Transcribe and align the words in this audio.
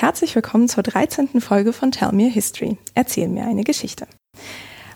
herzlich 0.00 0.36
willkommen 0.36 0.68
zur 0.68 0.84
13. 0.84 1.40
Folge 1.40 1.72
von 1.72 1.90
Tell 1.90 2.12
Me 2.12 2.26
a 2.26 2.30
History. 2.30 2.78
Erzähl 2.94 3.26
mir 3.26 3.44
eine 3.44 3.64
Geschichte. 3.64 4.06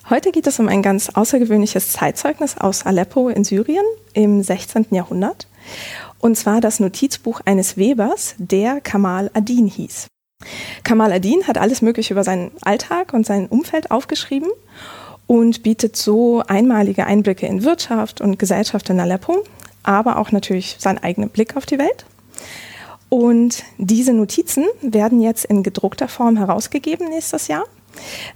Heute 0.09 0.31
geht 0.31 0.47
es 0.47 0.61
um 0.61 0.69
ein 0.69 0.81
ganz 0.81 1.09
außergewöhnliches 1.09 1.91
Zeitzeugnis 1.91 2.57
aus 2.57 2.87
Aleppo 2.87 3.29
in 3.29 3.43
Syrien 3.43 3.85
im 4.13 4.45
16. 4.45 4.87
Jahrhundert. 4.93 5.49
Und 6.21 6.37
zwar 6.37 6.61
das 6.61 6.79
Notizbuch 6.79 7.41
eines 7.45 7.77
Webers, 7.77 8.37
der 8.39 8.81
Kamal 8.81 9.29
Adin 9.35 9.67
hieß. 9.67 10.07
Kamal 10.85 11.13
Adin 11.13 11.49
hat 11.49 11.59
alles 11.59 11.83
Mögliche 11.83 12.15
über 12.15 12.23
seinen 12.23 12.53
Alltag 12.63 13.13
und 13.13 13.27
sein 13.27 13.49
Umfeld 13.49 13.91
aufgeschrieben 13.91 14.51
und 15.27 15.65
bietet 15.65 15.97
so 15.97 16.45
einmalige 16.47 17.07
Einblicke 17.07 17.47
in 17.47 17.65
Wirtschaft 17.65 18.21
und 18.21 18.39
Gesellschaft 18.39 18.89
in 18.89 19.01
Aleppo, 19.01 19.43
aber 19.83 20.19
auch 20.19 20.31
natürlich 20.31 20.77
seinen 20.79 20.99
eigenen 20.99 21.31
Blick 21.31 21.57
auf 21.57 21.67
die 21.67 21.79
Welt. 21.79 22.05
Und 23.13 23.65
diese 23.77 24.15
Notizen 24.15 24.65
werden 24.81 25.21
jetzt 25.21 25.45
in 25.45 25.63
gedruckter 25.63 26.09
Form 26.09 26.39
herausgegeben 26.39 27.11
nächstes 27.11 27.47
Jahr. 27.47 27.65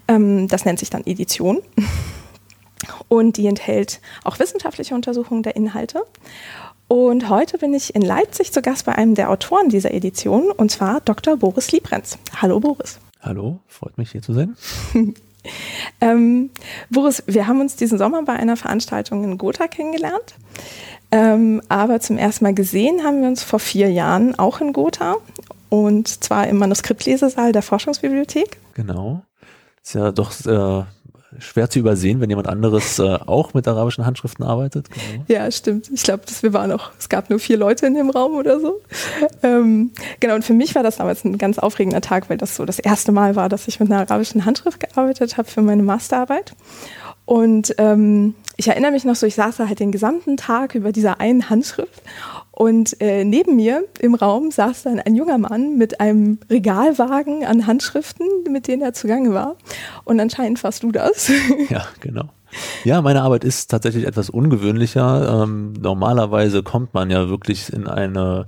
Ähm, 0.07 0.49
das 0.49 0.67
nennt 0.67 0.81
sich 0.81 0.91
dann 0.91 1.01
Edition. 1.07 1.63
Und 3.09 3.39
die 3.39 3.47
enthält 3.47 4.03
auch 4.23 4.39
wissenschaftliche 4.39 4.95
Untersuchungen 4.95 5.43
der 5.43 5.57
Inhalte. 5.57 6.03
Und 6.89 7.31
heute 7.31 7.57
bin 7.57 7.73
ich 7.73 7.95
in 7.95 8.03
Leipzig 8.03 8.53
zu 8.53 8.61
Gast 8.61 8.85
bei 8.85 8.95
einem 8.95 9.15
der 9.15 9.31
Autoren 9.31 9.71
dieser 9.71 9.95
Edition, 9.95 10.51
und 10.51 10.71
zwar 10.71 11.01
Dr. 11.01 11.39
Boris 11.39 11.73
Liebrenz. 11.73 12.19
Hallo 12.43 12.61
Boris. 12.61 12.99
Hallo, 13.23 13.61
freut 13.69 13.97
mich 13.97 14.11
hier 14.11 14.21
zu 14.21 14.35
sein. 14.35 14.57
ähm, 16.03 16.51
Boris, 16.91 17.23
wir 17.27 17.47
haben 17.47 17.63
uns 17.63 17.77
diesen 17.77 17.97
Sommer 17.97 18.23
bei 18.25 18.35
einer 18.35 18.59
Veranstaltung 18.59 19.25
in 19.25 19.39
Gotha 19.39 19.69
kennengelernt. 19.69 20.35
Ähm, 21.13 21.63
aber 21.69 22.01
zum 22.01 22.19
ersten 22.19 22.45
Mal 22.45 22.55
gesehen 22.55 23.05
haben 23.05 23.23
wir 23.23 23.29
uns 23.29 23.43
vor 23.43 23.59
vier 23.59 23.91
Jahren 23.91 24.39
auch 24.39 24.61
in 24.61 24.73
Gotha 24.73 25.17
und 25.69 26.09
zwar 26.09 26.47
im 26.49 26.59
Manuskriptlesesaal 26.59 27.53
der 27.53 27.63
Forschungsbibliothek. 27.63 28.59
Genau. 28.75 29.23
Ist 29.83 29.95
ja 29.95 30.11
doch 30.11 30.33
äh, 30.47 30.85
schwer 31.39 31.71
zu 31.71 31.79
übersehen, 31.79 32.21
wenn 32.21 32.31
jemand 32.31 32.49
anderes 32.49 32.99
äh, 32.99 33.19
auch 33.27 33.55
mit 33.55 33.67
arabischen 33.69 34.07
Handschriften 34.07 34.45
arbeitet. 34.45 34.89
Genau. 34.91 35.25
Ja, 35.29 35.51
stimmt. 35.51 35.91
Ich 35.93 36.03
glaube, 36.03 36.23
wir 36.41 36.53
waren 36.53 36.73
auch, 36.73 36.91
es 36.99 37.09
gab 37.09 37.31
nur 37.31 37.39
vier 37.39 37.57
Leute 37.57 37.87
in 37.87 37.95
dem 37.95 38.11
Raum 38.11 38.35
oder 38.35 38.61
so. 38.61 38.81
Ähm, 39.43 39.93
genau, 40.21 40.35
und 40.35 40.45
für 40.45 40.55
mich 40.55 40.75
war 40.75 40.83
das 40.83 40.97
damals 40.97 41.25
ein 41.25 41.39
ganz 41.39 41.59
aufregender 41.59 42.01
Tag, 42.01 42.31
weil 42.31 42.37
das 42.37 42.57
so 42.57 42.65
das 42.65 42.79
erste 42.79 43.13
Mal 43.13 43.37
war, 43.37 43.49
dass 43.49 43.69
ich 43.69 43.81
mit 43.81 43.91
einer 43.91 44.01
arabischen 44.01 44.45
Handschrift 44.45 44.81
gearbeitet 44.81 45.37
habe 45.37 45.49
für 45.49 45.63
meine 45.63 45.83
Masterarbeit. 45.83 46.55
Und 47.27 47.75
ähm, 47.79 48.35
ich 48.57 48.69
erinnere 48.69 48.93
mich 48.93 49.05
noch 49.05 49.17
so, 49.17 49.27
ich 49.27 49.35
saß 49.35 49.59
da 49.59 49.69
halt 49.69 49.81
den 49.81 49.93
gesamten 49.93 50.37
Tag 50.37 50.75
über 50.75 50.93
dieser 50.93 51.21
einen 51.21 51.51
Handschrift 51.51 52.03
und 52.57 52.99
äh, 53.03 53.23
neben 53.25 53.57
mir 53.57 53.85
im 54.01 54.15
Raum 54.15 54.51
saß 54.51 54.85
dann 54.85 54.99
ein 54.99 55.15
junger 55.15 55.37
Mann 55.37 55.77
mit 55.77 56.01
einem 56.01 56.39
Regalwagen 56.49 57.45
an 57.45 57.67
Handschriften, 57.67 58.27
mit 58.49 58.67
denen 58.67 58.81
er 58.81 58.95
zugange 58.95 59.35
war. 59.35 59.57
Und 60.05 60.19
anscheinend 60.21 60.65
warst 60.65 60.83
du 60.83 60.91
das. 60.91 61.31
Ja, 61.69 61.87
genau. 62.01 62.31
Ja, 62.85 63.03
meine 63.03 63.23
Arbeit 63.23 63.45
ist 63.45 63.71
tatsächlich 63.71 64.07
etwas 64.07 64.31
ungewöhnlicher. 64.31 65.43
Ähm, 65.43 65.75
normalerweise 65.75 66.63
kommt 66.63 66.95
man 66.95 67.11
ja 67.11 67.29
wirklich 67.29 67.71
in 67.73 67.87
eine 67.87 68.47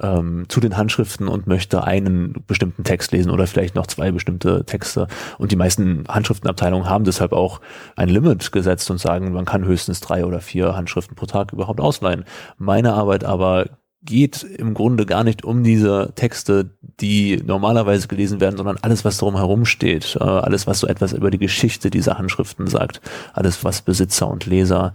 ähm, 0.00 0.44
zu 0.48 0.60
den 0.60 0.76
Handschriften 0.76 1.28
und 1.28 1.46
möchte 1.46 1.84
einen 1.84 2.44
bestimmten 2.46 2.84
Text 2.84 3.12
lesen 3.12 3.30
oder 3.30 3.46
vielleicht 3.46 3.74
noch 3.74 3.86
zwei 3.86 4.10
bestimmte 4.10 4.64
Texte. 4.64 5.08
Und 5.38 5.52
die 5.52 5.56
meisten 5.56 6.04
Handschriftenabteilungen 6.08 6.88
haben 6.88 7.04
deshalb 7.04 7.32
auch 7.32 7.60
ein 7.96 8.08
Limit 8.08 8.52
gesetzt 8.52 8.90
und 8.90 8.98
sagen, 8.98 9.32
man 9.32 9.44
kann 9.44 9.64
höchstens 9.64 10.00
drei 10.00 10.24
oder 10.24 10.40
vier 10.40 10.76
Handschriften 10.76 11.16
pro 11.16 11.26
Tag 11.26 11.52
überhaupt 11.52 11.80
ausleihen. 11.80 12.24
Meine 12.56 12.94
Arbeit 12.94 13.24
aber 13.24 13.66
geht 14.02 14.44
im 14.44 14.74
Grunde 14.74 15.06
gar 15.06 15.24
nicht 15.24 15.44
um 15.44 15.64
diese 15.64 16.12
Texte, 16.14 16.70
die 17.00 17.42
normalerweise 17.44 18.06
gelesen 18.06 18.40
werden, 18.40 18.56
sondern 18.56 18.78
alles, 18.82 19.04
was 19.04 19.18
darum 19.18 19.36
herum 19.36 19.64
steht, 19.64 20.16
äh, 20.20 20.24
alles, 20.24 20.66
was 20.66 20.80
so 20.80 20.86
etwas 20.86 21.12
über 21.12 21.30
die 21.30 21.38
Geschichte 21.38 21.90
dieser 21.90 22.16
Handschriften 22.16 22.68
sagt, 22.68 23.00
alles, 23.32 23.64
was 23.64 23.82
Besitzer 23.82 24.28
und 24.28 24.46
Leser 24.46 24.94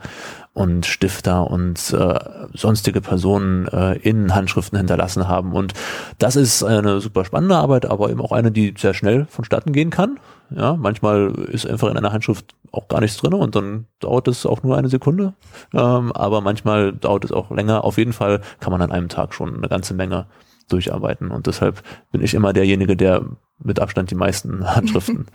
und 0.53 0.85
Stifter 0.85 1.49
und 1.49 1.93
äh, 1.93 2.19
sonstige 2.53 3.01
Personen 3.01 3.67
äh, 3.67 3.97
in 3.97 4.33
Handschriften 4.33 4.77
hinterlassen 4.77 5.27
haben. 5.27 5.53
Und 5.53 5.73
das 6.17 6.35
ist 6.35 6.63
eine 6.63 7.01
super 7.01 7.25
spannende 7.25 7.55
Arbeit, 7.55 7.85
aber 7.85 8.09
eben 8.09 8.21
auch 8.21 8.31
eine, 8.31 8.51
die 8.51 8.73
sehr 8.77 8.93
schnell 8.93 9.25
vonstatten 9.25 9.73
gehen 9.73 9.89
kann. 9.89 10.19
Ja, 10.55 10.75
manchmal 10.75 11.31
ist 11.51 11.65
einfach 11.65 11.89
in 11.89 11.97
einer 11.97 12.11
Handschrift 12.11 12.55
auch 12.71 12.87
gar 12.87 13.01
nichts 13.01 13.17
drin 13.17 13.33
und 13.33 13.55
dann 13.55 13.85
dauert 13.99 14.27
es 14.27 14.45
auch 14.45 14.63
nur 14.63 14.77
eine 14.77 14.89
Sekunde. 14.89 15.33
Ähm, 15.73 16.11
aber 16.11 16.41
manchmal 16.41 16.93
dauert 16.93 17.25
es 17.25 17.31
auch 17.31 17.51
länger. 17.51 17.83
Auf 17.83 17.97
jeden 17.97 18.13
Fall 18.13 18.41
kann 18.59 18.71
man 18.71 18.81
an 18.81 18.91
einem 18.91 19.09
Tag 19.09 19.33
schon 19.33 19.55
eine 19.55 19.69
ganze 19.69 19.93
Menge 19.93 20.27
durcharbeiten. 20.69 21.31
Und 21.31 21.47
deshalb 21.47 21.83
bin 22.11 22.21
ich 22.21 22.33
immer 22.33 22.53
derjenige, 22.53 22.95
der 22.95 23.25
mit 23.63 23.79
Abstand 23.79 24.11
die 24.11 24.15
meisten 24.15 24.65
Handschriften 24.75 25.27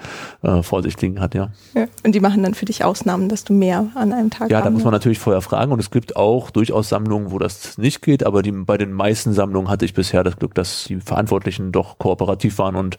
äh, 0.42 0.62
vor 0.62 0.82
sich 0.82 1.00
liegen 1.00 1.20
hat, 1.20 1.34
ja. 1.34 1.50
ja. 1.74 1.86
Und 2.04 2.14
die 2.14 2.20
machen 2.20 2.42
dann 2.42 2.54
für 2.54 2.66
dich 2.66 2.84
Ausnahmen, 2.84 3.28
dass 3.28 3.44
du 3.44 3.52
mehr 3.52 3.86
an 3.94 4.12
einem 4.12 4.30
Tag 4.30 4.50
Ja, 4.50 4.60
da 4.60 4.70
muss 4.70 4.84
man 4.84 4.92
natürlich 4.92 5.18
vorher 5.18 5.40
fragen 5.40 5.72
und 5.72 5.78
es 5.78 5.90
gibt 5.90 6.16
auch 6.16 6.50
durchaus 6.50 6.88
Sammlungen, 6.88 7.30
wo 7.30 7.38
das 7.38 7.78
nicht 7.78 8.02
geht, 8.02 8.24
aber 8.26 8.42
die, 8.42 8.52
bei 8.52 8.76
den 8.76 8.92
meisten 8.92 9.32
Sammlungen 9.32 9.70
hatte 9.70 9.84
ich 9.84 9.94
bisher 9.94 10.24
das 10.24 10.36
Glück, 10.36 10.54
dass 10.54 10.84
die 10.84 10.96
Verantwortlichen 10.96 11.72
doch 11.72 11.98
kooperativ 11.98 12.58
waren 12.58 12.76
und 12.76 12.98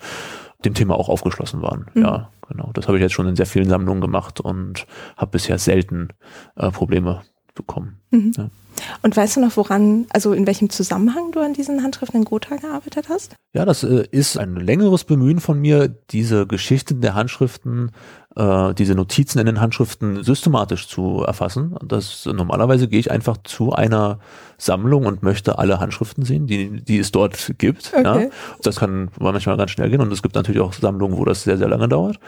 dem 0.65 0.73
Thema 0.73 0.95
auch 0.95 1.09
aufgeschlossen 1.09 1.61
waren. 1.61 1.85
Mhm. 1.93 2.01
Ja, 2.01 2.29
genau. 2.47 2.71
Das 2.73 2.87
habe 2.87 2.97
ich 2.97 3.01
jetzt 3.01 3.13
schon 3.13 3.27
in 3.27 3.35
sehr 3.35 3.45
vielen 3.45 3.69
Sammlungen 3.69 4.01
gemacht 4.01 4.41
und 4.41 4.85
habe 5.17 5.31
bisher 5.31 5.57
selten 5.57 6.09
äh, 6.55 6.71
Probleme 6.71 7.21
bekommen. 7.55 7.99
Mhm. 8.11 8.33
Ja. 8.35 8.49
Und 9.01 9.15
weißt 9.15 9.37
du 9.37 9.41
noch, 9.41 9.55
woran, 9.57 10.05
also 10.09 10.33
in 10.33 10.47
welchem 10.47 10.69
Zusammenhang 10.69 11.31
du 11.31 11.39
an 11.39 11.53
diesen 11.53 11.83
Handschriften 11.83 12.21
in 12.21 12.25
Gotha 12.25 12.55
gearbeitet 12.55 13.07
hast? 13.09 13.35
Ja, 13.53 13.65
das 13.65 13.83
äh, 13.83 14.05
ist 14.11 14.37
ein 14.37 14.55
längeres 14.55 15.03
Bemühen 15.03 15.39
von 15.39 15.59
mir, 15.59 15.87
diese 15.87 16.45
Geschichten 16.45 17.01
der 17.01 17.15
Handschriften, 17.15 17.91
äh, 18.35 18.73
diese 18.73 18.95
Notizen 18.95 19.39
in 19.39 19.45
den 19.45 19.59
Handschriften 19.59 20.23
systematisch 20.23 20.87
zu 20.87 21.23
erfassen. 21.23 21.75
Das 21.83 22.25
normalerweise 22.25 22.87
gehe 22.87 22.99
ich 22.99 23.11
einfach 23.11 23.37
zu 23.43 23.73
einer 23.73 24.19
Sammlung 24.57 25.05
und 25.05 25.23
möchte 25.23 25.57
alle 25.57 25.79
Handschriften 25.79 26.25
sehen, 26.25 26.45
die, 26.45 26.81
die 26.83 26.99
es 26.99 27.11
dort 27.11 27.53
gibt. 27.57 27.91
Okay. 27.93 28.23
Ja. 28.25 28.29
Das 28.61 28.77
kann 28.77 29.09
manchmal 29.19 29.57
ganz 29.57 29.71
schnell 29.71 29.89
gehen 29.89 30.01
und 30.01 30.11
es 30.11 30.21
gibt 30.21 30.35
natürlich 30.35 30.61
auch 30.61 30.73
Sammlungen, 30.73 31.17
wo 31.17 31.25
das 31.25 31.43
sehr, 31.43 31.57
sehr 31.57 31.69
lange 31.69 31.87
dauert. 31.87 32.19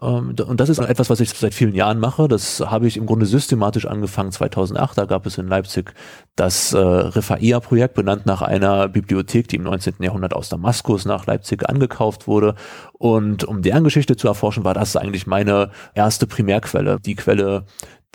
Ähm, 0.00 0.34
und 0.46 0.60
das 0.60 0.68
ist 0.68 0.78
etwas, 0.78 1.08
was 1.08 1.20
ich 1.20 1.30
seit 1.30 1.54
vielen 1.54 1.74
Jahren 1.74 1.98
mache. 1.98 2.28
Das 2.28 2.60
habe 2.60 2.86
ich 2.86 2.96
im 2.96 3.06
Grunde 3.06 3.26
systematisch 3.26 3.86
angefangen 3.86 4.32
2008. 4.32 4.98
Da 4.98 5.04
gab 5.06 5.26
es 5.26 5.38
in 5.38 5.48
Leipzig 5.48 5.94
das 6.36 6.72
äh, 6.72 6.78
Refaia-Projekt, 6.78 7.94
benannt 7.94 8.26
nach 8.26 8.42
einer 8.42 8.88
Bibliothek, 8.88 9.48
die 9.48 9.56
im 9.56 9.62
19. 9.62 9.94
Jahrhundert 10.00 10.34
aus 10.34 10.48
Damaskus 10.48 11.04
nach 11.06 11.26
Leipzig 11.26 11.68
angekauft 11.68 12.26
wurde. 12.26 12.54
Und 12.92 13.44
um 13.44 13.62
deren 13.62 13.84
Geschichte 13.84 14.16
zu 14.16 14.28
erforschen, 14.28 14.64
war 14.64 14.74
das 14.74 14.96
eigentlich 14.96 15.26
meine 15.26 15.70
erste 15.94 16.26
Primärquelle, 16.26 16.98
die 17.00 17.14
Quelle, 17.14 17.64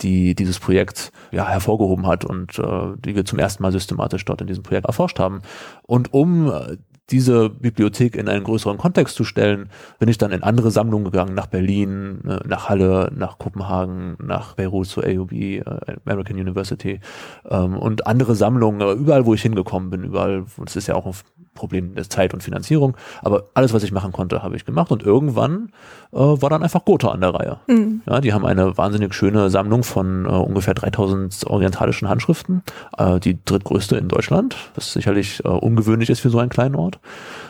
die 0.00 0.34
dieses 0.34 0.58
Projekt 0.58 1.12
ja 1.30 1.48
hervorgehoben 1.48 2.06
hat 2.06 2.24
und 2.24 2.58
äh, 2.58 2.96
die 2.96 3.14
wir 3.14 3.24
zum 3.24 3.38
ersten 3.38 3.62
Mal 3.62 3.72
systematisch 3.72 4.24
dort 4.24 4.40
in 4.40 4.46
diesem 4.46 4.62
Projekt 4.62 4.86
erforscht 4.86 5.18
haben. 5.18 5.42
Und 5.82 6.12
um 6.12 6.50
äh, 6.50 6.76
diese 7.10 7.50
Bibliothek 7.50 8.16
in 8.16 8.28
einen 8.28 8.44
größeren 8.44 8.78
Kontext 8.78 9.16
zu 9.16 9.24
stellen, 9.24 9.68
bin 9.98 10.08
ich 10.08 10.18
dann 10.18 10.32
in 10.32 10.42
andere 10.42 10.70
Sammlungen 10.70 11.04
gegangen, 11.04 11.34
nach 11.34 11.46
Berlin, 11.46 12.20
äh, 12.26 12.46
nach 12.46 12.68
Halle, 12.68 13.12
nach 13.14 13.38
Kopenhagen, 13.38 14.16
nach 14.22 14.54
Beirut 14.54 14.86
zur 14.86 15.04
AUB, 15.04 15.32
äh, 15.32 15.62
American 16.06 16.36
University 16.36 17.00
ähm, 17.48 17.76
und 17.76 18.06
andere 18.06 18.34
Sammlungen, 18.34 18.98
überall, 18.98 19.26
wo 19.26 19.34
ich 19.34 19.42
hingekommen 19.42 19.90
bin, 19.90 20.04
überall, 20.04 20.44
das 20.64 20.76
ist 20.76 20.86
ja 20.86 20.94
auch 20.94 21.06
ein 21.06 21.14
Problem 21.54 21.94
der 21.94 22.08
Zeit 22.08 22.34
und 22.34 22.42
Finanzierung, 22.42 22.96
aber 23.22 23.44
alles, 23.54 23.72
was 23.72 23.82
ich 23.82 23.92
machen 23.92 24.12
konnte, 24.12 24.42
habe 24.42 24.56
ich 24.56 24.64
gemacht 24.64 24.90
und 24.90 25.02
irgendwann 25.02 25.70
äh, 26.12 26.16
war 26.16 26.50
dann 26.50 26.62
einfach 26.62 26.84
Gotha 26.84 27.08
an 27.08 27.20
der 27.20 27.34
Reihe. 27.34 27.58
Mhm. 27.66 28.02
Ja, 28.06 28.20
die 28.20 28.32
haben 28.32 28.46
eine 28.46 28.76
wahnsinnig 28.76 29.14
schöne 29.14 29.50
Sammlung 29.50 29.82
von 29.82 30.24
äh, 30.24 30.28
ungefähr 30.28 30.74
3000 30.74 31.46
orientalischen 31.46 32.08
Handschriften, 32.08 32.62
äh, 32.96 33.20
die 33.20 33.38
drittgrößte 33.44 33.96
in 33.96 34.08
Deutschland, 34.08 34.56
was 34.74 34.92
sicherlich 34.92 35.44
äh, 35.44 35.48
ungewöhnlich 35.48 36.10
ist 36.10 36.20
für 36.20 36.30
so 36.30 36.38
einen 36.38 36.50
kleinen 36.50 36.74
Ort, 36.74 37.00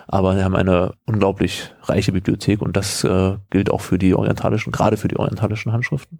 aber 0.08 0.34
sie 0.34 0.44
haben 0.44 0.56
eine 0.56 0.94
unglaublich 1.06 1.72
reiche 1.84 2.12
Bibliothek 2.12 2.60
und 2.60 2.76
das 2.76 3.04
äh, 3.04 3.36
gilt 3.50 3.70
auch 3.70 3.80
für 3.80 3.98
die 3.98 4.14
orientalischen, 4.14 4.72
gerade 4.72 4.96
für 4.96 5.08
die 5.08 5.18
orientalischen 5.18 5.72
Handschriften. 5.72 6.18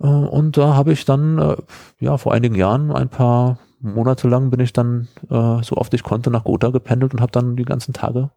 Äh, 0.00 0.06
und 0.06 0.56
da 0.56 0.74
habe 0.74 0.92
ich 0.92 1.04
dann 1.04 1.38
äh, 1.38 1.56
ja 2.00 2.18
vor 2.18 2.32
einigen 2.32 2.54
Jahren 2.54 2.90
ein 2.92 3.08
paar 3.08 3.58
monatelang 3.84 4.50
bin 4.50 4.60
ich 4.60 4.72
dann, 4.72 5.08
äh, 5.30 5.62
so 5.62 5.76
oft 5.76 5.94
ich 5.94 6.02
konnte, 6.02 6.30
nach 6.30 6.44
Gotha 6.44 6.70
gependelt 6.70 7.14
und 7.14 7.20
habe 7.20 7.32
dann 7.32 7.56
die 7.56 7.64
ganzen 7.64 7.92
Tage 7.92 8.30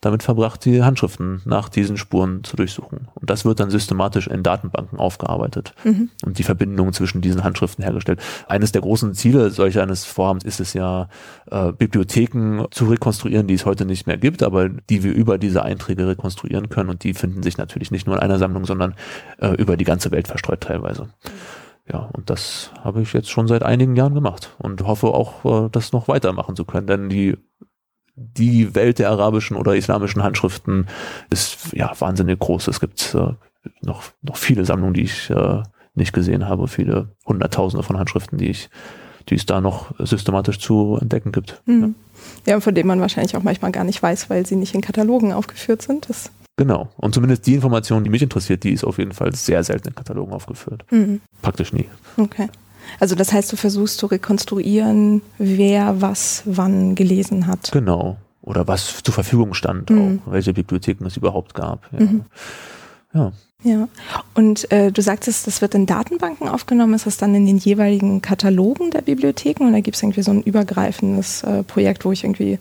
damit 0.00 0.22
verbracht, 0.22 0.64
die 0.64 0.82
Handschriften 0.82 1.40
nach 1.44 1.68
diesen 1.68 1.96
Spuren 1.96 2.44
zu 2.44 2.56
durchsuchen. 2.56 3.08
Und 3.14 3.30
das 3.30 3.44
wird 3.44 3.60
dann 3.60 3.70
systematisch 3.70 4.26
in 4.26 4.42
Datenbanken 4.42 4.98
aufgearbeitet 4.98 5.74
mhm. 5.84 6.10
und 6.24 6.38
die 6.38 6.42
Verbindungen 6.42 6.92
zwischen 6.92 7.22
diesen 7.22 7.44
Handschriften 7.44 7.82
hergestellt. 7.82 8.20
Eines 8.46 8.72
der 8.72 8.82
großen 8.82 9.14
Ziele 9.14 9.50
solch 9.50 9.78
eines 9.78 10.04
Vorhabens 10.04 10.44
ist 10.44 10.60
es 10.60 10.74
ja, 10.74 11.08
äh, 11.50 11.72
Bibliotheken 11.72 12.66
zu 12.70 12.86
rekonstruieren, 12.86 13.46
die 13.46 13.54
es 13.54 13.64
heute 13.64 13.86
nicht 13.86 14.06
mehr 14.06 14.18
gibt, 14.18 14.42
aber 14.42 14.68
die 14.68 15.02
wir 15.02 15.14
über 15.14 15.38
diese 15.38 15.62
Einträge 15.62 16.06
rekonstruieren 16.06 16.68
können. 16.68 16.90
Und 16.90 17.02
die 17.02 17.14
finden 17.14 17.42
sich 17.42 17.56
natürlich 17.56 17.90
nicht 17.90 18.06
nur 18.06 18.16
in 18.16 18.22
einer 18.22 18.38
Sammlung, 18.38 18.66
sondern 18.66 18.94
äh, 19.38 19.54
über 19.54 19.76
die 19.76 19.84
ganze 19.84 20.10
Welt 20.10 20.28
verstreut 20.28 20.60
teilweise. 20.60 21.04
Mhm. 21.04 21.65
Ja, 21.90 22.08
und 22.12 22.30
das 22.30 22.72
habe 22.82 23.02
ich 23.02 23.12
jetzt 23.12 23.30
schon 23.30 23.46
seit 23.46 23.62
einigen 23.62 23.94
Jahren 23.94 24.14
gemacht 24.14 24.56
und 24.58 24.82
hoffe 24.82 25.08
auch, 25.08 25.66
äh, 25.66 25.68
das 25.70 25.92
noch 25.92 26.08
weitermachen 26.08 26.56
zu 26.56 26.64
können, 26.64 26.86
denn 26.86 27.08
die 27.08 27.36
die 28.16 28.74
Welt 28.74 28.98
der 28.98 29.10
arabischen 29.10 29.56
oder 29.56 29.76
islamischen 29.76 30.22
Handschriften 30.22 30.86
ist 31.30 31.74
ja 31.74 31.92
wahnsinnig 31.98 32.38
groß. 32.38 32.68
Es 32.68 32.80
gibt 32.80 33.14
äh, 33.14 33.34
noch, 33.82 34.04
noch 34.22 34.36
viele 34.36 34.64
Sammlungen, 34.64 34.94
die 34.94 35.02
ich 35.02 35.28
äh, 35.30 35.62
nicht 35.94 36.12
gesehen 36.12 36.48
habe, 36.48 36.68
viele 36.68 37.10
Hunderttausende 37.26 37.82
von 37.82 37.98
Handschriften, 37.98 38.38
die 38.38 38.48
ich, 38.48 38.70
die 39.28 39.34
es 39.34 39.44
da 39.44 39.60
noch 39.60 39.94
systematisch 39.98 40.58
zu 40.58 40.98
entdecken 41.00 41.30
gibt. 41.30 41.60
Mhm. 41.66 41.94
Ja. 42.46 42.54
ja, 42.54 42.60
von 42.60 42.74
denen 42.74 42.88
man 42.88 43.00
wahrscheinlich 43.00 43.36
auch 43.36 43.42
manchmal 43.42 43.72
gar 43.72 43.84
nicht 43.84 44.02
weiß, 44.02 44.30
weil 44.30 44.46
sie 44.46 44.56
nicht 44.56 44.74
in 44.74 44.80
Katalogen 44.80 45.32
aufgeführt 45.32 45.82
sind. 45.82 46.08
Das 46.08 46.30
Genau. 46.56 46.88
Und 46.96 47.14
zumindest 47.14 47.46
die 47.46 47.54
Information, 47.54 48.02
die 48.02 48.10
mich 48.10 48.22
interessiert, 48.22 48.64
die 48.64 48.72
ist 48.72 48.84
auf 48.84 48.98
jeden 48.98 49.12
Fall 49.12 49.34
sehr 49.34 49.62
selten 49.62 49.88
in 49.88 49.94
Katalogen 49.94 50.32
aufgeführt. 50.32 50.84
Mhm. 50.90 51.20
Praktisch 51.42 51.72
nie. 51.72 51.86
Okay. 52.16 52.48
Also 52.98 53.14
das 53.14 53.32
heißt, 53.32 53.52
du 53.52 53.56
versuchst 53.56 53.98
zu 53.98 54.06
rekonstruieren, 54.06 55.22
wer 55.38 56.00
was 56.00 56.42
wann 56.46 56.94
gelesen 56.94 57.46
hat. 57.46 57.72
Genau. 57.72 58.16
Oder 58.40 58.66
was 58.68 59.02
zur 59.02 59.12
Verfügung 59.12 59.54
stand, 59.54 59.90
mhm. 59.90 60.20
auch 60.24 60.32
welche 60.32 60.52
Bibliotheken 60.52 61.04
es 61.06 61.16
überhaupt 61.16 61.54
gab. 61.54 61.90
Ja. 61.92 62.00
Mhm. 62.00 62.24
ja. 63.12 63.32
Ja, 63.62 63.88
und 64.34 64.70
äh, 64.70 64.92
du 64.92 65.00
sagtest, 65.00 65.46
das 65.46 65.62
wird 65.62 65.74
in 65.74 65.86
Datenbanken 65.86 66.46
aufgenommen. 66.46 66.92
Ist 66.94 67.06
das 67.06 67.16
dann 67.16 67.34
in 67.34 67.46
den 67.46 67.56
jeweiligen 67.56 68.20
Katalogen 68.20 68.90
der 68.90 69.00
Bibliotheken 69.00 69.66
oder 69.66 69.80
gibt 69.80 69.96
es 69.96 70.02
irgendwie 70.02 70.22
so 70.22 70.30
ein 70.30 70.42
übergreifendes 70.42 71.42
äh, 71.42 71.62
Projekt, 71.62 72.04
wo 72.04 72.12
ich 72.12 72.22
irgendwie 72.22 72.58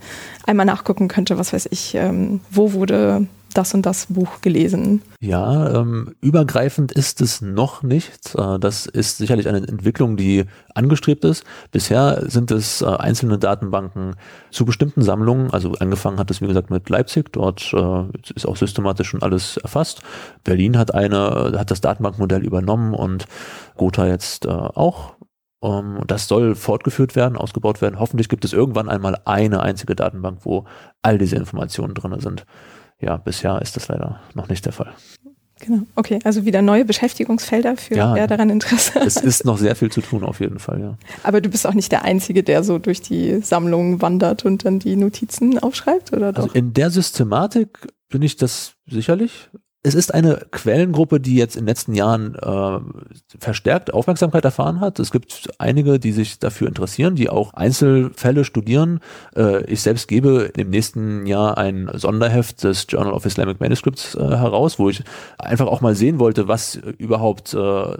einmal 0.47 0.65
nachgucken 0.65 1.07
könnte, 1.09 1.37
was 1.37 1.53
weiß 1.53 1.67
ich, 1.69 1.95
ähm, 1.95 2.39
wo 2.49 2.71
wurde 2.73 3.27
das 3.57 3.73
und 3.73 3.85
das 3.85 4.07
Buch 4.07 4.41
gelesen. 4.41 5.01
Ja, 5.21 5.81
ähm, 5.81 6.15
übergreifend 6.21 6.91
ist 6.91 7.21
es 7.21 7.41
noch 7.41 7.83
nicht. 7.83 8.35
Äh, 8.35 8.59
das 8.59 8.85
ist 8.85 9.17
sicherlich 9.17 9.47
eine 9.47 9.59
Entwicklung, 9.59 10.17
die 10.17 10.45
angestrebt 10.73 11.23
ist. 11.25 11.43
Bisher 11.71 12.23
sind 12.27 12.51
es 12.51 12.81
äh, 12.81 12.85
einzelne 12.85 13.37
Datenbanken 13.39 14.15
zu 14.51 14.65
bestimmten 14.65 15.01
Sammlungen. 15.01 15.51
Also 15.51 15.73
angefangen 15.73 16.19
hat 16.19 16.29
es, 16.31 16.41
wie 16.41 16.47
gesagt, 16.47 16.69
mit 16.69 16.89
Leipzig. 16.89 17.31
Dort 17.31 17.73
äh, 17.73 18.03
ist 18.35 18.45
auch 18.45 18.57
systematisch 18.57 19.09
schon 19.09 19.23
alles 19.23 19.57
erfasst. 19.57 20.01
Berlin 20.43 20.77
hat 20.77 20.93
eine, 20.93 21.53
hat 21.57 21.71
das 21.71 21.81
Datenbankmodell 21.81 22.43
übernommen 22.43 22.93
und 22.93 23.25
Gotha 23.77 24.07
jetzt 24.07 24.47
auch. 24.47 25.15
Ähm, 25.63 25.99
das 26.07 26.27
soll 26.27 26.55
fortgeführt 26.55 27.15
werden, 27.15 27.37
ausgebaut 27.37 27.81
werden. 27.81 27.99
Hoffentlich 27.99 28.29
gibt 28.29 28.45
es 28.45 28.53
irgendwann 28.53 28.89
einmal 28.89 29.17
eine 29.25 29.61
einzige 29.61 29.95
Datenbank, 29.95 30.39
wo 30.43 30.65
all 31.01 31.17
diese 31.17 31.35
Informationen 31.37 31.93
drin 31.93 32.19
sind 32.19 32.45
ja, 33.05 33.17
bisher 33.17 33.61
ist 33.61 33.75
das 33.75 33.87
leider 33.87 34.19
noch 34.33 34.49
nicht 34.49 34.65
der 34.65 34.73
Fall. 34.73 34.91
Genau, 35.61 35.83
okay, 35.95 36.19
also 36.25 36.43
wieder 36.43 36.61
neue 36.61 36.83
Beschäftigungsfelder 36.83 37.77
für 37.77 37.95
ja, 37.95 38.13
wer 38.13 38.27
daran 38.27 38.49
Interesse 38.49 38.95
hat. 38.95 39.07
Es 39.07 39.15
ist 39.15 39.45
noch 39.45 39.57
sehr 39.57 39.75
viel 39.75 39.89
zu 39.89 40.01
tun, 40.01 40.23
auf 40.25 40.41
jeden 40.41 40.59
Fall, 40.59 40.81
ja. 40.81 40.97
Aber 41.23 41.39
du 41.39 41.47
bist 41.47 41.65
auch 41.65 41.73
nicht 41.73 41.93
der 41.93 42.03
Einzige, 42.03 42.43
der 42.43 42.63
so 42.63 42.77
durch 42.77 43.01
die 43.01 43.39
Sammlung 43.41 44.01
wandert 44.01 44.43
und 44.43 44.65
dann 44.65 44.79
die 44.79 44.97
Notizen 44.97 45.57
aufschreibt, 45.57 46.11
oder 46.11 46.27
also 46.27 46.41
doch? 46.41 46.43
Also 46.47 46.55
in 46.55 46.73
der 46.73 46.89
Systematik 46.89 47.87
bin 48.09 48.21
ich 48.21 48.35
das 48.35 48.73
sicherlich 48.85 49.49
es 49.85 49.93
ist 49.93 50.13
eine 50.13 50.41
Quellengruppe, 50.49 51.19
die 51.19 51.35
jetzt 51.35 51.55
in 51.55 51.61
den 51.61 51.67
letzten 51.67 51.93
Jahren 51.93 52.33
äh, 52.33 52.79
verstärkt 53.39 53.93
Aufmerksamkeit 53.93 54.43
erfahren 54.43 54.79
hat. 54.79 54.97
Es 54.97 55.11
gibt 55.11 55.51
einige, 55.59 55.99
die 55.99 56.11
sich 56.11 56.39
dafür 56.39 56.67
interessieren, 56.67 57.13
die 57.13 57.29
auch 57.29 57.53
Einzelfälle 57.53 58.45
studieren. 58.45 58.99
Äh, 59.35 59.63
ich 59.65 59.83
selbst 59.83 60.07
gebe 60.07 60.51
im 60.57 60.71
nächsten 60.71 61.27
Jahr 61.27 61.59
ein 61.59 61.91
Sonderheft 61.93 62.63
des 62.63 62.87
Journal 62.89 63.13
of 63.13 63.27
Islamic 63.27 63.59
Manuscripts 63.59 64.15
äh, 64.15 64.21
heraus, 64.21 64.79
wo 64.79 64.89
ich 64.89 65.03
einfach 65.37 65.67
auch 65.67 65.81
mal 65.81 65.93
sehen 65.93 66.17
wollte, 66.17 66.47
was 66.47 66.75
überhaupt 66.97 67.53
äh, 67.53 67.57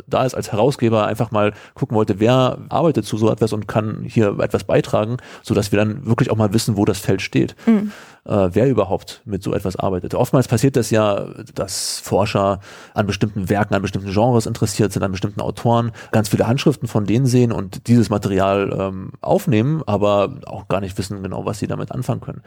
da 0.07 0.25
ist 0.25 0.33
als 0.33 0.51
Herausgeber, 0.51 1.05
einfach 1.05 1.29
mal 1.29 1.53
gucken 1.75 1.95
wollte, 1.95 2.19
wer 2.19 2.57
arbeitet 2.69 3.05
zu 3.05 3.17
so 3.17 3.31
etwas 3.31 3.53
und 3.53 3.67
kann 3.67 4.03
hier 4.07 4.39
etwas 4.39 4.63
beitragen, 4.63 5.17
so 5.43 5.53
dass 5.53 5.71
wir 5.71 5.77
dann 5.77 6.07
wirklich 6.07 6.31
auch 6.31 6.37
mal 6.37 6.51
wissen, 6.51 6.77
wo 6.77 6.85
das 6.85 6.97
Feld 6.97 7.21
steht. 7.21 7.55
Mhm 7.67 7.91
äh, 8.25 8.49
wer 8.51 8.67
überhaupt 8.67 9.21
mit 9.25 9.43
so 9.43 9.53
etwas 9.53 9.75
arbeitet. 9.75 10.15
Oftmals 10.15 10.47
passiert 10.47 10.75
das 10.75 10.89
ja, 10.89 11.27
dass 11.53 11.99
Forscher 11.99 12.59
an 12.93 13.07
bestimmten 13.07 13.49
Werken, 13.49 13.73
an 13.73 13.81
bestimmten 13.81 14.11
Genres 14.11 14.45
interessiert 14.45 14.91
sind, 14.91 15.03
an 15.03 15.11
bestimmten 15.11 15.41
Autoren, 15.41 15.91
ganz 16.11 16.29
viele 16.29 16.47
Handschriften 16.47 16.87
von 16.87 17.05
denen 17.05 17.25
sehen 17.25 17.51
und 17.51 17.87
dieses 17.87 18.09
Material 18.09 18.75
ähm, 18.77 19.11
aufnehmen, 19.21 19.83
aber 19.85 20.35
auch 20.45 20.67
gar 20.67 20.81
nicht 20.81 20.97
wissen 20.97 21.23
genau, 21.23 21.45
was 21.45 21.59
sie 21.59 21.67
damit 21.67 21.91
anfangen 21.91 22.21
können 22.21 22.41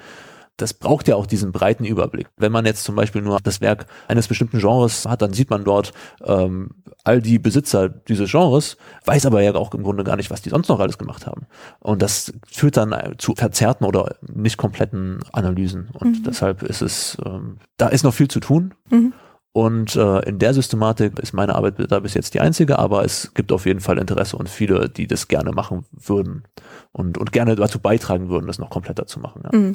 das 0.58 0.75
braucht 0.75 1.08
ja 1.08 1.16
auch 1.16 1.26
diesen 1.26 1.52
breiten 1.52 1.84
Überblick. 1.84 2.28
Wenn 2.37 2.52
man 2.52 2.66
jetzt 2.66 2.84
zum 2.84 2.96
Beispiel 2.96 3.22
nur 3.22 3.38
das 3.43 3.60
Werk 3.60 3.87
eines 4.08 4.28
bestimmten 4.28 4.58
Genres 4.58 5.06
hat, 5.06 5.22
dann 5.22 5.32
sieht 5.32 5.50
man 5.50 5.64
dort 5.64 5.93
ähm, 6.25 6.70
all 7.05 7.22
die 7.22 7.38
Besitzer 7.38 7.88
dieses 7.88 8.31
Genres, 8.31 8.76
weiß 9.06 9.25
aber 9.25 9.40
ja 9.40 9.55
auch 9.55 9.72
im 9.72 9.84
Grunde 9.84 10.05
gar 10.05 10.16
nicht, 10.16 10.31
was 10.31 10.43
die 10.43 10.50
sonst 10.50 10.69
noch 10.69 10.81
alles 10.81 10.99
gemacht 10.99 11.26
haben. 11.26 11.46
Und 11.78 12.02
das 12.02 12.32
führt 12.46 12.76
dann 12.76 12.94
zu 13.19 13.34
verzerrten 13.34 13.87
oder 13.87 14.16
nicht 14.26 14.56
kompletten 14.56 15.20
Analysen. 15.32 15.88
Und 15.93 16.19
mhm. 16.19 16.22
deshalb 16.25 16.62
ist 16.64 16.82
es, 16.82 17.16
ähm, 17.25 17.58
da 17.76 17.88
ist 17.88 18.02
noch 18.02 18.14
viel 18.14 18.28
zu 18.28 18.40
tun. 18.40 18.75
Mhm. 18.90 19.12
Und 19.52 19.96
äh, 19.96 20.20
in 20.20 20.38
der 20.38 20.54
Systematik 20.54 21.19
ist 21.19 21.32
meine 21.32 21.54
Arbeit 21.54 21.75
da 21.90 22.00
bis 22.00 22.14
jetzt 22.14 22.34
die 22.34 22.40
einzige, 22.40 22.78
aber 22.78 23.04
es 23.04 23.32
gibt 23.34 23.50
auf 23.52 23.64
jeden 23.64 23.81
Fall 23.81 23.99
Interesse 23.99 24.37
und 24.37 24.49
viele, 24.49 24.88
die 24.88 25.06
das 25.06 25.28
gerne 25.28 25.52
machen 25.52 25.84
würden 25.93 26.44
und, 26.93 27.16
und 27.16 27.32
gerne 27.32 27.56
dazu 27.56 27.78
beitragen 27.78 28.28
würden, 28.28 28.46
das 28.46 28.58
noch 28.58 28.70
kompletter 28.70 29.06
zu 29.06 29.20
machen. 29.20 29.43
Ja. 29.44 29.58
Mhm. 29.58 29.75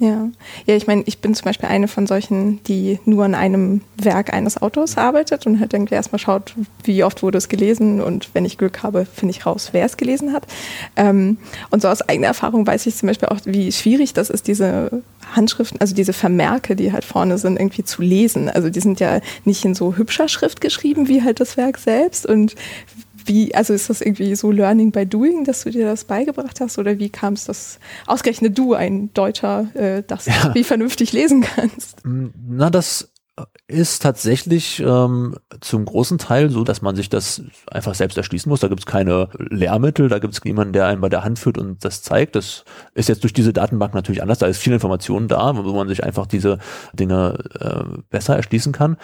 Ja, 0.00 0.28
ja, 0.66 0.76
ich 0.76 0.86
meine, 0.86 1.02
ich 1.06 1.18
bin 1.18 1.34
zum 1.34 1.44
Beispiel 1.44 1.68
eine 1.68 1.88
von 1.88 2.06
solchen, 2.06 2.62
die 2.64 3.00
nur 3.04 3.24
an 3.24 3.34
einem 3.34 3.80
Werk 3.96 4.32
eines 4.32 4.62
Autors 4.62 4.96
arbeitet 4.96 5.44
und 5.44 5.58
halt 5.58 5.72
irgendwie 5.72 5.96
erstmal 5.96 6.20
schaut, 6.20 6.54
wie 6.84 7.02
oft 7.02 7.24
wurde 7.24 7.38
es 7.38 7.48
gelesen 7.48 8.00
und 8.00 8.30
wenn 8.32 8.44
ich 8.44 8.58
Glück 8.58 8.84
habe, 8.84 9.06
finde 9.06 9.32
ich 9.32 9.44
raus, 9.44 9.70
wer 9.72 9.84
es 9.84 9.96
gelesen 9.96 10.32
hat. 10.32 10.46
Ähm, 10.94 11.38
und 11.70 11.82
so 11.82 11.88
aus 11.88 12.02
eigener 12.02 12.28
Erfahrung 12.28 12.64
weiß 12.64 12.86
ich 12.86 12.94
zum 12.94 13.08
Beispiel 13.08 13.28
auch, 13.28 13.40
wie 13.44 13.72
schwierig 13.72 14.14
das 14.14 14.30
ist, 14.30 14.46
diese 14.46 15.02
Handschriften, 15.34 15.80
also 15.80 15.96
diese 15.96 16.12
Vermerke, 16.12 16.76
die 16.76 16.92
halt 16.92 17.04
vorne 17.04 17.36
sind, 17.38 17.58
irgendwie 17.58 17.82
zu 17.82 18.00
lesen. 18.00 18.48
Also 18.48 18.70
die 18.70 18.80
sind 18.80 19.00
ja 19.00 19.20
nicht 19.44 19.64
in 19.64 19.74
so 19.74 19.96
hübscher 19.96 20.28
Schrift 20.28 20.60
geschrieben 20.60 21.08
wie 21.08 21.24
halt 21.24 21.40
das 21.40 21.56
Werk 21.56 21.76
selbst 21.76 22.24
und 22.24 22.54
wie, 23.28 23.54
also 23.54 23.72
ist 23.74 23.90
das 23.90 24.00
irgendwie 24.00 24.34
so 24.34 24.50
Learning 24.50 24.90
by 24.90 25.06
Doing, 25.06 25.44
dass 25.44 25.64
du 25.64 25.70
dir 25.70 25.86
das 25.86 26.04
beigebracht 26.04 26.60
hast 26.60 26.78
oder 26.78 26.98
wie 26.98 27.10
kam 27.10 27.34
es, 27.34 27.44
dass 27.44 27.78
ausgerechnet 28.06 28.58
du, 28.58 28.74
ein 28.74 29.12
Deutscher, 29.14 29.68
äh, 29.74 30.02
das 30.06 30.26
ja. 30.26 30.54
wie 30.54 30.64
vernünftig 30.64 31.12
lesen 31.12 31.42
kannst? 31.42 31.98
Na, 32.04 32.70
das 32.70 33.10
ist 33.66 34.02
tatsächlich 34.02 34.80
ähm, 34.80 35.36
zum 35.60 35.84
großen 35.84 36.18
Teil 36.18 36.50
so, 36.50 36.64
dass 36.64 36.82
man 36.82 36.96
sich 36.96 37.08
das 37.08 37.42
einfach 37.70 37.94
selbst 37.94 38.16
erschließen 38.16 38.48
muss. 38.48 38.60
Da 38.60 38.68
gibt 38.68 38.80
es 38.80 38.86
keine 38.86 39.28
Lehrmittel, 39.38 40.08
da 40.08 40.18
gibt 40.18 40.34
es 40.34 40.42
niemanden, 40.44 40.72
der 40.72 40.86
einen 40.86 41.00
bei 41.00 41.08
der 41.08 41.24
Hand 41.24 41.38
führt 41.38 41.58
und 41.58 41.84
das 41.84 42.02
zeigt. 42.02 42.34
Das 42.34 42.64
ist 42.94 43.08
jetzt 43.08 43.22
durch 43.22 43.32
diese 43.32 43.52
Datenbank 43.52 43.94
natürlich 43.94 44.22
anders. 44.22 44.38
Da 44.38 44.46
ist 44.46 44.58
viel 44.58 44.72
Information 44.72 45.28
da, 45.28 45.56
wo 45.56 45.72
man 45.74 45.88
sich 45.88 46.02
einfach 46.02 46.26
diese 46.26 46.58
Dinge 46.92 47.38
äh, 47.60 47.98
besser 48.10 48.36
erschließen 48.36 48.72
kann. 48.72 48.96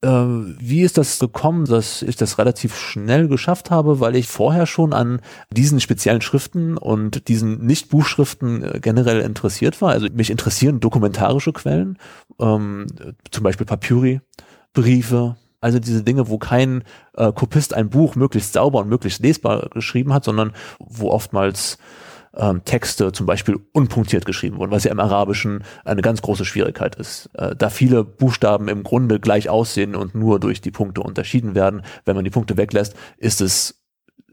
Ähm, 0.00 0.56
wie 0.60 0.82
ist 0.82 0.96
das 0.96 1.18
gekommen, 1.18 1.64
dass 1.64 2.02
ich 2.02 2.14
das 2.14 2.38
relativ 2.38 2.76
schnell 2.76 3.26
geschafft 3.26 3.72
habe, 3.72 3.98
weil 3.98 4.14
ich 4.14 4.28
vorher 4.28 4.66
schon 4.66 4.92
an 4.92 5.20
diesen 5.50 5.80
speziellen 5.80 6.20
Schriften 6.20 6.76
und 6.76 7.26
diesen 7.26 7.66
Nicht-Buchschriften 7.66 8.62
äh, 8.62 8.80
generell 8.80 9.20
interessiert 9.20 9.82
war? 9.82 9.90
Also 9.90 10.06
mich 10.12 10.30
interessieren 10.30 10.78
dokumentarische 10.78 11.52
Quellen, 11.52 11.98
ähm, 12.38 12.86
zum 13.32 13.42
Beispiel 13.42 13.66
Papyri, 13.66 14.20
Briefe, 14.72 15.36
also 15.60 15.80
diese 15.80 16.04
Dinge, 16.04 16.28
wo 16.28 16.38
kein 16.38 16.84
äh, 17.16 17.32
Kopist 17.32 17.74
ein 17.74 17.90
Buch 17.90 18.14
möglichst 18.14 18.52
sauber 18.52 18.78
und 18.78 18.88
möglichst 18.88 19.20
lesbar 19.20 19.68
geschrieben 19.70 20.12
hat, 20.12 20.22
sondern 20.22 20.52
wo 20.78 21.10
oftmals 21.10 21.78
ähm, 22.38 22.64
Texte 22.64 23.12
zum 23.12 23.26
Beispiel 23.26 23.58
unpunktiert 23.72 24.24
geschrieben 24.24 24.58
wurden, 24.58 24.70
was 24.70 24.84
ja 24.84 24.92
im 24.92 25.00
Arabischen 25.00 25.64
eine 25.84 26.02
ganz 26.02 26.22
große 26.22 26.44
Schwierigkeit 26.44 26.96
ist. 26.96 27.28
Äh, 27.34 27.54
da 27.56 27.70
viele 27.70 28.04
Buchstaben 28.04 28.68
im 28.68 28.82
Grunde 28.82 29.20
gleich 29.20 29.48
aussehen 29.48 29.94
und 29.94 30.14
nur 30.14 30.40
durch 30.40 30.60
die 30.60 30.70
Punkte 30.70 31.02
unterschieden 31.02 31.54
werden, 31.54 31.82
wenn 32.04 32.14
man 32.14 32.24
die 32.24 32.30
Punkte 32.30 32.56
weglässt, 32.56 32.94
ist 33.18 33.40
es 33.40 33.78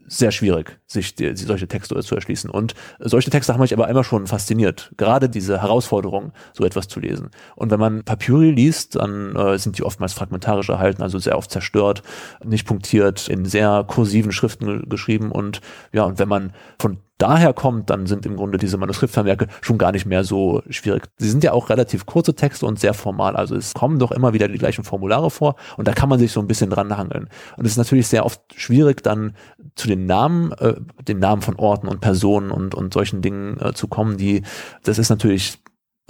sehr 0.08 0.30
schwierig, 0.30 0.78
sich 0.86 1.14
die, 1.14 1.34
solche 1.36 1.66
Texte 1.66 1.98
zu 2.00 2.14
erschließen. 2.14 2.48
Und 2.48 2.74
solche 3.00 3.30
Texte 3.30 3.52
haben 3.52 3.60
mich 3.60 3.72
aber 3.72 3.88
immer 3.88 4.04
schon 4.04 4.26
fasziniert. 4.26 4.92
Gerade 4.96 5.28
diese 5.28 5.60
Herausforderung, 5.60 6.32
so 6.52 6.64
etwas 6.64 6.88
zu 6.88 7.00
lesen. 7.00 7.30
Und 7.56 7.70
wenn 7.70 7.80
man 7.80 8.04
Papyri 8.04 8.50
liest, 8.50 8.96
dann 8.96 9.34
äh, 9.34 9.58
sind 9.58 9.78
die 9.78 9.82
oftmals 9.82 10.12
fragmentarisch 10.12 10.68
erhalten, 10.68 11.02
also 11.02 11.18
sehr 11.18 11.36
oft 11.36 11.50
zerstört, 11.50 12.02
nicht 12.44 12.66
punktiert, 12.66 13.28
in 13.28 13.44
sehr 13.44 13.84
kursiven 13.86 14.32
Schriften 14.32 14.88
geschrieben. 14.88 15.32
Und 15.32 15.60
ja, 15.92 16.04
und 16.04 16.18
wenn 16.18 16.28
man 16.28 16.52
von 16.78 16.98
daher 17.18 17.52
kommt, 17.52 17.90
dann 17.90 18.06
sind 18.06 18.26
im 18.26 18.36
Grunde 18.36 18.58
diese 18.58 18.76
Manuskriptvermerke 18.76 19.46
schon 19.60 19.78
gar 19.78 19.92
nicht 19.92 20.06
mehr 20.06 20.24
so 20.24 20.62
schwierig. 20.68 21.04
Sie 21.18 21.30
sind 21.30 21.44
ja 21.44 21.52
auch 21.52 21.70
relativ 21.70 22.06
kurze 22.06 22.34
Texte 22.34 22.66
und 22.66 22.78
sehr 22.78 22.94
formal. 22.94 23.36
Also 23.36 23.56
es 23.56 23.74
kommen 23.74 23.98
doch 23.98 24.12
immer 24.12 24.32
wieder 24.32 24.48
die 24.48 24.58
gleichen 24.58 24.84
Formulare 24.84 25.30
vor 25.30 25.56
und 25.76 25.88
da 25.88 25.92
kann 25.92 26.08
man 26.08 26.18
sich 26.18 26.32
so 26.32 26.40
ein 26.40 26.46
bisschen 26.46 26.70
dran 26.70 26.96
hangeln. 26.96 27.28
Und 27.56 27.64
es 27.64 27.72
ist 27.72 27.78
natürlich 27.78 28.08
sehr 28.08 28.24
oft 28.24 28.40
schwierig, 28.54 29.02
dann 29.02 29.34
zu 29.74 29.88
den 29.88 30.06
Namen, 30.06 30.52
äh, 30.52 30.74
den 31.02 31.18
Namen 31.18 31.42
von 31.42 31.56
Orten 31.56 31.88
und 31.88 32.00
Personen 32.00 32.50
und, 32.50 32.74
und 32.74 32.92
solchen 32.92 33.22
Dingen 33.22 33.58
äh, 33.60 33.72
zu 33.72 33.88
kommen, 33.88 34.16
die, 34.16 34.42
das 34.82 34.98
ist 34.98 35.10
natürlich, 35.10 35.58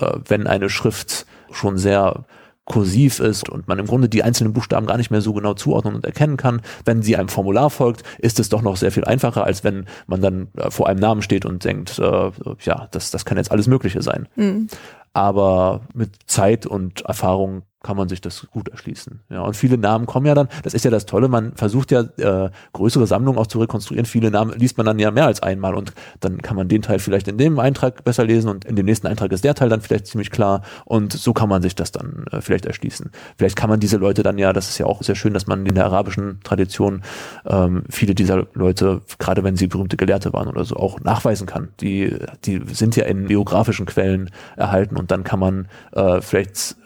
äh, 0.00 0.18
wenn 0.26 0.46
eine 0.46 0.68
Schrift 0.68 1.26
schon 1.52 1.78
sehr 1.78 2.24
kursiv 2.66 3.20
ist 3.20 3.48
und 3.48 3.68
man 3.68 3.78
im 3.78 3.86
Grunde 3.86 4.08
die 4.08 4.22
einzelnen 4.22 4.52
Buchstaben 4.52 4.86
gar 4.86 4.98
nicht 4.98 5.10
mehr 5.10 5.22
so 5.22 5.32
genau 5.32 5.54
zuordnen 5.54 5.94
und 5.94 6.04
erkennen 6.04 6.36
kann. 6.36 6.60
Wenn 6.84 7.00
sie 7.00 7.16
einem 7.16 7.28
Formular 7.28 7.70
folgt, 7.70 8.02
ist 8.18 8.38
es 8.40 8.48
doch 8.48 8.60
noch 8.60 8.76
sehr 8.76 8.92
viel 8.92 9.04
einfacher, 9.04 9.44
als 9.44 9.64
wenn 9.64 9.86
man 10.06 10.20
dann 10.20 10.48
äh, 10.56 10.70
vor 10.70 10.88
einem 10.88 11.00
Namen 11.00 11.22
steht 11.22 11.46
und 11.46 11.64
denkt, 11.64 11.98
äh, 11.98 12.30
ja, 12.60 12.88
das, 12.90 13.10
das 13.12 13.24
kann 13.24 13.38
jetzt 13.38 13.52
alles 13.52 13.68
Mögliche 13.68 14.02
sein. 14.02 14.28
Mhm. 14.34 14.66
Aber 15.12 15.82
mit 15.94 16.10
Zeit 16.26 16.66
und 16.66 17.02
Erfahrung 17.02 17.62
kann 17.86 17.96
man 17.96 18.08
sich 18.08 18.20
das 18.20 18.48
gut 18.50 18.68
erschließen. 18.68 19.20
Ja, 19.30 19.42
und 19.42 19.56
viele 19.56 19.78
Namen 19.78 20.06
kommen 20.06 20.26
ja 20.26 20.34
dann, 20.34 20.48
das 20.64 20.74
ist 20.74 20.84
ja 20.84 20.90
das 20.90 21.06
Tolle, 21.06 21.28
man 21.28 21.54
versucht 21.54 21.92
ja 21.92 22.00
äh, 22.00 22.50
größere 22.72 23.06
Sammlungen 23.06 23.38
auch 23.38 23.46
zu 23.46 23.60
rekonstruieren. 23.60 24.06
Viele 24.06 24.32
Namen 24.32 24.58
liest 24.58 24.76
man 24.76 24.86
dann 24.86 24.98
ja 24.98 25.12
mehr 25.12 25.26
als 25.26 25.40
einmal 25.40 25.76
und 25.76 25.92
dann 26.18 26.42
kann 26.42 26.56
man 26.56 26.66
den 26.66 26.82
Teil 26.82 26.98
vielleicht 26.98 27.28
in 27.28 27.38
dem 27.38 27.60
Eintrag 27.60 28.02
besser 28.02 28.24
lesen 28.24 28.50
und 28.50 28.64
in 28.64 28.74
dem 28.74 28.86
nächsten 28.86 29.06
Eintrag 29.06 29.30
ist 29.30 29.44
der 29.44 29.54
Teil 29.54 29.68
dann 29.68 29.82
vielleicht 29.82 30.08
ziemlich 30.08 30.32
klar 30.32 30.62
und 30.84 31.12
so 31.12 31.32
kann 31.32 31.48
man 31.48 31.62
sich 31.62 31.76
das 31.76 31.92
dann 31.92 32.24
äh, 32.32 32.40
vielleicht 32.40 32.66
erschließen. 32.66 33.10
Vielleicht 33.38 33.54
kann 33.54 33.70
man 33.70 33.78
diese 33.78 33.98
Leute 33.98 34.24
dann 34.24 34.36
ja, 34.36 34.52
das 34.52 34.68
ist 34.68 34.78
ja 34.78 34.86
auch 34.86 35.04
sehr 35.04 35.14
schön, 35.14 35.32
dass 35.32 35.46
man 35.46 35.64
in 35.64 35.76
der 35.76 35.84
arabischen 35.84 36.40
Tradition 36.42 37.02
ähm, 37.46 37.84
viele 37.88 38.16
dieser 38.16 38.48
Leute, 38.54 39.02
gerade 39.18 39.44
wenn 39.44 39.56
sie 39.56 39.68
berühmte 39.68 39.96
Gelehrte 39.96 40.32
waren 40.32 40.48
oder 40.48 40.64
so, 40.64 40.74
auch 40.74 40.98
nachweisen 41.00 41.46
kann. 41.46 41.68
Die, 41.80 42.16
die 42.44 42.62
sind 42.72 42.96
ja 42.96 43.04
in 43.04 43.26
biografischen 43.26 43.86
Quellen 43.86 44.30
erhalten 44.56 44.96
und 44.96 45.12
dann 45.12 45.22
kann 45.22 45.38
man 45.38 45.68
äh, 45.92 46.20
vielleicht 46.20 46.76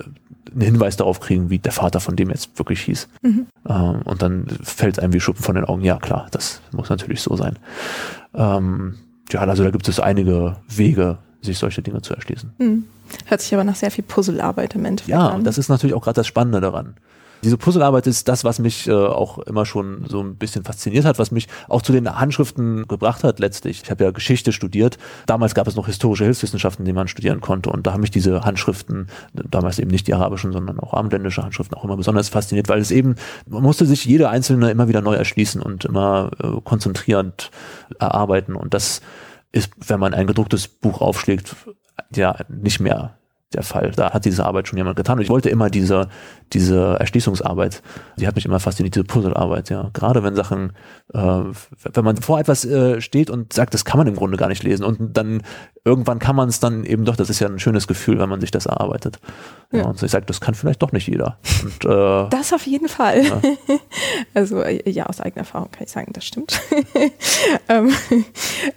einen 0.52 0.62
Hinweis 0.62 0.96
darauf 0.96 1.20
kriegen, 1.20 1.50
wie 1.50 1.58
der 1.58 1.72
Vater 1.72 2.00
von 2.00 2.16
dem 2.16 2.30
jetzt 2.30 2.58
wirklich 2.58 2.82
hieß. 2.82 3.08
Mhm. 3.22 3.46
Ähm, 3.68 4.02
und 4.04 4.22
dann 4.22 4.46
fällt 4.62 4.98
es 4.98 5.02
einem 5.02 5.12
wie 5.12 5.20
Schuppen 5.20 5.42
von 5.42 5.54
den 5.54 5.64
Augen, 5.64 5.82
ja 5.82 5.98
klar, 5.98 6.26
das 6.30 6.60
muss 6.72 6.90
natürlich 6.90 7.22
so 7.22 7.36
sein. 7.36 7.58
Ähm, 8.34 8.96
ja, 9.30 9.40
also 9.40 9.62
da 9.62 9.70
gibt 9.70 9.88
es 9.88 10.00
einige 10.00 10.56
Wege, 10.68 11.18
sich 11.42 11.58
solche 11.58 11.82
Dinge 11.82 12.02
zu 12.02 12.14
erschließen. 12.14 12.52
Mhm. 12.58 12.84
Hört 13.26 13.40
sich 13.40 13.54
aber 13.54 13.64
nach 13.64 13.76
sehr 13.76 13.90
viel 13.90 14.04
Puzzlearbeit 14.04 14.74
im 14.74 14.84
Endeffekt 14.84 15.10
ja, 15.10 15.28
an. 15.28 15.38
Ja, 15.38 15.44
das 15.44 15.58
ist 15.58 15.68
natürlich 15.68 15.94
auch 15.94 16.02
gerade 16.02 16.16
das 16.16 16.26
Spannende 16.26 16.60
daran. 16.60 16.94
Diese 17.42 17.56
Puzzlearbeit 17.56 18.06
ist 18.06 18.28
das, 18.28 18.44
was 18.44 18.58
mich 18.58 18.86
äh, 18.86 18.92
auch 18.92 19.38
immer 19.38 19.64
schon 19.64 20.04
so 20.08 20.20
ein 20.20 20.36
bisschen 20.36 20.64
fasziniert 20.64 21.04
hat, 21.04 21.18
was 21.18 21.30
mich 21.30 21.48
auch 21.68 21.80
zu 21.80 21.92
den 21.92 22.08
Handschriften 22.18 22.86
gebracht 22.86 23.24
hat 23.24 23.38
letztlich. 23.38 23.82
Ich 23.82 23.90
habe 23.90 24.04
ja 24.04 24.10
Geschichte 24.10 24.52
studiert. 24.52 24.98
Damals 25.26 25.54
gab 25.54 25.66
es 25.66 25.76
noch 25.76 25.86
historische 25.86 26.24
Hilfswissenschaften, 26.24 26.84
die 26.84 26.92
man 26.92 27.08
studieren 27.08 27.40
konnte. 27.40 27.70
Und 27.70 27.86
da 27.86 27.92
haben 27.92 28.02
mich 28.02 28.10
diese 28.10 28.42
Handschriften, 28.42 29.08
damals 29.32 29.78
eben 29.78 29.90
nicht 29.90 30.06
die 30.06 30.14
arabischen, 30.14 30.52
sondern 30.52 30.78
auch 30.80 30.92
abendländische 30.92 31.42
Handschriften 31.42 31.76
auch 31.76 31.84
immer 31.84 31.96
besonders 31.96 32.28
fasziniert, 32.28 32.68
weil 32.68 32.80
es 32.80 32.90
eben, 32.90 33.14
man 33.46 33.62
musste 33.62 33.86
sich 33.86 34.04
jede 34.04 34.28
einzelne 34.28 34.70
immer 34.70 34.88
wieder 34.88 35.00
neu 35.00 35.14
erschließen 35.14 35.62
und 35.62 35.86
immer 35.86 36.30
äh, 36.42 36.60
konzentrierend 36.62 37.50
erarbeiten. 37.98 38.54
Und 38.54 38.74
das 38.74 39.00
ist, 39.52 39.72
wenn 39.88 40.00
man 40.00 40.14
ein 40.14 40.26
gedrucktes 40.26 40.68
Buch 40.68 41.00
aufschlägt, 41.00 41.56
ja 42.14 42.36
nicht 42.48 42.80
mehr 42.80 43.19
der 43.52 43.64
Fall. 43.64 43.90
Da 43.90 44.12
hat 44.12 44.24
diese 44.24 44.46
Arbeit 44.46 44.68
schon 44.68 44.76
jemand 44.76 44.96
getan. 44.96 45.18
Und 45.18 45.24
ich 45.24 45.28
wollte 45.28 45.50
immer 45.50 45.70
diese, 45.70 46.08
diese 46.52 46.96
Erschließungsarbeit, 47.00 47.82
die 48.16 48.26
hat 48.28 48.36
mich 48.36 48.44
immer 48.44 48.60
fasziniert, 48.60 48.94
diese 48.94 49.04
Puzzlearbeit, 49.04 49.70
ja. 49.70 49.90
Gerade 49.92 50.22
wenn 50.22 50.36
Sachen, 50.36 50.72
äh, 51.12 51.18
wenn 51.18 52.04
man 52.04 52.16
vor 52.18 52.38
etwas 52.38 52.64
äh, 52.64 53.00
steht 53.00 53.28
und 53.28 53.52
sagt, 53.52 53.74
das 53.74 53.84
kann 53.84 53.98
man 53.98 54.06
im 54.06 54.14
Grunde 54.14 54.36
gar 54.36 54.48
nicht 54.48 54.62
lesen 54.62 54.84
und 54.84 55.16
dann 55.16 55.42
irgendwann 55.84 56.20
kann 56.20 56.36
man 56.36 56.48
es 56.48 56.60
dann 56.60 56.84
eben 56.84 57.04
doch, 57.04 57.16
das 57.16 57.28
ist 57.28 57.40
ja 57.40 57.48
ein 57.48 57.58
schönes 57.58 57.88
Gefühl, 57.88 58.20
wenn 58.20 58.28
man 58.28 58.40
sich 58.40 58.52
das 58.52 58.66
erarbeitet. 58.66 59.18
Ja. 59.72 59.80
ja 59.80 59.84
und 59.86 60.00
ich 60.00 60.10
sage, 60.10 60.26
das 60.26 60.40
kann 60.40 60.54
vielleicht 60.54 60.82
doch 60.82 60.92
nicht 60.92 61.08
jeder. 61.08 61.38
Und, 61.64 61.84
äh, 61.84 62.28
das 62.30 62.52
auf 62.52 62.66
jeden 62.66 62.88
Fall. 62.88 63.24
Ja. 63.24 63.40
Also 64.32 64.64
ja, 64.64 65.06
aus 65.06 65.20
eigener 65.20 65.40
Erfahrung 65.40 65.70
kann 65.70 65.84
ich 65.84 65.90
sagen, 65.90 66.12
das 66.12 66.24
stimmt. 66.24 66.60
ähm, 67.68 67.92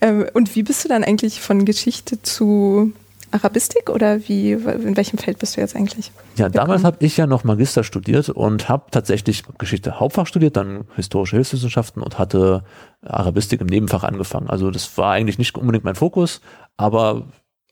ähm, 0.01 0.25
und 0.34 0.56
wie 0.56 0.63
bist 0.63 0.84
du 0.84 0.89
dann 0.89 1.03
eigentlich 1.03 1.42
von 1.42 1.65
Geschichte 1.65 2.22
zu 2.22 2.92
Arabistik 3.34 3.90
oder 3.90 4.28
wie, 4.28 4.52
in 4.52 4.96
welchem 4.96 5.18
Feld 5.18 5.40
bist 5.40 5.58
du 5.58 5.62
jetzt 5.62 5.75
eigentlich? 5.75 6.12
Ja, 6.38 6.50
damals 6.50 6.84
habe 6.84 6.98
ich 7.00 7.18
ja 7.18 7.25
noch 7.25 7.44
Magister 7.44 7.84
studiert 7.84 8.30
und 8.30 8.70
habe 8.70 8.86
tatsächlich 8.92 9.44
Geschichte 9.58 10.00
Hauptfach 10.00 10.28
studiert, 10.28 10.56
dann 10.56 10.86
historische 10.96 11.38
Hilfswissenschaften 11.38 12.04
und 12.04 12.20
hatte 12.20 12.63
Arabistik 13.02 13.62
im 13.62 13.68
Nebenfach 13.68 14.04
angefangen. 14.04 14.50
Also 14.50 14.70
das 14.70 14.98
war 14.98 15.13
eigentlich 15.13 15.40
nicht 15.40 15.58
unbedingt 15.58 15.84
mein 15.84 15.96
Fokus, 15.96 16.42
aber 16.78 17.24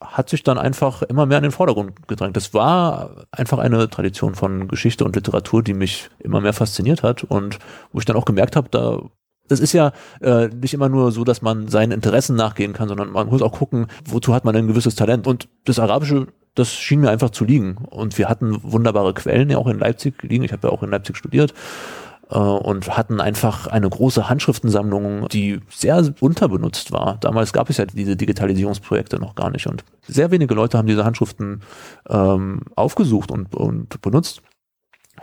hat 0.01 0.30
sich 0.30 0.41
dann 0.41 0.58
einfach 0.58 1.03
immer 1.03 1.27
mehr 1.27 1.38
in 1.38 1.44
den 1.44 1.51
Vordergrund 1.51 2.08
gedrängt. 2.08 2.36
Das 2.36 2.53
war 2.56 3.27
einfach 3.32 3.60
eine 3.60 3.88
Tradition 3.88 4.34
von 4.34 4.68
Geschichte 4.68 5.06
und 5.06 5.15
Literatur, 5.15 5.62
die 5.62 5.75
mich 5.75 6.10
immer 6.20 6.41
mehr 6.41 6.53
fasziniert 6.53 7.03
hat 7.03 7.24
und 7.24 7.60
wo 7.94 8.00
ich 8.00 8.06
dann 8.06 8.15
auch 8.15 8.25
gemerkt 8.25 8.56
habe, 8.56 8.68
da 8.70 9.00
das 9.51 9.60
ist 9.60 9.74
ja 9.74 9.91
äh, 10.22 10.48
nicht 10.48 10.74
immer 10.74 10.89
nur 10.89 11.12
so, 11.12 11.24
dass 11.24 11.41
man 11.41 11.67
seinen 11.67 11.91
Interessen 11.91 12.36
nachgehen 12.36 12.74
kann, 12.74 12.88
sondern 12.88 13.12
man 13.12 13.27
muss 13.27 13.41
auch 13.41 13.51
gucken, 13.51 13.88
wozu 14.05 14.34
hat 14.34 14.46
man 14.46 14.55
ein 14.55 14.67
gewisses 14.67 14.96
Talent. 14.96 15.27
Und 15.27 15.50
das 15.65 15.77
Arabische, 15.77 16.27
das 16.55 16.74
schien 16.74 17.01
mir 17.01 17.10
einfach 17.10 17.31
zu 17.31 17.43
liegen. 17.43 17.77
Und 17.89 18.17
wir 18.17 18.29
hatten 18.29 18.58
wunderbare 18.63 19.13
Quellen 19.13 19.50
ja 19.50 19.58
auch 19.58 19.67
in 19.67 19.79
Leipzig 19.79 20.24
liegen. 20.24 20.43
Ich 20.43 20.53
habe 20.53 20.67
ja 20.67 20.74
auch 20.74 20.84
in 20.84 20.89
Leipzig 20.89 21.17
studiert 21.17 21.53
äh, 22.29 22.38
und 22.38 22.98
hatten 22.98 23.20
einfach 23.20 23.67
eine 23.67 23.89
große 23.89 24.29
Handschriftensammlung, 24.29 25.27
die 25.27 25.60
sehr 25.70 26.13
unterbenutzt 26.22 26.93
war. 26.93 27.17
Damals 27.20 27.51
gab 27.51 27.70
es 27.70 27.77
ja 27.77 27.86
diese 27.86 28.15
Digitalisierungsprojekte 28.15 29.20
noch 29.20 29.36
gar 29.36 29.50
nicht 29.50 29.67
und 29.67 29.84
sehr 30.08 30.31
wenige 30.31 30.53
Leute 30.53 30.77
haben 30.77 30.88
diese 30.88 31.05
Handschriften 31.05 31.62
ähm, 32.10 32.62
aufgesucht 32.75 33.31
und, 33.31 33.53
und 33.53 34.01
benutzt. 34.01 34.41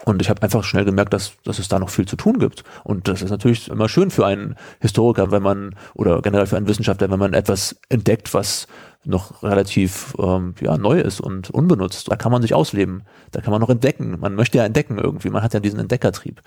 Und 0.08 0.22
ich 0.22 0.30
habe 0.30 0.42
einfach 0.42 0.64
schnell 0.64 0.84
gemerkt, 0.84 1.12
dass, 1.12 1.32
dass 1.44 1.58
es 1.58 1.68
da 1.68 1.78
noch 1.78 1.90
viel 1.90 2.06
zu 2.06 2.16
tun 2.16 2.38
gibt. 2.38 2.64
Und 2.84 3.08
das 3.08 3.22
ist 3.22 3.30
natürlich 3.30 3.68
immer 3.68 3.88
schön 3.88 4.10
für 4.10 4.26
einen 4.26 4.56
Historiker, 4.80 5.30
wenn 5.30 5.42
man, 5.42 5.74
oder 5.94 6.20
generell 6.22 6.46
für 6.46 6.56
einen 6.56 6.68
Wissenschaftler, 6.68 7.10
wenn 7.10 7.18
man 7.18 7.34
etwas 7.34 7.76
entdeckt, 7.88 8.34
was 8.34 8.66
noch 9.04 9.42
relativ 9.42 10.14
ähm, 10.18 10.54
ja, 10.60 10.76
neu 10.76 11.00
ist 11.00 11.20
und 11.20 11.50
unbenutzt. 11.50 12.10
Da 12.10 12.16
kann 12.16 12.32
man 12.32 12.42
sich 12.42 12.54
ausleben. 12.54 13.02
Da 13.30 13.40
kann 13.40 13.52
man 13.52 13.60
noch 13.60 13.70
entdecken. 13.70 14.18
Man 14.20 14.34
möchte 14.34 14.58
ja 14.58 14.64
entdecken 14.64 14.98
irgendwie. 14.98 15.30
Man 15.30 15.42
hat 15.42 15.54
ja 15.54 15.60
diesen 15.60 15.78
Entdeckertrieb. 15.78 16.42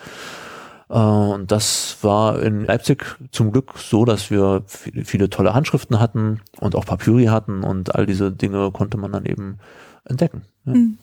Äh, 0.90 0.94
und 0.94 1.52
das 1.52 1.98
war 2.02 2.42
in 2.42 2.66
Leipzig 2.66 3.06
zum 3.32 3.52
Glück 3.52 3.74
so, 3.78 4.06
dass 4.06 4.30
wir 4.30 4.64
viele, 4.68 5.30
tolle 5.30 5.54
Handschriften 5.54 6.00
hatten 6.00 6.42
und 6.60 6.76
auch 6.76 6.86
Papyri 6.86 7.26
hatten 7.26 7.64
und 7.64 7.96
all 7.96 8.06
diese 8.06 8.32
Dinge 8.32 8.72
konnte 8.72 8.98
man 8.98 9.12
dann 9.12 9.26
eben 9.26 9.60
entdecken. 10.06 10.44
Ja. 10.66 10.74
Mhm. 10.74 10.98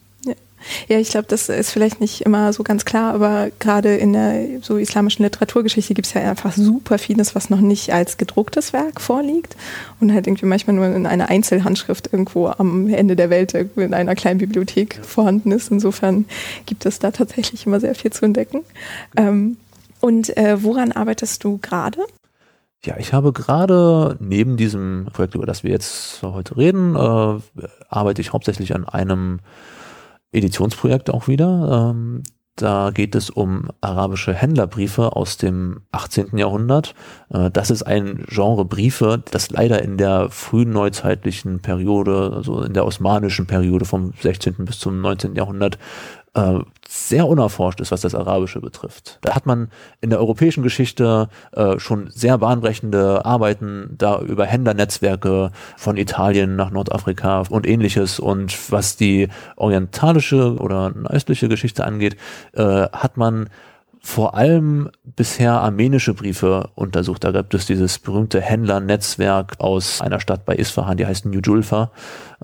Ja, 0.89 0.99
ich 0.99 1.11
glaube, 1.11 1.27
das 1.29 1.49
ist 1.49 1.71
vielleicht 1.71 2.01
nicht 2.01 2.23
immer 2.23 2.53
so 2.53 2.63
ganz 2.63 2.85
klar, 2.85 3.15
aber 3.15 3.51
gerade 3.59 3.97
in 3.97 4.13
der 4.13 4.61
so 4.63 4.77
islamischen 4.77 5.25
Literaturgeschichte 5.25 5.95
gibt 5.95 6.07
es 6.07 6.15
ja 6.15 6.29
einfach 6.29 6.53
super 6.53 6.99
vieles, 6.99 7.35
was 7.35 7.51
noch 7.51 7.61
nicht 7.61 7.93
als 7.93 8.17
gedrucktes 8.17 8.73
Werk 8.73 9.01
vorliegt 9.01 9.57
und 10.01 10.13
halt 10.13 10.27
irgendwie 10.27 10.47
manchmal 10.47 10.77
nur 10.77 10.87
in 10.87 11.07
einer 11.07 11.29
Einzelhandschrift 11.29 12.13
irgendwo 12.13 12.49
am 12.49 12.89
Ende 12.89 13.17
der 13.17 13.31
Welt 13.31 13.55
in 13.55 13.95
einer 13.95 14.15
kleinen 14.15 14.39
Bibliothek 14.39 15.01
vorhanden 15.03 15.53
ist. 15.53 15.71
Insofern 15.71 16.27
gibt 16.67 16.87
es 16.87 16.99
da 16.99 17.11
tatsächlich 17.11 17.67
immer 17.67 17.81
sehr 17.81 17.95
viel 17.95 18.13
zu 18.13 18.25
entdecken. 18.25 18.63
Ähm, 19.17 19.57
und 20.01 20.37
äh, 20.37 20.63
woran 20.63 20.93
arbeitest 20.93 21.43
du 21.45 21.59
gerade? 21.59 22.01
Ja, 22.85 22.97
ich 22.99 23.13
habe 23.13 23.33
gerade 23.33 24.17
neben 24.21 24.57
diesem 24.57 25.09
Projekt, 25.13 25.35
über 25.35 25.47
das 25.47 25.65
wir 25.65 25.71
jetzt 25.71 26.23
heute 26.23 26.57
reden, 26.57 26.95
äh, 26.95 27.67
arbeite 27.89 28.21
ich 28.21 28.33
hauptsächlich 28.33 28.75
an 28.75 28.89
einem 28.89 29.41
Editionsprojekt 30.33 31.11
auch 31.11 31.29
wieder. 31.29 31.91
Ähm, 31.91 32.23
da 32.61 32.91
geht 32.91 33.15
es 33.15 33.31
um 33.31 33.69
arabische 33.81 34.35
Händlerbriefe 34.35 35.15
aus 35.15 35.37
dem 35.37 35.83
18. 35.93 36.37
Jahrhundert. 36.37 36.95
Äh, 37.31 37.51
das 37.53 37.71
ist 37.71 37.85
ein 37.85 38.25
Genre 38.29 38.65
Briefe, 38.65 39.23
das 39.31 39.51
leider 39.51 39.81
in 39.83 39.97
der 39.97 40.29
frühen 40.31 40.71
neuzeitlichen 40.71 41.61
Periode, 41.61 42.33
also 42.35 42.63
in 42.63 42.75
der 42.75 42.85
osmanischen 42.85 43.47
Periode 43.47 43.85
vom 43.85 44.13
16. 44.21 44.65
bis 44.65 44.81
zum 44.81 45.01
19. 45.01 45.37
Jahrhundert 45.37 45.79
äh, 46.39 46.61
sehr 46.89 47.27
unerforscht 47.27 47.81
ist, 47.81 47.91
was 47.91 48.01
das 48.01 48.15
Arabische 48.15 48.61
betrifft. 48.61 49.19
Da 49.21 49.35
hat 49.35 49.45
man 49.45 49.71
in 50.01 50.09
der 50.09 50.21
europäischen 50.21 50.63
Geschichte 50.63 51.29
äh, 51.53 51.79
schon 51.79 52.09
sehr 52.11 52.39
bahnbrechende 52.39 53.27
Arbeiten 53.27 53.95
da 53.99 54.21
über 54.21 54.47
Händlernetzwerke 54.47 55.51
von 55.77 55.97
Italien 55.99 56.57
nach 56.57 56.71
Nordafrika 56.71 57.43
und 57.51 57.67
ähnliches. 57.67 58.19
Und 58.21 58.73
was 58.73 58.97
die 58.97 59.29
orientalische 59.57 60.57
oder 60.57 60.93
östliche 61.11 61.49
Geschichte 61.49 61.85
angeht, 61.85 62.17
äh, 62.55 62.63
hat 62.65 63.19
man 63.19 63.51
vor 64.01 64.35
allem 64.35 64.91
bisher 65.05 65.61
armenische 65.61 66.15
Briefe 66.15 66.71
untersucht. 66.75 67.25
Da 67.25 67.33
gibt 67.33 67.53
es 67.53 67.67
dieses 67.67 67.99
berühmte 67.99 68.41
Händlernetzwerk 68.41 69.57
aus 69.59 70.01
einer 70.01 70.21
Stadt 70.21 70.47
bei 70.47 70.55
Isfahan, 70.55 70.97
die 70.97 71.07
heißt 71.07 71.27
New 71.27 71.41
Julfa. 71.41 71.91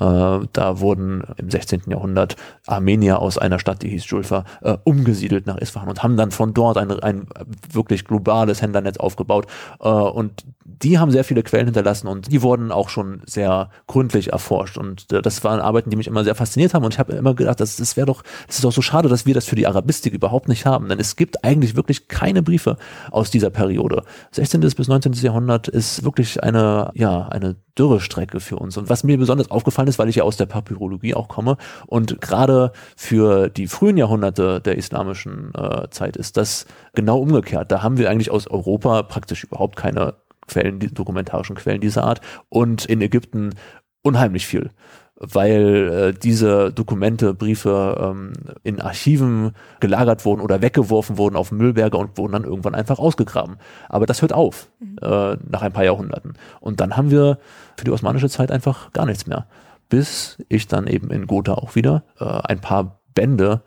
Äh, 0.00 0.40
da 0.52 0.80
wurden 0.80 1.22
im 1.36 1.50
16. 1.50 1.82
Jahrhundert 1.86 2.36
Armenier 2.66 3.20
aus 3.20 3.38
einer 3.38 3.58
Stadt, 3.58 3.82
die 3.82 3.88
hieß 3.90 4.08
Julfa, 4.08 4.44
äh, 4.62 4.76
umgesiedelt 4.84 5.46
nach 5.46 5.58
Isfahan 5.58 5.88
und 5.88 6.02
haben 6.02 6.16
dann 6.16 6.30
von 6.30 6.54
dort 6.54 6.78
ein, 6.78 6.90
ein 6.90 7.26
wirklich 7.70 8.04
globales 8.04 8.62
Händlernetz 8.62 8.96
aufgebaut. 8.96 9.46
Äh, 9.80 9.88
und 9.88 10.44
die 10.64 10.98
haben 10.98 11.10
sehr 11.10 11.24
viele 11.24 11.42
Quellen 11.42 11.66
hinterlassen 11.66 12.08
und 12.08 12.30
die 12.32 12.42
wurden 12.42 12.72
auch 12.72 12.88
schon 12.88 13.22
sehr 13.26 13.70
gründlich 13.86 14.32
erforscht. 14.32 14.78
Und 14.78 15.12
das 15.12 15.44
waren 15.44 15.60
Arbeiten, 15.60 15.90
die 15.90 15.96
mich 15.96 16.06
immer 16.06 16.24
sehr 16.24 16.34
fasziniert 16.34 16.74
haben. 16.74 16.84
Und 16.84 16.94
ich 16.94 16.98
habe 16.98 17.12
immer 17.12 17.34
gedacht, 17.34 17.60
das, 17.60 17.76
das 17.76 17.96
wäre 17.96 18.06
doch, 18.06 18.22
es 18.48 18.56
ist 18.56 18.64
doch 18.64 18.72
so 18.72 18.82
schade, 18.82 19.08
dass 19.08 19.26
wir 19.26 19.34
das 19.34 19.46
für 19.46 19.56
die 19.56 19.66
Arabistik 19.66 20.12
überhaupt 20.12 20.48
nicht 20.48 20.66
haben. 20.66 20.88
Denn 20.88 20.98
es 20.98 21.16
gibt 21.16 21.44
eigentlich 21.44 21.76
wirklich 21.76 22.08
keine 22.08 22.42
Briefe 22.42 22.76
aus 23.10 23.30
dieser 23.30 23.50
Periode. 23.50 24.04
16. 24.32 24.60
bis 24.60 24.88
19. 24.88 25.12
Jahrhundert 25.14 25.68
ist 25.68 26.04
wirklich 26.04 26.42
eine, 26.42 26.90
ja, 26.94 27.28
eine 27.28 27.56
Dürrestrecke 27.78 28.40
für 28.40 28.56
uns. 28.56 28.76
Und 28.76 28.88
was 28.88 29.04
mir 29.04 29.18
besonders 29.18 29.50
aufgefallen 29.50 29.88
ist, 29.88 29.98
weil 29.98 30.08
ich 30.08 30.16
ja 30.16 30.24
aus 30.24 30.36
der 30.36 30.46
Papyrologie 30.46 31.14
auch 31.14 31.28
komme 31.28 31.56
und 31.86 32.20
gerade 32.20 32.72
für 32.96 33.48
die 33.48 33.66
frühen 33.66 33.96
Jahrhunderte 33.96 34.60
der 34.60 34.76
islamischen 34.76 35.52
äh, 35.54 35.88
Zeit 35.90 36.16
ist 36.16 36.36
das 36.36 36.66
genau 36.94 37.18
umgekehrt. 37.18 37.72
Da 37.72 37.82
haben 37.82 37.98
wir 37.98 38.10
eigentlich 38.10 38.30
aus 38.30 38.46
Europa 38.46 39.02
praktisch 39.02 39.44
überhaupt 39.44 39.76
keine 39.76 40.14
Quellen, 40.46 40.78
die 40.78 40.92
dokumentarischen 40.92 41.56
Quellen 41.56 41.80
dieser 41.80 42.04
Art 42.04 42.20
und 42.48 42.84
in 42.84 43.00
Ägypten 43.00 43.54
unheimlich 44.02 44.46
viel 44.46 44.70
weil 45.16 45.90
äh, 45.92 46.18
diese 46.18 46.72
Dokumente, 46.72 47.34
Briefe 47.34 47.96
ähm, 48.00 48.32
in 48.62 48.80
Archiven 48.80 49.52
gelagert 49.80 50.24
wurden 50.24 50.40
oder 50.40 50.60
weggeworfen 50.60 51.18
wurden 51.18 51.36
auf 51.36 51.52
Müllberge 51.52 51.96
und 51.96 52.18
wurden 52.18 52.32
dann 52.32 52.44
irgendwann 52.44 52.74
einfach 52.74 52.98
ausgegraben. 52.98 53.56
Aber 53.88 54.06
das 54.06 54.22
hört 54.22 54.32
auf 54.32 54.68
mhm. 54.80 54.98
äh, 55.00 55.36
nach 55.48 55.62
ein 55.62 55.72
paar 55.72 55.84
Jahrhunderten. 55.84 56.34
Und 56.60 56.80
dann 56.80 56.96
haben 56.96 57.10
wir 57.10 57.38
für 57.76 57.84
die 57.84 57.92
osmanische 57.92 58.28
Zeit 58.28 58.50
einfach 58.50 58.92
gar 58.92 59.06
nichts 59.06 59.26
mehr. 59.26 59.46
Bis 59.88 60.38
ich 60.48 60.66
dann 60.66 60.86
eben 60.86 61.10
in 61.10 61.26
Gotha 61.26 61.54
auch 61.54 61.74
wieder 61.76 62.04
äh, 62.18 62.24
ein 62.24 62.60
paar 62.60 63.00
Bände 63.14 63.62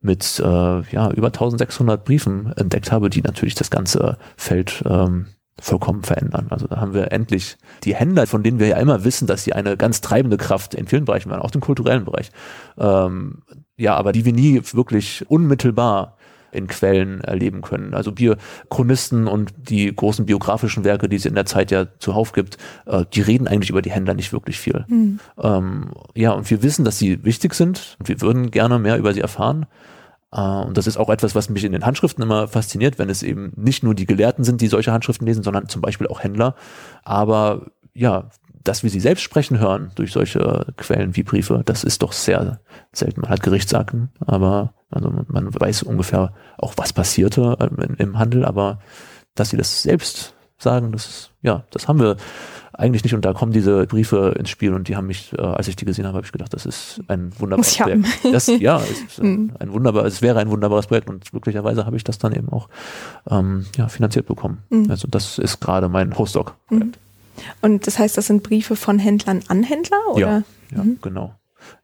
mit 0.00 0.38
äh, 0.38 0.44
ja, 0.44 1.10
über 1.10 1.28
1600 1.28 2.04
Briefen 2.04 2.52
entdeckt 2.56 2.92
habe, 2.92 3.10
die 3.10 3.22
natürlich 3.22 3.54
das 3.54 3.70
ganze 3.70 4.18
Feld 4.36 4.84
ähm, 4.86 5.28
vollkommen 5.60 6.02
verändern. 6.02 6.48
Also 6.50 6.66
da 6.66 6.80
haben 6.80 6.94
wir 6.94 7.12
endlich 7.12 7.56
die 7.84 7.94
Händler, 7.94 8.26
von 8.26 8.42
denen 8.42 8.58
wir 8.58 8.66
ja 8.66 8.76
immer 8.78 9.04
wissen, 9.04 9.26
dass 9.26 9.44
sie 9.44 9.52
eine 9.52 9.76
ganz 9.76 10.00
treibende 10.00 10.36
Kraft 10.36 10.74
in 10.74 10.86
vielen 10.86 11.04
Bereichen 11.04 11.30
waren, 11.30 11.40
auch 11.40 11.54
im 11.54 11.60
kulturellen 11.60 12.04
Bereich. 12.04 12.30
Ähm, 12.76 13.42
ja, 13.76 13.94
aber 13.94 14.12
die 14.12 14.24
wir 14.24 14.32
nie 14.32 14.60
wirklich 14.72 15.24
unmittelbar 15.28 16.16
in 16.54 16.68
Quellen 16.68 17.20
erleben 17.20 17.62
können. 17.62 17.94
Also 17.94 18.12
Biochronisten 18.12 19.26
und 19.26 19.52
die 19.56 19.94
großen 19.94 20.24
biografischen 20.24 20.84
Werke, 20.84 21.08
die 21.08 21.16
es 21.16 21.26
in 21.26 21.34
der 21.34 21.46
Zeit 21.46 21.70
ja 21.70 21.86
zuhauf 21.98 22.32
gibt, 22.32 22.58
äh, 22.86 23.04
die 23.12 23.20
reden 23.20 23.48
eigentlich 23.48 23.70
über 23.70 23.82
die 23.82 23.90
Händler 23.90 24.14
nicht 24.14 24.32
wirklich 24.32 24.58
viel. 24.58 24.84
Mhm. 24.88 25.18
Ähm, 25.40 25.90
ja, 26.14 26.32
und 26.32 26.48
wir 26.50 26.62
wissen, 26.62 26.84
dass 26.84 26.98
sie 26.98 27.24
wichtig 27.24 27.54
sind 27.54 27.96
und 27.98 28.08
wir 28.08 28.20
würden 28.20 28.50
gerne 28.50 28.78
mehr 28.78 28.98
über 28.98 29.12
sie 29.12 29.20
erfahren. 29.20 29.66
Äh, 30.34 30.40
und 30.40 30.76
das 30.76 30.86
ist 30.86 30.96
auch 30.96 31.08
etwas, 31.08 31.34
was 31.34 31.48
mich 31.48 31.64
in 31.64 31.72
den 31.72 31.86
Handschriften 31.86 32.22
immer 32.22 32.48
fasziniert, 32.48 32.98
wenn 32.98 33.08
es 33.08 33.22
eben 33.22 33.52
nicht 33.56 33.82
nur 33.82 33.94
die 33.94 34.06
Gelehrten 34.06 34.44
sind, 34.44 34.60
die 34.60 34.68
solche 34.68 34.92
Handschriften 34.92 35.26
lesen, 35.26 35.42
sondern 35.42 35.68
zum 35.68 35.80
Beispiel 35.80 36.08
auch 36.08 36.22
Händler. 36.22 36.54
Aber 37.04 37.66
ja, 37.94 38.28
dass 38.64 38.82
wir 38.82 38.90
sie 38.90 39.00
selbst 39.00 39.22
sprechen 39.22 39.58
hören 39.58 39.92
durch 39.94 40.12
solche 40.12 40.66
Quellen 40.76 41.16
wie 41.16 41.22
Briefe, 41.22 41.62
das 41.64 41.84
ist 41.84 42.02
doch 42.02 42.12
sehr 42.12 42.60
selten. 42.92 43.20
Man 43.20 43.30
hat 43.30 43.42
Gerichtsakten, 43.42 44.10
aber 44.20 44.74
also 44.90 45.12
man 45.28 45.54
weiß 45.54 45.82
ungefähr 45.82 46.32
auch, 46.56 46.74
was 46.76 46.92
passierte 46.92 47.56
ähm, 47.60 47.96
im 47.98 48.18
Handel, 48.18 48.44
aber 48.44 48.80
dass 49.34 49.50
sie 49.50 49.56
das 49.56 49.82
selbst 49.82 50.34
sagen, 50.56 50.92
das 50.92 51.30
ja, 51.42 51.64
das 51.70 51.88
haben 51.88 52.00
wir 52.00 52.16
eigentlich 52.78 53.04
nicht. 53.04 53.14
Und 53.14 53.24
da 53.24 53.32
kommen 53.32 53.52
diese 53.52 53.86
Briefe 53.86 54.34
ins 54.38 54.50
Spiel 54.50 54.74
und 54.74 54.88
die 54.88 54.96
haben 54.96 55.06
mich, 55.06 55.32
äh, 55.36 55.42
als 55.42 55.68
ich 55.68 55.76
die 55.76 55.84
gesehen 55.84 56.06
habe, 56.06 56.16
habe 56.16 56.26
ich 56.26 56.32
gedacht, 56.32 56.52
das 56.52 56.66
ist 56.66 57.00
ein 57.08 57.32
wunderbares 57.38 57.76
Projekt. 57.76 58.06
Das, 58.32 58.46
ja, 58.46 58.78
ist 58.78 59.18
ein, 59.20 59.52
ein 59.58 59.72
wunderbar, 59.72 60.04
es 60.04 60.22
wäre 60.22 60.38
ein 60.40 60.50
wunderbares 60.50 60.86
Projekt 60.86 61.08
und 61.08 61.30
glücklicherweise 61.30 61.86
habe 61.86 61.96
ich 61.96 62.04
das 62.04 62.18
dann 62.18 62.32
eben 62.32 62.48
auch 62.48 62.68
ähm, 63.30 63.66
ja, 63.76 63.88
finanziert 63.88 64.26
bekommen. 64.26 64.62
Mhm. 64.70 64.90
Also 64.90 65.08
das 65.08 65.38
ist 65.38 65.60
gerade 65.60 65.88
mein 65.88 66.10
Postdoc-Projekt. 66.10 66.86
Mhm. 66.86 66.92
Und 67.62 67.86
das 67.86 67.98
heißt, 67.98 68.16
das 68.16 68.26
sind 68.26 68.42
Briefe 68.42 68.76
von 68.76 68.98
Händlern 68.98 69.42
an 69.48 69.62
Händler? 69.62 69.98
Oder? 70.12 70.20
Ja, 70.20 70.42
ja 70.76 70.84
mhm. 70.84 70.98
genau 71.02 71.34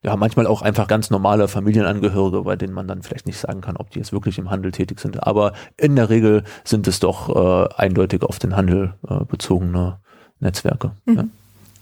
ja, 0.03 0.17
manchmal 0.17 0.47
auch 0.47 0.63
einfach 0.63 0.89
ganz 0.89 1.11
normale 1.11 1.49
Familienangehörige, 1.49 2.43
bei 2.43 2.57
denen 2.57 2.73
man 2.73 2.89
dann 2.89 3.03
vielleicht 3.03 3.27
nicht 3.27 3.39
sagen 3.39 3.61
kann, 3.61 3.77
ob 3.77 3.91
die 3.91 3.99
jetzt 3.99 4.13
wirklich 4.13 4.39
im 4.39 4.51
Handel 4.51 4.73
tätig 4.73 5.01
sind. 5.01 5.27
Aber 5.27 5.53
in 5.77 5.97
der 5.97 6.11
Regel 6.11 6.45
sind 6.65 6.89
es 6.89 7.01
doch 7.01 7.29
äh, 7.29 7.75
eindeutig 7.77 8.23
auf 8.23 8.39
den 8.39 8.57
Handel 8.57 8.95
äh, 9.09 9.25
bezogene 9.25 10.01
Netzwerke. 10.41 10.93
Mhm. 11.07 11.17
Ja. 11.17 11.25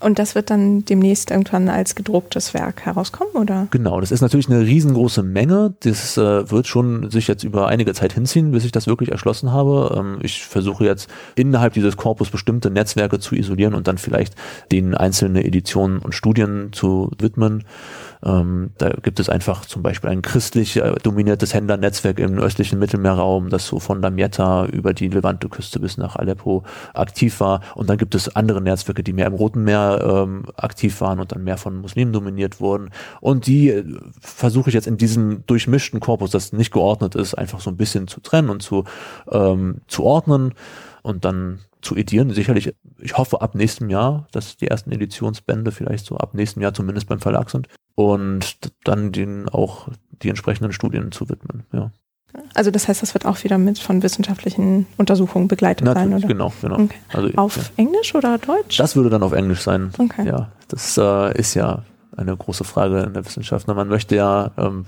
Und 0.01 0.17
das 0.17 0.33
wird 0.33 0.49
dann 0.49 0.85
demnächst 0.85 1.29
irgendwann 1.29 1.67
als 1.67 1.93
gedrucktes 1.93 2.53
Werk 2.53 2.85
herauskommen, 2.85 3.33
oder? 3.33 3.67
Genau, 3.71 3.99
das 3.99 4.11
ist 4.11 4.21
natürlich 4.21 4.49
eine 4.49 4.61
riesengroße 4.61 5.23
Menge. 5.23 5.73
Das 5.81 6.17
äh, 6.17 6.49
wird 6.49 6.67
schon 6.67 7.11
sich 7.11 7.27
jetzt 7.27 7.43
über 7.43 7.67
einige 7.67 7.93
Zeit 7.93 8.13
hinziehen, 8.13 8.51
bis 8.51 8.63
ich 8.63 8.71
das 8.71 8.87
wirklich 8.87 9.11
erschlossen 9.11 9.51
habe. 9.51 9.97
Ähm, 9.97 10.19
ich 10.21 10.45
versuche 10.45 10.85
jetzt 10.85 11.09
innerhalb 11.35 11.73
dieses 11.73 11.97
Korpus 11.97 12.29
bestimmte 12.29 12.71
Netzwerke 12.71 13.19
zu 13.19 13.35
isolieren 13.35 13.73
und 13.73 13.89
dann 13.89 13.97
vielleicht 13.97 14.35
den 14.71 14.95
einzelne 14.95 15.43
Editionen 15.43 15.99
und 15.99 16.15
Studien 16.15 16.69
zu 16.71 17.11
widmen. 17.17 17.65
Ähm, 18.23 18.71
da 18.77 18.89
gibt 18.89 19.19
es 19.19 19.29
einfach 19.29 19.65
zum 19.65 19.81
Beispiel 19.81 20.09
ein 20.09 20.21
christlich 20.21 20.75
äh, 20.77 20.95
dominiertes 21.01 21.53
Händlernetzwerk 21.53 22.19
im 22.19 22.37
östlichen 22.37 22.77
Mittelmeerraum, 22.79 23.49
das 23.49 23.67
so 23.67 23.79
von 23.79 24.01
Damietta 24.01 24.65
über 24.65 24.93
die 24.93 25.07
Levante-Küste 25.07 25.79
bis 25.79 25.97
nach 25.97 26.15
Aleppo 26.15 26.63
aktiv 26.93 27.39
war. 27.39 27.61
Und 27.75 27.89
dann 27.89 27.97
gibt 27.97 28.15
es 28.15 28.35
andere 28.35 28.61
Netzwerke, 28.61 29.03
die 29.03 29.13
mehr 29.13 29.27
im 29.27 29.33
Roten 29.33 29.63
Meer 29.63 30.01
ähm, 30.03 30.45
aktiv 30.57 30.99
waren 31.01 31.19
und 31.19 31.31
dann 31.31 31.43
mehr 31.43 31.57
von 31.57 31.77
Muslimen 31.77 32.11
dominiert 32.11 32.59
wurden. 32.59 32.89
Und 33.21 33.47
die 33.47 33.69
äh, 33.69 33.85
versuche 34.19 34.69
ich 34.69 34.73
jetzt 34.73 34.87
in 34.87 34.97
diesem 34.97 35.45
durchmischten 35.45 35.99
Korpus, 35.99 36.31
das 36.31 36.51
nicht 36.51 36.71
geordnet 36.71 37.15
ist, 37.15 37.35
einfach 37.35 37.61
so 37.61 37.69
ein 37.69 37.77
bisschen 37.77 38.07
zu 38.07 38.19
trennen 38.19 38.49
und 38.49 38.61
zu, 38.61 38.83
ähm, 39.31 39.81
zu 39.87 40.03
ordnen 40.03 40.53
und 41.03 41.23
dann 41.23 41.59
zu 41.81 41.95
edieren. 41.95 42.31
Sicherlich, 42.31 42.73
ich 42.99 43.17
hoffe 43.17 43.41
ab 43.41 43.55
nächstem 43.55 43.89
Jahr, 43.89 44.27
dass 44.31 44.57
die 44.57 44.67
ersten 44.67 44.91
Editionsbände 44.91 45.71
vielleicht 45.71 46.05
so 46.05 46.17
ab 46.17 46.33
nächstem 46.33 46.61
Jahr 46.61 46.73
zumindest 46.73 47.07
beim 47.07 47.19
Verlag 47.19 47.49
sind 47.49 47.67
und 47.95 48.71
dann 48.83 49.11
den 49.11 49.49
auch 49.49 49.89
die 50.21 50.29
entsprechenden 50.29 50.73
Studien 50.73 51.11
zu 51.11 51.29
widmen. 51.29 51.63
Ja. 51.71 51.91
Also 52.53 52.71
das 52.71 52.87
heißt, 52.87 53.01
das 53.01 53.13
wird 53.13 53.25
auch 53.25 53.43
wieder 53.43 53.57
mit 53.57 53.79
von 53.79 54.03
wissenschaftlichen 54.03 54.85
Untersuchungen 54.97 55.47
begleitet 55.47 55.85
Natürlich, 55.85 56.09
sein, 56.09 56.17
oder? 56.17 56.27
Genau, 56.27 56.53
genau. 56.61 56.79
Okay. 56.79 56.97
Also, 57.11 57.29
auf 57.37 57.57
ja. 57.57 57.63
Englisch 57.77 58.13
oder 58.13 58.37
Deutsch? 58.37 58.77
Das 58.77 58.95
würde 58.95 59.09
dann 59.09 59.23
auf 59.23 59.33
Englisch 59.33 59.61
sein. 59.61 59.91
Okay. 59.97 60.27
Ja, 60.27 60.51
das 60.67 60.97
äh, 60.97 61.37
ist 61.37 61.55
ja 61.55 61.83
eine 62.19 62.35
große 62.35 62.63
Frage 62.63 63.01
in 63.01 63.13
der 63.13 63.25
Wissenschaft. 63.25 63.67
Man 63.67 63.87
möchte 63.87 64.15
ja, 64.15 64.51
ähm, 64.57 64.85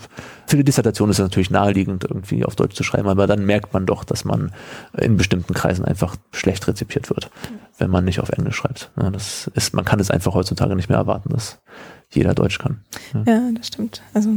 für 0.48 0.58
die 0.58 0.64
Dissertation 0.64 1.10
ist 1.10 1.20
es 1.20 1.24
natürlich 1.24 1.50
naheliegend, 1.50 2.04
irgendwie 2.04 2.46
auf 2.46 2.56
Deutsch 2.56 2.76
zu 2.76 2.84
schreiben, 2.84 3.08
aber 3.08 3.28
dann 3.28 3.46
merkt 3.46 3.74
man 3.74 3.86
doch, 3.86 4.04
dass 4.04 4.26
man 4.26 4.52
in 4.98 5.18
bestimmten 5.18 5.54
Kreisen 5.54 5.86
einfach 5.86 6.16
schlecht 6.32 6.68
rezipiert 6.68 7.10
wird, 7.10 7.30
wenn 7.78 7.90
man 7.90 8.06
nicht 8.06 8.20
auf 8.20 8.30
Englisch 8.30 8.58
schreibt. 8.58 8.92
Ja, 9.00 9.10
das 9.10 9.50
ist, 9.56 9.74
man 9.74 9.86
kann 9.86 10.00
es 10.00 10.12
einfach 10.12 10.34
heutzutage 10.34 10.76
nicht 10.76 10.90
mehr 10.90 10.98
erwarten, 10.98 11.30
dass 11.30 11.60
jeder 12.10 12.34
Deutsch 12.34 12.60
kann. 12.60 12.82
Ja, 13.14 13.24
ja 13.26 13.50
das 13.56 13.68
stimmt. 13.68 14.02
Also 14.14 14.30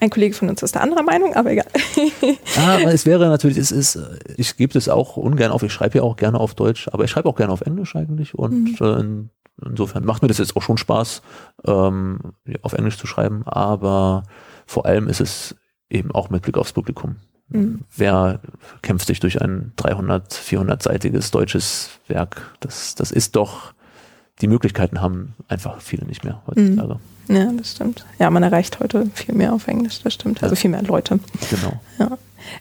ein 0.00 0.10
Kollege 0.10 0.34
von 0.34 0.48
uns 0.48 0.62
ist 0.62 0.74
der 0.74 0.82
anderer 0.82 1.02
Meinung, 1.02 1.34
aber 1.34 1.50
egal. 1.50 1.66
ah, 2.56 2.78
es 2.86 3.04
wäre 3.04 3.28
natürlich, 3.28 3.58
es 3.58 3.72
ist, 3.72 3.98
ich 4.36 4.56
gebe 4.56 4.72
das 4.72 4.88
auch 4.88 5.16
ungern 5.16 5.50
auf, 5.50 5.62
ich 5.62 5.72
schreibe 5.72 5.98
ja 5.98 6.04
auch 6.04 6.16
gerne 6.16 6.38
auf 6.38 6.54
Deutsch, 6.54 6.88
aber 6.92 7.04
ich 7.04 7.10
schreibe 7.10 7.28
auch 7.28 7.36
gerne 7.36 7.52
auf 7.52 7.62
Englisch 7.62 7.96
eigentlich 7.96 8.34
und 8.34 8.80
mhm. 8.80 9.30
Insofern 9.64 10.04
macht 10.04 10.22
mir 10.22 10.28
das 10.28 10.38
jetzt 10.38 10.56
auch 10.56 10.62
schon 10.62 10.78
Spaß, 10.78 11.22
ähm, 11.64 12.18
auf 12.62 12.72
Englisch 12.72 12.98
zu 12.98 13.06
schreiben, 13.06 13.42
aber 13.46 14.24
vor 14.66 14.86
allem 14.86 15.08
ist 15.08 15.20
es 15.20 15.56
eben 15.90 16.12
auch 16.12 16.30
mit 16.30 16.42
Blick 16.42 16.58
aufs 16.58 16.72
Publikum. 16.72 17.16
Mhm. 17.48 17.84
Wer 17.96 18.40
kämpft 18.82 19.06
sich 19.06 19.20
durch 19.20 19.40
ein 19.40 19.72
300, 19.76 20.32
400-seitiges 20.32 21.30
deutsches 21.30 21.90
Werk? 22.06 22.54
Das, 22.60 22.94
das 22.94 23.10
ist 23.10 23.36
doch, 23.36 23.72
die 24.40 24.48
Möglichkeiten 24.48 25.00
haben 25.00 25.34
einfach 25.48 25.80
viele 25.80 26.06
nicht 26.06 26.24
mehr 26.24 26.42
heutzutage. 26.46 26.98
Mhm. 27.28 27.36
Ja, 27.36 27.52
das 27.52 27.72
stimmt. 27.72 28.06
Ja, 28.18 28.30
man 28.30 28.42
erreicht 28.42 28.80
heute 28.80 29.10
viel 29.14 29.34
mehr 29.34 29.52
auf 29.52 29.66
Englisch, 29.68 30.02
das 30.02 30.14
stimmt. 30.14 30.42
Also 30.42 30.56
viel 30.56 30.70
mehr 30.70 30.82
Leute. 30.82 31.20
Genau. 31.50 31.80
Ja. 31.98 32.18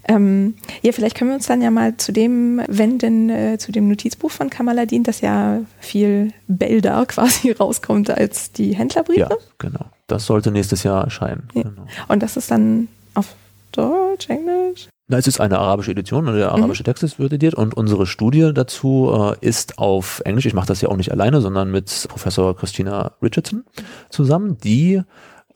Ähm, 0.08 0.56
ja, 0.82 0.92
vielleicht 0.92 1.18
können 1.18 1.32
wir 1.32 1.36
uns 1.36 1.48
dann 1.48 1.62
ja 1.62 1.72
mal 1.72 1.98
zu 1.98 2.12
dem 2.12 2.62
wenden, 2.68 3.30
äh, 3.30 3.58
zu 3.58 3.72
dem 3.72 3.88
Notizbuch 3.88 4.32
von 4.32 4.50
Kamaladin, 4.50 5.04
das 5.04 5.22
ja 5.22 5.62
viel 5.80 6.34
bälder 6.48 7.06
quasi 7.08 7.52
rauskommt 7.52 8.10
als 8.10 8.52
die 8.52 8.76
Händlerbriefe. 8.76 9.30
Ja, 9.30 9.38
genau. 9.58 9.86
Das 10.08 10.26
sollte 10.26 10.52
nächstes 10.52 10.84
Jahr 10.84 11.04
erscheinen. 11.04 11.50
Ja. 11.54 11.64
Genau. 11.64 11.86
Und 12.08 12.24
das 12.24 12.38
ist 12.38 12.52
dann 12.52 12.88
auf 13.14 13.36
Deutsch, 13.72 14.30
Englisch? 14.30 14.88
Na, 15.10 15.18
es 15.18 15.28
ist 15.28 15.40
eine 15.40 15.58
arabische 15.60 15.92
Edition 15.92 16.28
und 16.28 16.36
der 16.36 16.48
mhm. 16.48 16.56
arabische 16.64 16.84
mhm. 16.84 16.86
Text 16.86 17.20
wird 17.20 17.32
ediert 17.32 17.54
und 17.54 17.76
unsere 17.76 18.06
Studie 18.06 18.52
dazu 18.54 19.36
äh, 19.42 19.46
ist 19.46 19.78
auf 19.78 20.22
Englisch. 20.26 20.46
Ich 20.46 20.54
mache 20.54 20.68
das 20.68 20.82
ja 20.82 20.90
auch 20.90 20.98
nicht 20.98 21.12
alleine, 21.12 21.40
sondern 21.40 21.72
mit 21.72 22.08
Professor 22.10 22.56
Christina 22.56 23.14
Richardson 23.22 23.64
zusammen, 24.10 24.58
die 24.64 25.02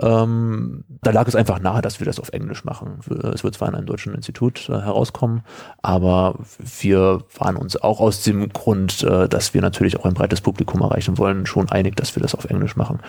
ähm, 0.01 0.83
da 1.01 1.11
lag 1.11 1.27
es 1.27 1.35
einfach 1.35 1.59
nahe, 1.59 1.81
dass 1.81 1.99
wir 1.99 2.05
das 2.05 2.19
auf 2.19 2.29
Englisch 2.29 2.63
machen. 2.63 2.99
Es 3.33 3.43
wird 3.43 3.55
zwar 3.55 3.69
in 3.69 3.75
einem 3.75 3.85
deutschen 3.85 4.15
Institut 4.15 4.67
äh, 4.69 4.73
herauskommen, 4.73 5.43
aber 5.81 6.35
wir 6.57 7.23
waren 7.37 7.55
uns 7.55 7.77
auch 7.77 7.99
aus 7.99 8.23
dem 8.23 8.49
Grund, 8.49 9.03
äh, 9.03 9.29
dass 9.29 9.53
wir 9.53 9.61
natürlich 9.61 9.99
auch 9.99 10.05
ein 10.05 10.13
breites 10.13 10.41
Publikum 10.41 10.81
erreichen 10.81 11.17
wollen, 11.17 11.45
schon 11.45 11.69
einig, 11.69 11.95
dass 11.95 12.15
wir 12.15 12.21
das 12.21 12.35
auf 12.35 12.45
Englisch 12.45 12.75
machen. 12.75 12.99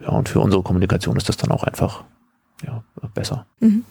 Ja, 0.00 0.10
und 0.10 0.28
für 0.28 0.40
unsere 0.40 0.62
Kommunikation 0.62 1.16
ist 1.16 1.28
das 1.28 1.36
dann 1.36 1.50
auch 1.50 1.64
einfach 1.64 2.04
ja, 2.64 2.82
besser. 3.14 3.46
Mhm. 3.60 3.84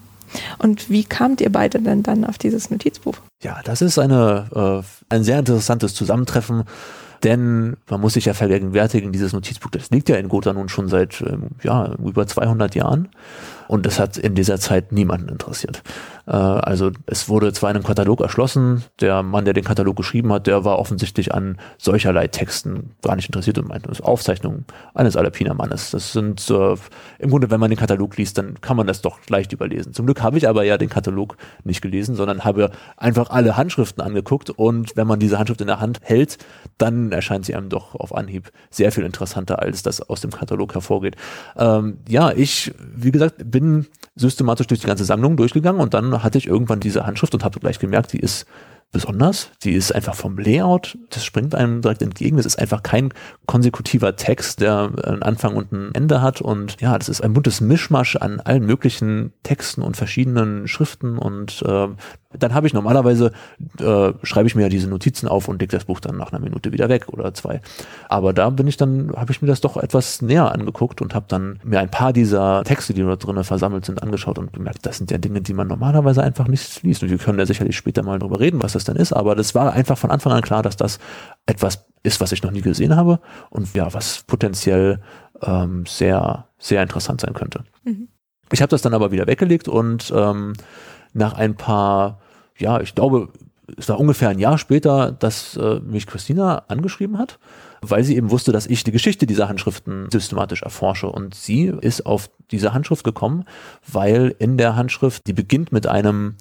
Und 0.59 0.89
wie 0.89 1.03
kamt 1.03 1.41
ihr 1.41 1.51
beide 1.51 1.81
denn 1.81 2.03
dann 2.03 2.23
auf 2.23 2.37
dieses 2.37 2.69
Notizbuch? 2.69 3.15
Ja, 3.41 3.59
das 3.63 3.81
ist 3.81 3.97
eine, 3.97 4.83
äh, 4.83 5.13
ein 5.13 5.23
sehr 5.23 5.39
interessantes 5.39 5.93
Zusammentreffen 5.95 6.63
denn 7.23 7.77
man 7.89 8.01
muss 8.01 8.13
sich 8.13 8.25
ja 8.25 8.33
vergegenwärtigen, 8.33 9.11
dieses 9.11 9.33
Notizbuch, 9.33 9.71
das 9.71 9.89
liegt 9.89 10.09
ja 10.09 10.15
in 10.15 10.29
Gotha 10.29 10.53
nun 10.53 10.69
schon 10.69 10.87
seit 10.87 11.21
ähm, 11.21 11.49
ja, 11.63 11.93
über 11.95 12.27
200 12.27 12.75
Jahren. 12.75 13.09
Und 13.69 13.85
das 13.85 13.99
hat 13.99 14.17
in 14.17 14.33
dieser 14.33 14.59
Zeit 14.59 14.91
niemanden 14.91 15.29
interessiert. 15.29 15.83
Äh, 16.25 16.31
also 16.31 16.89
es 17.05 17.29
wurde 17.29 17.53
zwar 17.53 17.69
ein 17.69 17.83
Katalog 17.83 18.19
erschlossen, 18.19 18.83
der 18.99 19.21
Mann, 19.21 19.45
der 19.45 19.53
den 19.53 19.63
Katalog 19.63 19.95
geschrieben 19.95 20.33
hat, 20.33 20.47
der 20.47 20.65
war 20.65 20.79
offensichtlich 20.79 21.35
an 21.35 21.59
solcherlei 21.77 22.27
Texten 22.29 22.95
gar 23.03 23.15
nicht 23.15 23.29
interessiert 23.29 23.59
und 23.59 23.67
meinte, 23.67 23.87
das 23.87 23.99
ist 23.99 24.05
Aufzeichnung 24.05 24.65
eines 24.95 25.15
Alpina-Mannes. 25.15 25.91
Das 25.91 26.13
sind 26.13 26.49
äh, 26.49 26.75
im 27.19 27.29
Grunde, 27.29 27.51
wenn 27.51 27.59
man 27.59 27.69
den 27.69 27.77
Katalog 27.77 28.17
liest, 28.17 28.39
dann 28.39 28.59
kann 28.59 28.75
man 28.75 28.87
das 28.87 29.03
doch 29.03 29.19
leicht 29.29 29.53
überlesen. 29.53 29.93
Zum 29.93 30.07
Glück 30.07 30.23
habe 30.23 30.39
ich 30.39 30.49
aber 30.49 30.63
ja 30.63 30.79
den 30.79 30.89
Katalog 30.89 31.37
nicht 31.63 31.83
gelesen, 31.83 32.15
sondern 32.15 32.43
habe 32.43 32.71
einfach 32.97 33.29
alle 33.29 33.55
Handschriften 33.55 34.03
angeguckt 34.03 34.49
und 34.49 34.95
wenn 34.95 35.05
man 35.05 35.19
diese 35.19 35.37
Handschrift 35.37 35.61
in 35.61 35.67
der 35.67 35.79
Hand 35.79 35.99
hält, 36.01 36.39
dann 36.79 37.11
erscheint 37.11 37.45
sie 37.45 37.53
einem 37.53 37.69
doch 37.69 37.93
auf 37.93 38.15
Anhieb 38.15 38.51
sehr 38.71 38.91
viel 38.91 39.03
interessanter, 39.03 39.59
als 39.59 39.83
das 39.83 40.01
aus 40.01 40.21
dem 40.21 40.31
Katalog 40.31 40.73
hervorgeht. 40.73 41.17
Ähm, 41.55 41.99
ja, 42.07 42.31
ich, 42.31 42.73
wie 42.95 43.11
gesagt, 43.11 43.35
bin 43.51 43.58
bin 43.59 43.87
systematisch 44.15 44.67
durch 44.67 44.79
die 44.79 44.87
ganze 44.87 45.03
Sammlung 45.03 45.35
durchgegangen 45.35 45.81
und 45.81 45.93
dann 45.93 46.23
hatte 46.23 46.37
ich 46.37 46.47
irgendwann 46.47 46.79
diese 46.79 47.05
Handschrift 47.05 47.33
und 47.33 47.43
habe 47.43 47.59
gleich 47.59 47.79
gemerkt, 47.79 48.13
die 48.13 48.19
ist 48.19 48.45
besonders. 48.91 49.51
Die 49.63 49.73
ist 49.73 49.93
einfach 49.93 50.15
vom 50.15 50.37
Layout, 50.37 50.97
das 51.09 51.23
springt 51.23 51.53
einem 51.53 51.81
direkt 51.81 52.01
entgegen. 52.01 52.37
Das 52.37 52.45
ist 52.45 52.57
einfach 52.57 52.83
kein 52.83 53.13
konsekutiver 53.45 54.15
Text, 54.15 54.61
der 54.61 54.91
einen 55.03 55.23
Anfang 55.23 55.55
und 55.55 55.71
ein 55.71 55.93
Ende 55.93 56.21
hat. 56.21 56.41
Und 56.41 56.81
ja, 56.81 56.97
das 56.97 57.09
ist 57.09 57.21
ein 57.21 57.33
buntes 57.33 57.61
Mischmasch 57.61 58.15
an 58.15 58.39
allen 58.39 58.65
möglichen 58.65 59.33
Texten 59.43 59.81
und 59.81 59.97
verschiedenen 59.97 60.67
Schriften 60.67 61.17
und 61.17 61.61
äh, 61.65 61.87
dann 62.37 62.53
habe 62.53 62.67
ich 62.67 62.73
normalerweise, 62.73 63.31
äh, 63.79 64.11
schreibe 64.21 64.47
ich 64.47 64.53
mir 64.53 64.61
ja 64.61 64.69
diese 64.69 64.87
Notizen 64.87 65.27
auf 65.27 65.47
und 65.47 65.59
leg 65.59 65.71
das 65.71 65.85
Buch 65.85 65.99
dann 65.99 66.15
nach 66.15 66.31
einer 66.31 66.39
Minute 66.39 66.71
wieder 66.71 66.87
weg 66.87 67.07
oder 67.07 67.33
zwei. 67.33 67.59
Aber 68.07 68.33
da 68.33 68.51
bin 68.51 68.67
ich 68.67 68.77
dann, 68.77 69.11
habe 69.15 69.31
ich 69.31 69.41
mir 69.41 69.47
das 69.47 69.61
doch 69.61 69.77
etwas 69.77 70.21
näher 70.21 70.51
angeguckt 70.51 71.01
und 71.01 71.15
habe 71.15 71.25
dann 71.27 71.59
mir 71.63 71.79
ein 71.79 71.89
paar 71.89 72.13
dieser 72.13 72.63
Texte, 72.65 72.93
die 72.93 73.01
dort 73.01 73.25
drinnen 73.25 73.43
versammelt 73.43 73.85
sind, 73.85 74.03
angeschaut 74.03 74.37
und 74.37 74.53
gemerkt, 74.53 74.85
das 74.85 74.97
sind 74.97 75.09
ja 75.09 75.17
Dinge, 75.17 75.41
die 75.41 75.53
man 75.53 75.67
normalerweise 75.67 76.21
einfach 76.21 76.47
nicht 76.47 76.83
liest. 76.83 77.01
Und 77.01 77.09
wir 77.09 77.17
können 77.17 77.39
ja 77.39 77.47
sicherlich 77.47 77.75
später 77.75 78.03
mal 78.03 78.19
darüber 78.19 78.39
reden, 78.39 78.61
was 78.61 78.73
das 78.73 78.78
denn 78.83 78.95
ist. 78.95 79.13
Aber 79.13 79.35
das 79.35 79.55
war 79.55 79.73
einfach 79.73 79.97
von 79.97 80.11
Anfang 80.11 80.33
an 80.33 80.41
klar, 80.41 80.63
dass 80.63 80.77
das 80.77 80.99
etwas 81.45 81.85
ist, 82.03 82.21
was 82.21 82.31
ich 82.31 82.43
noch 82.43 82.51
nie 82.51 82.61
gesehen 82.61 82.95
habe 82.95 83.19
und 83.49 83.73
ja, 83.75 83.93
was 83.93 84.23
potenziell 84.23 85.01
ähm, 85.41 85.85
sehr, 85.85 86.47
sehr 86.57 86.81
interessant 86.81 87.21
sein 87.21 87.33
könnte. 87.33 87.63
Mhm. 87.83 88.07
Ich 88.51 88.61
habe 88.61 88.69
das 88.69 88.81
dann 88.81 88.93
aber 88.93 89.11
wieder 89.11 89.27
weggelegt 89.27 89.67
und 89.67 90.11
ähm, 90.15 90.53
nach 91.13 91.33
ein 91.33 91.55
paar, 91.55 92.19
ja, 92.57 92.79
ich 92.79 92.95
glaube, 92.95 93.29
es 93.77 93.89
war 93.89 93.99
ungefähr 93.99 94.29
ein 94.29 94.39
Jahr 94.39 94.57
später, 94.57 95.11
dass 95.11 95.55
äh, 95.57 95.79
mich 95.81 96.07
Christina 96.07 96.63
angeschrieben 96.67 97.17
hat, 97.17 97.39
weil 97.81 98.03
sie 98.03 98.15
eben 98.15 98.31
wusste, 98.31 98.51
dass 98.51 98.65
ich 98.65 98.83
die 98.83 98.91
Geschichte 98.91 99.27
dieser 99.27 99.47
Handschriften 99.47 100.09
systematisch 100.11 100.63
erforsche. 100.63 101.07
Und 101.07 101.35
sie 101.35 101.71
ist 101.81 102.05
auf 102.05 102.29
diese 102.51 102.73
Handschrift 102.73 103.03
gekommen, 103.03 103.45
weil 103.87 104.35
in 104.39 104.57
der 104.57 104.75
Handschrift, 104.75 105.27
die 105.27 105.33
beginnt 105.33 105.71
mit 105.71 105.87
einem 105.87 106.35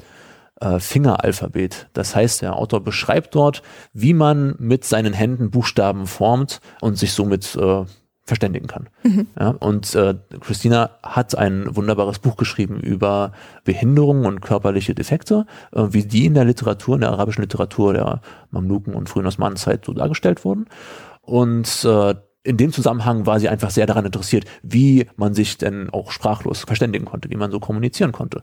äh, 0.61 0.79
Fingeralphabet. 0.79 1.89
Das 1.93 2.15
heißt, 2.15 2.43
der 2.43 2.57
Autor 2.57 2.83
beschreibt 2.83 3.35
dort, 3.35 3.63
wie 3.93 4.15
man 4.15 4.55
mit 4.59 4.85
seinen 4.85 5.13
Händen 5.13 5.51
Buchstaben 5.51 6.07
formt 6.07 6.61
und 6.81 6.99
sich 6.99 7.13
somit 7.13 7.57
äh, 7.57 7.85
verständigen 8.29 8.67
kann. 8.67 8.89
Mhm. 9.03 9.27
Ja, 9.41 9.49
und 9.49 9.95
äh, 9.95 10.15
Christina 10.41 10.91
hat 11.03 11.37
ein 11.37 11.75
wunderbares 11.75 12.19
Buch 12.19 12.37
geschrieben 12.37 12.79
über 12.79 13.33
Behinderungen 13.65 14.27
und 14.27 14.41
körperliche 14.41 14.95
Defekte, 14.95 15.47
äh, 15.73 15.87
wie 15.91 16.05
die 16.05 16.27
in 16.27 16.35
der 16.35 16.45
Literatur, 16.45 16.97
in 16.97 17.01
der 17.01 17.11
arabischen 17.11 17.43
Literatur 17.43 17.95
der 17.95 18.21
Mamluken 18.51 18.95
und 18.95 19.09
frühen 19.09 19.27
Osmanenzeit 19.27 19.85
so 19.85 19.95
dargestellt 19.95 20.45
wurden. 20.45 20.67
Und 21.23 21.85
äh, 21.85 22.15
in 22.45 22.57
dem 22.57 22.73
Zusammenhang 22.73 23.27
war 23.27 23.41
sie 23.41 23.49
einfach 23.49 23.71
sehr 23.71 23.87
daran 23.87 24.07
interessiert, 24.07 24.45
wie 24.63 25.07
man 25.17 25.35
sich 25.35 25.59
denn 25.59 25.91
auch 25.91 26.13
sprachlos 26.13 26.65
verständigen 26.65 27.05
konnte, 27.05 27.31
wie 27.31 27.37
man 27.37 27.51
so 27.51 27.61
kommunizieren 27.61 28.13
konnte. 28.13 28.43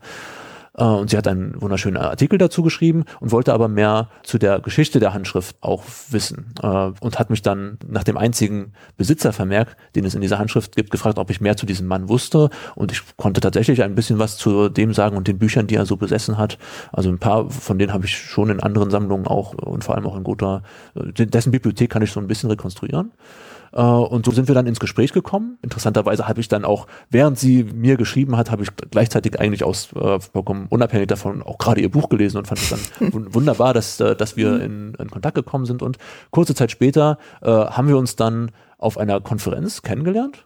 Äh, 0.77 0.83
und 0.83 1.09
sie 1.09 1.17
hat 1.17 1.27
einen 1.27 1.59
wunderschönen 1.61 1.97
Artikel 1.97 2.37
dazu 2.37 2.63
geschrieben 2.63 3.05
und 3.19 3.31
wollte 3.31 3.53
aber 3.53 3.67
mehr 3.67 4.09
zu 4.23 4.37
der 4.37 4.59
Geschichte 4.59 4.99
der 4.99 5.13
Handschrift 5.13 5.55
auch 5.61 5.83
wissen. 6.09 6.53
Äh, 6.61 6.91
und 6.99 7.19
hat 7.19 7.29
mich 7.29 7.41
dann 7.41 7.77
nach 7.87 8.03
dem 8.03 8.17
einzigen 8.17 8.73
Besitzervermerk, 8.97 9.77
den 9.95 10.05
es 10.05 10.15
in 10.15 10.21
dieser 10.21 10.39
Handschrift 10.39 10.75
gibt, 10.75 10.91
gefragt, 10.91 11.17
ob 11.17 11.29
ich 11.29 11.41
mehr 11.41 11.57
zu 11.57 11.65
diesem 11.65 11.87
Mann 11.87 12.09
wusste. 12.09 12.49
Und 12.75 12.91
ich 12.91 13.01
konnte 13.17 13.41
tatsächlich 13.41 13.83
ein 13.83 13.95
bisschen 13.95 14.19
was 14.19 14.37
zu 14.37 14.69
dem 14.69 14.93
sagen 14.93 15.17
und 15.17 15.27
den 15.27 15.39
Büchern, 15.39 15.67
die 15.67 15.75
er 15.75 15.85
so 15.85 15.97
besessen 15.97 16.37
hat. 16.37 16.57
Also 16.91 17.09
ein 17.09 17.19
paar 17.19 17.49
von 17.49 17.79
denen 17.79 17.93
habe 17.93 18.05
ich 18.05 18.17
schon 18.17 18.49
in 18.49 18.59
anderen 18.59 18.89
Sammlungen 18.89 19.27
auch 19.27 19.53
und 19.53 19.83
vor 19.83 19.95
allem 19.95 20.05
auch 20.05 20.15
in 20.15 20.23
Gotha, 20.23 20.63
äh, 20.95 21.25
dessen 21.25 21.51
Bibliothek 21.51 21.89
kann 21.89 22.01
ich 22.01 22.11
so 22.11 22.19
ein 22.19 22.27
bisschen 22.27 22.49
rekonstruieren. 22.49 23.11
Äh, 23.75 23.81
und 23.81 24.25
so 24.25 24.31
sind 24.31 24.47
wir 24.47 24.55
dann 24.55 24.65
ins 24.65 24.79
Gespräch 24.79 25.13
gekommen. 25.13 25.59
Interessanterweise 25.61 26.27
habe 26.27 26.39
ich 26.39 26.47
dann 26.47 26.65
auch, 26.65 26.87
während 27.09 27.37
sie 27.37 27.63
mir 27.63 27.97
geschrieben 27.97 28.37
hat, 28.37 28.49
habe 28.49 28.63
ich 28.63 28.69
gleichzeitig 28.89 29.39
eigentlich 29.39 29.63
aus 29.63 29.89
äh, 29.93 30.19
vollkommen 30.19 30.67
unabhängig 30.69 31.07
davon 31.07 31.43
auch 31.43 31.57
gerade 31.57 31.81
ihr 31.81 31.91
Buch 31.91 32.09
gelesen 32.09 32.37
und 32.37 32.47
fand 32.47 32.61
es 32.61 32.69
dann 32.69 33.13
wunderbar, 33.33 33.73
dass, 33.73 33.99
äh, 33.99 34.15
dass 34.15 34.37
wir 34.37 34.61
in, 34.61 34.95
in 34.95 35.11
Kontakt 35.11 35.35
gekommen 35.35 35.65
sind. 35.65 35.81
Und 35.83 35.97
kurze 36.31 36.55
Zeit 36.55 36.71
später 36.71 37.19
äh, 37.41 37.49
haben 37.49 37.87
wir 37.87 37.97
uns 37.97 38.15
dann 38.15 38.51
auf 38.77 38.97
einer 38.97 39.19
Konferenz 39.21 39.81
kennengelernt, 39.81 40.45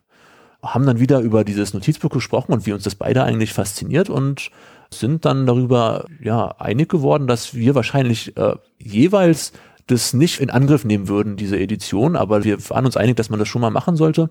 haben 0.63 0.85
dann 0.85 0.99
wieder 0.99 1.19
über 1.19 1.43
dieses 1.43 1.73
Notizbuch 1.73 2.09
gesprochen 2.09 2.51
und 2.51 2.65
wie 2.65 2.73
uns 2.73 2.83
das 2.83 2.95
beide 2.95 3.23
eigentlich 3.23 3.53
fasziniert 3.53 4.09
und 4.09 4.51
sind 4.91 5.25
dann 5.25 5.45
darüber 5.45 6.05
ja 6.19 6.55
einig 6.57 6.89
geworden, 6.89 7.27
dass 7.27 7.53
wir 7.53 7.75
wahrscheinlich 7.75 8.35
äh, 8.37 8.55
jeweils 8.79 9.53
das 9.89 10.13
nicht 10.13 10.39
in 10.39 10.49
Angriff 10.49 10.85
nehmen 10.85 11.07
würden, 11.07 11.35
diese 11.35 11.59
Edition, 11.59 12.15
aber 12.15 12.43
wir 12.43 12.69
waren 12.69 12.85
uns 12.85 12.95
einig, 12.95 13.15
dass 13.15 13.29
man 13.29 13.39
das 13.39 13.47
schon 13.47 13.61
mal 13.61 13.71
machen 13.71 13.95
sollte. 13.95 14.29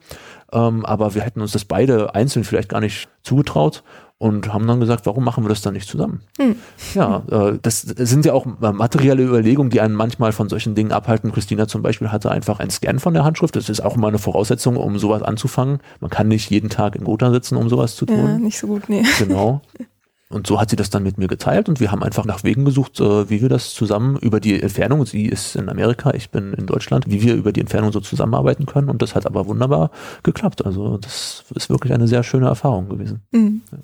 Ähm, 0.52 0.86
aber 0.86 1.14
wir 1.14 1.22
hätten 1.22 1.40
uns 1.40 1.52
das 1.52 1.64
beide 1.64 2.14
einzeln 2.14 2.44
vielleicht 2.44 2.68
gar 2.68 2.80
nicht 2.80 3.08
zugetraut 3.22 3.82
und 4.18 4.52
haben 4.52 4.66
dann 4.66 4.80
gesagt, 4.80 5.06
warum 5.06 5.24
machen 5.24 5.44
wir 5.44 5.48
das 5.48 5.60
dann 5.62 5.74
nicht 5.74 5.88
zusammen? 5.88 6.22
Hm. 6.38 6.56
Ja, 6.94 7.22
äh, 7.30 7.58
das 7.60 7.82
sind 7.82 8.24
ja 8.24 8.32
auch 8.32 8.46
materielle 8.46 9.22
Überlegungen, 9.22 9.70
die 9.70 9.80
einen 9.80 9.94
manchmal 9.94 10.32
von 10.32 10.48
solchen 10.48 10.74
Dingen 10.74 10.92
abhalten. 10.92 11.32
Christina 11.32 11.68
zum 11.68 11.82
Beispiel 11.82 12.10
hatte 12.10 12.30
einfach 12.30 12.60
einen 12.60 12.70
Scan 12.70 12.98
von 12.98 13.14
der 13.14 13.24
Handschrift. 13.24 13.54
Das 13.56 13.68
ist 13.68 13.80
auch 13.80 13.96
immer 13.96 14.08
eine 14.08 14.18
Voraussetzung, 14.18 14.76
um 14.76 14.98
sowas 14.98 15.22
anzufangen. 15.22 15.78
Man 16.00 16.10
kann 16.10 16.28
nicht 16.28 16.50
jeden 16.50 16.68
Tag 16.68 16.96
in 16.96 17.04
Gotha 17.04 17.30
sitzen, 17.30 17.56
um 17.56 17.68
sowas 17.68 17.96
zu 17.96 18.06
tun. 18.06 18.16
Ja, 18.16 18.38
nicht 18.38 18.58
so 18.58 18.66
gut, 18.68 18.88
nee. 18.88 19.02
Genau. 19.18 19.60
Und 20.30 20.46
so 20.46 20.60
hat 20.60 20.68
sie 20.68 20.76
das 20.76 20.90
dann 20.90 21.02
mit 21.02 21.16
mir 21.16 21.26
geteilt 21.26 21.70
und 21.70 21.80
wir 21.80 21.90
haben 21.90 22.02
einfach 22.02 22.26
nach 22.26 22.44
Wegen 22.44 22.66
gesucht, 22.66 23.00
äh, 23.00 23.30
wie 23.30 23.40
wir 23.40 23.48
das 23.48 23.70
zusammen 23.70 24.18
über 24.18 24.40
die 24.40 24.60
Entfernung, 24.60 25.06
sie 25.06 25.24
ist 25.24 25.56
in 25.56 25.70
Amerika, 25.70 26.12
ich 26.12 26.30
bin 26.30 26.52
in 26.52 26.66
Deutschland, 26.66 27.08
wie 27.08 27.22
wir 27.22 27.34
über 27.34 27.50
die 27.50 27.60
Entfernung 27.60 27.92
so 27.92 28.00
zusammenarbeiten 28.00 28.66
können. 28.66 28.90
Und 28.90 29.00
das 29.00 29.14
hat 29.14 29.24
aber 29.24 29.46
wunderbar 29.46 29.90
geklappt. 30.22 30.66
Also 30.66 30.98
das 30.98 31.44
ist 31.54 31.70
wirklich 31.70 31.94
eine 31.94 32.06
sehr 32.08 32.22
schöne 32.22 32.46
Erfahrung 32.46 32.90
gewesen. 32.90 33.22
Mhm. 33.30 33.62
Ja. 33.72 33.78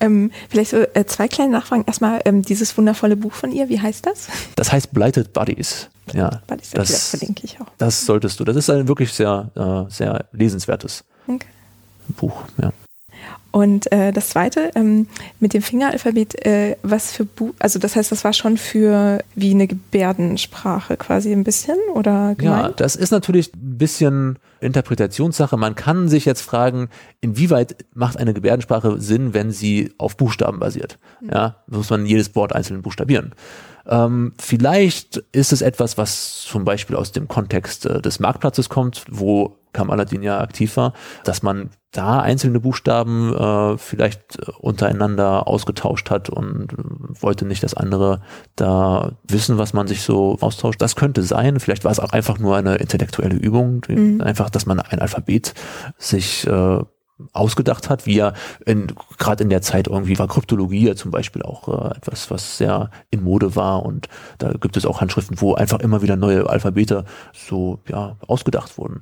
Ähm, 0.00 0.30
vielleicht 0.48 0.70
so 0.70 0.78
äh, 0.78 1.04
zwei 1.06 1.28
kleine 1.28 1.52
Nachfragen. 1.52 1.84
Erstmal 1.86 2.20
ähm, 2.24 2.42
dieses 2.42 2.76
wundervolle 2.76 3.16
Buch 3.16 3.32
von 3.32 3.52
ihr, 3.52 3.68
wie 3.68 3.80
heißt 3.80 4.06
das? 4.06 4.28
Das 4.56 4.72
heißt 4.72 4.92
Blighted 4.92 5.32
Buddies. 5.32 5.88
Ja, 6.12 6.42
Buddies, 6.46 6.70
das, 6.70 6.88
das 6.88 7.08
verlinke 7.10 7.42
ich 7.44 7.60
auch. 7.60 7.66
Das 7.78 8.04
solltest 8.04 8.38
du. 8.40 8.44
Das 8.44 8.56
ist 8.56 8.70
ein 8.70 8.88
wirklich 8.88 9.12
sehr, 9.12 9.50
äh, 9.54 9.90
sehr 9.90 10.26
lesenswertes 10.32 11.04
okay. 11.26 11.46
Buch. 12.08 12.44
Ja. 12.60 12.72
Und 13.52 13.92
äh, 13.92 14.12
das 14.12 14.30
zweite, 14.30 14.70
ähm, 14.74 15.06
mit 15.38 15.52
dem 15.52 15.60
Fingeralphabet, 15.60 16.44
äh, 16.46 16.76
was 16.82 17.12
für 17.12 17.26
Buch, 17.26 17.52
also 17.58 17.78
das 17.78 17.96
heißt, 17.96 18.10
das 18.10 18.24
war 18.24 18.32
schon 18.32 18.56
für 18.56 19.22
wie 19.34 19.50
eine 19.50 19.66
Gebärdensprache 19.66 20.96
quasi 20.96 21.32
ein 21.32 21.44
bisschen 21.44 21.76
oder 21.94 22.34
gemeint? 22.34 22.64
Ja, 22.64 22.72
das 22.76 22.96
ist 22.96 23.10
natürlich 23.10 23.52
ein 23.54 23.76
bisschen 23.76 24.38
Interpretationssache. 24.60 25.58
Man 25.58 25.74
kann 25.74 26.08
sich 26.08 26.24
jetzt 26.24 26.40
fragen, 26.40 26.88
inwieweit 27.20 27.84
macht 27.94 28.16
eine 28.16 28.32
Gebärdensprache 28.32 28.98
Sinn, 29.00 29.34
wenn 29.34 29.50
sie 29.50 29.92
auf 29.98 30.16
Buchstaben 30.16 30.58
basiert? 30.58 30.98
Mhm. 31.20 31.30
Ja, 31.30 31.56
muss 31.66 31.90
man 31.90 32.06
jedes 32.06 32.34
Wort 32.34 32.54
einzeln 32.54 32.80
buchstabieren. 32.80 33.34
Ähm, 33.86 34.32
vielleicht 34.38 35.18
ist 35.32 35.52
es 35.52 35.60
etwas, 35.60 35.98
was 35.98 36.40
zum 36.40 36.64
Beispiel 36.64 36.96
aus 36.96 37.12
dem 37.12 37.28
Kontext 37.28 37.84
äh, 37.84 38.00
des 38.00 38.18
Marktplatzes 38.18 38.68
kommt, 38.68 39.04
wo 39.10 39.58
Kamaladin 39.72 40.22
ja 40.22 40.40
aktiv 40.40 40.76
war, 40.76 40.92
dass 41.24 41.42
man 41.42 41.70
da 41.92 42.20
einzelne 42.20 42.58
Buchstaben 42.60 43.34
äh, 43.34 43.78
vielleicht 43.78 44.38
untereinander 44.58 45.46
ausgetauscht 45.46 46.10
hat 46.10 46.30
und 46.30 46.68
wollte 47.20 47.44
nicht, 47.44 47.62
dass 47.62 47.74
andere 47.74 48.22
da 48.56 49.12
wissen, 49.24 49.58
was 49.58 49.74
man 49.74 49.86
sich 49.86 50.02
so 50.02 50.38
austauscht. 50.40 50.80
Das 50.80 50.96
könnte 50.96 51.22
sein. 51.22 51.60
Vielleicht 51.60 51.84
war 51.84 51.92
es 51.92 52.00
auch 52.00 52.12
einfach 52.12 52.38
nur 52.38 52.56
eine 52.56 52.76
intellektuelle 52.76 53.36
Übung, 53.36 53.84
mhm. 53.88 54.22
einfach, 54.22 54.48
dass 54.48 54.64
man 54.64 54.80
ein 54.80 55.00
Alphabet 55.00 55.52
sich 55.98 56.46
äh, 56.46 56.78
ausgedacht 57.32 57.90
hat, 57.90 58.06
wie 58.06 58.16
ja 58.16 58.32
gerade 59.18 59.44
in 59.44 59.50
der 59.50 59.62
Zeit 59.62 59.86
irgendwie 59.86 60.18
war 60.18 60.28
Kryptologie 60.28 60.86
ja 60.86 60.96
zum 60.96 61.10
Beispiel 61.10 61.42
auch 61.42 61.68
äh, 61.68 61.96
etwas, 61.96 62.30
was 62.30 62.58
sehr 62.58 62.90
in 63.10 63.22
Mode 63.22 63.54
war 63.54 63.84
und 63.84 64.08
da 64.38 64.52
gibt 64.52 64.76
es 64.76 64.86
auch 64.86 65.00
Handschriften, 65.00 65.40
wo 65.40 65.54
einfach 65.54 65.80
immer 65.80 66.02
wieder 66.02 66.16
neue 66.16 66.48
Alphabete 66.48 67.04
so 67.32 67.80
ja 67.88 68.16
ausgedacht 68.26 68.78
wurden. 68.78 69.00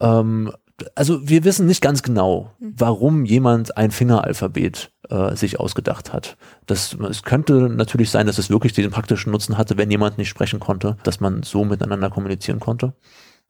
Ähm, 0.00 0.52
also 0.94 1.28
wir 1.28 1.44
wissen 1.44 1.66
nicht 1.66 1.82
ganz 1.82 2.02
genau, 2.02 2.52
warum 2.58 3.24
jemand 3.24 3.76
ein 3.76 3.90
Fingeralphabet 3.90 4.90
äh, 5.10 5.36
sich 5.36 5.60
ausgedacht 5.60 6.12
hat. 6.12 6.36
Das, 6.66 6.94
es 6.94 7.22
könnte 7.22 7.68
natürlich 7.68 8.10
sein, 8.10 8.26
dass 8.26 8.38
es 8.38 8.48
wirklich 8.48 8.72
den 8.72 8.90
praktischen 8.90 9.30
Nutzen 9.30 9.58
hatte, 9.58 9.76
wenn 9.76 9.90
jemand 9.90 10.16
nicht 10.16 10.30
sprechen 10.30 10.58
konnte, 10.58 10.96
dass 11.02 11.20
man 11.20 11.42
so 11.42 11.64
miteinander 11.64 12.08
kommunizieren 12.08 12.60
konnte 12.60 12.94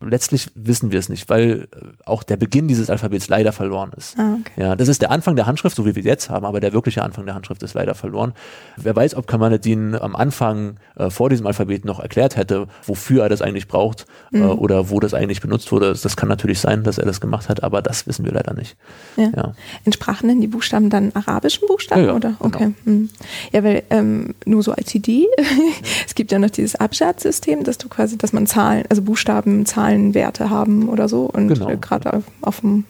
letztlich 0.01 0.51
wissen 0.55 0.93
wir 0.93 0.99
es 0.99 1.09
nicht, 1.09 1.29
weil 1.29 1.69
äh, 1.73 1.87
auch 2.07 2.23
der 2.23 2.37
Beginn 2.37 2.69
dieses 2.69 2.89
Alphabets 2.89 3.29
leider 3.29 3.53
verloren 3.53 3.91
ist. 3.97 4.19
Ah, 4.19 4.39
okay. 4.41 4.63
Ja, 4.63 4.77
das 4.77 4.89
ist 4.89 5.03
der 5.03 5.11
Anfang 5.11 5.37
der 5.37 5.47
Handschrift, 5.47 5.77
so 5.77 5.85
wie 5.85 5.95
wir 5.95 6.03
jetzt 6.03 6.31
haben, 6.31 6.47
aber 6.47 6.61
der 6.61 6.73
wirkliche 6.73 7.03
Anfang 7.03 7.27
der 7.27 7.35
Handschrift 7.35 7.63
ist 7.63 7.75
leider 7.75 7.95
verloren. 7.95 8.33
Wer 8.77 8.97
weiß, 8.97 9.15
ob 9.15 9.27
Kamaluddin 9.27 9.95
am 9.95 10.17
Anfang 10.17 10.77
äh, 10.97 11.11
vor 11.11 11.29
diesem 11.29 11.47
Alphabet 11.47 11.85
noch 11.85 12.01
erklärt 12.01 12.37
hätte, 12.37 12.67
wofür 12.85 13.25
er 13.25 13.29
das 13.29 13.43
eigentlich 13.43 13.69
braucht 13.69 14.07
äh, 14.33 14.39
mhm. 14.39 14.43
äh, 14.43 14.47
oder 14.47 14.91
wo 14.91 15.01
das 15.01 15.13
eigentlich 15.13 15.43
benutzt 15.43 15.71
wurde. 15.71 15.93
Das 15.93 16.17
kann 16.17 16.29
natürlich 16.29 16.61
sein, 16.61 16.83
dass 16.83 16.97
er 16.97 17.05
das 17.05 17.21
gemacht 17.21 17.49
hat, 17.49 17.63
aber 17.63 17.83
das 17.83 18.07
wissen 18.07 18.25
wir 18.25 18.33
leider 18.33 18.55
nicht. 18.55 18.77
Ja. 19.17 19.31
ja. 19.37 19.53
Entsprachen 19.85 20.29
denn 20.29 20.41
die 20.41 20.47
Buchstaben 20.47 20.89
dann 20.89 21.13
arabischen 21.15 21.69
Buchstaben 21.69 22.05
ja, 22.05 22.15
oder? 22.15 22.31
Genau. 22.31 22.47
Okay. 22.47 22.75
Genau. 22.85 22.97
Mhm. 22.99 23.11
Ja, 23.53 23.65
weil 23.65 23.83
ähm, 23.91 24.35
nur 24.47 24.63
so 24.63 24.73
als 24.73 24.95
Idee, 24.95 25.27
es 26.07 26.15
gibt 26.15 26.33
ja 26.33 26.39
noch 26.39 26.51
dieses 26.51 26.77
Abjad-System, 26.77 27.65
dass 27.65 27.77
du 27.77 27.89
quasi, 27.89 28.17
dass 28.17 28.33
man 28.33 28.47
Zahlen, 28.47 28.85
also 28.89 29.03
Buchstaben, 29.03 29.67
Zahlen 29.67 29.90
Zahlenwerte 29.91 30.51
haben 30.51 30.89
oder 30.89 31.09
so. 31.09 31.25
Und 31.25 31.49
genau. 31.49 31.71
gerade 31.81 32.23
auf 32.43 32.61
dem 32.61 32.85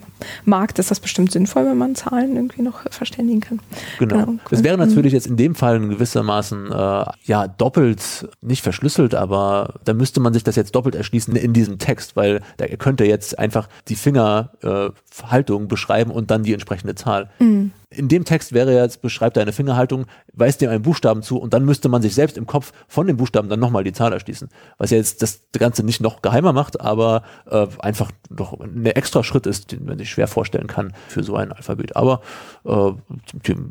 Markt 0.45 0.79
ist 0.79 0.91
das 0.91 1.01
bestimmt 1.01 1.33
sinnvoll, 1.33 1.67
wenn 1.67 1.79
man 1.79 1.95
Zahlen 1.95 2.37
irgendwie 2.37 2.63
noch 2.63 2.81
verständigen 2.91 3.41
kann. 3.41 3.61
Genau. 3.99 4.27
genau. 4.27 4.39
Es 4.51 4.63
wäre 4.63 4.79
natürlich 4.79 5.13
jetzt 5.13 5.27
in 5.27 5.37
dem 5.37 5.55
Fall 5.55 5.81
gewissermaßen 5.81 6.73
äh, 6.73 7.05
ja 7.25 7.49
doppelt 7.49 8.29
nicht 8.41 8.63
verschlüsselt, 8.63 9.15
aber 9.15 9.75
da 9.85 9.95
müsste 9.95 10.21
man 10.21 10.33
sich 10.33 10.45
das 10.45 10.57
jetzt 10.57 10.75
doppelt 10.75 10.95
erschließen 10.95 11.35
in 11.37 11.53
diesem 11.53 11.79
Text, 11.79 12.17
weil 12.17 12.41
da 12.57 12.67
könnte 12.67 13.05
jetzt 13.05 13.39
einfach 13.39 13.69
die 13.89 13.97
Fingerhaltung 13.97 15.65
äh, 15.65 15.67
beschreiben 15.67 16.11
und 16.11 16.31
dann 16.31 16.43
die 16.43 16.53
entsprechende 16.53 16.95
Zahl. 16.95 17.31
Mhm 17.39 17.73
in 17.91 18.09
dem 18.09 18.25
Text 18.25 18.53
wäre 18.53 18.73
jetzt, 18.73 19.03
beschreibt 19.03 19.37
er 19.37 19.43
eine 19.43 19.53
Fingerhaltung, 19.53 20.07
weist 20.33 20.61
dem 20.61 20.71
einen 20.71 20.83
Buchstaben 20.83 21.23
zu 21.23 21.39
und 21.39 21.53
dann 21.53 21.65
müsste 21.65 21.89
man 21.89 22.03
sich 22.03 22.15
selbst 22.15 22.39
im 22.39 22.47
Kopf 22.47 22.73
von 22.87 23.09
dem 23.09 23.17
Buchstaben 23.17 23.49
dann 23.49 23.59
nochmal 23.59 23.83
die 23.83 23.93
Zahl 23.93 24.13
erschließen. 24.13 24.49
Was 24.79 24.91
ja 24.91 24.97
jetzt 24.97 25.23
das 25.23 25.41
Ganze 25.53 25.83
nicht 25.83 26.01
noch 26.01 26.23
geheimer 26.23 26.53
macht, 26.53 26.81
aber 26.81 27.25
äh, 27.51 27.67
einfach 27.81 28.13
noch 28.29 28.59
ein 28.61 28.87
extra 28.87 29.25
Schritt 29.25 29.47
ist, 29.47 29.73
den 29.73 29.85
man 29.87 29.99
sich 29.99 30.10
schwer 30.11 30.29
vorstellen 30.29 30.67
kann 30.67 30.93
für 31.09 31.23
so 31.23 31.37
ein 31.37 31.53
Alphabet. 31.53 31.97
Aber 31.97 32.21
äh, 32.65 32.93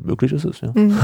möglich 0.04 0.32
ist 0.32 0.46
es, 0.46 0.62
ja. 0.62 0.72
Mhm. 0.74 0.98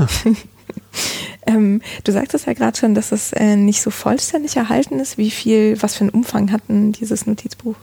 ähm, 1.48 1.82
du 2.04 2.12
sagtest 2.12 2.48
ja 2.48 2.54
gerade 2.54 2.78
schon, 2.78 2.96
dass 2.96 3.12
es 3.12 3.34
äh, 3.34 3.56
nicht 3.56 3.82
so 3.82 3.90
vollständig 3.90 4.56
erhalten 4.58 5.00
ist. 5.00 5.18
Wie 5.18 5.32
viel, 5.32 5.82
was 5.82 5.96
für 5.96 6.02
einen 6.02 6.10
Umfang 6.12 6.52
hat 6.52 6.62
denn 6.70 6.92
dieses 6.92 7.26
Notizbuch? 7.26 7.76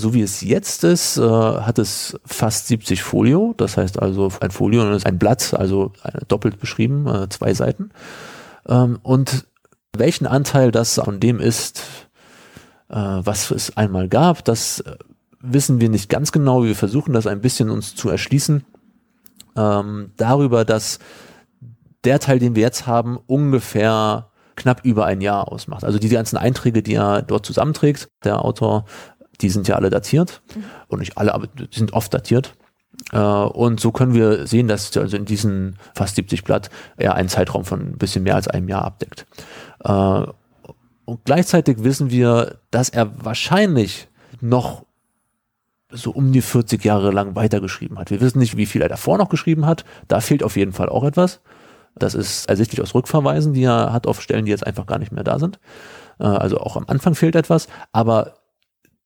So 0.00 0.12
wie 0.12 0.22
es 0.22 0.40
jetzt 0.40 0.82
ist, 0.82 1.18
äh, 1.18 1.22
hat 1.22 1.78
es 1.78 2.18
fast 2.24 2.66
70 2.66 3.02
Folio. 3.02 3.54
Das 3.56 3.76
heißt 3.76 4.00
also, 4.00 4.30
ein 4.40 4.50
Folio 4.50 4.90
ist 4.92 5.06
ein 5.06 5.18
Blatt, 5.18 5.54
also 5.54 5.92
doppelt 6.26 6.58
beschrieben, 6.58 7.06
äh, 7.06 7.28
zwei 7.28 7.54
Seiten. 7.54 7.90
Ähm, 8.68 8.98
und 9.02 9.46
welchen 9.96 10.26
Anteil 10.26 10.72
das 10.72 10.94
von 10.94 11.20
dem 11.20 11.38
ist, 11.38 11.82
äh, 12.88 12.96
was 12.96 13.50
es 13.50 13.76
einmal 13.76 14.08
gab, 14.08 14.44
das 14.44 14.80
äh, 14.80 14.96
wissen 15.44 15.80
wir 15.80 15.88
nicht 15.88 16.08
ganz 16.08 16.32
genau. 16.32 16.64
Wir 16.64 16.74
versuchen 16.74 17.12
das 17.12 17.26
ein 17.26 17.40
bisschen 17.40 17.70
uns 17.70 17.94
zu 17.94 18.08
erschließen. 18.08 18.64
Ähm, 19.56 20.12
darüber, 20.16 20.64
dass 20.64 20.98
der 22.04 22.18
Teil, 22.18 22.38
den 22.38 22.54
wir 22.54 22.62
jetzt 22.62 22.86
haben, 22.86 23.18
ungefähr 23.26 24.30
knapp 24.56 24.84
über 24.84 25.06
ein 25.06 25.20
Jahr 25.20 25.50
ausmacht. 25.50 25.84
Also 25.84 25.98
diese 25.98 26.14
ganzen 26.14 26.36
Einträge, 26.36 26.82
die 26.82 26.94
er 26.94 27.22
dort 27.22 27.46
zusammenträgt, 27.46 28.08
der 28.24 28.44
Autor, 28.44 28.84
die 29.40 29.50
sind 29.50 29.68
ja 29.68 29.76
alle 29.76 29.90
datiert. 29.90 30.42
Mhm. 30.54 30.64
Und 30.88 30.98
nicht 31.00 31.18
alle, 31.18 31.34
aber 31.34 31.46
die 31.46 31.68
sind 31.70 31.92
oft 31.92 32.12
datiert. 32.12 32.54
Äh, 33.12 33.18
und 33.18 33.80
so 33.80 33.92
können 33.92 34.14
wir 34.14 34.46
sehen, 34.46 34.68
dass 34.68 34.96
also 34.96 35.16
in 35.16 35.24
diesen 35.24 35.76
fast 35.94 36.16
70 36.16 36.44
Blatt 36.44 36.70
er 36.96 37.14
einen 37.14 37.28
Zeitraum 37.28 37.64
von 37.64 37.80
ein 37.80 37.98
bisschen 37.98 38.22
mehr 38.22 38.36
als 38.36 38.48
einem 38.48 38.68
Jahr 38.68 38.84
abdeckt. 38.84 39.26
Äh, 39.82 40.24
und 41.04 41.24
gleichzeitig 41.24 41.82
wissen 41.84 42.10
wir, 42.10 42.60
dass 42.70 42.88
er 42.88 43.24
wahrscheinlich 43.24 44.08
noch 44.40 44.84
so 45.94 46.10
um 46.10 46.32
die 46.32 46.42
40 46.42 46.84
Jahre 46.84 47.10
lang 47.10 47.34
weitergeschrieben 47.34 47.98
hat. 47.98 48.10
Wir 48.10 48.20
wissen 48.20 48.38
nicht, 48.38 48.56
wie 48.56 48.66
viel 48.66 48.82
er 48.82 48.88
davor 48.88 49.18
noch 49.18 49.28
geschrieben 49.28 49.66
hat. 49.66 49.84
Da 50.08 50.20
fehlt 50.20 50.42
auf 50.42 50.56
jeden 50.56 50.72
Fall 50.72 50.88
auch 50.88 51.04
etwas. 51.04 51.40
Das 51.96 52.14
ist 52.14 52.48
ersichtlich 52.48 52.82
aus 52.82 52.94
Rückverweisen, 52.94 53.52
die 53.52 53.64
er 53.64 53.92
hat 53.92 54.06
auf 54.06 54.20
Stellen, 54.20 54.44
die 54.44 54.50
jetzt 54.50 54.66
einfach 54.66 54.86
gar 54.86 54.98
nicht 54.98 55.12
mehr 55.12 55.24
da 55.24 55.38
sind. 55.38 55.58
Äh, 56.18 56.24
also 56.24 56.58
auch 56.58 56.76
am 56.76 56.84
Anfang 56.88 57.14
fehlt 57.14 57.36
etwas, 57.36 57.68
aber 57.92 58.34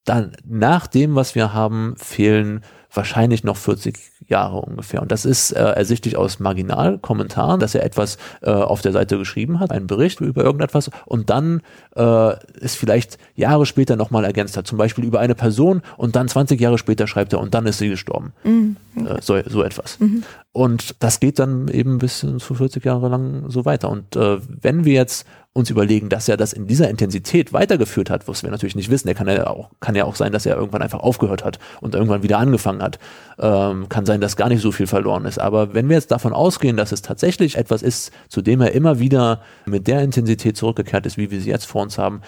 dann 0.05 0.35
nach 0.43 0.87
dem, 0.87 1.15
was 1.15 1.35
wir 1.35 1.53
haben, 1.53 1.93
fehlen 1.97 2.63
wahrscheinlich 2.91 3.43
noch 3.43 3.57
40 3.57 3.97
Jahre 4.29 4.61
ungefähr. 4.61 5.01
Und 5.01 5.11
das 5.11 5.25
ist 5.25 5.51
äh, 5.51 5.59
ersichtlich 5.59 6.17
aus 6.17 6.39
Marginalkommentaren, 6.39 7.59
dass 7.59 7.75
er 7.75 7.83
etwas 7.83 8.17
äh, 8.41 8.51
auf 8.51 8.81
der 8.81 8.91
Seite 8.91 9.17
geschrieben 9.17 9.59
hat, 9.59 9.71
einen 9.71 9.87
Bericht 9.87 10.21
über 10.21 10.43
irgendetwas 10.43 10.89
und 11.05 11.29
dann 11.29 11.61
äh, 11.95 12.33
es 12.61 12.75
vielleicht 12.75 13.17
Jahre 13.35 13.65
später 13.65 13.95
nochmal 13.95 14.25
ergänzt 14.25 14.57
hat, 14.57 14.67
zum 14.67 14.77
Beispiel 14.77 15.03
über 15.03 15.19
eine 15.19 15.35
Person 15.35 15.81
und 15.97 16.15
dann 16.15 16.27
20 16.27 16.59
Jahre 16.59 16.77
später 16.77 17.07
schreibt 17.07 17.33
er 17.33 17.39
und 17.39 17.53
dann 17.53 17.65
ist 17.65 17.79
sie 17.79 17.89
gestorben. 17.89 18.33
Mhm. 18.43 18.77
Äh, 18.95 19.21
so, 19.21 19.39
so 19.45 19.63
etwas. 19.63 19.99
Mhm. 19.99 20.23
Und 20.51 20.95
das 20.99 21.19
geht 21.19 21.39
dann 21.39 21.67
eben 21.67 21.99
bis 21.99 22.19
zu 22.19 22.53
40 22.55 22.83
Jahre 22.83 23.09
lang 23.09 23.49
so 23.49 23.65
weiter. 23.65 23.89
Und 23.89 24.15
äh, 24.15 24.37
wenn 24.61 24.85
wir 24.85 24.93
jetzt 24.93 25.25
uns 25.59 25.69
überlegen, 25.69 26.09
dass 26.09 26.27
er 26.27 26.37
das 26.37 26.53
in 26.53 26.67
dieser 26.67 26.89
Intensität 26.89 27.53
weitergeführt 27.53 28.09
hat, 28.09 28.27
was 28.27 28.43
wir 28.43 28.51
natürlich 28.51 28.75
nicht 28.75 28.89
wissen. 28.89 29.07
Er 29.07 29.15
kann 29.15 29.27
ja 29.27 29.47
auch, 29.47 29.69
kann 29.79 29.95
ja 29.95 30.05
auch 30.05 30.15
sein, 30.15 30.31
dass 30.31 30.45
er 30.45 30.55
irgendwann 30.55 30.81
einfach 30.81 30.99
aufgehört 30.99 31.43
hat 31.43 31.59
und 31.81 31.95
irgendwann 31.95 32.23
wieder 32.23 32.39
angefangen 32.39 32.81
hat. 32.81 32.99
Ähm, 33.37 33.89
kann 33.89 34.05
sein, 34.05 34.21
dass 34.21 34.35
gar 34.35 34.49
nicht 34.49 34.61
so 34.61 34.71
viel 34.71 34.87
verloren 34.87 35.25
ist. 35.25 35.39
Aber 35.39 35.73
wenn 35.73 35.89
wir 35.89 35.95
jetzt 35.95 36.11
davon 36.11 36.33
ausgehen, 36.33 36.77
dass 36.77 36.91
es 36.91 37.01
tatsächlich 37.01 37.57
etwas 37.57 37.83
ist, 37.83 38.11
zu 38.27 38.41
dem 38.41 38.61
er 38.61 38.71
immer 38.71 38.99
wieder 38.99 39.41
mit 39.65 39.87
der 39.87 40.01
Intensität 40.01 40.57
zurückgekehrt 40.57 41.05
ist, 41.05 41.17
wie 41.17 41.31
wir 41.31 41.41
sie 41.41 41.49
jetzt 41.49 41.65
vor 41.65 41.83
uns 41.83 41.97
haben, 41.97 42.21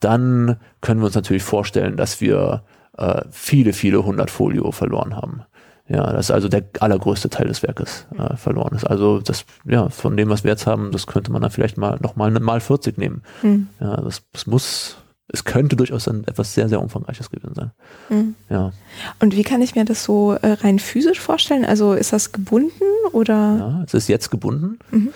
dann 0.00 0.56
können 0.80 1.00
wir 1.00 1.06
uns 1.06 1.14
natürlich 1.14 1.42
vorstellen, 1.42 1.96
dass 1.96 2.20
wir 2.20 2.62
äh, 2.96 3.22
viele, 3.30 3.72
viele 3.72 4.04
hundert 4.04 4.30
Folio 4.30 4.72
verloren 4.72 5.16
haben. 5.16 5.42
Ja, 5.88 6.12
das 6.12 6.26
ist 6.26 6.30
also 6.30 6.48
der 6.48 6.64
allergrößte 6.80 7.30
Teil 7.30 7.48
des 7.48 7.62
Werkes 7.62 8.06
äh, 8.16 8.36
verloren 8.36 8.76
ist. 8.76 8.84
Also 8.84 9.20
das, 9.20 9.44
ja, 9.64 9.88
von 9.88 10.16
dem, 10.16 10.28
was 10.28 10.44
wir 10.44 10.50
jetzt 10.50 10.66
haben, 10.66 10.92
das 10.92 11.06
könnte 11.06 11.32
man 11.32 11.40
dann 11.40 11.50
vielleicht 11.50 11.78
mal 11.78 11.98
nochmal 12.02 12.30
mal 12.30 12.60
40 12.60 12.98
nehmen. 12.98 13.22
Mhm. 13.42 13.68
Ja, 13.80 13.96
das, 13.96 14.22
das 14.32 14.46
muss, 14.46 14.96
es 15.28 15.44
könnte 15.44 15.76
durchaus 15.76 16.06
ein 16.06 16.24
etwas 16.26 16.52
sehr, 16.52 16.68
sehr 16.68 16.82
umfangreiches 16.82 17.30
gewesen 17.30 17.54
sein. 17.54 17.70
Mhm. 18.10 18.34
Ja. 18.50 18.72
Und 19.18 19.34
wie 19.34 19.44
kann 19.44 19.62
ich 19.62 19.74
mir 19.74 19.86
das 19.86 20.04
so 20.04 20.32
äh, 20.34 20.52
rein 20.52 20.78
physisch 20.78 21.20
vorstellen? 21.20 21.64
Also 21.64 21.94
ist 21.94 22.12
das 22.12 22.32
gebunden 22.32 22.72
oder? 23.12 23.34
Ja, 23.34 23.82
es 23.86 23.94
ist 23.94 24.08
jetzt 24.08 24.30
gebunden. 24.30 24.78
Mhm. 24.90 25.12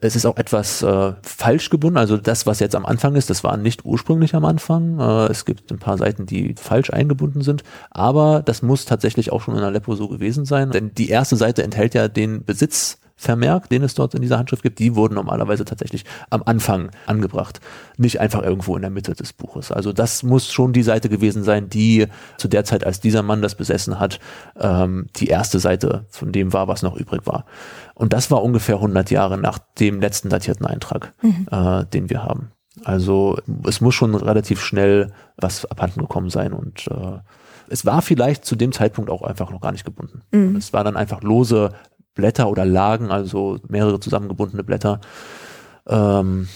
Es 0.00 0.14
ist 0.14 0.26
auch 0.26 0.36
etwas 0.36 0.82
äh, 0.82 1.12
falsch 1.22 1.70
gebunden. 1.70 1.96
Also 1.96 2.16
das, 2.16 2.46
was 2.46 2.60
jetzt 2.60 2.74
am 2.74 2.84
Anfang 2.84 3.16
ist, 3.16 3.30
das 3.30 3.44
war 3.44 3.56
nicht 3.56 3.84
ursprünglich 3.84 4.34
am 4.34 4.44
Anfang. 4.44 4.98
Äh, 4.98 5.26
es 5.30 5.44
gibt 5.44 5.70
ein 5.72 5.78
paar 5.78 5.96
Seiten, 5.96 6.26
die 6.26 6.54
falsch 6.56 6.90
eingebunden 6.90 7.42
sind. 7.42 7.62
Aber 7.90 8.42
das 8.44 8.62
muss 8.62 8.84
tatsächlich 8.84 9.32
auch 9.32 9.40
schon 9.40 9.56
in 9.56 9.62
Aleppo 9.62 9.94
so 9.94 10.08
gewesen 10.08 10.44
sein. 10.44 10.70
Denn 10.70 10.92
die 10.94 11.08
erste 11.08 11.36
Seite 11.36 11.62
enthält 11.62 11.94
ja 11.94 12.08
den 12.08 12.44
Besitz 12.44 12.98
Vermerk, 13.18 13.70
den 13.70 13.82
es 13.82 13.94
dort 13.94 14.14
in 14.14 14.20
dieser 14.20 14.38
Handschrift 14.38 14.62
gibt, 14.62 14.78
die 14.78 14.94
wurden 14.94 15.14
normalerweise 15.14 15.64
tatsächlich 15.64 16.04
am 16.28 16.42
Anfang 16.44 16.90
angebracht, 17.06 17.60
nicht 17.96 18.20
einfach 18.20 18.42
irgendwo 18.42 18.76
in 18.76 18.82
der 18.82 18.90
Mitte 18.90 19.14
des 19.14 19.32
Buches. 19.32 19.72
Also 19.72 19.94
das 19.94 20.22
muss 20.22 20.52
schon 20.52 20.74
die 20.74 20.82
Seite 20.82 21.08
gewesen 21.08 21.42
sein, 21.42 21.70
die 21.70 22.08
zu 22.36 22.46
der 22.46 22.64
Zeit, 22.64 22.84
als 22.84 23.00
dieser 23.00 23.22
Mann 23.22 23.40
das 23.40 23.54
besessen 23.54 23.98
hat, 23.98 24.20
ähm, 24.60 25.06
die 25.16 25.28
erste 25.28 25.58
Seite 25.58 26.04
von 26.10 26.30
dem 26.30 26.52
war, 26.52 26.68
was 26.68 26.82
noch 26.82 26.94
übrig 26.94 27.22
war. 27.24 27.46
Und 27.94 28.12
das 28.12 28.30
war 28.30 28.42
ungefähr 28.42 28.76
100 28.76 29.10
Jahre 29.10 29.38
nach 29.38 29.58
dem 29.78 30.00
letzten 30.00 30.28
datierten 30.28 30.66
Eintrag, 30.66 31.14
mhm. 31.22 31.46
äh, 31.50 31.86
den 31.86 32.10
wir 32.10 32.22
haben. 32.22 32.50
Also 32.84 33.38
es 33.64 33.80
muss 33.80 33.94
schon 33.94 34.14
relativ 34.14 34.60
schnell 34.60 35.12
was 35.38 35.64
abhanden 35.64 36.00
gekommen 36.00 36.28
sein 36.28 36.52
und 36.52 36.86
äh, 36.88 37.18
es 37.68 37.84
war 37.86 38.02
vielleicht 38.02 38.44
zu 38.44 38.54
dem 38.54 38.72
Zeitpunkt 38.72 39.10
auch 39.10 39.22
einfach 39.22 39.50
noch 39.50 39.60
gar 39.60 39.72
nicht 39.72 39.84
gebunden. 39.84 40.22
Mhm. 40.30 40.56
Es 40.56 40.72
war 40.72 40.84
dann 40.84 40.96
einfach 40.96 41.22
lose 41.22 41.70
Blätter 42.16 42.48
oder 42.48 42.64
Lagen, 42.64 43.12
also 43.12 43.58
mehrere 43.68 44.00
zusammengebundene 44.00 44.64
Blätter, 44.64 45.00
ähm, 45.86 46.48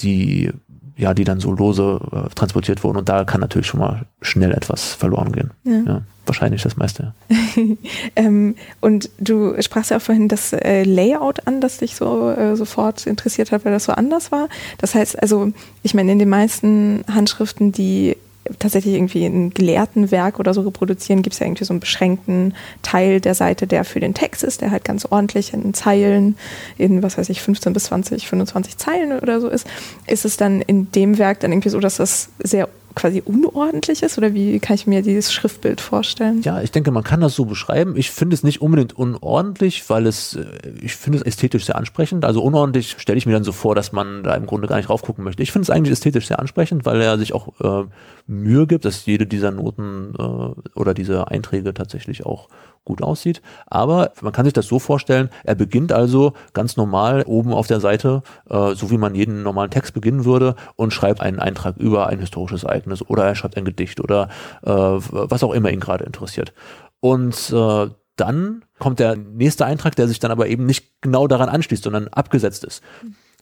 die 0.00 0.52
ja, 0.98 1.12
die 1.12 1.24
dann 1.24 1.40
so 1.40 1.52
lose 1.52 2.00
äh, 2.10 2.34
transportiert 2.34 2.82
wurden. 2.82 2.96
Und 2.96 3.08
da 3.08 3.24
kann 3.24 3.40
natürlich 3.40 3.66
schon 3.66 3.80
mal 3.80 4.06
schnell 4.22 4.52
etwas 4.52 4.94
verloren 4.94 5.30
gehen. 5.32 5.50
Ja. 5.64 5.82
ja 5.86 6.02
wahrscheinlich 6.26 6.62
das 6.62 6.76
meiste. 6.76 7.14
Ähm, 8.14 8.54
und 8.80 9.10
du 9.18 9.60
sprachst 9.62 9.90
ja 9.90 9.96
auch 9.96 10.02
vorhin 10.02 10.28
das 10.28 10.52
äh, 10.52 10.84
Layout 10.84 11.46
an, 11.46 11.60
das 11.60 11.78
dich 11.78 11.96
so 11.96 12.30
äh, 12.30 12.54
sofort 12.56 13.06
interessiert 13.06 13.52
hat, 13.52 13.64
weil 13.64 13.72
das 13.72 13.84
so 13.84 13.92
anders 13.92 14.32
war. 14.32 14.48
Das 14.78 14.94
heißt, 14.94 15.20
also, 15.20 15.52
ich 15.82 15.94
meine, 15.94 16.12
in 16.12 16.18
den 16.18 16.28
meisten 16.28 17.04
Handschriften, 17.12 17.72
die 17.72 18.16
tatsächlich 18.58 18.94
irgendwie 18.94 19.24
ein 19.24 19.50
gelehrten 19.50 20.10
Werk 20.10 20.38
oder 20.38 20.54
so 20.54 20.62
reproduzieren, 20.62 21.22
gibt 21.22 21.34
es 21.34 21.40
ja 21.40 21.46
irgendwie 21.46 21.64
so 21.64 21.72
einen 21.72 21.80
beschränkten 21.80 22.54
Teil 22.82 23.20
der 23.20 23.34
Seite, 23.34 23.66
der 23.66 23.84
für 23.84 24.00
den 24.00 24.14
Text 24.14 24.42
ist, 24.42 24.60
der 24.60 24.70
halt 24.70 24.84
ganz 24.84 25.06
ordentlich 25.08 25.52
in 25.52 25.74
Zeilen, 25.74 26.36
in 26.78 27.02
was 27.02 27.18
weiß 27.18 27.28
ich, 27.28 27.42
15 27.42 27.72
bis 27.72 27.84
20, 27.84 28.28
25 28.28 28.76
Zeilen 28.76 29.18
oder 29.18 29.40
so 29.40 29.48
ist. 29.48 29.66
Ist 30.06 30.24
es 30.24 30.36
dann 30.36 30.60
in 30.60 30.90
dem 30.92 31.18
Werk 31.18 31.40
dann 31.40 31.52
irgendwie 31.52 31.70
so, 31.70 31.80
dass 31.80 31.96
das 31.96 32.30
sehr 32.38 32.68
quasi 32.96 33.22
unordentlich 33.24 34.02
ist 34.02 34.18
oder 34.18 34.34
wie 34.34 34.58
kann 34.58 34.74
ich 34.74 34.86
mir 34.86 35.02
dieses 35.02 35.32
Schriftbild 35.32 35.80
vorstellen? 35.80 36.40
Ja, 36.42 36.62
ich 36.62 36.72
denke, 36.72 36.90
man 36.90 37.04
kann 37.04 37.20
das 37.20 37.34
so 37.34 37.44
beschreiben. 37.44 37.94
Ich 37.96 38.10
finde 38.10 38.34
es 38.34 38.42
nicht 38.42 38.62
unbedingt 38.62 38.98
unordentlich, 38.98 39.88
weil 39.88 40.06
es, 40.06 40.34
äh, 40.34 40.46
ich 40.80 40.96
finde 40.96 41.18
es 41.18 41.24
ästhetisch 41.24 41.66
sehr 41.66 41.76
ansprechend. 41.76 42.24
Also 42.24 42.42
unordentlich 42.42 42.96
stelle 42.98 43.18
ich 43.18 43.26
mir 43.26 43.32
dann 43.32 43.44
so 43.44 43.52
vor, 43.52 43.74
dass 43.74 43.92
man 43.92 44.24
da 44.24 44.34
im 44.34 44.46
Grunde 44.46 44.66
gar 44.66 44.78
nicht 44.78 44.88
raufgucken 44.88 45.22
möchte. 45.22 45.42
Ich 45.42 45.52
finde 45.52 45.64
es 45.64 45.70
eigentlich 45.70 45.92
ästhetisch 45.92 46.26
sehr 46.26 46.40
ansprechend, 46.40 46.86
weil 46.86 47.00
er 47.00 47.18
sich 47.18 47.34
auch 47.34 47.48
äh, 47.60 47.86
Mühe 48.26 48.66
gibt, 48.66 48.86
dass 48.86 49.06
jede 49.06 49.26
dieser 49.26 49.50
Noten 49.50 50.14
äh, 50.18 50.78
oder 50.78 50.94
diese 50.94 51.28
Einträge 51.28 51.74
tatsächlich 51.74 52.24
auch 52.24 52.48
gut 52.86 53.02
aussieht. 53.02 53.42
Aber 53.66 54.12
man 54.22 54.32
kann 54.32 54.46
sich 54.46 54.54
das 54.54 54.66
so 54.66 54.78
vorstellen, 54.78 55.28
er 55.44 55.54
beginnt 55.54 55.92
also 55.92 56.32
ganz 56.54 56.78
normal 56.78 57.24
oben 57.26 57.52
auf 57.52 57.66
der 57.66 57.80
Seite, 57.80 58.22
äh, 58.48 58.74
so 58.74 58.90
wie 58.90 58.96
man 58.96 59.14
jeden 59.14 59.42
normalen 59.42 59.70
Text 59.70 59.92
beginnen 59.92 60.24
würde 60.24 60.54
und 60.76 60.94
schreibt 60.94 61.20
einen 61.20 61.38
Eintrag 61.38 61.76
über 61.76 62.06
ein 62.06 62.20
historisches 62.20 62.64
Ereignis 62.64 63.02
oder 63.02 63.26
er 63.26 63.34
schreibt 63.34 63.58
ein 63.58 63.66
Gedicht 63.66 64.00
oder 64.00 64.30
äh, 64.62 64.70
was 64.70 65.42
auch 65.42 65.52
immer 65.52 65.70
ihn 65.70 65.80
gerade 65.80 66.04
interessiert. 66.04 66.54
Und 67.00 67.52
äh, 67.52 67.90
dann 68.16 68.64
kommt 68.78 68.98
der 68.98 69.16
nächste 69.16 69.66
Eintrag, 69.66 69.94
der 69.96 70.08
sich 70.08 70.20
dann 70.20 70.30
aber 70.30 70.46
eben 70.46 70.64
nicht 70.64 71.02
genau 71.02 71.26
daran 71.26 71.50
anschließt, 71.50 71.84
sondern 71.84 72.08
abgesetzt 72.08 72.64
ist. 72.64 72.82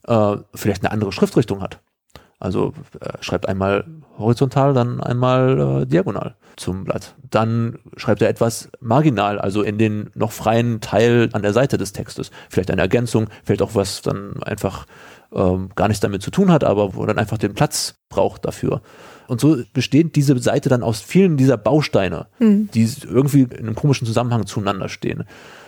Äh, 0.08 0.36
vielleicht 0.54 0.82
eine 0.82 0.90
andere 0.90 1.12
Schriftrichtung 1.12 1.62
hat. 1.62 1.80
Also 2.40 2.72
äh, 3.00 3.12
schreibt 3.20 3.48
einmal 3.48 3.84
horizontal, 4.18 4.74
dann 4.74 5.00
einmal 5.00 5.82
äh, 5.82 5.86
diagonal 5.86 6.34
zum 6.56 6.84
Blatt. 6.84 7.14
Dann 7.30 7.78
schreibt 7.96 8.22
er 8.22 8.28
etwas 8.28 8.70
marginal, 8.80 9.38
also 9.38 9.62
in 9.62 9.78
den 9.78 10.10
noch 10.14 10.32
freien 10.32 10.80
Teil 10.80 11.28
an 11.32 11.42
der 11.42 11.52
Seite 11.52 11.78
des 11.78 11.92
Textes. 11.92 12.30
Vielleicht 12.48 12.70
eine 12.70 12.82
Ergänzung, 12.82 13.28
vielleicht 13.44 13.62
auch 13.62 13.74
was 13.74 14.02
dann 14.02 14.42
einfach 14.42 14.86
ähm, 15.32 15.70
gar 15.74 15.88
nichts 15.88 16.00
damit 16.00 16.22
zu 16.22 16.30
tun 16.30 16.50
hat, 16.50 16.64
aber 16.64 16.94
wo 16.94 17.04
dann 17.06 17.18
einfach 17.18 17.38
den 17.38 17.54
Platz 17.54 17.96
braucht 18.14 18.44
dafür. 18.44 18.80
Und 19.26 19.40
so 19.40 19.56
besteht 19.72 20.16
diese 20.16 20.38
Seite 20.38 20.68
dann 20.68 20.82
aus 20.82 21.00
vielen 21.00 21.36
dieser 21.36 21.56
Bausteine, 21.56 22.26
mhm. 22.38 22.68
die 22.74 22.88
irgendwie 23.04 23.42
in 23.42 23.66
einem 23.66 23.74
komischen 23.74 24.06
Zusammenhang 24.06 24.46
zueinander 24.46 24.88
stehen. 24.88 25.24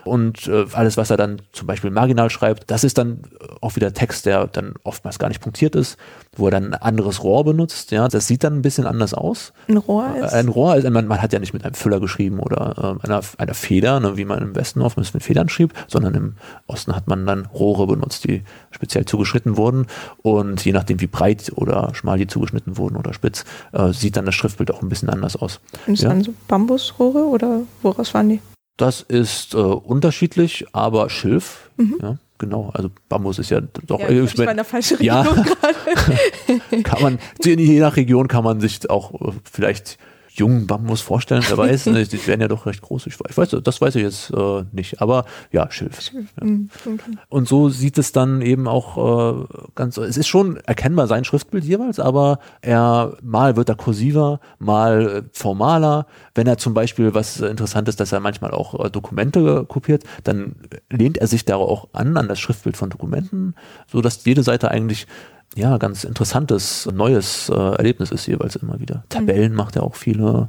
Und 0.07 0.47
äh, 0.47 0.67
alles, 0.73 0.97
was 0.97 1.11
er 1.11 1.17
dann 1.17 1.43
zum 1.53 1.67
Beispiel 1.67 1.91
marginal 1.91 2.31
schreibt, 2.31 2.71
das 2.71 2.85
ist 2.85 2.97
dann 2.97 3.23
auch 3.61 3.75
wieder 3.75 3.93
Text, 3.93 4.25
der 4.25 4.47
dann 4.47 4.75
oftmals 4.85 5.19
gar 5.19 5.29
nicht 5.29 5.41
punktiert 5.41 5.75
ist, 5.75 5.97
wo 6.37 6.47
er 6.47 6.53
dann 6.53 6.67
ein 6.67 6.75
anderes 6.75 7.25
Rohr 7.25 7.45
benutzt. 7.45 7.91
Ja, 7.91 8.07
das 8.07 8.29
sieht 8.29 8.45
dann 8.45 8.55
ein 8.55 8.63
bisschen 8.63 8.87
anders 8.87 9.15
aus. 9.15 9.53
Ein 9.69 9.79
Rohr 9.79 10.15
ist? 10.17 10.33
Ein 10.33 10.49
Rohr 10.49 10.77
ist, 10.77 10.89
man, 10.89 11.09
man 11.09 11.21
hat 11.21 11.33
ja 11.33 11.41
nicht 11.41 11.55
mit 11.55 11.65
einem 11.65 11.75
Füller 11.75 11.99
geschrieben 11.99 12.39
oder 12.39 12.99
äh, 13.03 13.07
einer, 13.07 13.21
einer 13.39 13.55
Feder, 13.55 13.99
ne, 13.99 14.17
wie 14.17 14.25
man 14.25 14.39
im 14.39 14.55
Westen 14.55 14.81
oftmals 14.81 15.13
mit 15.13 15.25
Federn 15.25 15.49
schrieb, 15.49 15.75
sondern 15.89 16.15
im 16.15 16.35
Osten 16.69 16.95
hat 16.95 17.09
man 17.09 17.27
dann 17.27 17.47
Rohre 17.47 17.89
benutzt, 17.89 18.25
die 18.25 18.43
speziell 18.71 19.07
zugeschnitten 19.07 19.57
wurden. 19.57 19.87
Und 20.23 20.65
je 20.65 20.73
nachdem, 20.73 21.01
wie 21.01 21.09
breit 21.09 21.51
oder 21.57 21.91
schmal 21.95 22.19
die 22.19 22.29
zugeschnitten 22.37 22.77
wurden 22.77 22.97
oder 22.97 23.15
spitz, 23.15 23.45
äh, 23.73 23.93
sieht 23.93 24.17
dann 24.17 24.27
das 24.27 24.35
Schriftbild 24.35 24.71
auch 24.71 24.83
ein 24.83 24.89
bisschen 24.91 25.09
anders 25.09 25.37
aus. 25.37 25.61
Und 25.87 25.95
ist 25.95 26.03
ja? 26.03 26.11
dann 26.11 26.23
so 26.23 26.35
Bambusrohre 26.49 27.25
oder 27.25 27.63
woraus 27.83 28.13
waren 28.13 28.29
die? 28.29 28.41
Das 28.77 29.01
ist 29.01 29.55
äh, 29.55 29.57
unterschiedlich, 29.57 30.67
aber 30.73 31.09
Schilf, 31.09 31.71
mhm. 31.79 31.97
ja, 32.03 32.19
genau. 32.37 32.71
Also 32.75 32.91
Bambus 33.09 33.39
ist 33.39 33.51
ja 33.51 33.63
doch. 33.87 34.01
Ja, 34.01 34.11
ich 34.11 34.37
war 34.37 34.51
in 34.51 34.57
der 34.57 34.67
falschen 34.67 34.99
Region 34.99 35.17
ja, 35.17 35.23
gerade. 35.23 36.83
kann 36.83 37.03
man, 37.03 37.19
je 37.43 37.81
nach 37.81 37.97
Region 37.97 38.29
kann 38.29 38.45
man 38.45 38.61
sich 38.61 38.91
auch 38.91 39.15
äh, 39.15 39.33
vielleicht 39.51 39.99
jungen 40.39 40.67
Bambus 40.67 41.01
vorstellen, 41.01 41.43
wer 41.49 41.57
weiß, 41.57 41.87
ne, 41.87 42.05
die 42.07 42.27
werden 42.27 42.41
ja 42.41 42.49
doch 42.49 42.67
recht 42.67 42.83
groß. 42.83 43.07
Ich, 43.07 43.19
weiß, 43.19 43.57
das 43.63 43.81
weiß 43.81 43.95
ich 43.97 44.03
jetzt 44.03 44.31
äh, 44.33 44.65
nicht, 44.73 45.01
aber 45.01 45.25
ja, 45.53 45.71
Schilf. 45.71 46.01
Schilf. 46.01 46.29
Ja. 46.41 46.47
Mhm, 46.47 46.71
okay. 46.85 47.19
Und 47.29 47.49
so 47.49 47.69
sieht 47.69 47.99
es 47.99 48.13
dann 48.13 48.43
eben 48.43 48.69
auch 48.69 49.43
äh, 49.43 49.47
ganz, 49.75 49.97
es 49.97 50.17
ist 50.17 50.29
schon 50.29 50.57
erkennbar 50.59 51.07
sein 51.07 51.25
Schriftbild 51.25 51.65
jeweils, 51.65 51.99
aber 51.99 52.39
er, 52.61 53.17
mal 53.23 53.57
wird 53.57 53.69
er 53.69 53.77
kursiver, 53.77 54.41
mal 54.59 55.09
äh, 55.09 55.23
formaler. 55.33 56.07
Wenn 56.35 56.47
er 56.47 56.59
zum 56.59 56.75
Beispiel, 56.75 57.15
was 57.15 57.41
interessant 57.41 57.89
ist, 57.89 58.01
dass 58.01 58.13
er 58.13 58.21
manchmal 58.21 58.53
auch 58.53 58.85
äh, 58.85 58.91
Dokumente 58.91 59.65
kopiert, 59.65 60.05
dann 60.25 60.57
lehnt 60.91 61.19
er 61.19 61.27
sich 61.27 61.45
da 61.45 61.57
auch 61.57 61.89
an, 61.93 62.17
an 62.17 62.29
das 62.29 62.39
Schriftbild 62.39 62.77
von 62.77 62.91
Dokumenten, 62.91 63.55
so 63.87 64.01
dass 64.01 64.25
jede 64.25 64.43
Seite 64.43 64.71
eigentlich 64.71 65.07
ja, 65.55 65.79
ganz 65.79 66.05
interessantes, 66.05 66.87
neues 66.93 67.49
äh, 67.49 67.55
Erlebnis 67.55 68.11
ist 68.11 68.27
jeweils 68.27 68.57
immer 68.57 68.81
wieder. 68.81 69.05
Tabellen 69.09 69.53
mhm. 69.53 69.57
macht 69.57 69.77
er 69.77 69.83
auch 69.83 69.95
viele, 69.95 70.49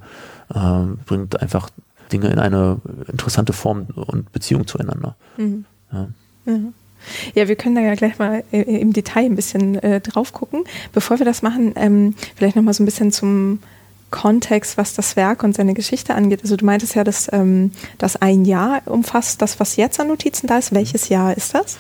äh, 0.53 0.83
bringt 1.05 1.41
einfach 1.41 1.69
Dinge 2.11 2.27
in 2.27 2.39
eine 2.39 2.79
interessante 3.07 3.53
Form 3.53 3.87
und 3.95 4.31
Beziehung 4.31 4.67
zueinander. 4.67 5.15
Mhm. 5.37 5.65
Ja. 5.91 6.07
Mhm. 6.45 6.73
Ja, 7.35 7.47
wir 7.47 7.55
können 7.55 7.75
da 7.75 7.81
ja 7.81 7.95
gleich 7.95 8.17
mal 8.19 8.43
im 8.51 8.91
Detail 8.91 9.25
ein 9.25 9.35
bisschen 9.35 9.75
äh, 9.75 10.01
drauf 10.01 10.33
gucken. 10.33 10.63
Bevor 10.93 11.19
wir 11.19 11.25
das 11.25 11.41
machen, 11.41 11.73
ähm, 11.75 12.15
vielleicht 12.35 12.55
nochmal 12.55 12.73
so 12.73 12.83
ein 12.83 12.85
bisschen 12.85 13.11
zum 13.11 13.59
Kontext, 14.09 14.77
was 14.77 14.93
das 14.93 15.15
Werk 15.15 15.43
und 15.43 15.55
seine 15.55 15.73
Geschichte 15.73 16.15
angeht. 16.15 16.41
Also 16.41 16.55
du 16.55 16.65
meintest 16.65 16.95
ja, 16.95 17.03
dass 17.03 17.31
ähm, 17.31 17.71
das 17.97 18.15
ein 18.17 18.45
Jahr 18.45 18.81
umfasst, 18.85 19.41
das, 19.41 19.59
was 19.59 19.75
jetzt 19.75 19.99
an 19.99 20.07
Notizen 20.07 20.47
da 20.47 20.57
ist. 20.57 20.73
Welches 20.73 21.09
Jahr 21.09 21.35
ist 21.35 21.53
das? 21.53 21.77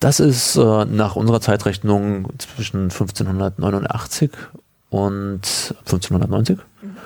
Das 0.00 0.20
ist 0.20 0.56
äh, 0.56 0.84
nach 0.84 1.16
unserer 1.16 1.40
Zeitrechnung 1.40 2.28
zwischen 2.38 2.84
1589 2.84 4.30
und 4.90 5.40
1590. 5.80 6.58
Mhm. 6.58 6.96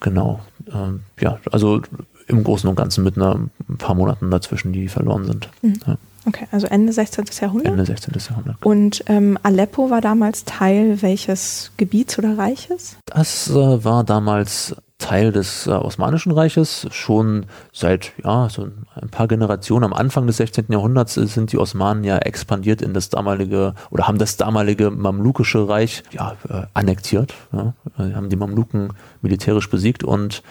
Genau. 0.00 0.40
Ähm, 0.72 1.00
ja, 1.20 1.38
also 1.52 1.82
im 2.26 2.44
Großen 2.44 2.68
und 2.68 2.76
Ganzen 2.76 3.04
mit 3.04 3.16
einer, 3.16 3.36
ein 3.68 3.76
paar 3.78 3.94
Monaten 3.94 4.30
dazwischen, 4.30 4.72
die 4.72 4.88
verloren 4.88 5.24
sind. 5.24 5.48
Mhm. 5.62 5.80
Ja. 5.86 5.96
Okay, 6.26 6.46
also 6.50 6.66
Ende 6.66 6.92
16. 6.92 7.24
Jahrhundert. 7.40 7.72
Ende 7.72 7.86
16. 7.86 8.14
Jahrhundert. 8.28 8.56
Und 8.64 9.02
ähm, 9.06 9.38
Aleppo 9.42 9.90
war 9.90 10.00
damals 10.00 10.44
Teil 10.44 11.00
welches 11.02 11.72
Gebiets 11.76 12.18
oder 12.18 12.36
Reiches? 12.36 12.96
Das 13.06 13.48
äh, 13.48 13.84
war 13.84 14.04
damals 14.04 14.76
Teil 15.00 15.32
des 15.32 15.66
äh, 15.66 15.70
Osmanischen 15.70 16.30
Reiches. 16.30 16.86
Schon 16.92 17.46
seit 17.72 18.12
ja, 18.22 18.48
so 18.48 18.68
ein 18.94 19.08
paar 19.10 19.26
Generationen 19.26 19.84
am 19.84 19.92
Anfang 19.92 20.28
des 20.28 20.36
16. 20.36 20.66
Jahrhunderts 20.68 21.14
sind 21.14 21.50
die 21.50 21.58
Osmanen 21.58 22.04
ja 22.04 22.18
expandiert 22.18 22.82
in 22.82 22.94
das 22.94 23.08
damalige 23.08 23.74
oder 23.90 24.06
haben 24.06 24.18
das 24.18 24.36
damalige 24.36 24.90
Mamlukische 24.90 25.68
Reich 25.68 26.04
ja, 26.12 26.36
äh, 26.48 26.66
annektiert. 26.74 27.34
Ja. 27.52 27.74
Haben 27.96 28.28
die 28.28 28.36
Mamluken 28.36 28.92
militärisch 29.20 29.68
besiegt 29.68 30.04
und 30.04 30.42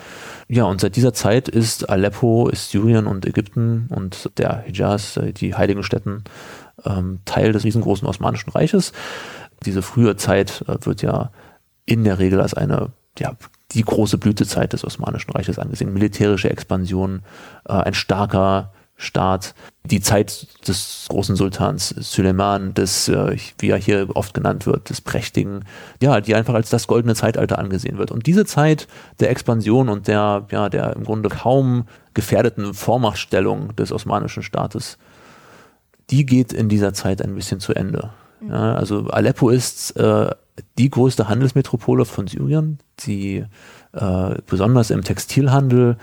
ja, 0.51 0.63
und 0.63 0.81
seit 0.81 0.95
dieser 0.95 1.13
Zeit 1.13 1.47
ist 1.47 1.89
Aleppo, 1.89 2.49
ist 2.49 2.71
Syrien 2.71 3.05
und 3.05 3.25
Ägypten 3.27 3.87
und 3.89 4.31
der 4.37 4.63
Hijaz, 4.65 5.17
äh, 5.17 5.31
die 5.31 5.53
heiligen 5.53 5.83
Städten, 5.83 6.23
ähm, 6.85 7.19
Teil 7.25 7.51
des 7.51 7.63
riesengroßen 7.63 8.07
Osmanischen 8.07 8.49
Reiches. 8.49 8.91
Diese 9.65 9.83
frühe 9.83 10.15
Zeit 10.15 10.63
äh, 10.67 10.83
wird 10.85 11.03
ja 11.03 11.31
in 11.85 12.03
der 12.03 12.17
Regel 12.17 12.41
als 12.41 12.55
eine 12.55 12.91
ja, 13.19 13.33
die 13.71 13.83
große 13.83 14.17
Blütezeit 14.17 14.73
des 14.73 14.83
Osmanischen 14.83 15.31
Reiches 15.31 15.59
angesehen. 15.59 15.93
Militärische 15.93 16.49
Expansion, 16.49 17.21
äh, 17.67 17.73
ein 17.73 17.93
starker 17.93 18.71
Staat, 19.01 19.55
die 19.85 20.01
Zeit 20.01 20.47
des 20.67 21.05
großen 21.07 21.37
Sultans 21.37 21.89
Suleiman, 21.97 22.73
des, 22.73 23.07
äh, 23.07 23.37
wie 23.57 23.69
er 23.69 23.77
hier 23.77 24.09
oft 24.13 24.33
genannt 24.33 24.65
wird, 24.65 24.89
des 24.89 24.99
Prächtigen, 24.99 25.63
ja, 26.01 26.19
die 26.19 26.35
einfach 26.35 26.53
als 26.53 26.69
das 26.69 26.85
goldene 26.85 27.15
Zeitalter 27.15 27.59
angesehen 27.59 27.97
wird. 27.97 28.11
Und 28.11 28.27
diese 28.27 28.45
Zeit 28.45 28.87
der 29.21 29.29
Expansion 29.29 29.87
und 29.87 30.07
der, 30.09 30.47
ja, 30.51 30.67
der 30.67 30.95
im 30.97 31.05
Grunde 31.05 31.29
kaum 31.29 31.85
gefährdeten 32.13 32.73
Vormachtstellung 32.73 33.73
des 33.77 33.93
osmanischen 33.93 34.43
Staates, 34.43 34.97
die 36.09 36.25
geht 36.25 36.51
in 36.51 36.67
dieser 36.67 36.93
Zeit 36.93 37.21
ein 37.21 37.35
bisschen 37.35 37.61
zu 37.61 37.73
Ende. 37.73 38.09
Ja, 38.47 38.75
also 38.75 39.07
Aleppo 39.07 39.49
ist 39.49 39.95
äh, 39.97 40.29
die 40.77 40.89
größte 40.89 41.27
Handelsmetropole 41.27 42.05
von 42.05 42.27
Syrien, 42.27 42.79
die 43.01 43.45
äh, 43.93 44.35
besonders 44.45 44.89
im 44.89 45.03
Textilhandel 45.03 45.97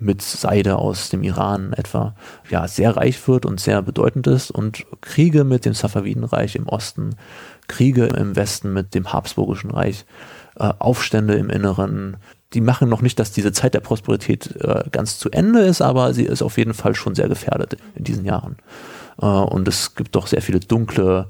mit 0.00 0.22
Seide 0.22 0.76
aus 0.76 1.10
dem 1.10 1.22
Iran 1.22 1.72
etwa 1.74 2.14
ja 2.48 2.66
sehr 2.66 2.96
reich 2.96 3.28
wird 3.28 3.44
und 3.44 3.60
sehr 3.60 3.82
bedeutend 3.82 4.26
ist 4.26 4.50
und 4.50 4.86
Kriege 5.02 5.44
mit 5.44 5.64
dem 5.64 5.74
Safavidenreich 5.74 6.56
im 6.56 6.66
Osten, 6.68 7.16
Kriege 7.68 8.06
im 8.06 8.34
Westen 8.34 8.72
mit 8.72 8.94
dem 8.94 9.12
Habsburgischen 9.12 9.70
Reich, 9.70 10.06
äh, 10.56 10.72
Aufstände 10.78 11.34
im 11.34 11.50
Inneren, 11.50 12.16
die 12.52 12.60
machen 12.60 12.88
noch 12.88 13.02
nicht, 13.02 13.18
dass 13.18 13.30
diese 13.30 13.52
Zeit 13.52 13.74
der 13.74 13.80
Prosperität 13.80 14.56
äh, 14.56 14.84
ganz 14.90 15.18
zu 15.18 15.30
Ende 15.30 15.60
ist, 15.60 15.82
aber 15.82 16.14
sie 16.14 16.24
ist 16.24 16.42
auf 16.42 16.58
jeden 16.58 16.74
Fall 16.74 16.94
schon 16.94 17.14
sehr 17.14 17.28
gefährdet 17.28 17.76
in 17.94 18.04
diesen 18.04 18.24
Jahren. 18.24 18.56
Äh, 19.20 19.26
und 19.26 19.68
es 19.68 19.94
gibt 19.94 20.16
doch 20.16 20.26
sehr 20.26 20.42
viele 20.42 20.60
dunkle 20.60 21.28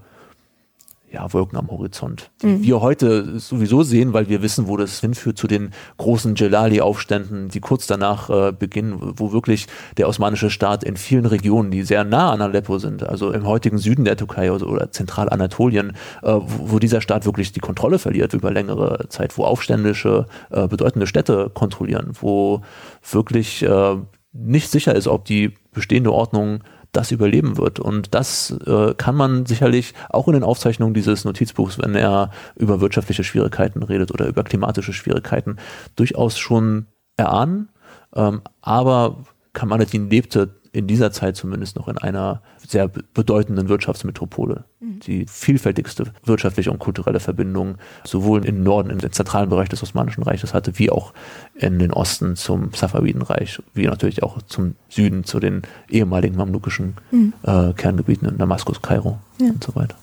ja, 1.12 1.32
Wolken 1.32 1.58
am 1.58 1.70
Horizont, 1.70 2.30
die 2.40 2.46
mhm. 2.46 2.62
wir 2.62 2.80
heute 2.80 3.38
sowieso 3.40 3.82
sehen, 3.82 4.12
weil 4.12 4.28
wir 4.28 4.42
wissen, 4.42 4.68
wo 4.68 4.76
das 4.76 5.00
hinführt 5.00 5.38
zu 5.38 5.48
den 5.48 5.70
großen 5.96 6.36
Jelali-Aufständen, 6.36 7.48
die 7.48 7.60
kurz 7.60 7.88
danach 7.88 8.30
äh, 8.30 8.52
beginnen, 8.52 9.14
wo 9.16 9.32
wirklich 9.32 9.66
der 9.96 10.08
osmanische 10.08 10.50
Staat 10.50 10.84
in 10.84 10.96
vielen 10.96 11.26
Regionen, 11.26 11.72
die 11.72 11.82
sehr 11.82 12.04
nah 12.04 12.32
an 12.32 12.40
Aleppo 12.40 12.78
sind, 12.78 13.02
also 13.02 13.32
im 13.32 13.46
heutigen 13.46 13.78
Süden 13.78 14.04
der 14.04 14.16
Türkei 14.16 14.52
oder, 14.52 14.68
oder 14.68 14.92
Zentralanatolien, 14.92 15.90
äh, 16.22 16.32
wo, 16.32 16.72
wo, 16.72 16.78
dieser 16.78 17.00
Staat 17.00 17.26
wirklich 17.26 17.52
die 17.52 17.60
Kontrolle 17.60 17.98
verliert 17.98 18.32
über 18.32 18.52
längere 18.52 19.08
Zeit, 19.08 19.36
wo 19.36 19.44
aufständische, 19.44 20.26
äh, 20.50 20.68
bedeutende 20.68 21.08
Städte 21.08 21.50
kontrollieren, 21.52 22.12
wo 22.20 22.62
wirklich 23.10 23.62
äh, 23.62 23.96
nicht 24.32 24.70
sicher 24.70 24.94
ist, 24.94 25.08
ob 25.08 25.24
die 25.24 25.54
bestehende 25.72 26.12
Ordnung 26.12 26.60
das 26.92 27.10
überleben 27.10 27.56
wird. 27.56 27.80
Und 27.80 28.14
das 28.14 28.50
äh, 28.66 28.94
kann 28.94 29.14
man 29.14 29.46
sicherlich 29.46 29.94
auch 30.08 30.28
in 30.28 30.34
den 30.34 30.44
Aufzeichnungen 30.44 30.94
dieses 30.94 31.24
Notizbuchs, 31.24 31.78
wenn 31.78 31.94
er 31.94 32.30
über 32.56 32.80
wirtschaftliche 32.80 33.24
Schwierigkeiten 33.24 33.82
redet 33.82 34.12
oder 34.12 34.26
über 34.26 34.44
klimatische 34.44 34.92
Schwierigkeiten, 34.92 35.56
durchaus 35.96 36.38
schon 36.38 36.86
erahnen. 37.16 37.68
Ähm, 38.14 38.42
aber 38.60 39.24
Kamaladin 39.52 40.10
lebte 40.10 40.59
in 40.72 40.86
dieser 40.86 41.10
Zeit 41.10 41.36
zumindest 41.36 41.76
noch 41.76 41.88
in 41.88 41.98
einer 41.98 42.42
sehr 42.58 42.88
bedeutenden 42.88 43.68
Wirtschaftsmetropole. 43.68 44.64
Mhm. 44.80 45.00
Die 45.00 45.26
vielfältigste 45.26 46.04
wirtschaftliche 46.24 46.70
und 46.70 46.78
kulturelle 46.78 47.18
Verbindung 47.18 47.76
sowohl 48.04 48.44
im 48.44 48.62
Norden, 48.62 48.90
im 48.90 49.12
zentralen 49.12 49.50
Bereich 49.50 49.68
des 49.68 49.82
Osmanischen 49.82 50.22
Reiches 50.22 50.54
hatte, 50.54 50.78
wie 50.78 50.90
auch 50.90 51.12
in 51.54 51.78
den 51.78 51.92
Osten 51.92 52.36
zum 52.36 52.72
Safavidenreich, 52.72 53.60
wie 53.74 53.86
natürlich 53.86 54.22
auch 54.22 54.42
zum 54.42 54.76
Süden 54.88 55.24
zu 55.24 55.40
den 55.40 55.62
ehemaligen 55.88 56.36
mamlukischen 56.36 56.94
mhm. 57.10 57.32
äh, 57.42 57.72
Kerngebieten 57.72 58.28
in 58.28 58.38
Damaskus, 58.38 58.80
Kairo 58.80 59.18
ja. 59.40 59.48
und 59.48 59.64
so 59.64 59.74
weiter. 59.74 59.96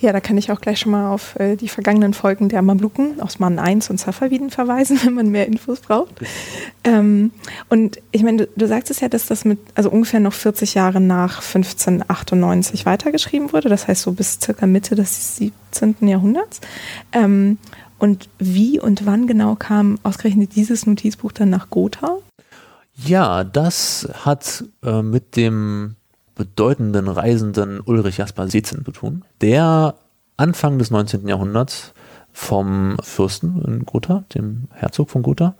Ja, 0.00 0.12
da 0.12 0.20
kann 0.20 0.36
ich 0.36 0.50
auch 0.50 0.60
gleich 0.60 0.80
schon 0.80 0.92
mal 0.92 1.10
auf 1.10 1.38
äh, 1.38 1.56
die 1.56 1.68
vergangenen 1.68 2.14
Folgen 2.14 2.48
der 2.48 2.62
Mamluken, 2.62 3.20
Osman 3.20 3.58
1 3.58 3.90
und 3.90 3.98
Safaviden 3.98 4.50
verweisen, 4.50 4.98
wenn 5.04 5.14
man 5.14 5.28
mehr 5.28 5.46
Infos 5.46 5.80
braucht. 5.80 6.14
Ähm, 6.84 7.32
und 7.68 8.00
ich 8.12 8.22
meine, 8.22 8.38
du, 8.38 8.48
du 8.56 8.66
sagtest 8.66 9.00
ja, 9.00 9.08
dass 9.08 9.26
das 9.26 9.44
mit, 9.44 9.58
also 9.74 9.90
ungefähr 9.90 10.20
noch 10.20 10.32
40 10.32 10.74
Jahre 10.74 11.00
nach 11.00 11.42
1598 11.42 12.86
weitergeschrieben 12.86 13.52
wurde, 13.52 13.68
das 13.68 13.88
heißt 13.88 14.02
so 14.02 14.12
bis 14.12 14.38
circa 14.40 14.66
Mitte 14.66 14.94
des 14.94 15.36
17. 15.36 15.96
Jahrhunderts. 16.08 16.60
Ähm, 17.12 17.58
und 17.98 18.28
wie 18.38 18.80
und 18.80 19.06
wann 19.06 19.26
genau 19.26 19.54
kam 19.54 19.98
ausgerechnet 20.02 20.56
dieses 20.56 20.86
Notizbuch 20.86 21.32
dann 21.32 21.50
nach 21.50 21.70
Gotha? 21.70 22.18
Ja, 22.96 23.44
das 23.44 24.08
hat 24.24 24.64
äh, 24.84 25.02
mit 25.02 25.36
dem 25.36 25.96
bedeutenden 26.34 27.08
Reisenden 27.08 27.80
Ulrich 27.80 28.18
Jasper 28.18 28.48
Seetzen 28.48 28.84
zu 28.84 28.92
tun, 28.92 29.24
der 29.40 29.94
Anfang 30.36 30.78
des 30.78 30.90
19. 30.90 31.28
Jahrhunderts 31.28 31.94
vom 32.32 32.96
Fürsten 33.00 33.62
in 33.62 33.84
Gotha, 33.84 34.24
dem 34.34 34.68
Herzog 34.72 35.10
von 35.10 35.22
Gotha, 35.22 35.54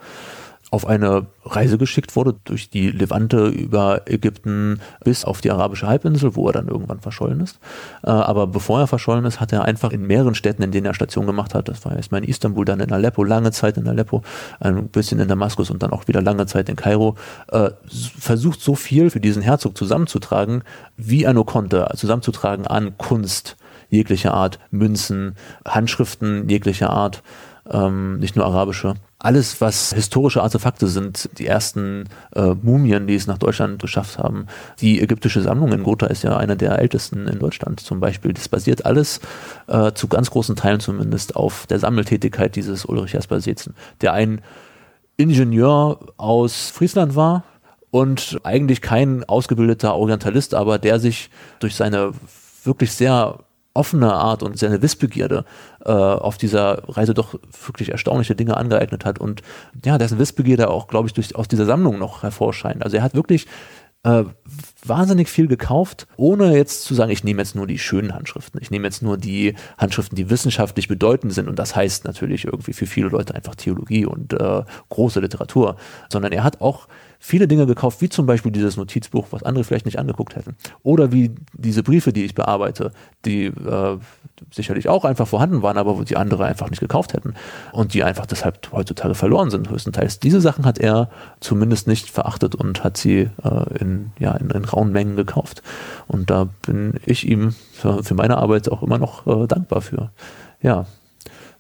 auf 0.75 0.89
eine 0.89 1.27
Reise 1.45 1.79
geschickt 1.79 2.17
wurde 2.17 2.35
durch 2.43 2.69
die 2.69 2.91
Levante 2.91 3.47
über 3.47 4.03
Ägypten 4.07 4.81
bis 5.05 5.25
auf 5.25 5.41
die 5.41 5.53
arabische 5.53 5.87
Halbinsel, 5.87 6.35
wo 6.35 6.49
er 6.49 6.53
dann 6.53 6.67
irgendwann 6.67 6.99
verschollen 6.99 7.39
ist. 7.39 7.61
Äh, 8.03 8.11
aber 8.11 8.49
bevor 8.49 8.81
er 8.81 8.89
verschollen 8.89 9.25
ist, 9.25 9.39
hat 9.39 9.53
er 9.53 9.65
einfach 9.65 9.93
in 9.93 10.05
mehreren 10.05 10.35
Städten, 10.35 10.65
in 10.65 10.73
denen 10.73 10.87
er 10.87 10.95
Station 10.95 11.27
gemacht 11.27 11.55
hat, 11.55 11.69
das 11.69 11.85
war 11.85 11.95
erstmal 11.95 12.25
in 12.25 12.29
Istanbul, 12.29 12.65
dann 12.65 12.81
in 12.81 12.93
Aleppo, 12.93 13.23
lange 13.23 13.53
Zeit 13.53 13.77
in 13.77 13.87
Aleppo, 13.87 14.23
ein 14.59 14.89
bisschen 14.89 15.21
in 15.21 15.29
Damaskus 15.29 15.71
und 15.71 15.81
dann 15.85 15.93
auch 15.93 16.09
wieder 16.09 16.21
lange 16.21 16.47
Zeit 16.47 16.69
in 16.69 16.75
Kairo, 16.75 17.15
äh, 17.53 17.71
versucht 18.19 18.61
so 18.61 18.75
viel 18.75 19.11
für 19.11 19.21
diesen 19.21 19.43
Herzog 19.43 19.79
zusammenzutragen, 19.79 20.65
wie 20.97 21.23
er 21.23 21.35
nur 21.35 21.47
konnte, 21.47 21.89
zusammenzutragen 21.95 22.67
an 22.67 22.99
Kunst 22.99 23.57
jeglicher 23.91 24.35
Art, 24.35 24.59
Münzen, 24.73 25.37
Handschriften 25.65 26.49
jeglicher 26.49 26.91
Art, 26.91 27.23
ähm, 27.71 28.19
nicht 28.19 28.35
nur 28.35 28.45
arabische 28.45 28.95
alles, 29.25 29.61
was 29.61 29.95
historische 29.95 30.43
Artefakte 30.43 30.87
sind, 30.87 31.31
die 31.39 31.47
ersten 31.47 32.05
äh, 32.35 32.55
Mumien, 32.61 33.07
die 33.07 33.15
es 33.15 33.27
nach 33.27 33.39
Deutschland 33.39 33.81
geschafft 33.81 34.19
haben. 34.19 34.47
Die 34.81 35.01
ägyptische 35.01 35.41
Sammlung 35.41 35.73
in 35.73 35.83
Gotha 35.83 36.07
ist 36.07 36.23
ja 36.25 36.37
eine 36.37 36.57
der 36.57 36.79
ältesten 36.79 37.27
in 37.27 37.39
Deutschland 37.39 37.81
zum 37.81 38.01
Beispiel. 38.01 38.35
Das 38.35 38.49
basiert 38.49 38.85
alles 38.85 39.21
äh, 39.67 39.93
zu 39.93 40.09
ganz 40.09 40.31
großen 40.31 40.57
Teilen 40.57 40.81
zumindest 40.81 41.37
auf 41.37 41.67
der 41.67 41.79
Sammeltätigkeit 41.79 42.55
dieses 42.55 42.85
Ulrich 42.85 43.15
Jasper 43.15 43.41
Seetzen, 43.41 43.75
der 44.03 44.13
ein 44.13 44.43
Ingenieur 45.17 46.01
aus 46.19 46.71
Friesland 46.71 47.17
war 47.17 47.45
und 47.91 48.39
eigentlich 48.43 48.83
kein 48.83 49.25
ausgebildeter 49.25 49.95
Orientalist, 49.95 50.55
aber 50.55 50.79
der 50.79 50.99
sich 50.99 51.31
durch 51.61 51.77
seine 51.77 52.13
wirklich 52.65 52.93
sehr 52.93 53.39
offene 53.75 54.13
Art 54.13 54.43
und 54.43 54.59
seine 54.59 54.83
Wissbegierde 54.83 55.45
äh, 55.85 55.91
auf 55.91 56.39
dieser 56.39 56.83
Reise 56.89 57.15
doch 57.15 57.35
wirklich 57.67 57.91
erstaunliche 57.91 58.35
Dinge 58.35 58.57
angeeignet 58.57 59.05
hat. 59.05 59.19
Und 59.19 59.43
ja, 59.85 59.99
dessen 59.99 60.19
Wissbegierde 60.19 60.69
auch, 60.69 60.89
glaube 60.89 61.09
ich, 61.09 61.15
durch, 61.15 61.37
aus 61.37 61.49
dieser 61.49 61.67
Sammlung 61.67 61.99
noch 61.99 62.23
hervorscheint. 62.23 62.83
Also 62.83 62.97
er 62.97 63.03
hat 63.03 63.15
wirklich 63.15 63.47
äh, 64.05 64.25
wahnsinnig 64.85 65.29
viel 65.29 65.49
gekauft, 65.49 66.07
ohne 66.17 66.55
jetzt 66.57 66.85
zu 66.85 66.95
sagen, 66.95 67.11
ich 67.11 67.25
nehme 67.25 67.41
jetzt 67.41 67.55
nur 67.55 67.67
die 67.67 67.79
schönen 67.79 68.15
Handschriften, 68.15 68.61
ich 68.61 68.71
nehme 68.71 68.87
jetzt 68.87 69.03
nur 69.03 69.17
die 69.17 69.55
Handschriften, 69.79 70.15
die 70.15 70.29
wissenschaftlich 70.29 70.89
bedeutend 70.89 71.33
sind. 71.33 71.49
Und 71.49 71.59
das 71.59 71.75
heißt 71.75 72.05
natürlich 72.05 72.45
irgendwie 72.45 72.75
für 72.75 72.87
viele 72.87 73.09
Leute 73.09 73.35
einfach 73.35 73.55
Theologie 73.55 74.05
und 74.05 74.35
äh, 74.35 74.63
große 74.91 75.21
Literatur, 75.21 75.77
sondern 76.11 76.33
er 76.33 76.45
hat 76.45 76.61
auch 76.61 76.87
viele 77.25 77.49
Dinge 77.49 77.65
gekauft, 77.65 78.03
wie 78.03 78.11
zum 78.11 78.27
Beispiel 78.27 78.53
dieses 78.53 78.77
Notizbuch, 78.77 79.29
was 79.31 79.43
andere 79.45 79.65
vielleicht 79.65 79.87
nicht 79.87 79.99
angeguckt 79.99 80.37
hätten. 80.37 80.57
Oder 80.83 81.11
wie 81.11 81.35
diese 81.55 81.83
Briefe, 81.83 82.13
die 82.13 82.23
ich 82.23 82.35
bearbeite, 82.35 82.93
die 83.25 83.47
äh, 83.47 83.97
sicherlich 84.51 84.91
auch 84.91 85.07
einfach 85.07 85.27
vorhanden 85.27 85.63
waren, 85.63 85.79
aber 85.79 85.97
wo 85.97 86.03
die 86.03 86.19
andere 86.19 86.45
einfach 86.45 86.69
nicht 86.69 86.81
gekauft 86.81 87.15
hätten. 87.15 87.33
Und 87.73 87.95
die 87.95 88.05
einfach 88.05 88.27
deshalb 88.27 88.71
heutzutage 88.73 89.15
verloren 89.15 89.49
sind, 89.49 89.71
höchstenteils. 89.71 90.21
Diese 90.21 90.43
Sachen 90.43 90.67
hat 90.67 90.79
er 90.79 91.09
zumindest 91.41 91.87
nicht 91.89 92.11
verachtet 92.11 92.55
und 92.55 92.85
hat 92.85 92.99
sie 92.99 93.31
äh, 93.43 93.79
in, 93.79 94.13
ja, 94.19 94.33
in, 94.33 94.51
in 94.51 94.67
rauen 94.67 94.93
Mengen 94.93 95.17
gekauft. 95.17 95.63
Und 96.07 96.29
da 96.29 96.51
bin 96.67 97.01
ich 97.07 97.27
ihm 97.27 97.55
für, 97.73 98.05
für 98.05 98.15
meine 98.15 98.37
Arbeit 98.37 98.69
auch 98.69 98.83
immer 98.83 98.99
noch 98.99 99.27
äh, 99.27 99.47
dankbar 99.47 99.81
für. 99.81 100.11
Ja, 100.61 100.85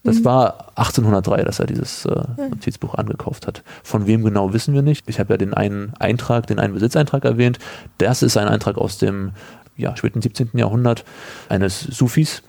das 0.04 0.20
mhm. 0.20 0.24
war 0.26 0.68
1803, 0.76 1.42
dass 1.44 1.58
er 1.58 1.66
dieses 1.66 2.04
äh, 2.04 2.22
Notizbuch 2.36 2.94
angekauft 2.94 3.46
hat. 3.46 3.62
Von 3.82 4.06
wem 4.06 4.22
genau 4.22 4.52
wissen 4.52 4.74
wir 4.74 4.82
nicht. 4.82 5.08
Ich 5.08 5.18
habe 5.18 5.32
ja 5.32 5.38
den 5.38 5.54
einen 5.54 5.94
Eintrag, 5.98 6.46
den 6.46 6.58
einen 6.58 6.74
Besitzeintrag 6.74 7.24
erwähnt. 7.24 7.58
Das 7.98 8.22
ist 8.22 8.36
ein 8.36 8.46
Eintrag 8.46 8.76
aus 8.76 8.98
dem 8.98 9.32
ja, 9.76 9.96
späten 9.96 10.20
17. 10.20 10.50
Jahrhundert 10.54 11.04
eines 11.48 11.80
Sufis, 11.80 12.42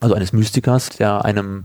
also 0.00 0.14
eines 0.14 0.32
Mystikers, 0.32 0.90
der 0.90 1.24
einem 1.24 1.64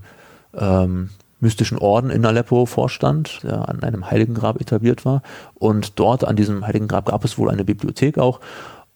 ähm, 0.53 1.09
mystischen 1.39 1.78
Orden 1.78 2.11
in 2.11 2.26
Aleppo 2.26 2.65
vorstand, 2.65 3.39
der 3.43 3.67
an 3.67 3.84
einem 3.84 4.09
Heiligengrab 4.09 4.61
etabliert 4.61 5.05
war. 5.05 5.21
Und 5.55 5.99
dort 5.99 6.23
an 6.23 6.36
diesem 6.36 6.65
Heiligengrab 6.65 7.05
gab 7.07 7.26
es 7.26 7.38
wohl 7.38 7.49
eine 7.49 7.65
Bibliothek 7.65 8.17
auch. 8.17 8.39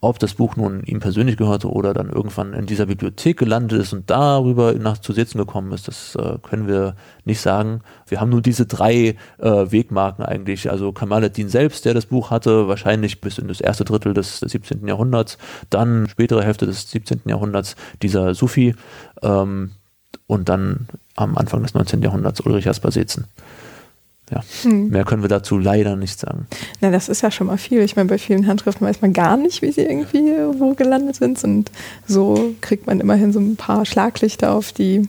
Ob 0.02 0.18
das 0.18 0.34
Buch 0.36 0.56
nun 0.56 0.84
ihm 0.84 1.02
persönlich 1.02 1.36
gehörte 1.36 1.70
oder 1.70 1.94
dann 1.94 2.10
irgendwann 2.10 2.54
in 2.54 2.66
dieser 2.66 2.86
Bibliothek 2.86 3.38
gelandet 3.38 3.82
ist 3.82 3.92
und 3.92 4.10
darüber 4.10 4.74
nach 4.74 4.98
zu 4.98 5.12
sitzen 5.12 5.38
gekommen 5.38 5.74
ist, 5.74 5.90
das 5.90 6.16
äh, 6.16 6.38
können 6.42 6.70
wir 6.70 6.96
nicht 7.26 7.42
sagen. 7.42 7.82
Wir 8.08 8.22
haben 8.22 8.30
nur 8.30 8.42
diese 8.42 8.66
drei 8.66 9.18
äh, 9.40 9.72
Wegmarken 9.72 10.24
eigentlich. 10.24 10.72
Also 10.72 10.94
Kamaluddin 10.94 11.50
selbst, 11.50 11.84
der 11.84 11.94
das 11.94 12.06
Buch 12.06 12.32
hatte, 12.32 12.70
wahrscheinlich 12.70 13.20
bis 13.20 13.40
in 13.40 13.50
das 13.50 13.60
erste 13.60 13.84
Drittel 13.84 14.14
des 14.14 14.40
17. 14.40 14.88
Jahrhunderts, 14.88 15.38
dann 15.70 16.08
spätere 16.08 16.44
Hälfte 16.44 16.66
des 16.66 16.90
17. 16.90 17.24
Jahrhunderts 17.26 17.76
dieser 18.02 18.34
Sufi 18.34 18.76
ähm, 19.22 19.72
und 20.28 20.48
dann 20.48 20.88
am 21.18 21.38
Anfang 21.38 21.62
des 21.62 21.74
19. 21.74 22.02
Jahrhunderts 22.02 22.40
Ulrich 22.40 22.70
Aspersetzen. 22.70 23.26
Ja, 24.32 24.44
hm. 24.64 24.90
mehr 24.90 25.06
können 25.06 25.24
wir 25.24 25.30
dazu 25.30 25.58
leider 25.58 25.96
nicht 25.96 26.20
sagen. 26.20 26.48
Na, 26.82 26.92
das 26.92 27.10
ist 27.10 27.22
ja 27.22 27.32
schon 27.32 27.48
mal 27.48 27.58
viel. 27.58 27.82
Ich 27.82 27.96
meine, 27.96 28.10
bei 28.10 28.18
vielen 28.18 28.46
Handschriften 28.48 28.86
weiß 28.86 29.02
man 29.02 29.14
gar 29.14 29.38
nicht, 29.38 29.62
wie 29.62 29.72
sie 29.72 29.82
irgendwie 29.82 30.20
wo 30.60 30.74
gelandet 30.76 31.16
sind. 31.16 31.44
Und 31.44 31.72
so 32.08 32.54
kriegt 32.62 32.86
man 32.88 33.00
immerhin 33.00 33.34
so 33.34 33.40
ein 33.40 33.56
paar 33.56 33.86
Schlaglichter 33.86 34.54
auf 34.54 34.72
die 34.72 35.08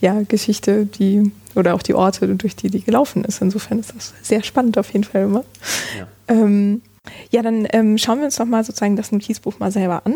ja, 0.00 0.22
Geschichte, 0.26 0.86
die 0.86 1.32
oder 1.54 1.74
auch 1.74 1.82
die 1.82 1.94
Orte, 1.94 2.26
durch 2.36 2.56
die 2.56 2.70
die 2.70 2.82
gelaufen 2.82 3.24
ist. 3.24 3.42
Insofern 3.42 3.80
ist 3.80 3.94
das 3.94 4.14
sehr 4.22 4.42
spannend 4.42 4.78
auf 4.78 4.92
jeden 4.92 5.04
Fall 5.04 5.22
immer. 5.22 5.44
Ja, 5.98 6.08
ähm, 6.28 6.82
ja 7.30 7.42
dann 7.42 7.66
ähm, 7.72 7.98
schauen 7.98 8.18
wir 8.18 8.26
uns 8.26 8.36
doch 8.36 8.46
mal 8.46 8.64
sozusagen 8.64 8.96
das 8.96 9.12
Notizbuch 9.12 9.58
mal 9.58 9.72
selber 9.72 10.02
an. 10.04 10.14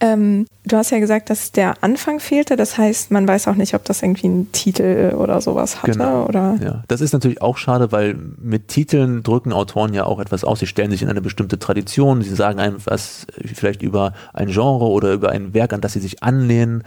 Ähm, 0.00 0.46
du 0.64 0.76
hast 0.76 0.90
ja 0.90 1.00
gesagt, 1.00 1.28
dass 1.28 1.50
der 1.50 1.74
Anfang 1.82 2.20
fehlte. 2.20 2.56
Das 2.56 2.78
heißt, 2.78 3.10
man 3.10 3.26
weiß 3.26 3.48
auch 3.48 3.56
nicht, 3.56 3.74
ob 3.74 3.84
das 3.84 4.02
irgendwie 4.02 4.26
einen 4.26 4.52
Titel 4.52 5.14
oder 5.16 5.40
sowas 5.40 5.82
hatte. 5.82 5.92
Genau. 5.92 6.26
Oder? 6.26 6.58
Ja, 6.62 6.84
das 6.88 7.00
ist 7.00 7.12
natürlich 7.12 7.42
auch 7.42 7.56
schade, 7.56 7.90
weil 7.90 8.16
mit 8.40 8.68
Titeln 8.68 9.22
drücken 9.22 9.52
Autoren 9.52 9.94
ja 9.94 10.04
auch 10.04 10.20
etwas 10.20 10.44
aus. 10.44 10.60
Sie 10.60 10.66
stellen 10.66 10.90
sich 10.90 11.02
in 11.02 11.08
eine 11.08 11.20
bestimmte 11.20 11.58
Tradition. 11.58 12.22
Sie 12.22 12.34
sagen 12.34 12.60
einem 12.60 12.76
was 12.84 13.26
vielleicht 13.54 13.82
über 13.82 14.12
ein 14.32 14.48
Genre 14.48 14.86
oder 14.86 15.12
über 15.12 15.30
ein 15.30 15.52
Werk, 15.52 15.72
an 15.72 15.80
das 15.80 15.94
sie 15.94 16.00
sich 16.00 16.22
anlehnen. 16.22 16.84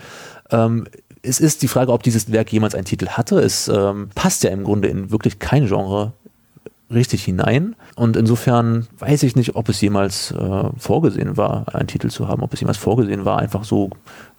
Ähm, 0.50 0.86
es 1.24 1.40
ist 1.40 1.62
die 1.62 1.68
Frage, 1.68 1.92
ob 1.92 2.04
dieses 2.04 2.32
Werk 2.32 2.52
jemals 2.52 2.76
einen 2.76 2.86
Titel 2.86 3.08
hatte. 3.10 3.40
Es 3.40 3.68
ähm, 3.68 4.10
passt 4.16 4.44
ja 4.44 4.50
im 4.50 4.64
Grunde 4.64 4.88
in 4.88 5.12
wirklich 5.12 5.40
kein 5.40 5.68
Genre 5.68 6.14
richtig 6.94 7.24
hinein. 7.24 7.76
Und 7.96 8.18
insofern 8.18 8.88
weiß 9.00 9.24
ich 9.24 9.36
nicht, 9.36 9.56
ob 9.56 9.70
es 9.70 9.82
jemals 9.82 10.32
äh, 10.32 10.70
vorgesehen 10.78 11.38
war, 11.38 11.74
einen 11.74 11.88
Titel 11.88 12.10
zu 12.10 12.28
haben, 12.28 12.44
ob 12.44 12.54
es 12.54 12.60
jemals 12.60 12.78
vorgesehen 12.78 13.26
war, 13.26 13.40
einfach 13.40 13.64
so 13.64 13.90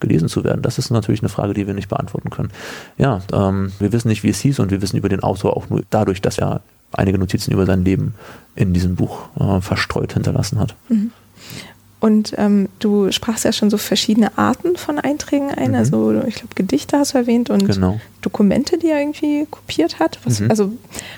gelesen 0.00 0.28
zu 0.28 0.44
werden. 0.44 0.62
Das 0.62 0.78
ist 0.78 0.90
natürlich 0.90 1.22
eine 1.22 1.28
Frage, 1.28 1.54
die 1.54 1.66
wir 1.66 1.74
nicht 1.74 1.88
beantworten 1.88 2.30
können. 2.30 2.50
Ja, 2.98 3.20
ähm, 3.32 3.72
wir 3.78 3.92
wissen 3.92 4.08
nicht, 4.08 4.22
wie 4.22 4.30
es 4.30 4.40
hieß 4.40 4.60
und 4.60 4.70
wir 4.70 4.82
wissen 4.82 4.96
über 4.96 5.08
den 5.08 5.22
Autor 5.22 5.56
auch 5.56 5.68
nur 5.70 5.82
dadurch, 5.90 6.20
dass 6.20 6.38
er 6.38 6.60
einige 6.92 7.18
Notizen 7.18 7.52
über 7.52 7.66
sein 7.66 7.84
Leben 7.84 8.14
in 8.54 8.72
diesem 8.72 8.96
Buch 8.96 9.28
äh, 9.38 9.60
verstreut 9.60 10.12
hinterlassen 10.12 10.58
hat. 10.58 10.74
Mhm. 10.88 11.10
Und 12.02 12.34
ähm, 12.36 12.68
du 12.80 13.12
sprachst 13.12 13.44
ja 13.44 13.52
schon 13.52 13.70
so 13.70 13.78
verschiedene 13.78 14.36
Arten 14.36 14.76
von 14.76 14.98
Einträgen 14.98 15.52
ein. 15.52 15.70
Mhm. 15.70 15.76
Also 15.76 16.22
ich 16.26 16.34
glaube, 16.34 16.56
Gedichte 16.56 16.98
hast 16.98 17.14
du 17.14 17.18
erwähnt 17.18 17.48
und 17.48 17.64
genau. 17.64 18.00
Dokumente, 18.22 18.76
die 18.76 18.88
er 18.88 18.98
irgendwie 18.98 19.46
kopiert 19.48 20.00
hat. 20.00 20.18
Was, 20.24 20.40
mhm. 20.40 20.50
Also 20.50 20.72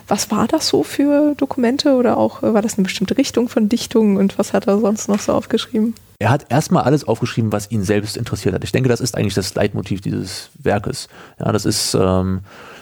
was 0.09 0.30
war 0.30 0.47
das 0.47 0.68
so 0.68 0.82
für 0.82 1.35
Dokumente 1.39 1.95
oder 1.95 2.18
auch 2.18 2.43
war 2.43 2.61
das 2.61 2.76
eine 2.76 2.85
bestimmte 2.85 3.16
Richtung 3.16 3.49
von 3.49 3.70
Dichtungen 3.70 4.18
und 4.18 4.39
was 4.39 4.53
hat 4.53 4.66
er 4.66 4.78
sonst 4.78 5.09
noch 5.09 5.20
so 5.20 5.32
aufgeschrieben? 5.32 5.95
er 6.20 6.30
hat 6.30 6.47
erstmal 6.49 6.85
alles 6.85 7.07
aufgeschrieben, 7.07 7.53
was 7.53 7.70
ihn 7.70 7.82
selbst 7.82 8.16
interessiert 8.16 8.55
hat. 8.55 8.64
Ich 8.64 8.72
denke, 8.72 8.89
das 8.89 9.01
ist 9.01 9.16
eigentlich 9.16 9.35
das 9.35 9.55
Leitmotiv 9.55 10.01
dieses 10.01 10.51
Werkes. 10.55 11.09
Ja, 11.41 11.51
das 11.51 11.64
ist 11.64 11.95
ähm, 11.95 12.41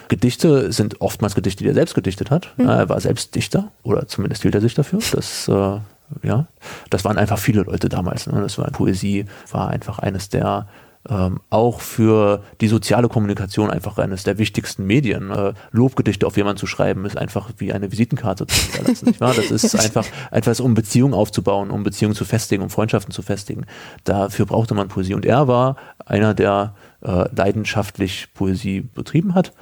Gedichte 0.08 0.70
sind 0.72 1.00
oftmals 1.00 1.34
Gedichte, 1.34 1.64
die 1.64 1.70
er 1.70 1.74
selbst 1.74 1.94
gedichtet 1.94 2.30
hat. 2.30 2.52
Mhm. 2.56 2.68
Er 2.68 2.88
war 2.88 3.00
selbst 3.00 3.34
Dichter 3.34 3.72
oder 3.82 4.06
zumindest 4.06 4.42
hielt 4.42 4.54
er 4.54 4.60
sich 4.60 4.74
dafür. 4.74 5.00
Das, 5.12 5.48
äh, 5.48 5.78
ja, 6.22 6.46
das 6.90 7.04
waren 7.04 7.18
einfach 7.18 7.38
viele 7.38 7.62
Leute 7.62 7.88
damals. 7.88 8.26
Ne? 8.26 8.40
Das 8.40 8.58
war 8.58 8.70
Poesie, 8.70 9.26
war 9.50 9.68
einfach 9.68 9.98
eines 9.98 10.28
der 10.28 10.66
ähm, 11.08 11.40
auch 11.50 11.80
für 11.80 12.42
die 12.60 12.68
soziale 12.68 13.08
Kommunikation 13.08 13.70
einfach 13.70 13.98
eines 13.98 14.22
der 14.22 14.38
wichtigsten 14.38 14.86
Medien. 14.86 15.30
Äh, 15.30 15.52
Lobgedichte 15.72 16.26
auf 16.26 16.36
jemanden 16.36 16.58
zu 16.58 16.66
schreiben, 16.66 17.04
ist 17.04 17.18
einfach 17.18 17.50
wie 17.58 17.72
eine 17.72 17.90
Visitenkarte 17.90 18.46
zu 18.46 18.54
hinterlassen. 18.54 19.06
nicht 19.06 19.20
wahr? 19.20 19.34
Das 19.34 19.50
ist 19.50 19.74
einfach 19.74 20.06
etwas, 20.30 20.60
um 20.60 20.74
Beziehungen 20.74 21.14
aufzubauen, 21.14 21.70
um 21.70 21.82
Beziehungen 21.82 22.14
zu 22.14 22.24
festigen, 22.24 22.62
um 22.62 22.70
Freundschaften 22.70 23.12
zu 23.12 23.22
festigen. 23.22 23.66
Dafür 24.04 24.46
brauchte 24.46 24.74
man 24.74 24.88
Poesie. 24.88 25.14
Und 25.14 25.26
er 25.26 25.48
war 25.48 25.76
einer, 26.06 26.34
der 26.34 26.74
äh, 27.02 27.28
leidenschaftlich 27.34 28.28
Poesie 28.34 28.80
betrieben 28.80 29.34
hat 29.34 29.52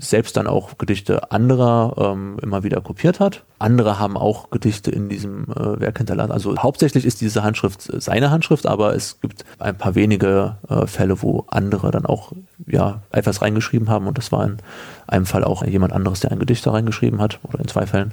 selbst 0.00 0.36
dann 0.36 0.46
auch 0.46 0.78
Gedichte 0.78 1.32
anderer 1.32 2.12
ähm, 2.12 2.36
immer 2.40 2.62
wieder 2.62 2.80
kopiert 2.80 3.20
hat. 3.20 3.44
Andere 3.58 3.98
haben 3.98 4.16
auch 4.16 4.50
Gedichte 4.50 4.90
in 4.90 5.08
diesem 5.08 5.44
äh, 5.44 5.80
Werk 5.80 5.98
hinterlassen. 5.98 6.32
Also 6.32 6.56
hauptsächlich 6.56 7.04
ist 7.04 7.20
diese 7.20 7.42
Handschrift 7.42 7.82
seine 7.82 8.30
Handschrift, 8.30 8.66
aber 8.66 8.94
es 8.94 9.20
gibt 9.20 9.44
ein 9.58 9.76
paar 9.76 9.94
wenige 9.94 10.56
äh, 10.68 10.86
Fälle, 10.86 11.20
wo 11.22 11.44
andere 11.48 11.90
dann 11.90 12.06
auch 12.06 12.32
ja 12.66 13.02
etwas 13.10 13.42
reingeschrieben 13.42 13.88
haben 13.88 14.06
und 14.06 14.18
das 14.18 14.30
war 14.32 14.44
in 14.44 14.58
einem 15.06 15.26
Fall 15.26 15.44
auch 15.44 15.64
jemand 15.64 15.92
anderes, 15.92 16.20
der 16.20 16.32
ein 16.32 16.38
Gedicht 16.38 16.64
da 16.66 16.72
reingeschrieben 16.72 17.20
hat 17.20 17.40
oder 17.42 17.58
in 17.58 17.68
zwei 17.68 17.86
Fällen. 17.86 18.12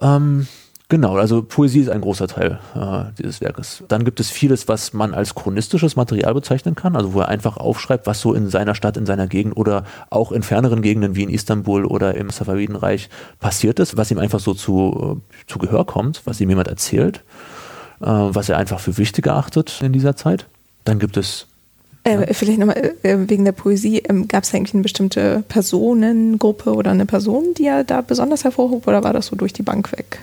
Ähm, 0.00 0.48
Genau, 0.88 1.16
also 1.16 1.42
Poesie 1.42 1.80
ist 1.80 1.88
ein 1.88 2.00
großer 2.00 2.28
Teil 2.28 2.60
äh, 2.76 3.12
dieses 3.18 3.40
Werkes. 3.40 3.82
Dann 3.88 4.04
gibt 4.04 4.20
es 4.20 4.30
vieles, 4.30 4.68
was 4.68 4.92
man 4.92 5.14
als 5.14 5.34
chronistisches 5.34 5.96
Material 5.96 6.32
bezeichnen 6.32 6.76
kann, 6.76 6.94
also 6.94 7.12
wo 7.12 7.20
er 7.20 7.28
einfach 7.28 7.56
aufschreibt, 7.56 8.06
was 8.06 8.20
so 8.20 8.34
in 8.34 8.48
seiner 8.50 8.76
Stadt, 8.76 8.96
in 8.96 9.04
seiner 9.04 9.26
Gegend 9.26 9.56
oder 9.56 9.84
auch 10.10 10.30
in 10.30 10.44
ferneren 10.44 10.82
Gegenden 10.82 11.16
wie 11.16 11.24
in 11.24 11.28
Istanbul 11.28 11.86
oder 11.86 12.14
im 12.14 12.30
Safavidenreich 12.30 13.08
passiert 13.40 13.80
ist, 13.80 13.96
was 13.96 14.12
ihm 14.12 14.18
einfach 14.18 14.38
so 14.38 14.54
zu, 14.54 15.18
äh, 15.18 15.50
zu 15.50 15.58
Gehör 15.58 15.86
kommt, 15.86 16.22
was 16.24 16.40
ihm 16.40 16.50
jemand 16.50 16.68
erzählt, 16.68 17.24
äh, 18.00 18.06
was 18.06 18.48
er 18.48 18.56
einfach 18.56 18.78
für 18.78 18.96
wichtig 18.96 19.26
erachtet 19.26 19.82
in 19.82 19.92
dieser 19.92 20.14
Zeit. 20.14 20.46
Dann 20.84 21.00
gibt 21.00 21.16
es 21.16 21.48
äh, 22.04 22.32
vielleicht 22.32 22.60
nochmal 22.60 22.94
äh, 23.02 23.16
wegen 23.26 23.44
der 23.44 23.50
Poesie, 23.50 23.98
ähm, 24.08 24.28
gab 24.28 24.44
es 24.44 24.54
eigentlich 24.54 24.74
eine 24.74 24.84
bestimmte 24.84 25.42
Personengruppe 25.48 26.72
oder 26.72 26.92
eine 26.92 27.06
Person, 27.06 27.54
die 27.58 27.66
er 27.66 27.82
da 27.82 28.02
besonders 28.02 28.44
hervorhob 28.44 28.86
oder 28.86 29.02
war 29.02 29.12
das 29.12 29.26
so 29.26 29.34
durch 29.34 29.52
die 29.52 29.64
Bank 29.64 29.90
weg? 29.90 30.20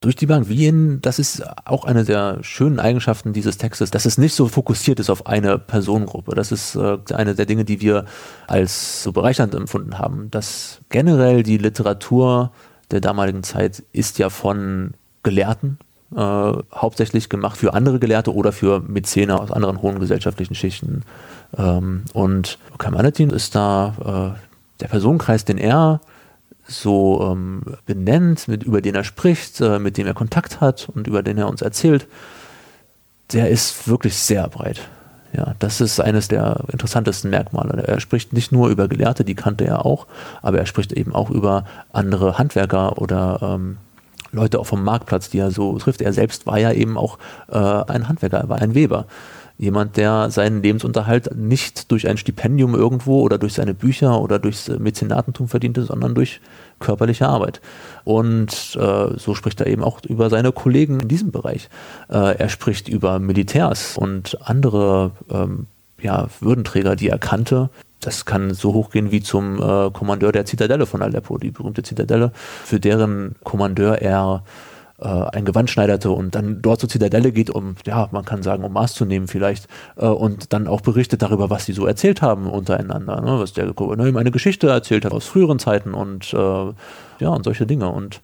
Durch 0.00 0.16
die 0.16 0.26
Bank. 0.26 0.48
Wie 0.48 0.66
in, 0.66 1.00
das 1.00 1.18
ist 1.18 1.42
auch 1.64 1.84
eine 1.84 2.04
der 2.04 2.38
schönen 2.42 2.78
Eigenschaften 2.78 3.32
dieses 3.32 3.58
Textes, 3.58 3.90
dass 3.90 4.04
es 4.04 4.18
nicht 4.18 4.34
so 4.34 4.48
fokussiert 4.48 5.00
ist 5.00 5.10
auf 5.10 5.26
eine 5.26 5.58
Personengruppe. 5.58 6.34
Das 6.34 6.52
ist 6.52 6.76
äh, 6.76 6.98
eine 7.12 7.34
der 7.34 7.46
Dinge, 7.46 7.64
die 7.64 7.80
wir 7.80 8.04
als 8.46 9.02
so 9.02 9.12
bereichernd 9.12 9.54
empfunden 9.54 9.98
haben. 9.98 10.30
Dass 10.30 10.80
generell 10.88 11.42
die 11.42 11.58
Literatur 11.58 12.52
der 12.90 13.00
damaligen 13.00 13.42
Zeit 13.42 13.82
ist 13.92 14.18
ja 14.18 14.30
von 14.30 14.94
Gelehrten 15.22 15.78
äh, 16.14 16.18
hauptsächlich 16.74 17.28
gemacht 17.28 17.58
für 17.58 17.74
andere 17.74 17.98
Gelehrte 17.98 18.34
oder 18.34 18.52
für 18.52 18.80
Mäzene 18.80 19.38
aus 19.38 19.50
anderen 19.50 19.82
hohen 19.82 19.98
gesellschaftlichen 19.98 20.54
Schichten. 20.54 21.02
Ähm, 21.56 22.04
und 22.14 22.58
Kamalatin 22.78 23.30
ist 23.30 23.54
da 23.54 24.34
äh, 24.36 24.80
der 24.80 24.88
Personenkreis, 24.88 25.44
den 25.44 25.58
er 25.58 26.00
so 26.68 27.30
ähm, 27.32 27.62
benennt, 27.86 28.46
mit, 28.46 28.62
über 28.62 28.80
den 28.80 28.94
er 28.94 29.04
spricht, 29.04 29.60
äh, 29.60 29.78
mit 29.78 29.96
dem 29.96 30.06
er 30.06 30.14
Kontakt 30.14 30.60
hat 30.60 30.88
und 30.94 31.06
über 31.06 31.22
den 31.22 31.38
er 31.38 31.48
uns 31.48 31.62
erzählt, 31.62 32.06
der 33.32 33.48
ist 33.50 33.88
wirklich 33.88 34.16
sehr 34.16 34.46
breit. 34.48 34.80
Ja, 35.32 35.54
das 35.58 35.80
ist 35.80 36.00
eines 36.00 36.28
der 36.28 36.64
interessantesten 36.72 37.30
Merkmale. 37.30 37.86
Er 37.86 38.00
spricht 38.00 38.32
nicht 38.32 38.50
nur 38.52 38.68
über 38.68 38.88
Gelehrte, 38.88 39.24
die 39.24 39.34
kannte 39.34 39.66
er 39.66 39.84
auch, 39.84 40.06
aber 40.40 40.58
er 40.58 40.66
spricht 40.66 40.92
eben 40.92 41.14
auch 41.14 41.30
über 41.30 41.64
andere 41.92 42.38
Handwerker 42.38 42.98
oder 42.98 43.38
ähm, 43.42 43.76
Leute 44.32 44.58
auch 44.58 44.66
vom 44.66 44.84
Marktplatz, 44.84 45.30
die 45.30 45.38
er 45.38 45.50
so 45.50 45.78
trifft. 45.78 46.00
Er 46.00 46.12
selbst 46.12 46.46
war 46.46 46.58
ja 46.58 46.72
eben 46.72 46.96
auch 46.96 47.18
äh, 47.48 47.58
ein 47.58 48.08
Handwerker, 48.08 48.38
er 48.38 48.48
war 48.48 48.60
ein 48.60 48.74
Weber 48.74 49.06
jemand, 49.58 49.96
der 49.96 50.30
seinen 50.30 50.62
Lebensunterhalt 50.62 51.36
nicht 51.36 51.90
durch 51.90 52.08
ein 52.08 52.16
Stipendium 52.16 52.74
irgendwo 52.74 53.20
oder 53.20 53.38
durch 53.38 53.54
seine 53.54 53.74
Bücher 53.74 54.20
oder 54.20 54.38
durchs 54.38 54.68
Mäzenatentum 54.68 55.48
verdiente, 55.48 55.82
sondern 55.82 56.14
durch 56.14 56.40
körperliche 56.78 57.28
Arbeit. 57.28 57.60
Und 58.04 58.78
äh, 58.80 59.18
so 59.18 59.34
spricht 59.34 59.60
er 59.60 59.66
eben 59.66 59.82
auch 59.82 60.00
über 60.04 60.30
seine 60.30 60.52
Kollegen 60.52 61.00
in 61.00 61.08
diesem 61.08 61.32
Bereich. 61.32 61.68
Äh, 62.08 62.38
er 62.38 62.48
spricht 62.48 62.88
über 62.88 63.18
Militärs 63.18 63.98
und 63.98 64.38
andere 64.42 65.10
ähm, 65.28 65.66
ja, 66.00 66.28
Würdenträger, 66.40 66.94
die 66.94 67.08
er 67.08 67.18
kannte. 67.18 67.68
Das 68.00 68.24
kann 68.24 68.54
so 68.54 68.74
hochgehen 68.74 69.10
wie 69.10 69.22
zum 69.22 69.60
äh, 69.60 69.90
Kommandeur 69.90 70.30
der 70.30 70.46
Zitadelle 70.46 70.86
von 70.86 71.02
Aleppo, 71.02 71.36
die 71.36 71.50
berühmte 71.50 71.82
Zitadelle, 71.82 72.30
für 72.64 72.78
deren 72.78 73.34
Kommandeur 73.42 74.00
er 74.00 74.44
äh, 75.00 75.06
ein 75.06 75.44
Gewand 75.44 75.70
schneiderte 75.70 76.10
und 76.10 76.34
dann 76.34 76.62
dort 76.62 76.80
zur 76.80 76.88
Zitadelle 76.88 77.32
geht, 77.32 77.50
um, 77.50 77.76
ja, 77.86 78.08
man 78.12 78.24
kann 78.24 78.42
sagen, 78.42 78.64
um 78.64 78.72
Maß 78.72 78.94
zu 78.94 79.04
nehmen 79.04 79.26
vielleicht, 79.26 79.68
äh, 79.96 80.06
und 80.06 80.52
dann 80.52 80.66
auch 80.66 80.80
berichtet 80.80 81.22
darüber, 81.22 81.50
was 81.50 81.64
sie 81.66 81.72
so 81.72 81.86
erzählt 81.86 82.22
haben 82.22 82.48
untereinander, 82.48 83.20
ne? 83.20 83.38
was 83.38 83.52
der 83.52 83.72
Gouverneur 83.72 84.06
ihm 84.06 84.16
eine 84.16 84.30
Geschichte 84.30 84.68
erzählt 84.68 85.04
hat 85.04 85.12
aus 85.12 85.26
früheren 85.26 85.58
Zeiten 85.58 85.94
und 85.94 86.32
äh, 86.34 86.72
ja, 87.20 87.28
und 87.30 87.44
solche 87.44 87.66
Dinge. 87.66 87.90
Und 87.90 88.20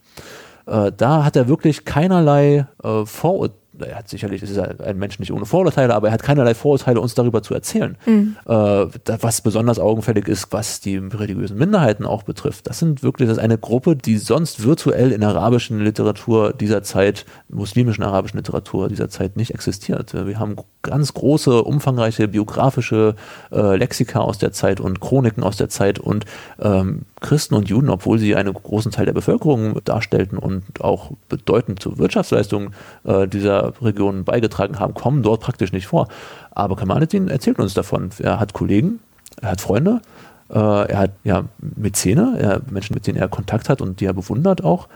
äh, 0.66 0.92
da 0.96 1.24
hat 1.24 1.36
er 1.36 1.48
wirklich 1.48 1.84
keinerlei 1.84 2.66
äh, 2.82 3.04
Vorurteile 3.04 3.63
er 3.78 3.96
hat 3.96 4.08
sicherlich, 4.08 4.42
ist 4.42 4.58
ein 4.58 4.98
Mensch 4.98 5.18
nicht 5.18 5.32
ohne 5.32 5.46
Vorurteile, 5.46 5.94
aber 5.94 6.08
er 6.08 6.14
hat 6.14 6.22
keinerlei 6.22 6.54
Vorurteile, 6.54 7.00
uns 7.00 7.14
darüber 7.14 7.42
zu 7.42 7.54
erzählen. 7.54 7.96
Mhm. 8.06 8.36
Äh, 8.46 8.86
was 9.20 9.40
besonders 9.40 9.78
augenfällig 9.78 10.28
ist, 10.28 10.52
was 10.52 10.80
die 10.80 10.96
religiösen 10.96 11.58
Minderheiten 11.58 12.06
auch 12.06 12.22
betrifft. 12.22 12.68
Das 12.68 12.78
sind 12.78 13.02
wirklich, 13.02 13.28
das 13.28 13.38
ist 13.38 13.42
eine 13.42 13.58
Gruppe, 13.58 13.96
die 13.96 14.18
sonst 14.18 14.64
virtuell 14.64 15.12
in 15.12 15.24
arabischen 15.24 15.80
Literatur 15.80 16.52
dieser 16.52 16.82
Zeit, 16.82 17.24
muslimischen 17.48 18.04
arabischen 18.04 18.38
Literatur 18.38 18.88
dieser 18.88 19.08
Zeit 19.08 19.36
nicht 19.36 19.52
existiert. 19.52 20.14
Wir 20.14 20.38
haben 20.38 20.56
ganz 20.82 21.14
große, 21.14 21.62
umfangreiche 21.62 22.28
biografische 22.28 23.16
äh, 23.52 23.76
Lexika 23.76 24.20
aus 24.20 24.38
der 24.38 24.52
Zeit 24.52 24.80
und 24.80 25.00
Chroniken 25.00 25.42
aus 25.42 25.56
der 25.56 25.68
Zeit 25.68 25.98
und 25.98 26.24
ähm, 26.60 27.02
Christen 27.24 27.54
und 27.54 27.68
Juden, 27.70 27.88
obwohl 27.88 28.18
sie 28.18 28.36
einen 28.36 28.52
großen 28.52 28.92
Teil 28.92 29.06
der 29.06 29.14
Bevölkerung 29.14 29.80
darstellten 29.84 30.38
und 30.38 30.62
auch 30.82 31.10
bedeutend 31.30 31.80
zur 31.80 31.98
Wirtschaftsleistung 31.98 32.70
äh, 33.04 33.26
dieser 33.26 33.72
Region 33.82 34.24
beigetragen 34.24 34.78
haben, 34.78 34.92
kommen 34.92 35.22
dort 35.22 35.40
praktisch 35.40 35.72
nicht 35.72 35.86
vor. 35.86 36.08
Aber 36.50 36.76
Kamaluddin 36.76 37.28
erzählt 37.28 37.58
uns 37.58 37.72
davon. 37.72 38.10
Er 38.18 38.38
hat 38.38 38.52
Kollegen, 38.52 39.00
er 39.40 39.52
hat 39.52 39.62
Freunde, 39.62 40.02
äh, 40.50 40.58
er 40.58 40.98
hat 40.98 41.12
ja 41.24 41.44
Mäzene, 41.58 42.36
er, 42.38 42.60
Menschen, 42.70 42.92
mit 42.92 43.06
denen 43.06 43.18
er 43.18 43.28
Kontakt 43.28 43.70
hat 43.70 43.80
und 43.80 44.00
die 44.00 44.04
er 44.04 44.12
bewundert 44.12 44.62
auch. 44.62 44.88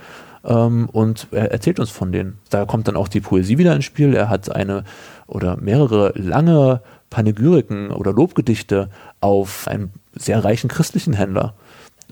Ähm, 0.44 0.90
und 0.92 1.28
er 1.30 1.50
erzählt 1.50 1.80
uns 1.80 1.90
von 1.90 2.12
denen. 2.12 2.38
Da 2.50 2.66
kommt 2.66 2.88
dann 2.88 2.96
auch 2.96 3.08
die 3.08 3.20
Poesie 3.20 3.56
wieder 3.56 3.74
ins 3.74 3.86
Spiel. 3.86 4.14
Er 4.14 4.28
hat 4.28 4.54
eine 4.54 4.84
oder 5.26 5.56
mehrere 5.56 6.12
lange 6.14 6.82
Panegyriken 7.08 7.90
oder 7.90 8.12
Lobgedichte 8.12 8.90
auf 9.20 9.66
einen 9.66 9.92
sehr 10.12 10.44
reichen 10.44 10.68
christlichen 10.68 11.14
Händler 11.14 11.54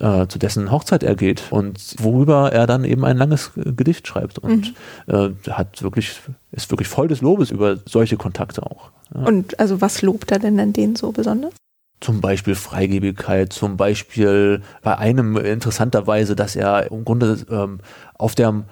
äh, 0.01 0.27
zu 0.27 0.39
dessen 0.39 0.71
Hochzeit 0.71 1.03
er 1.03 1.17
geht 1.17 1.45
und 1.51 1.97
worüber 1.99 2.53
er 2.53 2.67
dann 2.67 2.85
eben 2.85 3.05
ein 3.05 3.17
langes 3.17 3.53
Gedicht 3.55 4.07
schreibt 4.07 4.39
und 4.39 4.75
mhm. 5.07 5.35
äh, 5.47 5.51
hat 5.51 5.83
wirklich 5.83 6.21
ist 6.53 6.71
wirklich 6.71 6.89
voll 6.89 7.09
des 7.09 7.21
Lobes 7.21 7.51
über 7.51 7.79
solche 7.87 8.17
Kontakte 8.17 8.63
auch. 8.63 8.91
Ja. 9.15 9.23
Und 9.23 9.59
also 9.61 9.81
was 9.81 10.03
lobt 10.03 10.31
er 10.31 10.39
denn 10.39 10.59
an 10.61 10.73
denen 10.73 10.97
so 10.97 11.13
besonders? 11.13 11.53
Zum 12.01 12.21
Beispiel 12.21 12.55
Freigebigkeit, 12.55 13.53
zum 13.53 13.79
Beispiel 13.79 14.63
bei 14.83 14.99
einem 14.99 15.37
interessanterweise, 15.39 16.37
dass 16.37 16.55
er 16.55 16.91
im 16.91 17.05
Grunde 17.05 17.39
ähm, 17.51 17.81
auf 18.19 18.35
der 18.35 18.65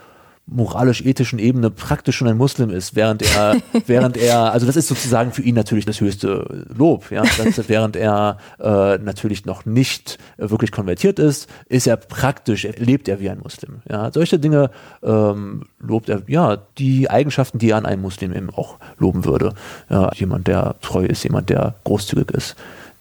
moralisch-ethischen 0.47 1.39
Ebene 1.39 1.71
praktisch 1.71 2.17
schon 2.17 2.29
ein 2.29 2.37
Muslim 2.37 2.71
ist, 2.71 2.95
während 2.95 3.23
er, 3.23 3.57
während 3.87 4.17
er, 4.17 4.53
also 4.53 4.67
das 4.67 4.77
ist 4.77 4.89
sozusagen 4.89 5.33
für 5.33 5.43
ihn 5.43 5.55
natürlich 5.55 5.87
das 5.87 6.01
höchste 6.01 6.67
Lob, 6.77 7.11
ja, 7.11 7.23
das, 7.23 7.69
während 7.69 7.97
er 7.97 8.39
äh, 8.61 8.99
natürlich 8.99 9.47
noch 9.47 9.65
nicht 9.65 10.19
wirklich 10.37 10.71
konvertiert 10.71 11.19
ist, 11.19 11.49
ist 11.67 11.87
er 11.87 11.97
praktisch, 11.97 12.69
lebt 12.77 13.09
er 13.09 13.21
wie 13.21 13.31
ein 13.31 13.41
Muslim, 13.41 13.81
ja, 13.89 14.13
solche 14.13 14.39
Dinge 14.39 14.71
ähm, 15.03 15.65
lobt 15.81 16.09
er, 16.09 16.23
ja, 16.27 16.59
die 16.79 17.11
Eigenschaften, 17.11 17.59
die 17.59 17.71
er 17.71 17.79
an 17.79 17.87
einem 17.87 18.03
Muslim 18.03 18.35
eben 18.35 18.51
auch 18.51 18.79
loben 18.99 19.25
würde, 19.25 19.55
ja, 19.89 20.11
jemand, 20.15 20.47
der 20.47 20.77
treu 20.83 21.05
ist, 21.07 21.25
jemand, 21.25 21.49
der 21.49 21.75
großzügig 21.85 22.31
ist, 22.33 22.57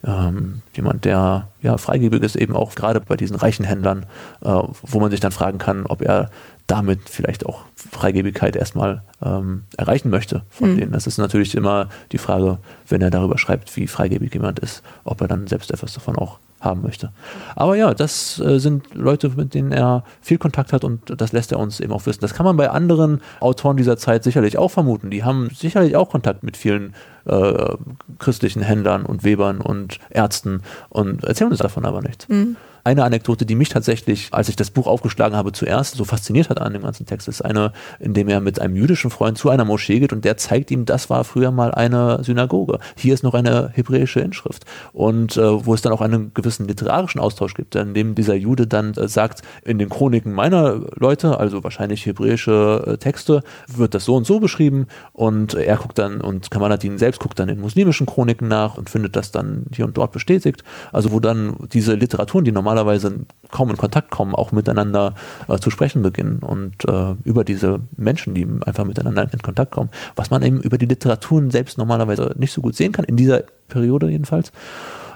ähm, 0.05 0.61
jemand, 0.75 1.05
der 1.05 1.47
ja 1.61 1.77
freigebig 1.77 2.21
ist, 2.23 2.35
eben 2.35 2.55
auch 2.55 2.75
gerade 2.75 2.99
bei 2.99 3.15
diesen 3.15 3.35
reichen 3.35 3.63
Händlern, 3.63 4.05
äh, 4.41 4.49
wo 4.81 4.99
man 4.99 5.11
sich 5.11 5.19
dann 5.19 5.31
fragen 5.31 5.59
kann, 5.59 5.85
ob 5.85 6.01
er 6.01 6.29
damit 6.67 7.09
vielleicht 7.09 7.45
auch 7.45 7.65
Freigebigkeit 7.75 8.55
erstmal 8.55 9.03
ähm, 9.23 9.63
erreichen 9.77 10.09
möchte 10.09 10.43
von 10.49 10.73
mhm. 10.73 10.77
denen. 10.77 10.91
Das 10.93 11.07
ist 11.07 11.17
natürlich 11.17 11.55
immer 11.55 11.89
die 12.11 12.17
Frage, 12.17 12.59
wenn 12.87 13.01
er 13.01 13.09
darüber 13.09 13.37
schreibt, 13.37 13.75
wie 13.75 13.87
freigebig 13.87 14.33
jemand 14.33 14.59
ist, 14.59 14.81
ob 15.03 15.21
er 15.21 15.27
dann 15.27 15.47
selbst 15.47 15.71
etwas 15.71 15.93
davon 15.93 16.15
auch 16.15 16.39
haben 16.63 16.81
möchte. 16.81 17.11
Aber 17.55 17.75
ja, 17.75 17.93
das 17.93 18.39
äh, 18.39 18.59
sind 18.59 18.93
Leute, 18.93 19.29
mit 19.29 19.53
denen 19.53 19.71
er 19.71 20.03
viel 20.21 20.37
Kontakt 20.37 20.71
hat 20.71 20.83
und 20.83 21.19
das 21.19 21.33
lässt 21.33 21.51
er 21.51 21.59
uns 21.59 21.79
eben 21.79 21.91
auch 21.91 22.05
wissen. 22.05 22.21
Das 22.21 22.33
kann 22.33 22.45
man 22.45 22.55
bei 22.55 22.69
anderen 22.69 23.21
Autoren 23.41 23.75
dieser 23.75 23.97
Zeit 23.97 24.23
sicherlich 24.23 24.57
auch 24.57 24.69
vermuten. 24.69 25.09
Die 25.09 25.23
haben 25.23 25.49
sicherlich 25.53 25.95
auch 25.97 26.09
Kontakt 26.09 26.43
mit 26.43 26.55
vielen 26.55 26.93
äh, 27.25 27.75
christlichen 28.19 28.61
Händlern 28.61 29.05
und 29.05 29.23
Webern 29.23 29.59
und 29.59 29.99
Ärzten 30.09 30.61
und 30.89 31.23
erzählen 31.25 31.51
uns 31.51 31.59
davon 31.59 31.85
aber 31.85 32.01
nichts. 32.01 32.29
Mhm. 32.29 32.55
Eine 32.85 33.05
Anekdote, 33.05 33.45
die 33.45 33.55
mich 33.55 33.69
tatsächlich, 33.69 34.27
als 34.31 34.49
ich 34.49 34.57
das 34.57 34.69
Buch 34.69 34.87
aufgeschlagen 34.87 35.37
habe, 35.37 35.53
zuerst 35.53 35.95
so 35.95 36.03
fasziniert 36.03 36.49
hat 36.49 36.59
an 36.59 36.73
dem 36.73 36.81
ganzen 36.81 37.05
Text, 37.05 37.29
ist 37.29 37.41
eine, 37.41 37.71
in 37.99 38.13
dem 38.13 38.27
er 38.27 38.41
mit 38.41 38.59
einem 38.59 38.75
jüdischen 38.75 39.09
Freund 39.09 39.37
zu 39.37 39.49
einer 39.49 39.63
Moschee 39.63 39.99
geht 39.99 40.11
und 40.11 40.25
der 40.25 40.35
zeigt 40.35 40.69
ihm, 40.69 40.83
das 40.83 41.09
war 41.09 41.23
früher 41.23 41.51
mal 41.51 41.71
eine 41.71 42.21
Synagoge. 42.25 42.79
Hier 42.97 43.13
ist 43.13 43.23
noch 43.23 43.35
eine 43.35 43.69
hebräische 43.73 44.19
Inschrift. 44.19 44.65
Und 44.91 45.37
äh, 45.37 45.65
wo 45.65 45.73
es 45.73 45.81
dann 45.81 45.93
auch 45.93 46.01
einen 46.01 46.33
gewissen 46.33 46.67
literarischen 46.67 47.21
Austausch 47.21 47.53
gibt, 47.53 47.73
in 47.75 47.93
dem 47.93 48.15
dieser 48.15 48.35
Jude 48.35 48.67
dann 48.67 48.93
äh, 48.95 49.07
sagt, 49.07 49.43
in 49.63 49.79
den 49.79 49.87
Chroniken 49.87 50.33
meiner 50.33 50.81
Leute, 50.95 51.39
also 51.39 51.63
wahrscheinlich 51.63 52.05
hebräische 52.05 52.83
äh, 52.85 52.97
Texte, 52.97 53.43
wird 53.73 53.93
das 53.93 54.03
so 54.03 54.15
und 54.15 54.25
so 54.25 54.41
beschrieben 54.41 54.87
und 55.13 55.53
er 55.53 55.77
guckt 55.77 55.99
dann 55.99 56.19
und 56.19 56.51
Kamalatin 56.51 56.97
selbst 56.97 57.21
guckt 57.21 57.39
dann 57.39 57.47
in 57.47 57.61
muslimischen 57.61 58.07
Chroniken 58.07 58.49
nach 58.49 58.77
und 58.77 58.89
findet 58.89 59.15
das 59.15 59.31
dann 59.31 59.67
hier 59.73 59.85
und 59.85 59.95
dort 59.95 60.11
bestätigt. 60.11 60.65
Also 60.91 61.13
wo 61.13 61.21
dann 61.21 61.55
diese 61.71 61.93
Literaturen, 61.93 62.43
die 62.43 62.51
normal 62.51 62.72
normalerweise 62.73 63.25
kaum 63.51 63.69
in 63.69 63.77
Kontakt 63.77 64.09
kommen, 64.09 64.33
auch 64.33 64.51
miteinander 64.51 65.13
äh, 65.47 65.57
zu 65.59 65.69
sprechen 65.69 66.01
beginnen 66.01 66.39
und 66.39 66.73
äh, 66.87 67.13
über 67.23 67.43
diese 67.43 67.81
Menschen, 67.97 68.33
die 68.33 68.47
einfach 68.65 68.85
miteinander 68.85 69.27
in 69.31 69.41
Kontakt 69.41 69.71
kommen, 69.71 69.89
was 70.15 70.31
man 70.31 70.41
eben 70.41 70.61
über 70.61 70.77
die 70.77 70.87
Literaturen 70.87 71.51
selbst 71.51 71.77
normalerweise 71.77 72.33
nicht 72.37 72.51
so 72.51 72.61
gut 72.61 72.75
sehen 72.75 72.91
kann, 72.91 73.05
in 73.05 73.15
dieser 73.15 73.43
Periode 73.67 74.09
jedenfalls. 74.09 74.51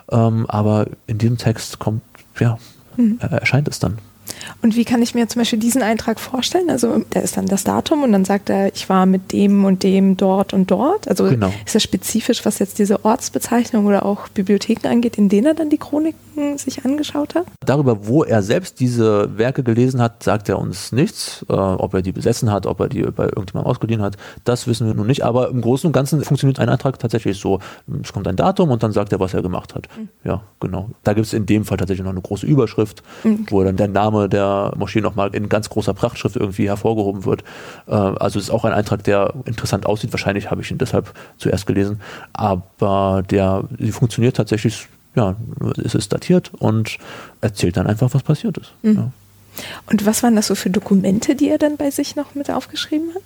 Ähm, 0.10 0.46
aber 0.48 0.88
in 1.08 1.18
diesem 1.18 1.38
Text 1.38 1.80
kommt, 1.80 2.04
ja, 2.40 2.58
mhm. 2.96 3.20
erscheint 3.20 3.68
es 3.68 3.80
dann. 3.80 3.98
Und 4.62 4.76
wie 4.76 4.86
kann 4.86 5.02
ich 5.02 5.16
mir 5.16 5.28
zum 5.28 5.42
Beispiel 5.42 5.60
diesen 5.60 5.82
Eintrag 5.82 6.20
vorstellen? 6.20 6.70
Also 6.70 7.04
da 7.10 7.20
ist 7.20 7.38
dann 7.38 7.46
das 7.46 7.64
Datum 7.64 8.04
und 8.04 8.12
dann 8.12 8.26
sagt 8.26 8.50
er, 8.50 8.74
ich 8.74 8.90
war 8.90 9.06
mit 9.06 9.32
dem 9.32 9.66
und 9.66 9.84
dem 9.84 10.18
dort 10.18 10.54
und 10.54 10.70
dort. 10.72 11.08
Also 11.08 11.26
genau. 11.26 11.52
ist 11.66 11.76
das 11.76 11.84
spezifisch, 11.84 12.46
was 12.46 12.60
jetzt 12.60 12.80
diese 12.80 13.04
Ortsbezeichnung 13.06 13.86
oder 13.86 14.06
auch 14.06 14.28
Bibliotheken 14.30 14.88
angeht, 14.88 15.18
in 15.18 15.30
denen 15.30 15.48
er 15.48 15.54
dann 15.54 15.70
die 15.70 15.78
Chroniken 15.78 16.58
sich 16.58 16.86
angeschaut 16.86 17.36
hat? 17.36 17.46
Darüber, 17.66 18.08
wo 18.08 18.24
er 18.24 18.42
selbst 18.42 18.80
diese 18.80 19.38
Werke 19.38 19.64
gelesen 19.64 20.02
hat, 20.02 20.24
sagt 20.24 20.50
er 20.50 20.60
uns 20.60 20.92
nichts. 20.92 21.46
Äh, 21.50 21.54
ob 21.54 21.94
er 21.94 22.02
die 22.02 22.12
besessen 22.12 22.52
hat, 22.52 22.66
ob 22.66 22.80
er 22.80 22.90
die 22.90 23.02
bei 23.04 23.26
irgendjemandem 23.26 23.70
ausgeliehen 23.70 24.02
hat, 24.02 24.18
das 24.44 24.68
wissen 24.68 24.88
wir 24.88 24.94
nun 24.94 25.08
nicht. 25.08 25.24
Aber 25.24 25.50
im 25.50 25.62
Großen 25.62 25.88
und 25.88 25.94
Ganzen 25.94 26.24
funktioniert 26.24 26.60
ein 26.60 26.70
Eintrag 26.70 27.00
tatsächlich 27.00 27.40
so. 27.40 27.60
Es 28.02 28.14
kommt 28.14 28.28
ein 28.28 28.36
Datum 28.36 28.72
und 28.72 28.84
dann 28.84 28.92
sagt 28.92 29.12
er, 29.12 29.20
was 29.20 29.34
er 29.34 29.42
gemacht 29.42 29.76
hat. 29.76 29.88
Mhm. 29.98 30.10
Ja, 30.24 30.42
genau. 30.60 30.90
Da 31.04 31.14
gibt 31.14 31.28
es 31.28 31.34
in 31.34 31.46
dem 31.46 31.66
Fall 31.66 31.78
tatsächlich 31.78 32.04
noch 32.04 32.12
eine 32.12 32.22
große 32.22 32.46
Überschrift, 32.46 33.04
mhm. 33.24 33.46
wo 33.50 33.64
dann 33.64 33.78
der 33.78 33.88
Name 33.88 34.17
der 34.26 34.48
der 34.48 34.74
Moschee 34.78 35.02
nochmal 35.02 35.34
in 35.34 35.50
ganz 35.50 35.70
großer 35.70 35.94
Prachtschrift 35.94 36.36
irgendwie 36.36 36.68
hervorgehoben 36.68 37.26
wird. 37.26 37.44
Äh, 37.88 37.92
also 37.92 38.40
es 38.40 38.46
ist 38.46 38.52
auch 38.52 38.66
ein 38.66 38.74
Eintrag, 38.74 39.04
der 39.04 39.34
interessant 39.46 39.86
aussieht. 39.86 40.12
Wahrscheinlich 40.14 40.52
habe 40.52 40.62
ich 40.62 40.72
ihn 40.72 40.78
deshalb 40.78 41.14
zuerst 41.38 41.66
gelesen. 41.66 42.02
Aber 42.34 43.24
der, 43.30 43.64
funktioniert 43.92 44.36
tatsächlich, 44.36 44.88
ja, 45.16 45.36
es 45.84 45.96
ist 45.96 46.14
datiert 46.14 46.52
und 46.58 46.98
erzählt 47.42 47.78
dann 47.78 47.88
einfach, 47.88 48.14
was 48.14 48.24
passiert 48.24 48.58
ist. 48.58 48.72
Mhm. 48.84 48.96
Ja. 48.96 49.12
Und 49.90 50.06
was 50.06 50.22
waren 50.22 50.36
das 50.36 50.48
so 50.48 50.56
für 50.56 50.70
Dokumente, 50.70 51.36
die 51.36 51.50
er 51.50 51.58
dann 51.58 51.78
bei 51.78 51.90
sich 51.90 52.16
noch 52.16 52.36
mit 52.36 52.52
aufgeschrieben 52.52 53.10
hat? 53.16 53.24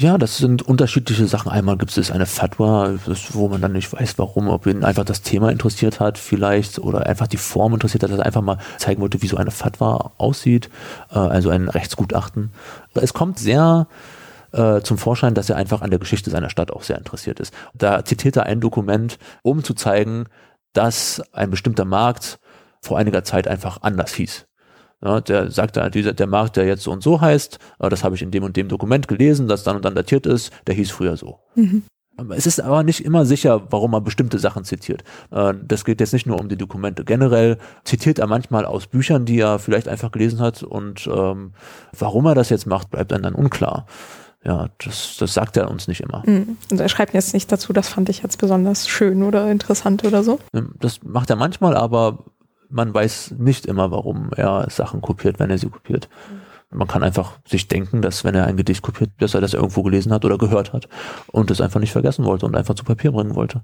Ja, 0.00 0.16
das 0.16 0.38
sind 0.38 0.62
unterschiedliche 0.62 1.26
Sachen. 1.26 1.50
Einmal 1.50 1.76
gibt 1.76 1.96
es 1.98 2.12
eine 2.12 2.26
Fatwa, 2.26 2.94
wo 3.32 3.48
man 3.48 3.60
dann 3.60 3.72
nicht 3.72 3.92
weiß, 3.92 4.16
warum, 4.16 4.48
ob 4.48 4.66
ihn 4.66 4.84
einfach 4.84 5.04
das 5.04 5.22
Thema 5.22 5.50
interessiert 5.50 5.98
hat, 5.98 6.18
vielleicht, 6.18 6.78
oder 6.78 7.06
einfach 7.06 7.26
die 7.26 7.36
Form 7.36 7.74
interessiert 7.74 8.04
hat, 8.04 8.12
dass 8.12 8.20
er 8.20 8.26
einfach 8.26 8.42
mal 8.42 8.58
zeigen 8.76 9.00
wollte, 9.00 9.22
wie 9.22 9.26
so 9.26 9.36
eine 9.36 9.50
Fatwa 9.50 10.12
aussieht, 10.16 10.70
äh, 11.10 11.18
also 11.18 11.50
ein 11.50 11.68
Rechtsgutachten. 11.68 12.52
Es 12.94 13.12
kommt 13.12 13.40
sehr 13.40 13.88
äh, 14.52 14.82
zum 14.82 14.98
Vorschein, 14.98 15.34
dass 15.34 15.50
er 15.50 15.56
einfach 15.56 15.82
an 15.82 15.90
der 15.90 15.98
Geschichte 15.98 16.30
seiner 16.30 16.48
Stadt 16.48 16.70
auch 16.70 16.84
sehr 16.84 16.98
interessiert 16.98 17.40
ist. 17.40 17.52
Da 17.74 18.04
zitiert 18.04 18.36
er 18.36 18.44
ein 18.44 18.60
Dokument, 18.60 19.18
um 19.42 19.64
zu 19.64 19.74
zeigen, 19.74 20.26
dass 20.74 21.20
ein 21.32 21.50
bestimmter 21.50 21.84
Markt 21.84 22.38
vor 22.82 22.98
einiger 22.98 23.24
Zeit 23.24 23.48
einfach 23.48 23.82
anders 23.82 24.14
hieß. 24.14 24.46
Ja, 25.02 25.20
der 25.20 25.50
sagt 25.50 25.76
da, 25.76 25.90
dieser, 25.90 26.12
der 26.12 26.26
Markt, 26.26 26.56
der 26.56 26.66
jetzt 26.66 26.82
so 26.82 26.90
und 26.90 27.02
so 27.02 27.20
heißt, 27.20 27.58
äh, 27.78 27.88
das 27.88 28.02
habe 28.02 28.16
ich 28.16 28.22
in 28.22 28.30
dem 28.30 28.42
und 28.42 28.56
dem 28.56 28.68
Dokument 28.68 29.06
gelesen, 29.06 29.46
das 29.46 29.62
dann 29.62 29.76
und 29.76 29.84
dann 29.84 29.94
datiert 29.94 30.26
ist, 30.26 30.52
der 30.66 30.74
hieß 30.74 30.90
früher 30.90 31.16
so. 31.16 31.38
Mhm. 31.54 31.84
Es 32.30 32.48
ist 32.48 32.60
aber 32.60 32.82
nicht 32.82 33.04
immer 33.04 33.24
sicher, 33.24 33.68
warum 33.70 33.92
er 33.94 34.00
bestimmte 34.00 34.40
Sachen 34.40 34.64
zitiert. 34.64 35.04
Äh, 35.30 35.54
das 35.62 35.84
geht 35.84 36.00
jetzt 36.00 36.12
nicht 36.12 36.26
nur 36.26 36.40
um 36.40 36.48
die 36.48 36.56
Dokumente. 36.56 37.04
Generell 37.04 37.58
zitiert 37.84 38.18
er 38.18 38.26
manchmal 38.26 38.64
aus 38.64 38.88
Büchern, 38.88 39.24
die 39.24 39.38
er 39.38 39.60
vielleicht 39.60 39.88
einfach 39.88 40.10
gelesen 40.10 40.40
hat 40.40 40.64
und 40.64 41.08
ähm, 41.12 41.52
warum 41.96 42.26
er 42.26 42.34
das 42.34 42.48
jetzt 42.48 42.66
macht, 42.66 42.90
bleibt 42.90 43.12
einem 43.12 43.22
dann 43.22 43.34
unklar. 43.34 43.86
Ja, 44.44 44.68
das, 44.84 45.16
das 45.18 45.34
sagt 45.34 45.56
er 45.56 45.70
uns 45.70 45.88
nicht 45.88 46.00
immer. 46.00 46.22
Mhm. 46.26 46.56
Und 46.70 46.80
er 46.80 46.88
schreibt 46.88 47.14
jetzt 47.14 47.34
nicht 47.34 47.50
dazu, 47.52 47.72
das 47.72 47.88
fand 47.88 48.08
ich 48.08 48.22
jetzt 48.22 48.38
besonders 48.38 48.88
schön 48.88 49.22
oder 49.22 49.50
interessant 49.50 50.04
oder 50.04 50.22
so. 50.22 50.38
Das 50.80 51.02
macht 51.02 51.30
er 51.30 51.36
manchmal, 51.36 51.76
aber 51.76 52.24
man 52.70 52.92
weiß 52.92 53.34
nicht 53.38 53.66
immer, 53.66 53.90
warum 53.90 54.30
er 54.36 54.68
Sachen 54.70 55.00
kopiert, 55.00 55.38
wenn 55.38 55.50
er 55.50 55.58
sie 55.58 55.68
kopiert. 55.68 56.08
Man 56.70 56.86
kann 56.86 57.02
einfach 57.02 57.38
sich 57.46 57.66
denken, 57.68 58.02
dass 58.02 58.24
wenn 58.24 58.34
er 58.34 58.46
ein 58.46 58.58
Gedicht 58.58 58.82
kopiert, 58.82 59.10
dass 59.18 59.34
er 59.34 59.40
das 59.40 59.54
irgendwo 59.54 59.82
gelesen 59.82 60.12
hat 60.12 60.24
oder 60.24 60.36
gehört 60.36 60.74
hat 60.74 60.88
und 61.28 61.50
es 61.50 61.62
einfach 61.62 61.80
nicht 61.80 61.92
vergessen 61.92 62.26
wollte 62.26 62.44
und 62.44 62.54
einfach 62.54 62.74
zu 62.74 62.84
Papier 62.84 63.12
bringen 63.12 63.34
wollte. 63.34 63.62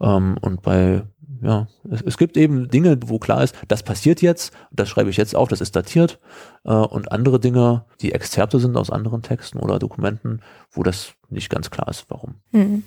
Ähm, 0.00 0.36
und 0.40 0.62
bei, 0.62 1.02
ja, 1.42 1.66
es, 1.90 2.00
es, 2.00 2.16
gibt 2.16 2.38
eben 2.38 2.70
Dinge, 2.70 2.98
wo 3.04 3.18
klar 3.18 3.42
ist, 3.44 3.54
das 3.68 3.82
passiert 3.82 4.22
jetzt, 4.22 4.54
das 4.72 4.88
schreibe 4.88 5.10
ich 5.10 5.18
jetzt 5.18 5.36
auf, 5.36 5.48
das 5.48 5.60
ist 5.60 5.76
datiert. 5.76 6.20
Äh, 6.64 6.72
und 6.72 7.12
andere 7.12 7.38
Dinge, 7.38 7.84
die 8.00 8.12
Exzerpte 8.12 8.60
sind 8.60 8.78
aus 8.78 8.90
anderen 8.90 9.20
Texten 9.20 9.58
oder 9.58 9.78
Dokumenten, 9.78 10.40
wo 10.70 10.82
das 10.82 11.12
nicht 11.28 11.50
ganz 11.50 11.70
klar 11.70 11.88
ist, 11.88 12.06
warum. 12.08 12.36
Hm. 12.52 12.82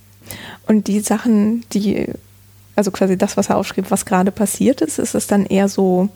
Und 0.68 0.88
die 0.88 1.01
Sachen, 1.01 1.66
die 1.72 2.07
also 2.82 2.90
quasi 2.90 3.16
das, 3.16 3.38
was 3.38 3.50
er 3.50 3.58
aufschrieb, 3.58 3.92
was 3.92 4.06
gerade 4.06 4.32
passiert 4.32 4.82
ist, 4.82 4.98
ist 4.98 5.14
es 5.14 5.28
dann 5.28 5.46
eher 5.46 5.68
so, 5.68 6.10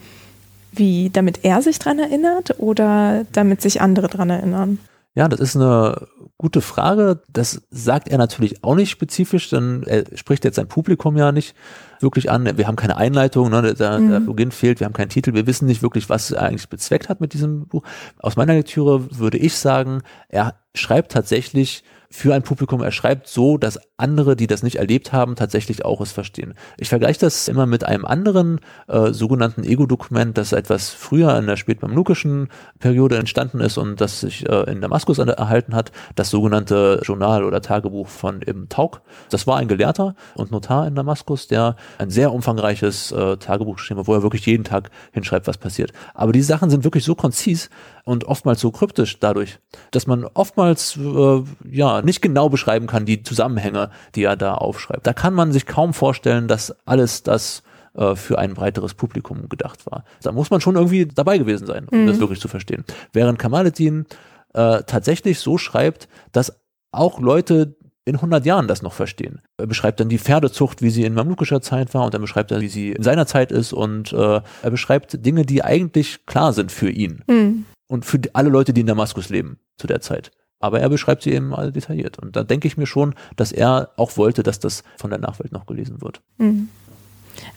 wie 0.72 1.12
damit 1.12 1.46
er 1.46 1.62
sich 1.62 1.78
dran 1.78 2.00
erinnert 2.00 2.56
oder 2.58 3.24
damit 3.34 3.62
sich 3.62 3.82
andere 3.82 4.08
dran 4.08 4.32
erinnern? 4.32 4.80
Ja, 5.14 5.28
das 5.28 5.40
ist 5.40 5.56
eine 5.56 6.08
gute 6.40 6.62
Frage. 6.62 7.22
Das 7.32 7.62
sagt 7.70 8.08
er 8.08 8.18
natürlich 8.18 8.64
auch 8.64 8.74
nicht 8.74 8.90
spezifisch, 8.90 9.48
denn 9.52 9.84
er 9.86 10.06
spricht 10.18 10.44
jetzt 10.44 10.56
sein 10.56 10.68
Publikum 10.68 11.16
ja 11.18 11.32
nicht 11.32 11.56
wirklich 12.00 12.32
an. 12.32 12.58
Wir 12.58 12.66
haben 12.66 12.76
keine 12.76 12.98
Einleitung, 12.98 13.52
ne, 13.52 13.76
der, 13.76 14.00
mhm. 14.00 14.10
der 14.10 14.20
Beginn 14.22 14.50
fehlt, 14.50 14.80
wir 14.80 14.86
haben 14.86 14.94
keinen 14.94 15.10
Titel, 15.10 15.36
wir 15.36 15.46
wissen 15.46 15.68
nicht 15.68 15.84
wirklich, 15.84 16.10
was 16.10 16.32
er 16.32 16.42
eigentlich 16.42 16.68
bezweckt 16.68 17.10
hat 17.10 17.22
mit 17.22 17.34
diesem 17.34 17.68
Buch. 17.68 17.84
Aus 18.18 18.38
meiner 18.38 18.56
Lektüre 18.56 19.20
würde 19.20 19.38
ich 19.38 19.56
sagen, 19.56 20.02
er 20.30 20.56
schreibt 20.74 21.12
tatsächlich 21.12 21.84
für 22.16 22.34
ein 22.34 22.44
Publikum. 22.44 22.82
Er 22.82 22.92
schreibt 22.92 23.28
so, 23.28 23.58
dass 23.58 23.78
andere, 23.98 24.38
die 24.38 24.48
das 24.48 24.64
nicht 24.64 24.78
erlebt 24.78 25.12
haben, 25.12 25.36
tatsächlich 25.36 25.84
auch 25.84 26.00
es 26.00 26.14
verstehen. 26.14 26.54
Ich 26.78 26.88
vergleiche 26.88 27.20
das 27.20 27.50
immer 27.50 27.66
mit 27.66 27.84
einem 27.84 28.06
anderen 28.06 28.62
äh, 28.88 29.12
sogenannten 29.12 29.64
Ego-Dokument, 29.64 30.38
das 30.38 30.54
etwas 30.54 30.92
früher 30.92 31.38
in 31.38 31.46
der 31.46 31.58
spätmamlukischen 31.58 32.48
Periode 32.80 33.18
entstanden 33.18 33.60
ist 33.60 33.78
und 33.78 34.00
das 34.00 34.22
sich 34.22 34.48
äh, 34.48 34.72
in 34.72 34.80
Damaskus 34.80 35.20
erhalten 35.20 35.76
hat, 35.76 35.92
das 36.16 36.30
sogenannte 36.30 37.02
Journal 37.04 37.44
oder 37.44 37.62
Tagebuch 37.62 38.08
von 38.08 38.42
Ibn 38.42 38.70
Tauk. 38.70 39.02
Das 39.30 39.46
war 39.46 39.58
ein 39.58 39.68
Gelehrter 39.68 40.16
und 40.36 40.52
Notar 40.52 40.88
in 40.88 40.96
Damaskus, 40.96 41.48
der 41.48 41.76
ein 41.98 42.10
sehr 42.10 42.32
umfangreiches 42.32 43.12
äh, 43.12 43.36
Tagebuch 43.38 43.76
geschrieben 43.76 44.00
hat, 44.00 44.08
wo 44.08 44.14
er 44.14 44.24
wirklich 44.24 44.46
jeden 44.46 44.64
Tag 44.64 44.90
hinschreibt, 45.12 45.48
was 45.48 45.58
passiert. 45.58 45.92
Aber 46.14 46.32
die 46.32 46.42
Sachen 46.42 46.70
sind 46.70 46.86
wirklich 46.86 47.04
so 47.04 47.14
konzis 47.14 47.70
und 48.06 48.24
oftmals 48.26 48.62
so 48.62 48.72
kryptisch 48.72 49.20
dadurch, 49.20 49.60
dass 49.92 50.08
man 50.08 50.24
oftmals 50.26 50.96
äh, 50.96 51.44
ja 51.70 52.02
nicht 52.02 52.22
genau 52.22 52.50
beschreiben 52.50 52.88
kann, 52.88 53.06
die 53.06 53.24
Zusammenhänge, 53.24 53.90
die 54.14 54.24
er 54.24 54.38
da 54.38 54.54
aufschreibt. 54.54 55.06
Da 55.06 55.14
kann 55.14 55.34
man 55.34 55.52
sich 55.52 55.66
kaum 55.66 55.94
vorstellen, 55.94 56.48
dass 56.48 56.76
alles 56.86 57.24
das 57.24 57.64
äh, 57.96 58.16
für 58.16 58.38
ein 58.40 58.54
breiteres 58.54 58.94
Publikum 58.94 59.50
gedacht 59.50 59.86
war. 59.86 60.06
Da 60.22 60.32
muss 60.32 60.52
man 60.52 60.62
schon 60.62 60.76
irgendwie 60.76 61.08
dabei 61.08 61.40
gewesen 61.40 61.66
sein, 61.66 61.88
um 61.92 62.04
mhm. 62.04 62.08
das 62.08 62.20
wirklich 62.20 62.40
zu 62.40 62.48
verstehen. 62.48 62.86
Während 63.12 63.40
Kamaluddin 63.40 64.06
äh, 64.54 64.84
tatsächlich 64.84 65.40
so 65.40 65.58
schreibt, 65.58 66.08
dass 66.32 66.60
auch 66.92 67.20
Leute 67.20 67.76
in 68.06 68.16
100 68.16 68.46
Jahren 68.46 68.68
das 68.68 68.84
noch 68.84 68.94
verstehen. 68.94 69.42
Er 69.58 69.66
beschreibt 69.66 70.00
dann 70.00 70.10
die 70.10 70.20
Pferdezucht, 70.20 70.84
wie 70.84 70.92
sie 70.92 71.06
in 71.06 71.16
mamlukischer 71.16 71.62
Zeit 71.62 71.96
war 71.96 72.06
und 72.06 72.14
er 72.14 72.20
beschreibt 72.20 72.52
dann, 72.52 72.62
wie 72.62 72.68
sie 72.68 72.92
in 72.92 73.02
seiner 73.02 73.26
Zeit 73.26 73.52
ist 73.52 73.74
und 73.74 74.14
äh, 74.14 74.42
er 74.62 74.70
beschreibt 74.70 75.26
Dinge, 75.26 75.44
die 75.44 75.64
eigentlich 75.64 76.28
klar 76.28 76.54
sind 76.54 76.72
für 76.72 76.90
ihn 76.90 77.24
mhm. 77.28 77.66
Und 77.88 78.06
für 78.06 78.20
alle 78.34 78.50
Leute, 78.50 78.74
die 78.74 78.82
in 78.82 78.88
Damaskus 78.88 79.30
leben 79.30 79.60
zu 79.78 79.88
der 79.88 80.02
Zeit. 80.02 80.32
Aber 80.60 80.80
er 80.80 80.90
beschreibt 80.90 81.24
sie 81.24 81.32
eben 81.32 81.50
mal 81.50 81.72
detailliert. 81.72 82.18
Und 82.18 82.36
da 82.36 82.44
denke 82.44 82.68
ich 82.68 82.78
mir 82.78 82.88
schon, 82.88 83.14
dass 83.36 83.52
er 83.52 83.92
auch 83.98 84.18
wollte, 84.18 84.42
dass 84.42 84.60
das 84.60 84.84
von 84.98 85.10
der 85.10 85.20
Nachwelt 85.20 85.52
noch 85.52 85.66
gelesen 85.66 86.02
wird. 86.02 86.22
Mhm. 86.38 86.70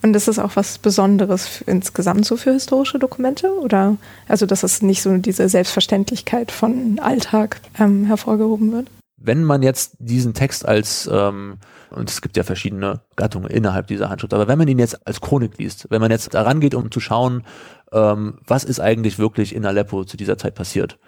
Und 0.03 0.17
ist 0.17 0.27
das 0.27 0.41
auch 0.41 0.57
was 0.57 0.79
Besonderes 0.79 1.63
insgesamt 1.63 2.27
so 2.27 2.37
für 2.37 2.53
historische 2.53 2.99
Dokumente? 2.99 3.57
Oder 3.61 3.97
also, 4.27 4.45
dass 4.45 4.65
es 4.65 4.83
nicht 4.83 5.03
so 5.03 5.17
diese 5.19 5.49
Selbstverständlichkeit 5.49 6.51
von 6.51 6.99
Alltag 6.99 7.61
ähm, 7.79 8.05
hervorgehoben 8.05 8.73
wird? 8.73 8.89
wenn 9.21 9.45
man 9.45 9.63
jetzt 9.63 9.97
diesen 9.99 10.33
Text 10.33 10.67
als, 10.67 11.09
ähm, 11.13 11.59
und 11.91 12.09
es 12.09 12.23
gibt 12.23 12.37
ja 12.37 12.45
verschiedene 12.45 13.01
Gattungen 13.17 13.51
innerhalb 13.51 13.89
dieser 13.89 14.09
Handschrift, 14.09 14.33
aber 14.33 14.49
wenn 14.49 14.59
man 14.59 14.69
ihn 14.69 14.79
jetzt 14.79 15.07
als 15.07 15.21
Chronik 15.21 15.59
liest, 15.59 15.89
wenn 15.91 16.01
man 16.01 16.11
jetzt 16.11 16.35
daran 16.35 16.61
geht, 16.61 16.75
um 16.75 16.91
zu 16.91 17.01
schauen, 17.01 17.45
ähm, 17.93 18.39
was 18.47 18.65
ist 18.65 18.81
eigentlich 18.81 19.19
wirklich 19.19 19.55
in 19.55 19.65
Aleppo 19.65 20.05
zu 20.05 20.17
dieser 20.17 20.39
Zeit 20.39 20.55
passiert, 20.55 20.99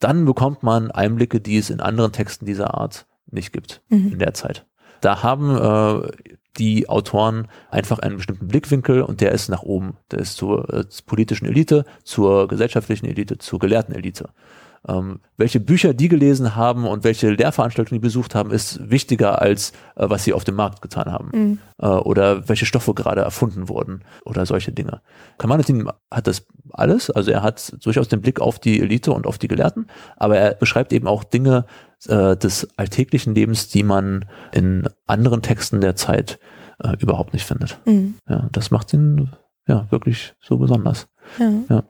dann 0.00 0.24
bekommt 0.24 0.62
man 0.62 0.90
Einblicke, 0.90 1.40
die 1.40 1.56
es 1.56 1.70
in 1.70 1.80
anderen 1.80 2.12
Texten 2.12 2.46
dieser 2.46 2.74
Art 2.74 3.06
nicht 3.30 3.52
gibt 3.52 3.82
mhm. 3.88 4.12
in 4.12 4.18
der 4.18 4.34
Zeit. 4.34 4.66
Da 5.00 5.22
haben 5.22 5.56
äh, 5.56 6.10
die 6.58 6.88
Autoren 6.88 7.48
einfach 7.70 7.98
einen 7.98 8.16
bestimmten 8.16 8.48
Blickwinkel 8.48 9.02
und 9.02 9.20
der 9.20 9.32
ist 9.32 9.48
nach 9.48 9.62
oben. 9.62 9.96
Der 10.10 10.20
ist 10.20 10.36
zur, 10.36 10.72
äh, 10.72 10.88
zur 10.88 11.06
politischen 11.06 11.46
Elite, 11.46 11.84
zur 12.02 12.48
gesellschaftlichen 12.48 13.06
Elite, 13.06 13.38
zur 13.38 13.58
gelehrten 13.58 13.94
Elite. 13.94 14.30
Ähm, 14.88 15.20
welche 15.36 15.58
Bücher 15.58 15.94
die 15.94 16.08
gelesen 16.08 16.54
haben 16.54 16.86
und 16.86 17.02
welche 17.02 17.30
Lehrveranstaltungen 17.30 18.00
die 18.00 18.06
besucht 18.06 18.34
haben, 18.34 18.50
ist 18.50 18.88
wichtiger 18.88 19.42
als 19.42 19.72
äh, 19.96 20.08
was 20.08 20.24
sie 20.24 20.32
auf 20.32 20.44
dem 20.44 20.54
Markt 20.54 20.82
getan 20.82 21.10
haben 21.10 21.30
mhm. 21.32 21.58
äh, 21.78 21.86
oder 21.86 22.48
welche 22.48 22.66
Stoffe 22.66 22.94
gerade 22.94 23.20
erfunden 23.22 23.68
wurden 23.68 24.04
oder 24.24 24.46
solche 24.46 24.72
Dinge. 24.72 25.00
Kamaluddin 25.38 25.88
hat 26.10 26.26
das 26.26 26.46
alles, 26.70 27.10
also 27.10 27.30
er 27.30 27.42
hat 27.42 27.76
durchaus 27.84 28.08
den 28.08 28.20
Blick 28.20 28.40
auf 28.40 28.58
die 28.58 28.80
Elite 28.80 29.12
und 29.12 29.26
auf 29.26 29.38
die 29.38 29.48
Gelehrten, 29.48 29.86
aber 30.16 30.36
er 30.36 30.54
beschreibt 30.54 30.92
eben 30.92 31.06
auch 31.06 31.24
Dinge 31.24 31.66
äh, 32.06 32.36
des 32.36 32.68
alltäglichen 32.76 33.34
Lebens, 33.34 33.68
die 33.68 33.82
man 33.82 34.26
in 34.52 34.88
anderen 35.06 35.42
Texten 35.42 35.80
der 35.80 35.96
Zeit 35.96 36.38
äh, 36.82 36.96
überhaupt 37.00 37.32
nicht 37.32 37.44
findet. 37.44 37.78
Mhm. 37.86 38.16
Ja, 38.28 38.48
das 38.52 38.70
macht 38.70 38.92
ihn 38.92 39.30
ja 39.66 39.90
wirklich 39.90 40.34
so 40.40 40.58
besonders. 40.58 41.08
Ja. 41.38 41.52
ja. 41.68 41.84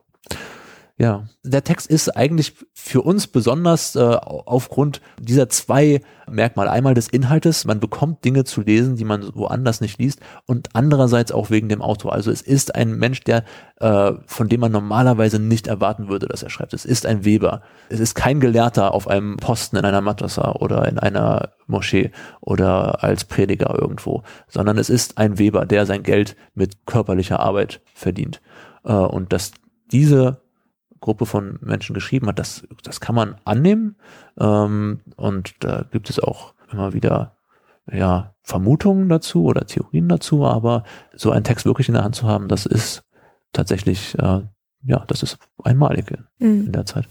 Ja, 0.99 1.27
der 1.45 1.63
Text 1.63 1.89
ist 1.89 2.17
eigentlich 2.17 2.55
für 2.73 3.03
uns 3.03 3.27
besonders 3.27 3.97
äh, 3.97 4.01
aufgrund 4.01 5.03
dieser 5.21 5.51
zwei 5.51 6.01
Merkmale. 6.27 6.71
Einmal 6.71 6.95
des 6.95 7.09
Inhaltes, 7.09 7.67
man 7.67 7.81
bekommt 7.81 8.25
Dinge 8.25 8.45
zu 8.45 8.63
lesen, 8.63 8.97
die 8.97 9.05
man 9.05 9.23
woanders 9.35 9.83
nicht 9.83 9.99
liest 9.99 10.21
und 10.47 10.71
andererseits 10.73 11.33
auch 11.33 11.51
wegen 11.51 11.69
dem 11.69 11.83
Autor. 11.83 12.15
Also 12.15 12.31
es 12.31 12.41
ist 12.41 12.75
ein 12.75 12.97
Mensch, 12.97 13.21
der 13.25 13.45
äh, 13.79 14.13
von 14.25 14.49
dem 14.49 14.61
man 14.61 14.73
normalerweise 14.73 15.39
nicht 15.39 15.67
erwarten 15.67 16.09
würde, 16.09 16.29
dass 16.29 16.43
er 16.43 16.49
schreibt. 16.49 16.73
Es 16.73 16.87
ist 16.87 17.05
ein 17.05 17.27
Weber. 17.27 17.61
Es 17.91 18.01
ist 18.01 18.15
kein 18.15 18.41
Gelehrter 18.41 18.95
auf 18.95 19.07
einem 19.07 19.37
Posten 19.37 19.77
in 19.77 19.85
einer 19.85 20.01
Madrasa 20.01 20.53
oder 20.53 20.89
in 20.89 20.99
einer 20.99 21.51
Moschee 21.67 22.11
oder 22.41 23.05
als 23.05 23.27
Prediger 23.27 23.79
irgendwo, 23.79 24.23
sondern 24.49 24.79
es 24.79 24.89
ist 24.89 25.19
ein 25.19 25.39
Weber, 25.39 25.67
der 25.67 25.85
sein 25.85 26.03
Geld 26.03 26.37
mit 26.55 26.87
körperlicher 26.87 27.39
Arbeit 27.39 27.83
verdient. 27.93 28.41
Äh, 28.83 28.95
und 28.95 29.35
dass 29.35 29.53
diese 29.93 30.41
Gruppe 31.07 31.25
von 31.25 31.61
Menschen 31.63 31.95
geschrieben 31.95 32.27
hat, 32.27 32.41
das, 32.41 32.67
das 32.83 33.01
kann 33.01 33.15
man 33.15 33.37
annehmen. 33.45 33.95
Ähm, 34.39 35.03
und 35.15 35.55
da 35.61 35.85
gibt 35.93 36.11
es 36.11 36.19
auch 36.19 36.53
immer 36.73 36.95
wieder 36.95 37.37
ja, 37.91 38.35
Vermutungen 38.43 39.09
dazu 39.09 39.45
oder 39.45 39.67
Theorien 39.67 40.09
dazu, 40.09 40.45
aber 40.45 40.83
so 41.15 41.31
einen 41.31 41.45
Text 41.45 41.65
wirklich 41.65 41.87
in 41.87 41.95
der 41.95 42.03
Hand 42.03 42.17
zu 42.17 42.27
haben, 42.27 42.49
das 42.49 42.67
ist 42.67 43.05
tatsächlich, 43.53 44.19
äh, 44.19 44.41
ja, 44.83 45.05
das 45.07 45.23
ist 45.23 45.39
einmalig 45.63 46.11
in, 46.11 46.65
mhm. 46.65 46.73
der 46.73 46.87
Zeit. 46.87 47.07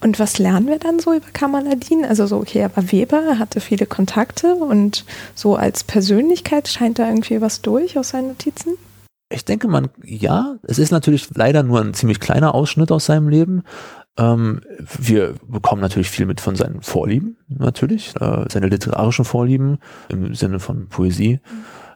Und 0.00 0.18
was 0.18 0.38
lernen 0.38 0.66
wir 0.66 0.78
dann 0.78 0.98
so 0.98 1.12
über 1.12 1.26
Kamaladin? 1.34 2.06
Also 2.06 2.26
so, 2.26 2.38
okay, 2.38 2.60
er 2.60 2.74
war 2.74 2.90
Weber, 2.90 3.22
er 3.22 3.38
hatte 3.38 3.60
viele 3.60 3.84
Kontakte 3.84 4.54
und 4.54 5.04
so 5.34 5.56
als 5.56 5.84
Persönlichkeit 5.84 6.68
scheint 6.68 6.98
da 6.98 7.06
irgendwie 7.06 7.42
was 7.42 7.60
durch 7.60 7.98
aus 7.98 8.08
seinen 8.08 8.28
Notizen? 8.28 8.78
Ich 9.32 9.44
denke, 9.44 9.68
man, 9.68 9.90
ja, 10.04 10.56
es 10.64 10.80
ist 10.80 10.90
natürlich 10.90 11.28
leider 11.34 11.62
nur 11.62 11.80
ein 11.80 11.94
ziemlich 11.94 12.18
kleiner 12.18 12.52
Ausschnitt 12.52 12.90
aus 12.90 13.06
seinem 13.06 13.28
Leben. 13.28 13.62
Ähm, 14.18 14.60
wir 14.98 15.34
bekommen 15.46 15.80
natürlich 15.80 16.10
viel 16.10 16.26
mit 16.26 16.40
von 16.40 16.56
seinen 16.56 16.82
Vorlieben, 16.82 17.36
natürlich, 17.48 18.12
äh, 18.20 18.44
seine 18.48 18.66
literarischen 18.66 19.24
Vorlieben 19.24 19.78
im 20.08 20.34
Sinne 20.34 20.58
von 20.58 20.88
Poesie. 20.88 21.38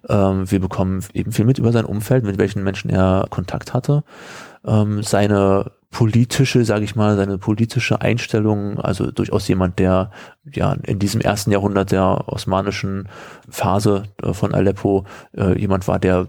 Ähm, 0.08 0.48
wir 0.48 0.60
bekommen 0.60 1.04
eben 1.12 1.32
viel 1.32 1.44
mit 1.44 1.58
über 1.58 1.72
sein 1.72 1.84
Umfeld, 1.84 2.24
mit 2.24 2.38
welchen 2.38 2.62
Menschen 2.62 2.88
er 2.88 3.26
Kontakt 3.30 3.74
hatte. 3.74 4.04
Ähm, 4.64 5.02
seine 5.02 5.72
politische, 5.90 6.64
sage 6.64 6.84
ich 6.84 6.94
mal, 6.94 7.16
seine 7.16 7.38
politische 7.38 8.00
Einstellung, 8.00 8.78
also 8.78 9.10
durchaus 9.10 9.48
jemand, 9.48 9.78
der 9.80 10.10
ja 10.44 10.72
in 10.84 11.00
diesem 11.00 11.20
ersten 11.20 11.50
Jahrhundert 11.50 11.90
der 11.90 12.28
osmanischen 12.28 13.08
Phase 13.48 14.04
äh, 14.22 14.32
von 14.32 14.54
Aleppo 14.54 15.04
äh, 15.36 15.58
jemand 15.58 15.88
war, 15.88 15.98
der 15.98 16.28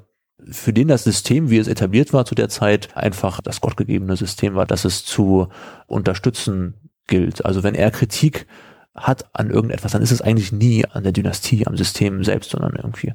für 0.50 0.74
den 0.74 0.88
das 0.88 1.04
System, 1.04 1.50
wie 1.50 1.58
es 1.58 1.68
etabliert 1.68 2.14
war 2.14 2.26
zu 2.26 2.36
der 2.36 2.50
Zeit, 2.50 2.96
einfach 2.96 3.42
das 3.42 3.62
gottgegebene 3.62 4.16
System 4.16 4.56
war, 4.56 4.66
dass 4.66 4.86
es 4.86 5.06
zu 5.06 5.48
unterstützen 5.88 6.76
gilt. 7.08 7.46
Also 7.46 7.64
wenn 7.64 7.76
er 7.76 7.92
Kritik 7.92 8.48
hat 8.96 9.26
an 9.34 9.50
irgendetwas, 9.50 9.92
dann 9.92 10.02
ist 10.02 10.12
es 10.12 10.22
eigentlich 10.22 10.54
nie 10.54 10.86
an 10.86 11.04
der 11.04 11.12
Dynastie, 11.12 11.68
am 11.68 11.76
System 11.76 12.24
selbst, 12.24 12.52
sondern 12.52 12.76
irgendwie 12.76 13.14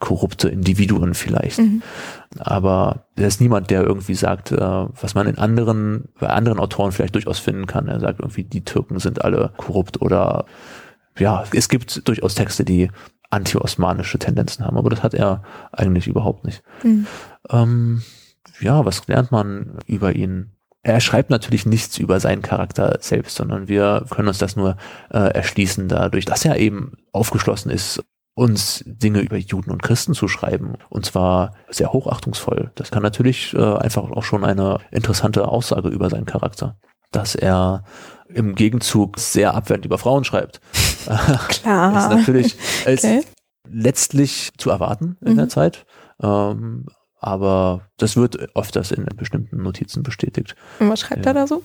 korrupte 0.00 0.48
Individuen 0.48 1.14
vielleicht. 1.14 1.58
Mhm. 1.58 1.82
Aber 2.38 3.04
er 3.16 3.28
ist 3.28 3.40
niemand, 3.40 3.70
der 3.70 3.84
irgendwie 3.84 4.14
sagt, 4.14 4.50
äh, 4.50 4.58
was 4.58 5.14
man 5.14 5.28
in 5.28 5.38
anderen, 5.38 6.08
bei 6.18 6.28
anderen 6.28 6.58
Autoren 6.58 6.90
vielleicht 6.90 7.14
durchaus 7.14 7.38
finden 7.38 7.66
kann. 7.66 7.86
Er 7.86 8.00
sagt 8.00 8.18
irgendwie, 8.18 8.42
die 8.42 8.64
Türken 8.64 8.98
sind 8.98 9.24
alle 9.24 9.52
korrupt 9.56 10.02
oder 10.02 10.46
ja, 11.18 11.44
es 11.52 11.68
gibt 11.68 12.08
durchaus 12.08 12.34
Texte, 12.34 12.64
die 12.64 12.90
anti-osmanische 13.30 14.18
Tendenzen 14.18 14.64
haben, 14.64 14.76
aber 14.76 14.90
das 14.90 15.02
hat 15.02 15.14
er 15.14 15.42
eigentlich 15.72 16.06
überhaupt 16.06 16.44
nicht. 16.44 16.62
Mhm. 16.82 17.06
Ähm, 17.48 18.02
ja, 18.60 18.84
was 18.84 19.06
lernt 19.06 19.30
man 19.30 19.78
über 19.86 20.14
ihn? 20.14 20.52
Er 20.82 21.00
schreibt 21.00 21.30
natürlich 21.30 21.66
nichts 21.66 21.98
über 21.98 22.20
seinen 22.20 22.42
Charakter 22.42 22.98
selbst, 23.00 23.36
sondern 23.36 23.68
wir 23.68 24.04
können 24.10 24.28
uns 24.28 24.38
das 24.38 24.56
nur 24.56 24.76
äh, 25.10 25.18
erschließen 25.18 25.88
dadurch, 25.88 26.24
dass 26.24 26.44
er 26.44 26.56
eben 26.56 26.96
aufgeschlossen 27.12 27.70
ist, 27.70 28.02
uns 28.34 28.82
Dinge 28.86 29.20
über 29.20 29.36
Juden 29.36 29.70
und 29.70 29.82
Christen 29.82 30.14
zu 30.14 30.26
schreiben. 30.26 30.74
Und 30.88 31.04
zwar 31.04 31.54
sehr 31.68 31.92
hochachtungsvoll. 31.92 32.70
Das 32.74 32.90
kann 32.90 33.02
natürlich 33.02 33.52
äh, 33.54 33.58
einfach 33.58 34.04
auch 34.10 34.22
schon 34.22 34.44
eine 34.44 34.78
interessante 34.90 35.46
Aussage 35.46 35.88
über 35.88 36.08
seinen 36.08 36.26
Charakter. 36.26 36.78
Dass 37.12 37.34
er 37.34 37.84
im 38.28 38.54
Gegenzug 38.54 39.18
sehr 39.18 39.54
abwertend 39.54 39.84
über 39.84 39.98
Frauen 39.98 40.24
schreibt. 40.24 40.60
Klar. 41.48 41.98
ist 41.98 42.18
natürlich 42.18 42.56
ist 42.86 43.04
okay. 43.04 43.22
letztlich 43.68 44.52
zu 44.58 44.70
erwarten 44.70 45.16
in 45.20 45.32
mhm. 45.32 45.36
der 45.36 45.48
Zeit. 45.48 45.84
Ähm, 46.22 46.86
aber 47.20 47.82
das 47.98 48.16
wird 48.16 48.56
öfters 48.56 48.92
in 48.92 49.04
bestimmten 49.16 49.62
Notizen 49.62 50.02
bestätigt. 50.02 50.54
Und 50.78 50.88
was 50.88 51.00
schreibt 51.00 51.26
ja. 51.26 51.32
er 51.32 51.34
da 51.34 51.46
so? 51.46 51.62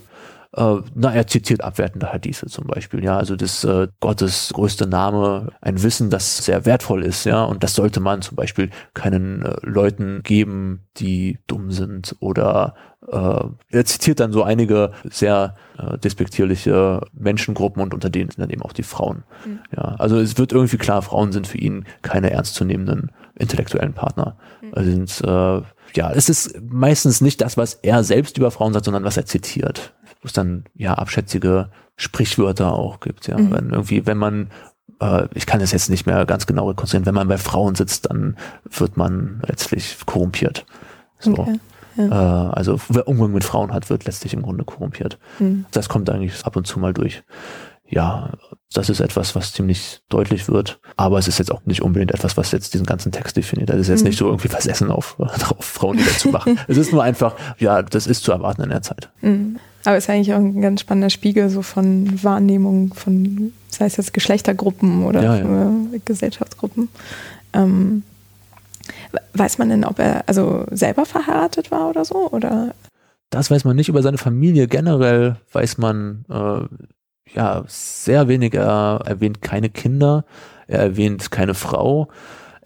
Äh, 0.56 0.78
na, 0.93 1.14
er 1.14 1.28
zitiert 1.28 1.64
abwertende 1.64 2.14
Hadithe 2.14 2.45
zum 2.47 2.68
Beispiel, 2.68 3.03
ja, 3.03 3.18
also 3.18 3.36
das 3.36 3.64
äh, 3.66 3.89
Gottes 3.99 4.51
größte 4.53 4.88
Name, 4.88 5.51
ein 5.60 5.84
Wissen, 5.84 6.10
das 6.10 6.45
sehr 6.45 6.66
wertvoll 6.66 7.03
ist, 7.03 7.26
ja, 7.26 7.43
und 7.43 7.62
das 7.64 7.76
sollte 7.76 7.99
man 7.99 8.22
zum 8.22 8.38
Beispiel 8.38 8.70
keinen 8.93 9.43
äh, 9.43 9.56
Leuten 9.64 10.24
geben, 10.24 10.86
die 10.95 11.39
dumm 11.47 11.72
sind 11.72 12.16
oder 12.22 12.76
äh, 13.12 13.43
er 13.70 13.86
zitiert 13.86 14.22
dann 14.22 14.32
so 14.32 14.43
einige 14.43 14.91
sehr 15.03 15.56
äh, 15.78 15.97
despektierliche 15.97 17.01
Menschengruppen 17.14 17.84
und 17.84 17.93
unter 17.93 18.10
denen 18.10 18.30
sind 18.30 18.41
dann 18.41 18.49
eben 18.49 18.62
auch 18.62 18.74
die 18.74 18.84
Frauen. 18.84 19.24
Mhm. 19.45 19.60
Ja, 19.76 19.95
also 19.99 20.18
es 20.18 20.38
wird 20.38 20.53
irgendwie 20.53 20.78
klar, 20.78 21.01
Frauen 21.01 21.34
sind 21.34 21.47
für 21.47 21.58
ihn 21.58 21.84
keine 22.01 22.32
ernstzunehmenden 22.32 23.12
intellektuellen 23.38 23.93
Partner. 23.93 24.38
Mhm. 24.62 24.72
Also 24.74 24.89
sind, 24.89 25.22
äh, 25.22 25.62
ja, 25.97 26.12
es 26.14 26.30
ist 26.30 26.62
meistens 26.62 27.20
nicht 27.20 27.41
das, 27.41 27.58
was 27.58 27.74
er 27.74 28.06
selbst 28.06 28.38
über 28.38 28.51
Frauen 28.51 28.72
sagt, 28.72 28.86
sondern 28.86 29.03
was 29.03 29.18
er 29.18 29.26
zitiert. 29.26 29.93
Wo 30.26 30.28
es 30.28 30.34
dann 30.34 30.63
ja 30.73 30.95
abschätzige 30.95 31.69
Sprichwörter 31.97 32.73
auch 32.73 32.99
gibt. 32.99 33.28
Ja, 33.28 33.38
mhm. 33.38 33.51
wenn 33.51 33.69
irgendwie, 33.69 34.07
wenn 34.07 34.17
man 34.17 34.49
äh, 34.99 35.28
ich 35.36 35.45
kann 35.45 35.61
es 35.61 35.71
jetzt 35.71 35.91
nicht 35.91 36.07
mehr 36.07 36.26
ganz 36.26 36.47
genau 36.47 36.67
rekonstruieren, 36.67 37.05
wenn 37.05 37.13
man 37.13 37.28
bei 37.28 37.38
Frauen 37.38 37.76
sitzt, 37.76 38.09
dann 38.09 38.38
wird 38.71 38.97
man 38.97 39.43
letztlich 39.47 39.97
korrumpiert. 40.07 40.65
So. 41.19 41.38
Okay. 41.38 41.59
Ja. 41.97 42.47
Äh, 42.47 42.53
also 42.53 42.80
wer 42.89 43.07
Umgang 43.07 43.34
mit 43.34 43.43
Frauen 43.43 43.71
hat, 43.71 43.91
wird 43.91 44.05
letztlich 44.05 44.34
im 44.34 44.41
Grunde 44.41 44.63
korrumpiert. 44.63 45.19
Mhm. 45.38 45.65
Das 45.69 45.89
kommt 45.89 46.09
eigentlich 46.09 46.43
ab 46.43 46.55
und 46.55 46.65
zu 46.65 46.80
mal 46.80 46.91
durch. 46.91 47.21
Ja, 47.88 48.31
das 48.73 48.89
ist 48.89 48.99
etwas, 48.99 49.36
was 49.36 49.53
ziemlich 49.53 50.01
deutlich 50.09 50.49
wird. 50.49 50.79
Aber 50.97 51.19
es 51.19 51.27
ist 51.27 51.38
jetzt 51.38 51.51
auch 51.51 51.65
nicht 51.65 51.81
unbedingt 51.81 52.11
etwas, 52.11 52.36
was 52.36 52.51
jetzt 52.51 52.73
diesen 52.73 52.86
ganzen 52.86 53.11
Text 53.11 53.38
definiert. 53.38 53.69
Das 53.69 53.77
ist 53.77 53.89
jetzt 53.89 54.01
mhm. 54.01 54.07
nicht 54.07 54.17
so 54.17 54.25
irgendwie 54.25 54.47
versessen 54.47 54.91
auf, 54.91 55.19
auf 55.19 55.65
Frauen 55.65 55.97
wieder 55.99 56.11
zu 56.11 56.29
machen. 56.29 56.59
es 56.67 56.77
ist 56.77 56.91
nur 56.91 57.03
einfach, 57.03 57.36
ja, 57.59 57.83
das 57.83 58.07
ist 58.07 58.23
zu 58.23 58.31
erwarten 58.31 58.63
in 58.63 58.69
der 58.69 58.81
Zeit. 58.81 59.09
Mhm. 59.21 59.59
Aber 59.86 59.97
es 59.97 60.05
ist 60.05 60.09
eigentlich 60.09 60.33
auch 60.33 60.39
ein 60.39 60.61
ganz 60.61 60.81
spannender 60.81 61.11
Spiegel 61.11 61.49
so 61.49 61.61
von 61.61 62.23
Wahrnehmung 62.23 62.93
von, 62.95 63.53
sei 63.69 63.86
es 63.86 63.97
jetzt 63.97 64.13
Geschlechtergruppen 64.13 65.05
oder 65.05 65.21
ja, 65.21 65.38
ja. 65.38 65.71
Gesellschaftsgruppen. 66.03 66.89
Ähm, 67.53 68.01
Weiß 69.33 69.57
man 69.57 69.69
denn, 69.69 69.83
ob 69.83 69.99
er 69.99 70.23
also 70.27 70.65
selber 70.71 71.05
verheiratet 71.05 71.71
war 71.71 71.89
oder 71.89 72.05
so? 72.05 72.29
Oder? 72.31 72.73
Das 73.29 73.51
weiß 73.51 73.65
man 73.65 73.75
nicht. 73.75 73.89
Über 73.89 74.01
seine 74.01 74.17
Familie 74.17 74.67
generell 74.67 75.38
weiß 75.51 75.77
man 75.77 76.25
äh, 76.29 76.61
ja 77.34 77.63
sehr 77.67 78.28
wenig. 78.28 78.53
Er 78.53 79.01
erwähnt 79.05 79.41
keine 79.41 79.69
Kinder, 79.69 80.26
er 80.67 80.80
erwähnt 80.80 81.32
keine 81.32 81.53
Frau. 81.53 82.09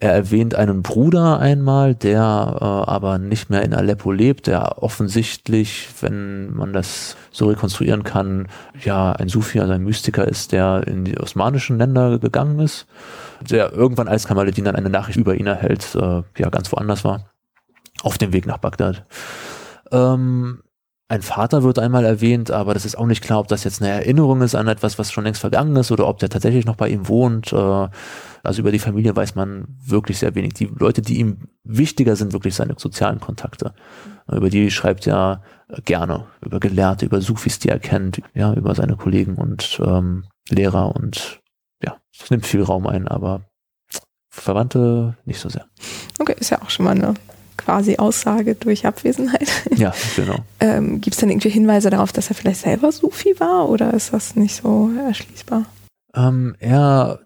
Er 0.02 0.14
erwähnt 0.14 0.54
einen 0.54 0.82
Bruder 0.82 1.40
einmal, 1.40 1.94
der 1.94 2.22
äh, 2.58 2.64
aber 2.90 3.18
nicht 3.18 3.50
mehr 3.50 3.60
in 3.62 3.74
Aleppo 3.74 4.10
lebt, 4.10 4.46
der 4.46 4.82
offensichtlich, 4.82 5.90
wenn 6.00 6.54
man 6.54 6.72
das 6.72 7.18
so 7.30 7.48
rekonstruieren 7.48 8.02
kann, 8.02 8.48
ja 8.82 9.12
ein 9.12 9.28
Sufi, 9.28 9.60
also 9.60 9.74
ein 9.74 9.84
Mystiker 9.84 10.26
ist, 10.26 10.52
der 10.52 10.86
in 10.86 11.04
die 11.04 11.20
osmanischen 11.20 11.76
Länder 11.76 12.18
gegangen 12.18 12.60
ist, 12.60 12.86
der 13.42 13.74
irgendwann 13.74 14.08
als 14.08 14.26
Kamaluddin 14.26 14.64
dann 14.64 14.74
eine 14.74 14.88
Nachricht 14.88 15.18
über 15.18 15.34
ihn 15.34 15.46
erhält, 15.46 15.94
äh, 15.94 16.22
ja 16.38 16.48
ganz 16.48 16.72
woanders 16.72 17.04
war, 17.04 17.28
auf 18.02 18.16
dem 18.16 18.32
Weg 18.32 18.46
nach 18.46 18.56
Bagdad. 18.56 19.04
Ähm, 19.92 20.62
ein 21.10 21.22
Vater 21.22 21.64
wird 21.64 21.80
einmal 21.80 22.04
erwähnt, 22.04 22.52
aber 22.52 22.72
das 22.72 22.84
ist 22.84 22.96
auch 22.96 23.06
nicht 23.06 23.20
klar, 23.20 23.40
ob 23.40 23.48
das 23.48 23.64
jetzt 23.64 23.82
eine 23.82 23.90
Erinnerung 23.90 24.42
ist 24.42 24.54
an 24.54 24.68
etwas, 24.68 24.96
was 24.96 25.10
schon 25.10 25.24
längst 25.24 25.40
vergangen 25.40 25.74
ist 25.74 25.90
oder 25.90 26.06
ob 26.06 26.20
der 26.20 26.28
tatsächlich 26.28 26.66
noch 26.66 26.76
bei 26.76 26.88
ihm 26.88 27.08
wohnt. 27.08 27.52
Äh, 27.52 27.88
also 28.44 28.60
über 28.60 28.70
die 28.70 28.78
Familie 28.78 29.16
weiß 29.16 29.34
man 29.34 29.66
wirklich 29.84 30.18
sehr 30.20 30.36
wenig. 30.36 30.54
Die 30.54 30.66
Leute, 30.66 31.02
die 31.02 31.18
ihm 31.18 31.48
wichtiger 31.64 32.14
sind, 32.14 32.32
wirklich 32.32 32.54
seine 32.54 32.76
sozialen 32.78 33.18
Kontakte. 33.18 33.74
Über 34.30 34.50
die 34.50 34.70
schreibt 34.70 35.08
er 35.08 35.42
gerne, 35.84 36.26
über 36.42 36.60
Gelehrte, 36.60 37.06
über 37.06 37.20
Sufis, 37.20 37.58
die 37.58 37.70
er 37.70 37.80
kennt, 37.80 38.22
ja, 38.34 38.54
über 38.54 38.76
seine 38.76 38.94
Kollegen 38.94 39.34
und 39.34 39.80
ähm, 39.84 40.26
Lehrer 40.48 40.94
und 40.94 41.40
ja, 41.82 41.96
es 42.16 42.30
nimmt 42.30 42.46
viel 42.46 42.62
Raum 42.62 42.86
ein, 42.86 43.08
aber 43.08 43.42
Verwandte 44.28 45.16
nicht 45.24 45.40
so 45.40 45.48
sehr. 45.48 45.66
Okay, 46.20 46.36
ist 46.38 46.50
ja 46.50 46.62
auch 46.62 46.70
schon 46.70 46.84
mal 46.84 46.94
eine 46.94 47.14
quasi 47.60 47.96
Aussage 47.96 48.54
durch 48.54 48.86
Abwesenheit. 48.86 49.48
Ja, 49.76 49.92
genau. 50.16 50.36
ähm, 50.60 51.00
Gibt 51.00 51.14
es 51.14 51.20
denn 51.20 51.30
irgendwie 51.30 51.50
Hinweise 51.50 51.90
darauf, 51.90 52.12
dass 52.12 52.28
er 52.28 52.34
vielleicht 52.34 52.60
selber 52.60 52.90
Sufi 52.90 53.38
war 53.38 53.68
oder 53.68 53.94
ist 53.94 54.12
das 54.12 54.36
nicht 54.36 54.56
so 54.56 54.90
erschließbar? 55.06 55.66
Ähm, 56.14 56.56
er 56.58 57.20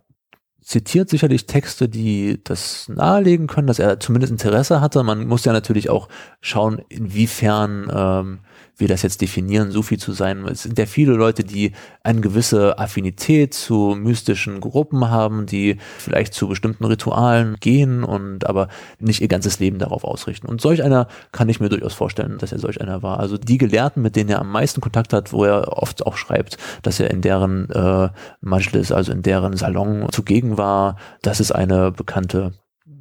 zitiert 0.65 1.11
sicherlich 1.11 1.47
Texte, 1.47 1.89
die 1.89 2.41
das 2.43 2.89
nahelegen 2.89 3.47
können, 3.47 3.67
dass 3.67 3.79
er 3.79 4.01
zumindest 4.01 4.33
Interesse 4.33 4.81
hatte. 4.81 5.03
Man 5.03 5.27
muss 5.27 5.45
ja 5.45 5.53
natürlich 5.53 5.91
auch 5.91 6.09
schauen, 6.41 6.81
inwiefern 6.89 7.91
ähm, 7.95 8.39
wir 8.77 8.89
das 8.89 9.03
jetzt 9.03 9.21
definieren, 9.21 9.71
Sufi 9.71 9.99
zu 9.99 10.13
sein. 10.13 10.45
Es 10.47 10.63
sind 10.63 10.79
ja 10.79 10.87
viele 10.87 11.13
Leute, 11.13 11.45
die 11.45 11.73
eine 12.03 12.21
gewisse 12.21 12.79
Affinität 12.79 13.55
zu 13.55 13.95
mystischen 13.97 14.61
Gruppen 14.61 15.11
haben, 15.11 15.47
die 15.47 15.79
vielleicht 15.99 16.35
zu 16.35 16.49
bestimmten 16.49 16.85
Ritualen 16.85 17.57
gehen 17.61 18.03
und 18.03 18.47
aber 18.47 18.69
nicht 18.99 19.21
ihr 19.21 19.29
ganzes 19.29 19.61
Leben 19.61 19.79
darauf 19.79 20.03
ausrichten. 20.03 20.49
Und 20.49 20.61
solch 20.61 20.83
einer 20.83 21.07
kann 21.31 21.49
ich 21.49 21.61
mir 21.61 21.69
durchaus 21.69 21.95
vorstellen, 21.95 22.39
dass 22.39 22.53
er 22.53 22.59
solch 22.59 22.81
einer 22.81 23.03
war. 23.03 23.21
Also 23.21 23.39
die 23.39 23.59
Gelehrten, 23.59 24.03
mit 24.03 24.17
denen 24.17 24.31
er 24.31 24.41
am 24.41 24.51
meisten 24.51 24.81
Kontakt 24.81 25.13
hat, 25.13 25.33
wo 25.33 25.45
er 25.45 25.69
oft 25.81 26.05
auch 26.07 26.17
schreibt, 26.17 26.57
dass 26.83 26.99
er 26.99 27.11
in 27.11 27.21
deren 27.21 27.71
äh, 27.71 28.09
Majlis, 28.41 28.91
also 28.91 29.13
in 29.13 29.23
deren 29.23 29.57
Salon 29.57 30.09
zugegen 30.11 30.54
war, 30.59 30.97
das 31.23 31.41
ist 31.41 31.53
eine 31.53 31.93
bekannte 31.93 32.53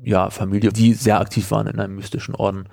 ja, 0.03 0.29
Familie, 0.29 0.71
die 0.71 0.93
sehr 0.93 1.19
aktiv 1.19 1.49
waren 1.51 1.67
in 1.67 1.79
einem 1.79 1.95
mystischen 1.95 2.35
Orden. 2.35 2.67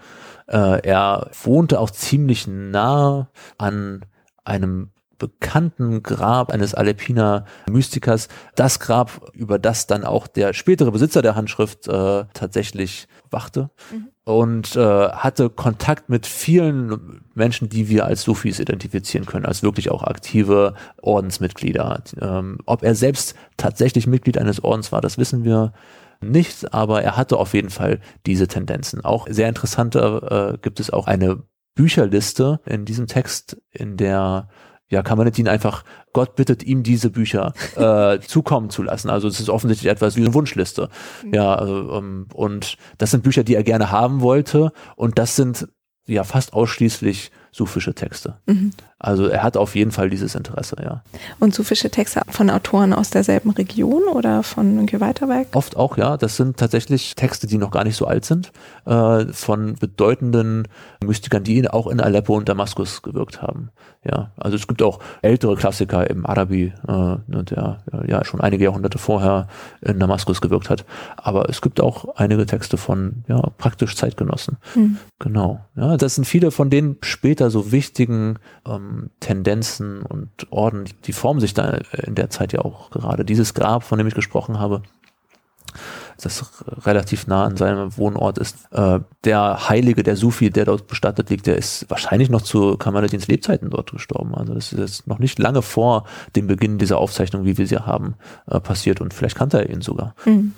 Äh, 0.47 0.87
er 0.87 1.31
wohnte 1.43 1.79
auch 1.79 1.91
ziemlich 1.91 2.47
nah 2.47 3.29
an 3.59 4.05
einem 4.45 4.91
bekannten 5.19 6.03
Grab 6.03 6.51
eines 6.51 6.75
Alepiner 6.75 7.45
Mystikers. 7.69 8.29
Das 8.57 8.81
Grab, 8.81 9.31
über 9.35 9.59
das 9.59 9.87
dann 9.87 10.05
auch 10.05 10.27
der 10.27 10.53
spätere 10.55 10.91
Besitzer 10.91 11.23
der 11.23 11.37
Handschrift 11.37 11.87
äh, 11.87 12.25
tatsächlich 12.33 13.07
wachte 13.31 13.71
mhm. 13.93 14.09
Und 14.31 14.77
äh, 14.77 15.09
hatte 15.09 15.51
Kontakt 15.51 16.09
mit 16.09 16.25
vielen 16.25 17.23
Menschen, 17.35 17.69
die 17.69 17.89
wir 17.89 18.07
als 18.07 18.23
Sufis 18.23 18.61
identifizieren 18.61 19.27
können, 19.27 19.45
als 19.45 19.65
wirklich 19.65 19.91
auch 19.91 20.05
aktive 20.05 20.75
Ordensmitglieder. 21.03 22.05
Ähm, 22.21 22.59
ob 22.65 22.85
er 22.85 22.95
selbst 22.95 23.35
tatsächlich 23.57 24.07
Mitglied 24.07 24.39
eines 24.39 24.63
Ordens 24.63 24.93
war, 24.93 25.01
das 25.01 25.19
wissen 25.19 25.43
wir 25.43 25.73
nicht, 26.21 26.73
aber 26.73 27.03
er 27.03 27.17
hatte 27.17 27.39
auf 27.39 27.55
jeden 27.55 27.71
Fall 27.71 27.99
diese 28.25 28.47
Tendenzen. 28.47 29.05
Auch 29.05 29.27
sehr 29.29 29.49
interessant 29.49 29.97
äh, 29.97 30.59
gibt 30.63 30.79
es 30.79 30.91
auch 30.91 31.09
eine 31.09 31.43
Bücherliste 31.75 32.61
in 32.67 32.85
diesem 32.85 33.09
Text, 33.09 33.61
in 33.73 33.97
der 33.97 34.49
ja, 34.91 35.03
Kamanetin 35.03 35.49
einfach, 35.49 35.85
Gott 36.13 36.35
bittet 36.35 36.65
ihm 36.65 36.83
diese 36.83 37.11
Bücher 37.11 37.55
äh, 37.77 38.21
zukommen 38.27 38.71
zu 38.71 38.83
lassen. 38.83 39.09
Also 39.09 39.29
es 39.29 39.41
ist 39.41 39.49
offensichtlich 39.49 39.91
etwas 39.91 40.17
wie 40.17 40.21
eine 40.21 40.35
Wunschliste. 40.35 40.89
Mhm. 41.25 41.35
Ja, 41.35 41.55
also, 41.55 41.77
um, 41.93 42.27
und 42.35 42.77
das 42.99 43.13
sind 43.13 43.23
Bücher, 43.23 43.45
die 43.45 43.55
er 43.55 43.63
gerne 43.63 43.91
haben 43.91 44.21
wollte 44.21 44.73
und 44.97 45.19
das 45.19 45.37
sind 45.37 45.69
ja 46.07 46.25
fast 46.25 46.53
ausschließlich 46.53 47.31
sufische 47.53 47.95
Texte. 47.95 48.35
Mhm. 48.47 48.73
Also 48.99 49.27
er 49.29 49.43
hat 49.43 49.57
auf 49.57 49.77
jeden 49.77 49.93
Fall 49.93 50.11
dieses 50.11 50.35
Interesse, 50.35 50.77
ja. 50.83 51.03
Und 51.39 51.55
sufische 51.55 51.91
Texte 51.91 52.21
von 52.29 52.51
Autoren 52.51 52.93
aus 52.93 53.09
derselben 53.09 53.51
Region 53.51 54.03
oder 54.05 54.43
von 54.43 54.75
irgendwie 54.75 55.01
weiter 55.01 55.27
weg? 55.29 55.49
Oft 55.55 55.75
auch, 55.77 55.97
ja. 55.97 56.19
Das 56.19 56.37
sind 56.37 56.59
tatsächlich 56.59 57.15
Texte, 57.15 57.47
die 57.47 57.57
noch 57.57 57.71
gar 57.71 57.85
nicht 57.85 57.97
so 57.97 58.07
alt 58.07 58.27
sind, 58.27 58.53
äh, 58.85 59.25
von 59.33 59.75
bedeutenden 59.77 60.69
Mystikern, 61.03 61.45
die 61.45 61.69
auch 61.69 61.87
in 61.87 62.01
Aleppo 62.01 62.37
und 62.37 62.49
Damaskus 62.49 63.01
gewirkt 63.01 63.41
haben. 63.41 63.71
Ja, 64.05 64.31
also 64.37 64.57
es 64.57 64.67
gibt 64.67 64.83
auch 64.83 64.99
ältere 65.23 65.57
Klassiker 65.57 66.09
im 66.09 66.25
Arabi, 66.25 66.73
äh, 66.89 67.17
der 67.27 67.79
ja 68.07 68.25
schon 68.25 68.41
einige 68.41 68.65
Jahrhunderte 68.65 68.99
vorher 68.99 69.47
in 69.81 69.99
Damaskus 69.99 70.41
gewirkt 70.41 70.71
hat. 70.71 70.85
Aber 71.17 71.49
es 71.49 71.61
gibt 71.63 71.81
auch 71.81 72.17
einige 72.17 72.45
Texte 72.47 72.77
von 72.77 73.25
ja 73.29 73.41
praktisch 73.59 73.97
Zeitgenossen. 73.97 74.59
Mhm. 74.75 74.99
Genau. 75.19 75.61
Ja, 75.77 75.97
das 75.97 76.15
sind 76.15 76.27
viele 76.27 76.51
von 76.51 76.71
den 76.71 76.97
später 77.03 77.40
so 77.49 77.73
wichtigen 77.73 78.39
ähm, 78.67 79.09
Tendenzen 79.21 80.03
und 80.03 80.29
Orden, 80.51 80.85
die 81.05 81.15
formen 81.15 81.41
sich 81.41 81.55
da 81.55 81.79
in 82.05 82.15
der 82.15 82.29
Zeit 82.29 82.53
ja 82.53 82.61
auch 82.61 82.91
gerade. 82.91 83.25
Dieses 83.25 83.55
Grab, 83.55 83.85
von 83.85 83.97
dem 83.97 84.07
ich 84.07 84.15
gesprochen 84.15 84.59
habe, 84.59 84.83
das 86.23 86.45
relativ 86.85 87.27
nah 87.27 87.45
an 87.45 87.57
seinem 87.57 87.97
Wohnort 87.97 88.39
ist. 88.39 88.57
Äh, 88.73 89.01
der 89.25 89.69
Heilige, 89.69 90.03
der 90.03 90.17
Sufi, 90.17 90.51
der 90.51 90.67
dort 90.67 90.87
bestattet 90.87 91.31
liegt, 91.31 91.47
der 91.47 91.57
ist 91.57 91.87
wahrscheinlich 91.89 92.31
noch 92.31 92.43
zu 92.43 92.77
Kamaluddins 92.77 93.29
Lebzeiten 93.29 93.71
dort 93.71 93.93
gestorben. 93.93 94.35
Also 94.35 94.55
das 94.55 94.73
ist 94.73 94.79
jetzt 94.79 95.07
noch 95.07 95.19
nicht 95.19 95.39
lange 95.39 95.63
vor 95.63 96.05
dem 96.37 96.47
Beginn 96.47 96.79
dieser 96.79 96.99
Aufzeichnung, 96.99 97.45
wie 97.45 97.57
wir 97.57 97.67
sie 97.67 97.79
haben, 97.79 98.15
äh, 98.47 98.61
passiert 98.61 99.01
und 99.01 99.15
vielleicht 99.15 99.37
kannte 99.37 99.59
er 99.59 99.71
ihn 99.71 99.81
sogar. 99.81 100.15
Mhm. 100.25 100.55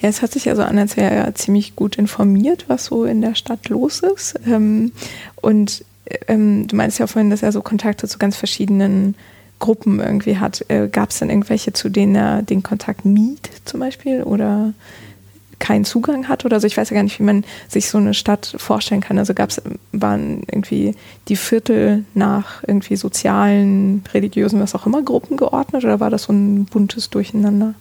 Ja, 0.00 0.08
es 0.08 0.22
hört 0.22 0.32
sich 0.32 0.44
ja 0.44 0.56
so 0.56 0.62
an, 0.62 0.78
als 0.78 0.96
wäre 0.96 1.14
er 1.14 1.34
ziemlich 1.34 1.76
gut 1.76 1.96
informiert, 1.96 2.64
was 2.68 2.86
so 2.86 3.04
in 3.04 3.20
der 3.20 3.34
Stadt 3.34 3.68
los 3.68 4.00
ist. 4.00 4.34
Ähm, 4.46 4.92
und 5.40 5.84
ähm, 6.28 6.66
du 6.66 6.76
meinst 6.76 6.98
ja 6.98 7.06
vorhin, 7.06 7.30
dass 7.30 7.42
er 7.42 7.52
so 7.52 7.62
Kontakte 7.62 8.06
zu 8.08 8.18
ganz 8.18 8.36
verschiedenen 8.36 9.14
Gruppen 9.58 10.00
irgendwie 10.00 10.38
hat. 10.38 10.64
Äh, 10.68 10.88
Gab 10.88 11.10
es 11.10 11.18
denn 11.18 11.30
irgendwelche, 11.30 11.72
zu 11.72 11.88
denen 11.88 12.14
er 12.14 12.42
den 12.42 12.62
Kontakt 12.62 13.04
mied 13.04 13.50
zum 13.64 13.80
Beispiel 13.80 14.22
oder 14.22 14.72
keinen 15.58 15.84
Zugang 15.84 16.28
hat 16.28 16.44
oder 16.44 16.60
so? 16.60 16.66
Ich 16.66 16.76
weiß 16.76 16.90
ja 16.90 16.94
gar 16.94 17.02
nicht, 17.02 17.18
wie 17.18 17.24
man 17.24 17.44
sich 17.68 17.88
so 17.88 17.98
eine 17.98 18.12
Stadt 18.14 18.54
vorstellen 18.58 19.00
kann. 19.00 19.18
Also 19.18 19.32
gab 19.32 19.50
es, 19.50 19.62
waren 19.92 20.42
irgendwie 20.50 20.94
die 21.28 21.36
Viertel 21.36 22.04
nach 22.14 22.62
irgendwie 22.66 22.96
sozialen, 22.96 24.04
religiösen, 24.12 24.60
was 24.60 24.74
auch 24.74 24.86
immer 24.86 25.02
Gruppen 25.02 25.36
geordnet 25.36 25.84
oder 25.84 26.00
war 26.00 26.10
das 26.10 26.24
so 26.24 26.32
ein 26.32 26.66
buntes 26.66 27.08
Durcheinander? 27.08 27.74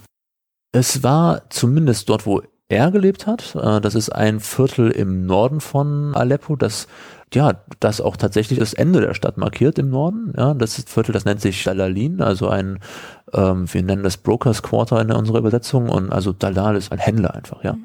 Es 0.75 1.03
war 1.03 1.49
zumindest 1.49 2.09
dort, 2.09 2.25
wo 2.25 2.41
er 2.67 2.91
gelebt 2.91 3.27
hat. 3.27 3.55
Äh, 3.55 3.79
das 3.79 3.95
ist 3.95 4.09
ein 4.09 4.41
Viertel 4.41 4.91
im 4.91 5.25
Norden 5.25 5.61
von 5.61 6.13
Aleppo, 6.13 6.57
das 6.57 6.87
ja, 7.33 7.53
das 7.79 8.01
auch 8.01 8.17
tatsächlich 8.17 8.59
das 8.59 8.73
Ende 8.73 8.99
der 8.99 9.13
Stadt 9.13 9.37
markiert 9.37 9.79
im 9.79 9.89
Norden. 9.89 10.33
Ja, 10.37 10.53
das 10.53 10.83
Viertel, 10.85 11.13
das 11.13 11.23
nennt 11.23 11.39
sich 11.39 11.63
Dalalin, 11.63 12.21
also 12.21 12.49
ein, 12.49 12.79
ähm, 13.33 13.73
wir 13.73 13.83
nennen 13.83 14.03
das 14.03 14.17
Brokers 14.17 14.63
Quarter 14.63 14.99
in 15.01 15.11
unserer 15.11 15.39
Übersetzung 15.39 15.87
und 15.87 16.11
also 16.11 16.33
Dalal 16.33 16.75
ist 16.75 16.91
ein 16.91 16.99
Händler 16.99 17.33
einfach, 17.33 17.63
ja. 17.63 17.77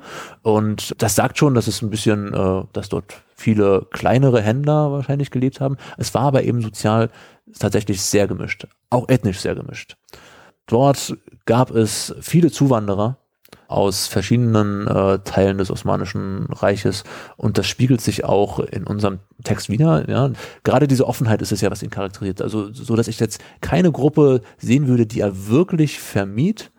Und 0.42 0.94
das 0.98 1.14
sagt 1.14 1.38
schon, 1.38 1.54
dass 1.54 1.68
es 1.68 1.82
ein 1.82 1.90
bisschen, 1.90 2.34
äh, 2.34 2.64
dass 2.72 2.88
dort 2.88 3.22
viele 3.36 3.86
kleinere 3.90 4.42
Händler 4.42 4.90
wahrscheinlich 4.90 5.30
gelebt 5.30 5.60
haben. 5.60 5.76
Es 5.96 6.12
war 6.12 6.22
aber 6.22 6.42
eben 6.42 6.60
sozial 6.60 7.10
tatsächlich 7.56 8.02
sehr 8.02 8.26
gemischt, 8.26 8.66
auch 8.90 9.08
ethnisch 9.08 9.38
sehr 9.38 9.54
gemischt. 9.54 9.96
Dort 10.70 11.16
gab 11.46 11.72
es 11.72 12.14
viele 12.20 12.52
Zuwanderer, 12.52 13.16
aus 13.66 14.08
verschiedenen 14.08 14.86
äh, 14.88 15.20
Teilen 15.20 15.58
des 15.58 15.70
Osmanischen 15.70 16.46
Reiches 16.46 17.04
und 17.36 17.56
das 17.56 17.66
spiegelt 17.68 18.00
sich 18.00 18.24
auch 18.24 18.58
in 18.58 18.84
unserem 18.84 19.20
Text 19.44 19.68
wieder. 19.68 20.08
Ja. 20.10 20.30
Gerade 20.64 20.88
diese 20.88 21.06
Offenheit 21.06 21.40
ist 21.40 21.52
es 21.52 21.60
ja, 21.60 21.70
was 21.70 21.82
ihn 21.82 21.90
charakterisiert. 21.90 22.42
Also 22.42 22.72
so, 22.72 22.96
dass 22.96 23.06
ich 23.06 23.20
jetzt 23.20 23.40
keine 23.60 23.92
Gruppe 23.92 24.42
sehen 24.58 24.88
würde, 24.88 25.06
die 25.06 25.20
er 25.20 25.48
wirklich 25.48 26.00
vermied, 26.00 26.72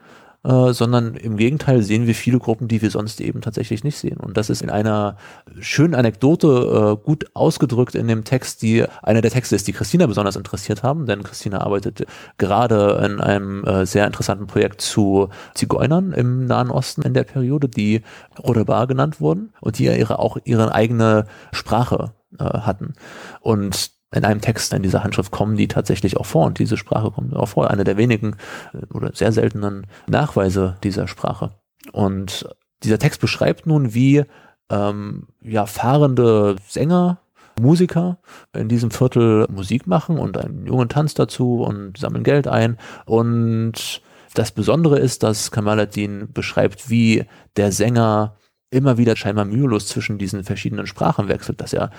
äh, 0.44 0.74
sondern 0.74 1.16
im 1.16 1.38
Gegenteil 1.38 1.84
sehen 1.84 2.08
wir 2.08 2.16
viele 2.16 2.40
Gruppen, 2.40 2.68
die 2.68 2.82
wir 2.82 2.90
sonst 2.90 3.22
eben 3.22 3.42
tatsächlich 3.42 3.84
nicht 3.84 3.98
sehen. 3.98 4.18
Und 4.18 4.38
das 4.38 4.50
ist 4.50 4.62
in 4.62 4.70
einer 4.70 5.18
schönen 5.60 5.94
Anekdote 5.94 6.98
äh, 7.00 7.06
gut 7.06 7.26
ausgedrückt 7.36 7.96
in 7.96 8.08
dem 8.08 8.24
Text, 8.24 8.62
die 8.62 8.86
einer 9.04 9.22
der 9.22 9.32
Texte 9.32 9.56
ist, 9.56 9.68
die 9.68 9.74
Christina 9.74 10.08
besonders 10.08 10.36
interessiert 10.36 10.84
haben, 10.84 11.06
denn 11.06 11.24
Christina 11.24 11.62
arbeitet 11.62 12.06
gerade 12.38 13.02
in 13.06 13.20
einem 13.20 13.64
äh, 13.66 13.86
sehr 13.86 14.08
interessanten 14.08 14.48
Projekt 14.48 14.82
zu 14.82 15.30
Zigeunern 15.54 16.12
im 16.12 16.46
Nahen 16.46 16.72
Osten 16.72 17.04
in 17.04 17.14
der 17.14 17.24
Periode, 17.24 17.70
die 17.70 18.02
Rodebar 18.40 18.88
genannt 18.88 19.22
wurden 19.22 19.54
und 19.62 19.78
die 19.78 19.86
ja 19.86 19.94
ihre, 19.94 20.20
auch 20.20 20.38
ihre 20.44 20.74
eigene 20.74 21.26
Sprache 21.52 22.14
äh, 22.40 22.44
hatten. 22.44 22.94
Und 23.42 23.92
in 24.14 24.26
einem 24.26 24.42
Text 24.42 24.74
in 24.74 24.84
dieser 24.84 25.04
Handschrift 25.04 25.32
kommen 25.32 25.56
die 25.56 25.68
tatsächlich 25.68 26.18
auch 26.18 26.26
vor 26.26 26.46
und 26.46 26.60
diese 26.60 26.78
Sprache 26.78 27.12
kommt 27.12 27.34
auch 27.36 27.48
vor. 27.48 27.72
Eine 27.72 27.84
der 27.84 27.98
wenigen 27.98 28.36
äh, 28.74 28.94
oder 28.94 29.12
sehr 29.14 29.32
seltenen 29.32 29.88
Nachweise 30.08 30.78
dieser 30.84 31.08
Sprache. 31.08 31.52
Und 31.92 32.48
dieser 32.84 33.00
Text 33.00 33.22
beschreibt 33.22 33.66
nun, 33.66 33.94
wie 33.94 34.24
ähm, 34.70 35.28
ja, 35.42 35.66
fahrende 35.66 36.56
Sänger, 36.68 37.20
Musiker 37.60 38.18
in 38.54 38.70
diesem 38.70 38.92
Viertel 38.92 39.46
Musik 39.50 39.86
machen 39.86 40.18
und 40.18 40.38
einen 40.38 40.66
jungen 40.66 40.90
Tanz 40.90 41.14
dazu 41.14 41.62
und 41.62 41.98
sammeln 41.98 42.24
Geld 42.24 42.48
ein. 42.48 42.78
Und 43.06 44.02
das 44.34 44.52
Besondere 44.52 44.98
ist, 45.00 45.24
dass 45.24 45.52
Kamaladin 45.52 46.32
beschreibt, 46.32 46.90
wie 46.90 47.26
der 47.58 47.72
Sänger 47.72 48.36
immer 48.72 48.98
wieder 48.98 49.16
scheinbar 49.16 49.46
mühelos 49.46 49.88
zwischen 49.88 50.18
diesen 50.18 50.44
verschiedenen 50.44 50.88
Sprachen 50.88 51.28
wechselt, 51.28 51.62
dass 51.62 51.74
er 51.74 51.92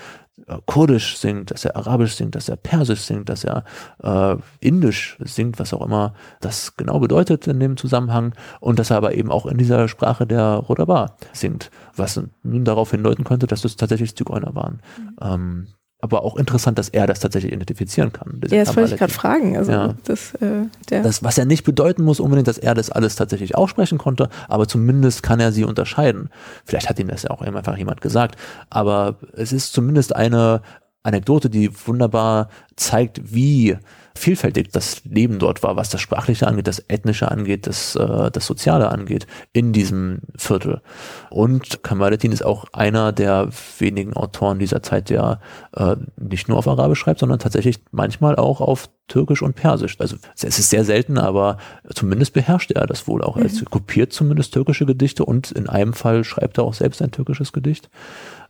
äh, 0.47 0.57
Kurdisch 0.65 1.17
singt, 1.17 1.51
dass 1.51 1.65
er 1.65 1.75
Arabisch 1.75 2.15
singt, 2.15 2.35
dass 2.35 2.49
er 2.49 2.55
Persisch 2.55 3.01
singt, 3.01 3.29
dass 3.29 3.43
er 3.43 3.63
äh, 4.03 4.35
Indisch 4.59 5.17
singt, 5.23 5.59
was 5.59 5.73
auch 5.73 5.85
immer 5.85 6.15
das 6.41 6.75
genau 6.75 6.99
bedeutet 6.99 7.47
in 7.47 7.59
dem 7.59 7.77
Zusammenhang 7.77 8.33
und 8.59 8.79
dass 8.79 8.89
er 8.89 8.97
aber 8.97 9.13
eben 9.13 9.31
auch 9.31 9.45
in 9.45 9.57
dieser 9.57 9.87
Sprache 9.87 10.25
der 10.25 10.55
Rodabar 10.55 11.15
singt, 11.31 11.69
was 11.95 12.19
nun 12.41 12.65
darauf 12.65 12.91
hindeuten 12.91 13.23
könnte, 13.23 13.45
dass 13.45 13.61
das 13.61 13.75
tatsächlich 13.75 14.17
Zigeuner 14.17 14.55
waren. 14.55 14.81
Mhm. 14.97 15.17
Ähm, 15.21 15.67
aber 16.03 16.25
auch 16.25 16.35
interessant, 16.35 16.77
dass 16.77 16.89
er 16.89 17.07
das 17.07 17.21
tatsächlich 17.21 17.53
identifizieren 17.53 18.11
kann. 18.11 18.41
Ja, 18.49 18.65
das 18.65 18.75
wollte 18.75 18.93
ich 18.93 18.99
gerade 18.99 19.13
fragen. 19.13 19.55
Also 19.55 19.71
ja. 19.71 19.93
das, 20.03 20.33
äh, 20.35 20.65
das, 20.89 21.23
was 21.23 21.37
ja 21.37 21.45
nicht 21.45 21.63
bedeuten 21.63 22.03
muss 22.03 22.19
unbedingt, 22.19 22.49
dass 22.49 22.57
er 22.57 22.73
das 22.75 22.89
alles 22.89 23.15
tatsächlich 23.15 23.55
aussprechen 23.55 23.97
konnte, 23.97 24.27
aber 24.49 24.67
zumindest 24.67 25.23
kann 25.23 25.39
er 25.39 25.53
sie 25.53 25.63
unterscheiden. 25.63 26.29
Vielleicht 26.65 26.89
hat 26.89 26.99
ihm 26.99 27.07
das 27.07 27.23
ja 27.23 27.29
auch 27.29 27.41
einfach 27.41 27.77
jemand 27.77 28.01
gesagt, 28.01 28.35
aber 28.69 29.15
es 29.31 29.53
ist 29.53 29.71
zumindest 29.71 30.13
eine 30.13 30.61
Anekdote, 31.03 31.49
die 31.49 31.71
wunderbar 31.87 32.49
zeigt, 32.75 33.33
wie 33.33 33.77
vielfältig 34.15 34.69
das 34.71 35.03
Leben 35.05 35.39
dort 35.39 35.63
war, 35.63 35.75
was 35.75 35.89
das 35.89 36.01
Sprachliche 36.01 36.47
angeht, 36.47 36.67
das 36.67 36.83
Ethnische 36.87 37.29
angeht, 37.29 37.67
das, 37.67 37.95
äh, 37.95 38.31
das 38.31 38.45
Soziale 38.45 38.89
angeht, 38.89 39.27
in 39.53 39.73
diesem 39.73 40.19
Viertel. 40.35 40.81
Und 41.29 41.83
Kamaluddin 41.83 42.31
ist 42.31 42.45
auch 42.45 42.65
einer 42.73 43.11
der 43.11 43.49
wenigen 43.79 44.13
Autoren 44.13 44.59
dieser 44.59 44.83
Zeit, 44.83 45.09
der 45.09 45.39
äh, 45.75 45.95
nicht 46.17 46.47
nur 46.47 46.57
auf 46.57 46.67
Arabisch 46.67 46.99
schreibt, 46.99 47.19
sondern 47.19 47.39
tatsächlich 47.39 47.79
manchmal 47.91 48.35
auch 48.35 48.61
auf 48.61 48.89
Türkisch 49.07 49.41
und 49.41 49.55
Persisch. 49.55 49.99
Also 49.99 50.15
es 50.35 50.59
ist 50.59 50.69
sehr 50.69 50.85
selten, 50.85 51.17
aber 51.17 51.57
zumindest 51.93 52.33
beherrscht 52.33 52.71
er 52.71 52.85
das 52.87 53.07
wohl 53.07 53.23
auch. 53.23 53.35
Mhm. 53.35 53.43
Er 53.43 53.65
kopiert 53.65 54.13
zumindest 54.13 54.53
türkische 54.53 54.85
Gedichte 54.85 55.25
und 55.25 55.51
in 55.51 55.67
einem 55.67 55.93
Fall 55.93 56.23
schreibt 56.23 56.57
er 56.57 56.63
auch 56.63 56.73
selbst 56.73 57.01
ein 57.01 57.11
türkisches 57.11 57.51
Gedicht. 57.51 57.89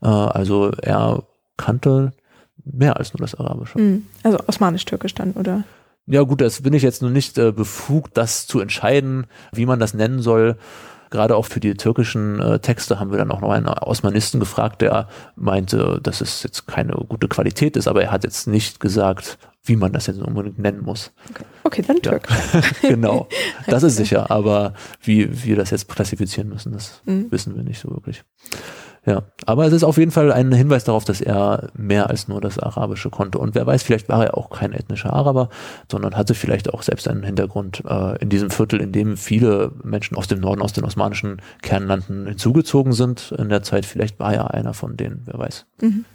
Äh, 0.01 0.07
also 0.07 0.71
er 0.81 1.23
kannte 1.57 2.13
mehr 2.65 2.97
als 2.97 3.13
nur 3.13 3.19
das 3.19 3.35
Arabische. 3.35 3.79
Mhm. 3.79 4.07
Also 4.23 4.39
osmanisch-türkisch 4.47 5.13
dann, 5.13 5.31
oder? 5.31 5.63
Ja 6.05 6.21
gut, 6.23 6.41
das 6.41 6.61
bin 6.61 6.73
ich 6.73 6.83
jetzt 6.83 7.01
noch 7.01 7.09
nicht 7.09 7.37
äh, 7.37 7.51
befugt, 7.51 8.17
das 8.17 8.45
zu 8.45 8.59
entscheiden, 8.59 9.27
wie 9.53 9.65
man 9.65 9.79
das 9.79 9.93
nennen 9.93 10.21
soll. 10.21 10.57
Gerade 11.09 11.35
auch 11.35 11.45
für 11.45 11.59
die 11.59 11.75
türkischen 11.75 12.41
äh, 12.41 12.59
Texte 12.59 12.99
haben 12.99 13.11
wir 13.11 13.19
dann 13.19 13.31
auch 13.31 13.39
noch 13.39 13.51
einen 13.51 13.67
Osmanisten 13.67 14.39
gefragt, 14.39 14.81
der 14.81 15.07
meinte, 15.35 15.99
dass 16.01 16.21
es 16.21 16.43
jetzt 16.43 16.67
keine 16.67 16.93
gute 17.07 17.27
Qualität 17.27 17.77
ist, 17.77 17.87
aber 17.87 18.03
er 18.03 18.11
hat 18.11 18.23
jetzt 18.23 18.47
nicht 18.47 18.79
gesagt, 18.79 19.37
wie 19.63 19.75
man 19.77 19.93
das 19.93 20.07
jetzt 20.07 20.19
unbedingt 20.19 20.59
nennen 20.59 20.81
muss. 20.81 21.13
Okay, 21.29 21.45
okay 21.63 21.83
dann 21.87 22.01
türkisch. 22.01 22.35
Ja. 22.53 22.61
genau, 22.89 23.27
das 23.67 23.83
ist 23.83 23.95
sicher, 23.95 24.29
aber 24.29 24.73
wie 25.01 25.45
wir 25.45 25.55
das 25.55 25.69
jetzt 25.69 25.87
klassifizieren 25.87 26.49
müssen, 26.49 26.73
das 26.73 27.01
mhm. 27.05 27.31
wissen 27.31 27.55
wir 27.55 27.63
nicht 27.63 27.79
so 27.79 27.89
wirklich. 27.91 28.23
Ja, 29.05 29.23
aber 29.45 29.65
es 29.65 29.73
ist 29.73 29.83
auf 29.83 29.97
jeden 29.97 30.11
Fall 30.11 30.31
ein 30.31 30.53
Hinweis 30.53 30.85
darauf, 30.85 31.03
dass 31.03 31.19
er 31.19 31.69
mehr 31.75 32.09
als 32.09 32.29
nur 32.29 32.39
das 32.39 32.57
Arabische 32.57 33.09
konnte. 33.09 33.37
Und 33.37 33.53
wer 33.53 33.65
weiß, 33.65 33.83
vielleicht 33.83 34.07
war 34.07 34.23
er 34.23 34.37
auch 34.37 34.49
kein 34.49 34.71
ethnischer 34.71 35.11
Araber, 35.11 35.49
sondern 35.91 36.15
hatte 36.15 36.33
vielleicht 36.33 36.73
auch 36.73 36.83
selbst 36.83 37.09
einen 37.09 37.23
Hintergrund 37.23 37.83
äh, 37.85 38.17
in 38.21 38.29
diesem 38.29 38.49
Viertel, 38.49 38.79
in 38.79 38.93
dem 38.93 39.17
viele 39.17 39.73
Menschen 39.83 40.15
aus 40.15 40.27
dem 40.27 40.39
Norden, 40.39 40.61
aus 40.61 40.71
den 40.71 40.85
osmanischen 40.85 41.41
Kernlanden 41.61 42.27
hinzugezogen 42.27 42.93
sind 42.93 43.33
in 43.37 43.49
der 43.49 43.61
Zeit. 43.61 43.85
Vielleicht 43.85 44.19
war 44.19 44.33
er 44.33 44.53
einer 44.53 44.73
von 44.73 44.95
denen, 44.95 45.23
wer 45.25 45.37
weiß. 45.37 45.65
Mhm. 45.81 46.05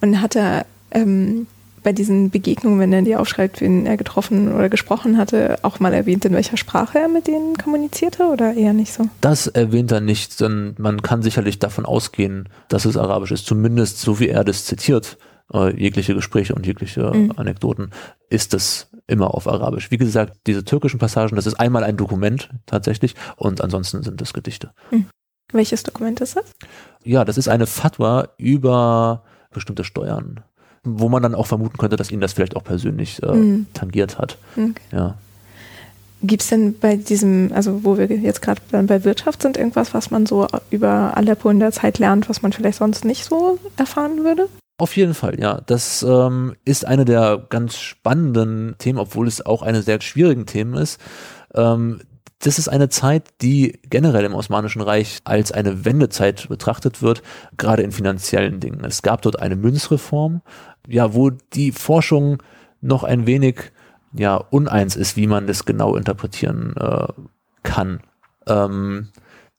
Und 0.00 0.20
hat 0.20 0.34
er 0.34 0.66
ähm, 0.90 1.46
bei 1.82 1.92
diesen 1.92 2.30
Begegnungen, 2.30 2.78
wenn 2.78 2.92
er 2.92 3.02
die 3.02 3.16
aufschreibt, 3.16 3.60
wen 3.60 3.86
er 3.86 3.96
getroffen 3.96 4.52
oder 4.54 4.68
gesprochen 4.68 5.16
hatte, 5.16 5.58
auch 5.62 5.80
mal 5.80 5.92
erwähnt, 5.92 6.24
in 6.24 6.32
welcher 6.32 6.56
Sprache 6.56 6.98
er 6.98 7.08
mit 7.08 7.26
denen 7.26 7.56
kommunizierte 7.56 8.24
oder 8.24 8.54
eher 8.54 8.72
nicht 8.72 8.92
so? 8.92 9.08
Das 9.20 9.46
erwähnt 9.46 9.92
er 9.92 10.00
nicht, 10.00 10.40
denn 10.40 10.74
man 10.78 11.02
kann 11.02 11.22
sicherlich 11.22 11.58
davon 11.58 11.86
ausgehen, 11.86 12.48
dass 12.68 12.84
es 12.84 12.96
Arabisch 12.96 13.32
ist. 13.32 13.46
Zumindest 13.46 14.00
so 14.00 14.20
wie 14.20 14.28
er 14.28 14.44
das 14.44 14.64
zitiert, 14.64 15.18
äh, 15.52 15.74
jegliche 15.76 16.14
Gespräche 16.14 16.54
und 16.54 16.66
jegliche 16.66 17.12
mhm. 17.12 17.32
Anekdoten, 17.36 17.90
ist 18.28 18.54
es 18.54 18.88
immer 19.06 19.34
auf 19.34 19.48
Arabisch. 19.48 19.90
Wie 19.90 19.98
gesagt, 19.98 20.38
diese 20.46 20.64
türkischen 20.64 20.98
Passagen, 20.98 21.36
das 21.36 21.46
ist 21.46 21.58
einmal 21.58 21.84
ein 21.84 21.96
Dokument 21.96 22.50
tatsächlich 22.66 23.14
und 23.36 23.60
ansonsten 23.60 24.02
sind 24.02 24.20
es 24.22 24.32
Gedichte. 24.32 24.72
Mhm. 24.90 25.06
Welches 25.52 25.82
Dokument 25.82 26.20
ist 26.20 26.36
das? 26.36 26.44
Ja, 27.04 27.24
das 27.24 27.36
ist 27.36 27.48
eine 27.48 27.66
Fatwa 27.66 28.28
über 28.38 29.24
bestimmte 29.50 29.82
Steuern 29.82 30.44
wo 30.84 31.08
man 31.08 31.22
dann 31.22 31.34
auch 31.34 31.46
vermuten 31.46 31.76
könnte, 31.78 31.96
dass 31.96 32.10
ihn 32.10 32.20
das 32.20 32.32
vielleicht 32.32 32.56
auch 32.56 32.64
persönlich 32.64 33.22
äh, 33.22 33.32
mhm. 33.32 33.66
tangiert 33.74 34.18
hat. 34.18 34.38
Okay. 34.56 34.74
Ja. 34.92 35.14
Gibt 36.22 36.42
es 36.42 36.48
denn 36.48 36.78
bei 36.78 36.96
diesem, 36.96 37.50
also 37.54 37.82
wo 37.82 37.96
wir 37.96 38.06
jetzt 38.06 38.42
gerade 38.42 38.60
bei 38.70 39.04
Wirtschaft 39.04 39.40
sind, 39.40 39.56
irgendwas, 39.56 39.94
was 39.94 40.10
man 40.10 40.26
so 40.26 40.46
über 40.70 41.16
Aleppo 41.16 41.48
in 41.48 41.60
der 41.60 41.72
Zeit 41.72 41.98
lernt, 41.98 42.28
was 42.28 42.42
man 42.42 42.52
vielleicht 42.52 42.78
sonst 42.78 43.06
nicht 43.06 43.24
so 43.24 43.58
erfahren 43.76 44.22
würde? 44.22 44.48
Auf 44.76 44.96
jeden 44.96 45.14
Fall, 45.14 45.38
ja. 45.40 45.60
Das 45.66 46.02
ähm, 46.02 46.56
ist 46.64 46.86
eine 46.86 47.04
der 47.06 47.42
ganz 47.48 47.76
spannenden 47.76 48.74
Themen, 48.78 48.98
obwohl 48.98 49.28
es 49.28 49.44
auch 49.44 49.62
eine 49.62 49.82
sehr 49.82 50.00
schwierigen 50.00 50.46
Themen 50.46 50.74
ist. 50.74 51.00
Ähm, 51.54 52.00
das 52.40 52.58
ist 52.58 52.68
eine 52.68 52.88
Zeit, 52.88 53.28
die 53.42 53.78
generell 53.88 54.24
im 54.24 54.34
Osmanischen 54.34 54.80
Reich 54.80 55.20
als 55.24 55.52
eine 55.52 55.84
Wendezeit 55.84 56.48
betrachtet 56.48 57.02
wird, 57.02 57.22
gerade 57.56 57.82
in 57.82 57.92
finanziellen 57.92 58.60
Dingen. 58.60 58.82
Es 58.84 59.02
gab 59.02 59.22
dort 59.22 59.40
eine 59.40 59.56
Münzreform, 59.56 60.40
ja, 60.88 61.14
wo 61.14 61.30
die 61.30 61.70
Forschung 61.70 62.42
noch 62.80 63.04
ein 63.04 63.26
wenig 63.26 63.72
ja 64.12 64.36
uneins 64.36 64.96
ist, 64.96 65.16
wie 65.16 65.26
man 65.26 65.46
das 65.46 65.66
genau 65.66 65.96
interpretieren 65.96 66.74
äh, 66.76 67.08
kann. 67.62 68.00
Ähm, 68.46 69.08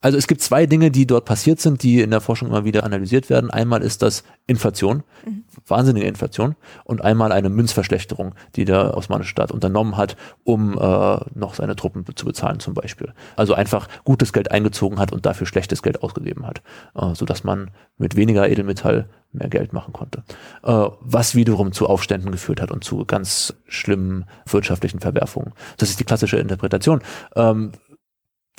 also 0.02 0.18
es 0.18 0.26
gibt 0.26 0.42
zwei 0.42 0.66
Dinge, 0.66 0.90
die 0.90 1.06
dort 1.06 1.26
passiert 1.26 1.60
sind, 1.60 1.84
die 1.84 2.02
in 2.02 2.10
der 2.10 2.22
Forschung 2.22 2.48
immer 2.48 2.66
wieder 2.66 2.84
analysiert 2.84 3.30
werden. 3.30 3.52
Einmal 3.52 3.84
ist 3.84 4.02
das 4.02 4.24
Inflation, 4.48 5.04
mhm. 5.26 5.44
wahnsinnige 5.68 6.08
Inflation, 6.08 6.56
und 6.84 7.04
einmal 7.04 7.32
eine 7.32 7.50
Münzverschlechterung, 7.50 8.34
die 8.56 8.66
der 8.66 8.98
osmanische 8.98 9.30
Staat 9.30 9.52
unternommen 9.52 9.98
hat, 9.98 10.18
um 10.44 10.74
äh, 10.74 11.18
noch 11.36 11.54
seine 11.54 11.76
Truppen 11.76 12.04
zu 12.16 12.26
bezahlen 12.26 12.60
zum 12.60 12.74
Beispiel. 12.74 13.14
Also 13.36 13.54
einfach 13.54 13.88
gutes 14.04 14.34
Geld 14.34 14.50
eingezogen 14.50 14.98
hat 14.98 15.12
und 15.12 15.28
dafür 15.28 15.46
schlechtes 15.46 15.84
Geld 15.84 16.02
ausgegeben 16.02 16.48
hat, 16.48 16.64
äh, 16.96 17.14
sodass 17.14 17.44
man 17.44 17.70
mit 17.98 18.16
weniger 18.16 18.50
Edelmetall 18.50 19.08
mehr 19.34 19.50
Geld 19.50 19.72
machen 19.72 19.94
konnte. 19.94 20.24
Äh, 20.64 20.88
was 21.00 21.36
wiederum 21.36 21.74
zu 21.74 21.88
Aufständen 21.88 22.32
geführt 22.32 22.60
hat 22.60 22.72
und 22.72 22.84
zu 22.84 23.06
ganz 23.06 23.54
schlimmen 23.68 24.26
wirtschaftlichen 24.50 25.00
Verwerfungen. 25.00 25.54
Das 25.78 25.90
ist 25.90 26.00
die 26.00 26.06
klassische 26.06 26.38
Interpretation. 26.38 27.02
Ähm, 27.36 27.74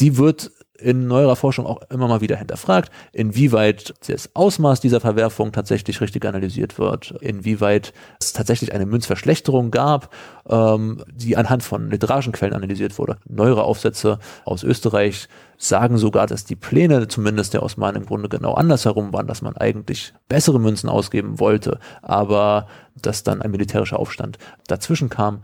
die 0.01 0.17
wird 0.17 0.51
in 0.79 1.07
neuerer 1.07 1.37
Forschung 1.37 1.67
auch 1.67 1.83
immer 1.91 2.09
mal 2.09 2.21
wieder 2.21 2.37
hinterfragt, 2.37 2.91
inwieweit 3.13 3.95
das 4.09 4.31
Ausmaß 4.35 4.81
dieser 4.81 5.01
Verwerfung 5.01 5.53
tatsächlich 5.53 6.01
richtig 6.01 6.25
analysiert 6.25 6.79
wird, 6.79 7.15
inwieweit 7.21 7.93
es 8.21 8.33
tatsächlich 8.33 8.73
eine 8.73 8.87
Münzverschlechterung 8.87 9.71
gab, 9.71 10.13
ähm, 10.49 11.03
die 11.15 11.37
anhand 11.37 11.63
von 11.63 11.91
literarischen 11.91 12.33
Quellen 12.33 12.55
analysiert 12.55 12.99
wurde. 12.99 13.19
Neuere 13.29 13.65
Aufsätze 13.65 14.19
aus 14.45 14.65
Österreich 14.65 15.29
sagen 15.59 15.99
sogar, 15.99 16.27
dass 16.27 16.45
die 16.45 16.57
Pläne 16.57 17.07
zumindest 17.07 17.55
der 17.55 17.63
Osmanen 17.63 18.03
im 18.03 18.07
Grunde 18.07 18.29
genau 18.29 18.55
andersherum 18.55 19.13
waren, 19.13 19.27
dass 19.27 19.43
man 19.43 19.57
eigentlich 19.57 20.13
bessere 20.29 20.59
Münzen 20.59 20.89
ausgeben 20.89 21.39
wollte, 21.39 21.79
aber 22.01 22.67
dass 23.01 23.23
dann 23.23 23.43
ein 23.43 23.51
militärischer 23.51 23.99
Aufstand 23.99 24.39
dazwischen 24.67 25.09
kam. 25.09 25.43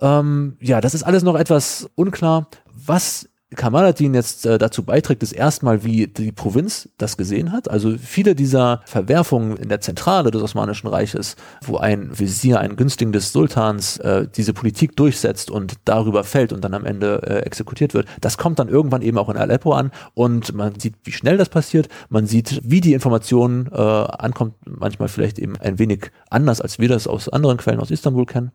Ähm, 0.00 0.56
ja, 0.60 0.80
das 0.80 0.94
ist 0.94 1.02
alles 1.02 1.22
noch 1.22 1.36
etwas 1.36 1.88
unklar. 1.94 2.46
Was 2.74 3.28
Kamaladin 3.56 4.14
jetzt 4.14 4.46
äh, 4.46 4.58
dazu 4.58 4.82
beiträgt, 4.82 5.22
ist 5.22 5.32
erstmal, 5.32 5.84
wie 5.84 6.06
die 6.06 6.32
Provinz 6.32 6.88
das 6.98 7.16
gesehen 7.16 7.52
hat. 7.52 7.70
Also 7.70 7.96
viele 7.98 8.34
dieser 8.34 8.82
Verwerfungen 8.84 9.56
in 9.56 9.68
der 9.68 9.80
Zentrale 9.80 10.30
des 10.30 10.42
Osmanischen 10.42 10.88
Reiches, 10.88 11.36
wo 11.64 11.76
ein 11.76 12.18
Visier, 12.18 12.60
ein 12.60 12.76
Günstling 12.76 13.12
des 13.12 13.32
Sultans 13.32 13.98
äh, 13.98 14.26
diese 14.34 14.52
Politik 14.52 14.96
durchsetzt 14.96 15.50
und 15.50 15.74
darüber 15.84 16.24
fällt 16.24 16.52
und 16.52 16.62
dann 16.62 16.74
am 16.74 16.84
Ende 16.84 17.22
äh, 17.24 17.38
exekutiert 17.40 17.94
wird, 17.94 18.06
das 18.20 18.38
kommt 18.38 18.58
dann 18.58 18.68
irgendwann 18.68 19.02
eben 19.02 19.18
auch 19.18 19.28
in 19.28 19.36
Aleppo 19.36 19.72
an 19.72 19.90
und 20.14 20.54
man 20.54 20.78
sieht, 20.78 20.94
wie 21.04 21.12
schnell 21.12 21.36
das 21.36 21.48
passiert, 21.48 21.88
man 22.08 22.26
sieht, 22.26 22.60
wie 22.64 22.80
die 22.80 22.94
Information 22.94 23.68
äh, 23.72 23.76
ankommt, 23.76 24.54
manchmal 24.64 25.08
vielleicht 25.08 25.38
eben 25.38 25.56
ein 25.58 25.78
wenig 25.78 26.10
anders, 26.30 26.60
als 26.60 26.78
wir 26.78 26.88
das 26.88 27.06
aus 27.06 27.28
anderen 27.28 27.58
Quellen 27.58 27.80
aus 27.80 27.90
Istanbul 27.90 28.26
kennen. 28.26 28.52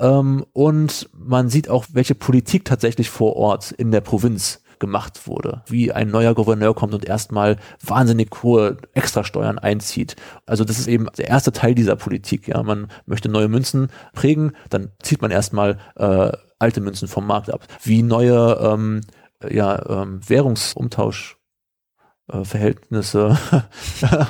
Ähm, 0.00 0.44
und 0.52 1.08
man 1.16 1.48
sieht 1.48 1.68
auch, 1.68 1.86
welche 1.92 2.14
Politik 2.14 2.64
tatsächlich 2.64 3.10
vor 3.10 3.36
Ort 3.36 3.72
in 3.72 3.90
der 3.90 4.00
Provinz 4.00 4.60
gemacht 4.78 5.26
wurde, 5.26 5.62
wie 5.66 5.92
ein 5.92 6.10
neuer 6.10 6.34
Gouverneur 6.34 6.74
kommt 6.74 6.94
und 6.94 7.04
erstmal 7.04 7.56
wahnsinnig 7.82 8.30
hohe 8.42 8.76
Extrasteuern 8.92 9.58
einzieht. 9.58 10.16
Also 10.46 10.64
das 10.64 10.78
ist 10.78 10.88
eben 10.88 11.06
der 11.16 11.28
erste 11.28 11.52
Teil 11.52 11.74
dieser 11.74 11.96
Politik. 11.96 12.48
Ja, 12.48 12.62
man 12.62 12.88
möchte 13.06 13.28
neue 13.28 13.48
Münzen 13.48 13.88
prägen, 14.12 14.52
dann 14.70 14.90
zieht 15.02 15.22
man 15.22 15.30
erstmal 15.30 15.78
äh, 15.96 16.32
alte 16.58 16.80
Münzen 16.80 17.08
vom 17.08 17.26
Markt 17.26 17.50
ab. 17.50 17.66
Wie 17.82 18.02
neue 18.02 18.58
ähm, 18.60 19.00
ja, 19.48 20.02
ähm, 20.02 20.20
Währungsumtausch 20.26 21.36
äh, 22.32 22.44
Verhältnisse. 22.44 23.38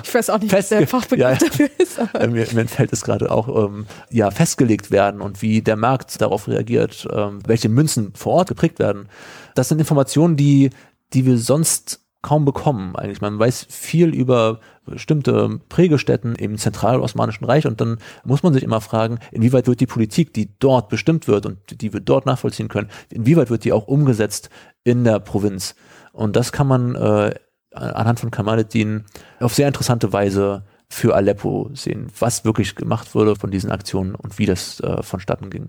ich 0.03 0.15
weiß 0.15 0.31
auch 0.31 0.41
nicht, 0.41 0.53
was 0.53 0.69
der 0.69 0.87
Fachbegriff 0.87 1.41
ja, 1.41 1.49
dafür 1.49 1.69
ist. 1.79 1.99
Aber. 1.99 2.27
Mir, 2.27 2.47
mir 2.53 2.67
fällt 2.67 2.93
es 2.93 3.03
gerade 3.03 3.31
auch, 3.31 3.67
ähm, 3.67 3.87
ja, 4.11 4.31
festgelegt 4.31 4.91
werden 4.91 5.21
und 5.21 5.43
wie 5.43 5.63
der 5.63 5.77
Markt 5.77 6.21
darauf 6.21 6.49
reagiert, 6.49 7.07
ähm, 7.13 7.41
welche 7.47 7.69
Münzen 7.69 8.13
vor 8.15 8.35
Ort 8.35 8.49
geprägt 8.49 8.79
werden. 8.79 9.09
Das 9.55 9.69
sind 9.69 9.79
Informationen, 9.79 10.37
die, 10.37 10.71
die 11.13 11.25
wir 11.25 11.39
sonst 11.39 12.01
kaum 12.23 12.45
bekommen 12.45 12.97
eigentlich. 12.97 13.21
Man 13.21 13.39
weiß 13.39 13.67
viel 13.69 14.13
über 14.15 14.59
bestimmte 14.87 15.61
Prägestätten 15.69 16.35
im 16.35 16.59
zentralosmanischen 16.59 17.47
Reich 17.47 17.67
und 17.67 17.81
dann 17.81 17.99
muss 18.25 18.43
man 18.43 18.55
sich 18.55 18.63
immer 18.63 18.81
fragen, 18.81 19.19
inwieweit 19.31 19.67
wird 19.67 19.81
die 19.81 19.87
Politik, 19.87 20.33
die 20.33 20.51
dort 20.59 20.89
bestimmt 20.89 21.29
wird 21.29 21.47
und 21.47 21.81
die 21.83 21.93
wir 21.93 22.01
dort 22.01 22.27
nachvollziehen 22.27 22.69
können, 22.69 22.89
inwieweit 23.11 23.51
wird 23.51 23.65
die 23.65 23.73
auch 23.73 23.87
umgesetzt 23.87 24.51
in 24.83 25.05
der 25.05 25.21
Provinz. 25.21 25.75
Und 26.13 26.35
das 26.37 26.51
kann 26.53 26.67
man 26.67 26.95
äh, 26.95 27.35
anhand 27.75 28.21
von 28.21 28.31
Kamaluddin 28.31 29.05
auf 29.41 29.55
sehr 29.55 29.69
interessante 29.69 30.13
Weise 30.13 30.65
für 30.89 31.15
Aleppo 31.15 31.71
sehen, 31.75 32.09
was 32.19 32.45
wirklich 32.45 32.75
gemacht 32.77 33.15
wurde 33.15 33.37
von 33.37 33.51
diesen 33.51 33.71
Aktionen 33.71 34.15
und 34.15 34.39
wie 34.39 34.47
das 34.47 34.81
äh, 34.81 35.03
vonstatten 35.03 35.51
ging. 35.51 35.69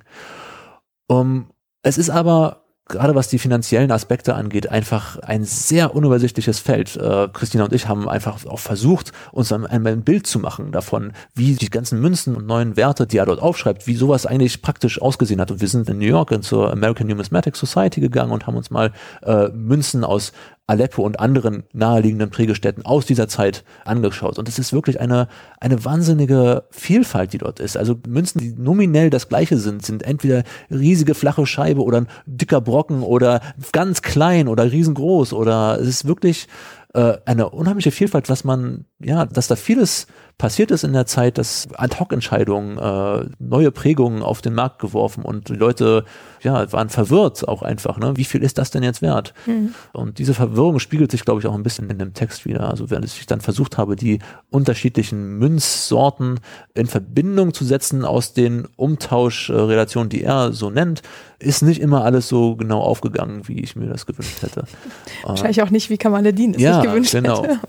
Um, 1.08 1.52
es 1.84 1.98
ist 1.98 2.10
aber 2.10 2.66
gerade 2.88 3.16
was 3.16 3.28
die 3.28 3.40
finanziellen 3.40 3.92
Aspekte 3.92 4.36
angeht, 4.36 4.70
einfach 4.70 5.18
ein 5.20 5.44
sehr 5.44 5.96
unübersichtliches 5.96 6.60
Feld. 6.60 6.96
Äh, 6.96 7.30
Christina 7.34 7.64
und 7.64 7.74
ich 7.74 7.88
haben 7.88 8.08
einfach 8.08 8.46
auch 8.46 8.60
versucht, 8.60 9.12
uns 9.32 9.52
ein, 9.52 9.66
ein, 9.66 10.04
Bild 10.04 10.28
zu 10.28 10.40
machen 10.40 10.72
davon, 10.72 11.14
wie 11.34 11.56
die 11.56 11.70
ganzen 11.70 12.00
Münzen 12.00 12.36
und 12.36 12.46
neuen 12.46 12.78
Werte, 12.78 13.08
die 13.08 13.18
er 13.18 13.26
dort 13.26 13.42
aufschreibt, 13.42 13.88
wie 13.88 13.96
sowas 13.96 14.26
eigentlich 14.26 14.62
praktisch 14.62 15.02
ausgesehen 15.02 15.42
hat. 15.42 15.50
Und 15.50 15.62
wir 15.62 15.68
sind 15.68 15.90
in 15.90 15.98
New 15.98 16.06
York 16.06 16.32
zur 16.44 16.72
American 16.72 17.08
Numismatic 17.08 17.56
Society 17.56 18.02
gegangen 18.02 18.32
und 18.32 18.46
haben 18.46 18.58
uns 18.58 18.70
mal 18.70 18.92
äh, 19.24 19.48
Münzen 19.50 20.04
aus 20.04 20.32
Aleppo 20.68 21.04
und 21.04 21.20
anderen 21.20 21.64
naheliegenden 21.74 22.32
Prägestätten 22.32 22.86
aus 22.86 23.06
dieser 23.06 23.28
Zeit 23.28 23.64
angeschaut. 23.84 24.40
Und 24.40 24.50
es 24.50 24.58
ist 24.58 24.74
wirklich 24.74 25.00
eine, 25.00 25.28
eine 25.60 25.86
wahnsinnige 25.86 26.64
Vielfalt, 26.72 27.34
die 27.34 27.38
dort 27.38 27.60
ist. 27.60 27.78
Also 27.78 27.96
Münzen, 28.08 28.40
die 28.40 28.54
nominell 28.58 29.12
das 29.12 29.30
gleiche 29.30 29.58
sind, 29.58 29.86
sind 29.86 30.02
entweder 30.02 30.44
riesige 30.72 31.14
flache 31.14 31.46
Scheibe 31.46 31.84
oder 31.84 32.02
ein 32.02 32.08
dicker 32.26 32.62
Brocken 32.62 33.04
oder 33.04 33.42
ganz 33.74 34.02
klein 34.02 34.48
oder 34.48 34.72
riesengroß 34.72 35.34
oder 35.34 35.80
es 35.80 35.88
ist 35.88 36.08
wirklich 36.08 36.48
äh, 36.96 37.18
eine 37.26 37.50
unheimliche 37.50 37.92
Vielfalt, 37.92 38.30
was 38.30 38.44
man, 38.44 38.86
ja, 39.00 39.26
dass 39.26 39.48
da 39.48 39.56
vieles 39.56 40.08
passiert 40.38 40.72
ist 40.72 40.84
in 40.84 40.94
der 40.94 41.06
Zeit, 41.06 41.38
dass 41.38 41.68
Ad-Hoc-Entscheidungen, 41.76 42.78
äh, 42.78 43.30
neue 43.38 43.72
Prägungen 43.72 44.24
auf 44.24 44.42
den 44.42 44.54
Markt 44.54 44.80
geworfen 44.80 45.24
und 45.24 45.50
die 45.50 45.56
Leute 45.56 46.06
ja, 46.46 46.72
waren 46.72 46.90
verwirrt 46.90 47.48
auch 47.48 47.64
einfach. 47.64 47.98
Ne? 47.98 48.14
Wie 48.16 48.24
viel 48.24 48.44
ist 48.44 48.58
das 48.58 48.72
denn 48.72 48.84
jetzt 48.84 49.02
wert? 49.02 49.34
Mhm. 49.48 49.74
Und 49.92 50.20
diese 50.20 50.34
Verwirrung 50.34 50.80
spiegelt 50.80 51.12
sich, 51.12 51.26
glaube 51.26 51.42
ich, 51.42 51.48
auch 51.48 51.56
ein 51.56 51.64
bisschen 51.64 51.90
in 51.90 51.98
dem 51.98 52.14
Text 52.14 52.46
wieder. 52.46 52.70
Also 52.70 52.90
wenn 52.92 53.04
ich 53.04 53.26
dann 53.26 53.42
versucht 53.42 53.78
habe, 53.78 53.96
die 53.96 54.20
unterschiedlichen 54.52 55.38
Münzsorten 55.40 56.40
in 56.76 56.86
Verbindung 56.86 57.54
zu 57.54 57.66
setzen 57.66 58.06
aus 58.06 58.34
den 58.34 58.68
Umtauschrelationen, 58.76 60.10
die 60.10 60.24
er 60.24 60.54
so 60.54 60.70
nennt, 60.70 61.02
ist 61.40 61.64
nicht 61.64 61.82
immer 61.82 62.06
alles 62.06 62.30
so 62.30 62.56
genau 62.56 62.80
aufgegangen, 62.80 63.48
wie 63.48 63.60
ich 63.60 63.76
mir 63.76 63.88
das 63.88 64.06
gewünscht 64.06 64.42
hätte. 64.42 64.66
Wahrscheinlich 65.24 65.64
auch 65.64 65.72
nicht, 65.72 65.90
wie 65.90 65.98
Kamaladin 65.98 66.54
es 66.54 66.62
ja, 66.62 66.76
sich 66.76 66.90
gewünscht 66.90 67.12
genau. 67.12 67.44
hätte. 67.44 67.60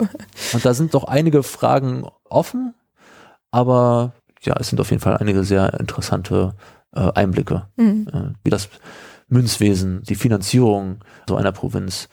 Und 0.52 0.64
da 0.64 0.74
sind 0.74 0.94
doch 0.94 1.04
einige 1.04 1.42
Fragen 1.42 2.06
offen, 2.28 2.74
aber 3.50 4.12
ja, 4.42 4.54
es 4.60 4.68
sind 4.68 4.80
auf 4.80 4.90
jeden 4.90 5.02
Fall 5.02 5.16
einige 5.16 5.44
sehr 5.44 5.80
interessante 5.80 6.54
äh, 6.96 7.12
Einblicke, 7.14 7.66
mhm. 7.76 8.08
äh, 8.12 8.34
wie 8.44 8.50
das 8.50 8.68
Münzwesen, 9.28 10.02
die 10.04 10.14
Finanzierung 10.14 10.98
so 11.28 11.36
einer 11.36 11.52
Provinz, 11.52 12.08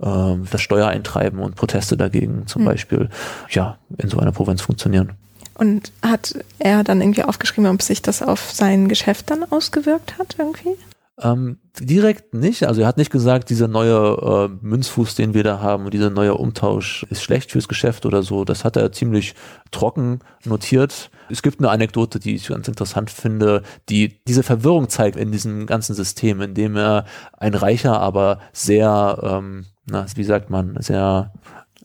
äh, 0.00 0.34
das 0.50 0.60
Steuereintreiben 0.60 1.38
und 1.38 1.56
Proteste 1.56 1.96
dagegen 1.96 2.46
zum 2.46 2.62
mhm. 2.62 2.66
Beispiel, 2.66 3.08
ja, 3.50 3.78
in 3.98 4.08
so 4.08 4.18
einer 4.18 4.32
Provinz 4.32 4.62
funktionieren. 4.62 5.12
Und 5.54 5.92
hat 6.02 6.34
er 6.58 6.82
dann 6.82 7.00
irgendwie 7.00 7.22
aufgeschrieben, 7.22 7.70
ob 7.70 7.80
sich 7.80 8.02
das 8.02 8.22
auf 8.22 8.50
sein 8.50 8.88
Geschäft 8.88 9.30
dann 9.30 9.44
ausgewirkt 9.44 10.18
hat 10.18 10.34
irgendwie? 10.38 10.76
Ähm, 11.22 11.58
direkt 11.78 12.34
nicht. 12.34 12.66
Also 12.66 12.80
er 12.80 12.88
hat 12.88 12.96
nicht 12.96 13.12
gesagt, 13.12 13.48
dieser 13.48 13.68
neue 13.68 14.48
äh, 14.50 14.66
Münzfuß, 14.66 15.14
den 15.14 15.32
wir 15.32 15.44
da 15.44 15.60
haben, 15.60 15.88
dieser 15.90 16.10
neue 16.10 16.34
Umtausch 16.34 17.06
ist 17.08 17.22
schlecht 17.22 17.52
fürs 17.52 17.68
Geschäft 17.68 18.04
oder 18.04 18.22
so. 18.22 18.44
Das 18.44 18.64
hat 18.64 18.76
er 18.76 18.90
ziemlich 18.90 19.34
trocken 19.70 20.20
notiert. 20.44 21.10
Es 21.30 21.42
gibt 21.42 21.60
eine 21.60 21.70
Anekdote, 21.70 22.18
die 22.18 22.34
ich 22.34 22.48
ganz 22.48 22.66
interessant 22.66 23.10
finde, 23.10 23.62
die 23.88 24.20
diese 24.26 24.42
Verwirrung 24.42 24.88
zeigt 24.88 25.16
in 25.16 25.30
diesem 25.30 25.66
ganzen 25.66 25.94
System, 25.94 26.40
in 26.40 26.54
dem 26.54 26.76
er 26.76 27.04
ein 27.38 27.54
reicher, 27.54 28.00
aber 28.00 28.40
sehr, 28.52 29.18
ähm, 29.22 29.66
na, 29.86 30.06
wie 30.16 30.24
sagt 30.24 30.50
man, 30.50 30.76
sehr 30.80 31.32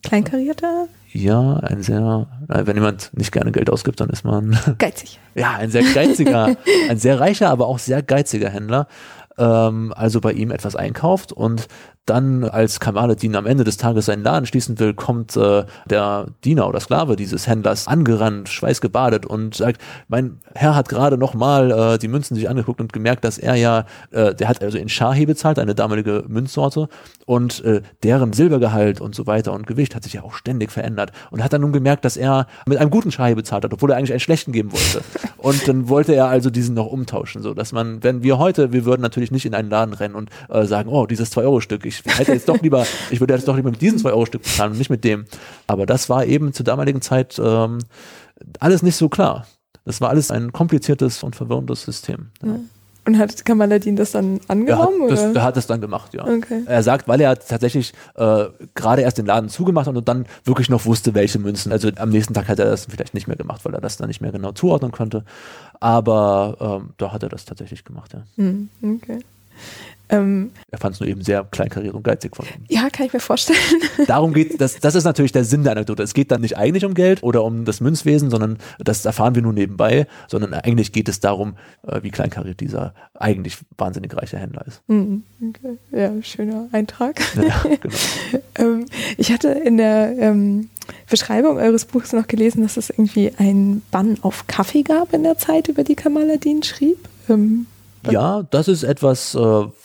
Kleinkarierter? 0.02 0.88
Ja, 1.12 1.56
ein 1.56 1.82
sehr, 1.82 2.28
wenn 2.46 2.76
jemand 2.76 3.10
nicht 3.16 3.32
gerne 3.32 3.50
Geld 3.50 3.68
ausgibt, 3.68 4.00
dann 4.00 4.10
ist 4.10 4.24
man 4.24 4.58
geizig. 4.78 5.18
Ja, 5.34 5.52
ein 5.52 5.70
sehr 5.70 5.84
geiziger, 5.84 6.56
ein 6.88 6.98
sehr 6.98 7.20
reicher, 7.20 7.50
aber 7.50 7.68
auch 7.68 7.78
sehr 7.78 8.02
geiziger 8.02 8.50
Händler 8.50 8.88
ähm, 9.40 9.92
also 9.96 10.20
bei 10.20 10.32
ihm 10.32 10.50
etwas 10.50 10.76
einkauft 10.76 11.32
und 11.32 11.66
dann, 12.10 12.42
als 12.42 12.80
Kamaluddin 12.80 13.36
am 13.36 13.46
Ende 13.46 13.62
des 13.62 13.76
Tages 13.76 14.06
seinen 14.06 14.24
Laden 14.24 14.44
schließen 14.44 14.80
will, 14.80 14.94
kommt 14.94 15.36
äh, 15.36 15.64
der 15.86 16.26
Diener 16.44 16.68
oder 16.68 16.80
Sklave 16.80 17.14
dieses 17.14 17.46
Händlers 17.46 17.86
angerannt, 17.86 18.48
schweißgebadet 18.48 19.26
und 19.26 19.54
sagt, 19.54 19.80
mein 20.08 20.40
Herr 20.54 20.74
hat 20.74 20.88
gerade 20.88 21.16
nochmal 21.16 21.70
äh, 21.70 21.98
die 21.98 22.08
Münzen 22.08 22.34
sich 22.34 22.48
angeguckt 22.48 22.80
und 22.80 22.92
gemerkt, 22.92 23.24
dass 23.24 23.38
er 23.38 23.54
ja, 23.54 23.84
äh, 24.10 24.34
der 24.34 24.48
hat 24.48 24.60
also 24.60 24.76
in 24.76 24.88
Shahi 24.88 25.24
bezahlt, 25.24 25.60
eine 25.60 25.76
damalige 25.76 26.24
Münzsorte 26.26 26.88
und 27.26 27.64
äh, 27.64 27.82
deren 28.02 28.32
Silbergehalt 28.32 29.00
und 29.00 29.14
so 29.14 29.28
weiter 29.28 29.52
und 29.52 29.68
Gewicht 29.68 29.94
hat 29.94 30.02
sich 30.02 30.14
ja 30.14 30.24
auch 30.24 30.34
ständig 30.34 30.72
verändert 30.72 31.12
und 31.30 31.44
hat 31.44 31.52
dann 31.52 31.60
nun 31.60 31.72
gemerkt, 31.72 32.04
dass 32.04 32.16
er 32.16 32.48
mit 32.66 32.78
einem 32.78 32.90
guten 32.90 33.12
Shahi 33.12 33.36
bezahlt 33.36 33.64
hat, 33.64 33.72
obwohl 33.72 33.92
er 33.92 33.98
eigentlich 33.98 34.10
einen 34.10 34.18
schlechten 34.18 34.50
geben 34.50 34.72
wollte. 34.72 35.02
Und 35.38 35.66
dann 35.66 35.88
wollte 35.88 36.14
er 36.14 36.26
also 36.26 36.50
diesen 36.50 36.74
noch 36.74 36.86
umtauschen, 36.86 37.40
so 37.40 37.54
dass 37.54 37.72
man, 37.72 38.02
wenn 38.02 38.22
wir 38.22 38.36
heute, 38.36 38.74
wir 38.74 38.84
würden 38.84 39.00
natürlich 39.00 39.30
nicht 39.30 39.46
in 39.46 39.54
einen 39.54 39.70
Laden 39.70 39.94
rennen 39.94 40.14
und 40.14 40.28
äh, 40.50 40.66
sagen, 40.66 40.90
oh, 40.90 41.06
dieses 41.06 41.34
2-Euro-Stück, 41.34 41.86
ich 41.86 41.99
hätte 42.06 42.32
jetzt 42.32 42.48
doch 42.48 42.60
lieber, 42.60 42.86
ich 43.10 43.20
würde 43.20 43.34
jetzt 43.34 43.46
doch 43.48 43.56
lieber 43.56 43.70
mit 43.70 43.80
diesem 43.80 43.98
2-Euro-Stück 43.98 44.42
bezahlen 44.42 44.72
und 44.72 44.78
nicht 44.78 44.90
mit 44.90 45.04
dem. 45.04 45.24
Aber 45.66 45.86
das 45.86 46.08
war 46.08 46.24
eben 46.24 46.52
zur 46.52 46.64
damaligen 46.64 47.00
Zeit 47.00 47.40
ähm, 47.42 47.78
alles 48.58 48.82
nicht 48.82 48.96
so 48.96 49.08
klar. 49.08 49.46
Das 49.84 50.00
war 50.00 50.10
alles 50.10 50.30
ein 50.30 50.52
kompliziertes 50.52 51.22
und 51.22 51.36
verwirrendes 51.36 51.82
System. 51.82 52.30
Ja. 52.44 52.56
Und 53.06 53.18
hat 53.18 53.44
Kamaladin 53.44 53.96
das 53.96 54.12
dann 54.12 54.40
angenommen? 54.46 55.08
Er 55.08 55.10
hat, 55.10 55.10
das, 55.10 55.34
er 55.34 55.42
hat 55.42 55.56
das 55.56 55.66
dann 55.66 55.80
gemacht, 55.80 56.12
ja. 56.12 56.22
Okay. 56.24 56.62
Er 56.66 56.82
sagt, 56.82 57.08
weil 57.08 57.20
er 57.20 57.38
tatsächlich 57.38 57.94
äh, 58.14 58.44
gerade 58.74 59.02
erst 59.02 59.16
den 59.16 59.24
Laden 59.24 59.48
zugemacht 59.48 59.86
hat 59.86 59.96
und 59.96 60.06
dann 60.06 60.26
wirklich 60.44 60.68
noch 60.68 60.84
wusste, 60.84 61.14
welche 61.14 61.38
Münzen. 61.38 61.72
Also 61.72 61.90
am 61.96 62.10
nächsten 62.10 62.34
Tag 62.34 62.48
hat 62.48 62.58
er 62.58 62.66
das 62.66 62.86
vielleicht 62.86 63.14
nicht 63.14 63.26
mehr 63.26 63.38
gemacht, 63.38 63.64
weil 63.64 63.74
er 63.74 63.80
das 63.80 63.96
dann 63.96 64.08
nicht 64.08 64.20
mehr 64.20 64.32
genau 64.32 64.52
zuordnen 64.52 64.92
konnte. 64.92 65.24
Aber 65.80 66.56
ähm, 66.60 66.90
da 66.98 67.12
hat 67.12 67.22
er 67.22 67.30
das 67.30 67.46
tatsächlich 67.46 67.84
gemacht, 67.84 68.12
ja. 68.12 68.22
Hm, 68.36 68.68
okay. 68.82 69.20
Ähm, 70.10 70.50
er 70.70 70.78
fand 70.78 70.94
es 70.94 71.00
nur 71.00 71.08
eben 71.08 71.22
sehr 71.22 71.44
kleinkariert 71.44 71.94
und 71.94 72.02
geizig 72.02 72.36
von 72.36 72.46
ihm. 72.46 72.64
Ja, 72.68 72.90
kann 72.90 73.06
ich 73.06 73.12
mir 73.12 73.20
vorstellen. 73.20 73.58
Darum 74.06 74.32
geht 74.32 74.60
das, 74.60 74.78
das 74.80 74.94
ist 74.94 75.04
natürlich 75.04 75.32
der 75.32 75.44
Sinn 75.44 75.62
der 75.62 75.72
Anekdote. 75.72 76.02
Es 76.02 76.14
geht 76.14 76.30
dann 76.30 76.40
nicht 76.40 76.56
eigentlich 76.56 76.84
um 76.84 76.94
Geld 76.94 77.22
oder 77.22 77.44
um 77.44 77.64
das 77.64 77.80
Münzwesen, 77.80 78.30
sondern 78.30 78.58
das 78.78 79.04
erfahren 79.04 79.34
wir 79.34 79.42
nur 79.42 79.52
nebenbei, 79.52 80.06
sondern 80.28 80.54
eigentlich 80.54 80.92
geht 80.92 81.08
es 81.08 81.20
darum, 81.20 81.54
äh, 81.86 82.02
wie 82.02 82.10
kleinkariert 82.10 82.60
dieser 82.60 82.94
eigentlich 83.14 83.58
wahnsinnig 83.78 84.16
reiche 84.16 84.38
Händler 84.38 84.66
ist. 84.66 84.82
Mhm, 84.88 85.22
okay. 85.48 85.78
Ja, 85.92 86.10
schöner 86.22 86.68
Eintrag. 86.72 87.20
Ja, 87.36 87.62
genau. 87.80 87.96
ähm, 88.58 88.86
ich 89.16 89.32
hatte 89.32 89.48
in 89.48 89.76
der 89.76 90.16
ähm, 90.18 90.70
Beschreibung 91.08 91.56
eures 91.56 91.84
Buchs 91.84 92.12
noch 92.12 92.26
gelesen, 92.26 92.62
dass 92.62 92.76
es 92.76 92.90
irgendwie 92.90 93.32
einen 93.38 93.82
Bann 93.90 94.18
auf 94.22 94.46
Kaffee 94.46 94.82
gab 94.82 95.12
in 95.12 95.22
der 95.22 95.38
Zeit, 95.38 95.68
über 95.68 95.84
die 95.84 95.94
Kamaladin 95.94 96.62
schrieb. 96.62 96.98
Ja, 98.08 98.42
das 98.50 98.68
ist 98.68 98.82
etwas, 98.82 99.34
äh, 99.34 99.38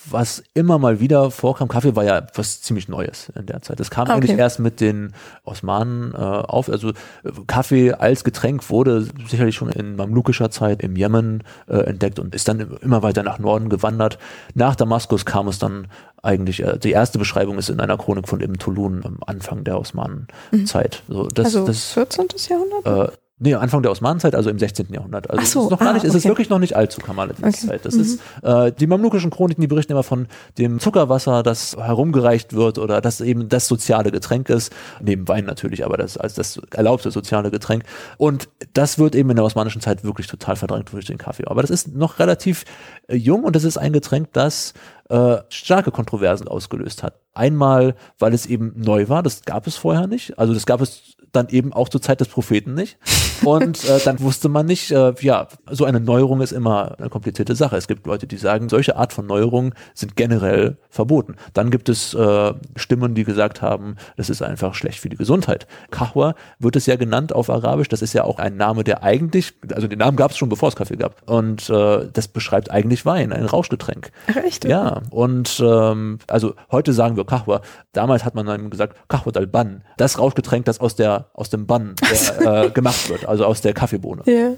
was 0.10 0.44
immer 0.54 0.78
mal 0.80 1.00
wieder 1.00 1.32
vorkam. 1.32 1.68
Kaffee 1.68 1.96
war 1.96 2.04
ja 2.04 2.18
etwas 2.20 2.62
ziemlich 2.62 2.88
Neues 2.88 3.32
in 3.36 3.46
der 3.46 3.62
Zeit. 3.62 3.80
Das 3.80 3.90
kam 3.90 4.04
okay. 4.04 4.14
eigentlich 4.14 4.38
erst 4.38 4.60
mit 4.60 4.80
den 4.80 5.14
Osmanen 5.44 6.14
äh, 6.14 6.18
auf. 6.18 6.70
Also 6.70 6.94
Kaffee 7.48 7.94
als 7.94 8.24
Getränk 8.24 8.70
wurde 8.70 9.08
sicherlich 9.28 9.56
schon 9.56 9.70
in 9.70 9.96
mamlukischer 9.96 10.50
Zeit 10.50 10.82
im 10.82 10.96
Jemen 10.96 11.44
äh, 11.68 11.78
entdeckt 11.78 12.20
und 12.20 12.34
ist 12.36 12.48
dann 12.48 12.78
immer 12.82 13.04
weiter 13.04 13.24
nach 13.24 13.40
Norden 13.40 13.70
gewandert. 13.70 14.18
Nach 14.54 14.76
Damaskus 14.76 15.26
kam 15.26 15.48
es 15.48 15.60
dann 15.60 15.88
eigentlich, 16.24 16.64
die 16.84 16.92
erste 16.92 17.20
Beschreibung 17.20 17.60
ist 17.60 17.70
in 17.70 17.80
einer 17.80 17.98
Chronik 17.98 18.28
von 18.28 18.42
Ibn 18.42 18.58
Tulun 18.58 19.06
am 19.06 19.20
Anfang 19.28 19.64
der 19.64 19.80
Osmanenzeit. 19.80 21.04
Mhm. 21.08 21.14
So, 21.14 21.28
das, 21.28 21.46
also 21.46 21.68
das, 21.68 21.92
14. 21.92 22.28
Jahrhundert? 22.50 23.12
Äh, 23.12 23.16
Nee, 23.38 23.54
Anfang 23.54 23.82
der 23.82 23.92
Osmanenzeit, 23.92 24.34
also 24.34 24.50
im 24.50 24.58
16. 24.58 24.94
Jahrhundert. 24.94 25.30
Also 25.30 25.44
so, 25.44 25.60
es 25.60 25.66
ist 25.66 25.72
noch 25.72 25.80
gar 25.80 25.92
nicht, 25.92 26.04
ah, 26.04 26.08
okay. 26.08 26.08
es 26.08 26.16
ist 26.16 26.26
wirklich 26.26 26.50
noch 26.50 26.60
nicht 26.60 26.74
allzu 26.78 27.02
Kamaladins 27.02 27.58
okay. 27.58 27.68
Zeit. 27.68 27.86
Das 27.86 27.96
mhm. 27.96 28.02
ist 28.02 28.22
äh, 28.44 28.72
die 28.72 28.88
mamlukischen 28.88 29.30
Chroniken, 29.30 29.60
die 29.60 29.68
berichten 29.68 29.92
immer 29.92 30.04
von 30.04 30.28
dem 30.58 30.80
Zuckerwasser, 30.80 31.44
das 31.44 31.76
herumgereicht 31.76 32.54
wird 32.54 32.78
oder 32.78 33.02
das 33.02 33.20
eben 33.20 33.50
das 33.50 33.68
soziale 33.68 34.12
Getränk 34.12 34.48
ist, 34.48 34.72
neben 35.02 35.28
Wein 35.28 35.44
natürlich, 35.44 35.84
aber 35.84 35.98
das 35.98 36.18
als 36.18 36.36
das 36.36 36.62
erlaubte 36.72 37.12
soziale 37.12 37.52
Getränk. 37.52 37.84
Und 38.18 38.48
das 38.72 39.00
wird 39.00 39.16
eben 39.16 39.30
in 39.30 39.36
der 39.36 39.44
osmanischen 39.44 39.82
Zeit 39.82 40.06
wirklich 40.06 40.28
total 40.28 40.56
verdrängt 40.56 40.94
durch 40.94 41.06
den 41.06 41.18
Kaffee. 41.18 41.46
Aber 41.48 41.62
das 41.62 41.72
ist 41.72 41.94
noch 41.94 42.20
relativ 42.20 42.64
äh, 43.10 43.18
jung 43.18 43.44
und 43.44 43.54
das 43.54 43.66
ist 43.66 43.78
ein 43.78 43.92
Getränk, 43.92 44.32
das 44.32 44.74
äh, 45.10 45.38
starke 45.50 45.92
Kontroversen 45.92 46.48
ausgelöst 46.48 47.04
hat. 47.04 47.20
Einmal, 47.34 47.96
weil 48.18 48.34
es 48.34 48.46
eben 48.46 48.74
neu 48.78 49.10
war, 49.10 49.24
das 49.24 49.44
gab 49.44 49.68
es 49.68 49.76
vorher 49.76 50.08
nicht. 50.08 50.40
Also 50.40 50.54
das 50.54 50.66
gab 50.66 50.80
es 50.80 51.15
dann 51.36 51.50
eben 51.50 51.74
auch 51.74 51.90
zur 51.90 52.02
Zeit 52.02 52.22
des 52.22 52.28
Propheten 52.28 52.74
nicht. 52.74 52.98
Und 53.44 53.84
äh, 53.84 54.00
dann 54.04 54.20
wusste 54.22 54.50
man 54.50 54.66
nicht, 54.66 54.92
äh, 54.92 55.14
ja, 55.20 55.48
so 55.70 55.86
eine 55.86 56.00
Neuerung 56.00 56.42
ist 56.42 56.52
immer 56.52 56.98
eine 56.98 57.10
komplizierte 57.10 57.56
Sache. 57.56 57.76
Es 57.76 57.88
gibt 57.88 58.08
Leute, 58.08 58.28
die 58.28 58.38
sagen, 58.38 58.70
solche 58.70 58.96
Art 58.96 59.14
von 59.14 59.26
Neuerungen 59.26 59.74
sind 59.94 60.16
generell 60.16 60.78
verboten. 60.90 61.36
Dann 61.54 61.70
gibt 61.70 61.90
es 61.90 62.14
äh, 62.14 62.54
Stimmen, 62.76 63.14
die 63.14 63.24
gesagt 63.24 63.62
haben, 63.62 63.98
das 64.18 64.30
ist 64.30 64.42
einfach 64.42 64.74
schlecht 64.74 65.00
für 65.00 65.10
die 65.10 65.18
Gesundheit. 65.18 65.68
Kahwa 65.92 66.36
wird 66.60 66.76
es 66.76 66.86
ja 66.86 66.96
genannt 66.96 67.34
auf 67.34 67.50
Arabisch. 67.50 67.90
Das 67.90 68.02
ist 68.02 68.14
ja 68.14 68.24
auch 68.24 68.40
ein 68.40 68.58
Name, 68.58 68.84
der 68.84 69.04
eigentlich, 69.04 69.54
also 69.74 69.88
den 69.88 70.00
Namen 70.00 70.18
gab 70.18 70.32
es 70.32 70.38
schon, 70.38 70.50
bevor 70.50 70.70
es 70.70 70.76
Kaffee 70.76 70.98
gab. 70.98 71.30
Und 71.30 71.70
äh, 71.70 72.08
das 72.12 72.28
beschreibt 72.28 72.72
eigentlich 72.72 73.06
Wein, 73.06 73.34
ein 73.34 73.46
Rauschgetränk. 73.46 74.12
Ach, 74.30 74.38
echt? 74.38 74.66
Ja, 74.66 75.02
und 75.10 75.62
ähm, 75.64 76.20
also 76.28 76.56
heute 76.72 76.94
sagen 76.94 77.18
wir 77.18 77.26
Kahwa. 77.26 77.62
Damals 77.94 78.24
hat 78.24 78.36
man 78.36 78.46
dann 78.46 78.70
gesagt, 78.70 78.96
Kahwa 79.08 79.32
al-Ban. 79.36 79.84
Das 79.98 80.20
Rauschgetränk, 80.20 80.66
das 80.66 80.80
aus 80.80 80.96
der 80.96 81.25
aus 81.34 81.50
dem 81.50 81.66
Bann 81.68 81.96
der, 82.02 82.66
äh, 82.66 82.70
gemacht 82.70 83.10
wird, 83.10 83.26
also 83.26 83.46
aus 83.46 83.62
der 83.62 83.74
Kaffeebohne. 83.74 84.24
Ja. 84.26 84.54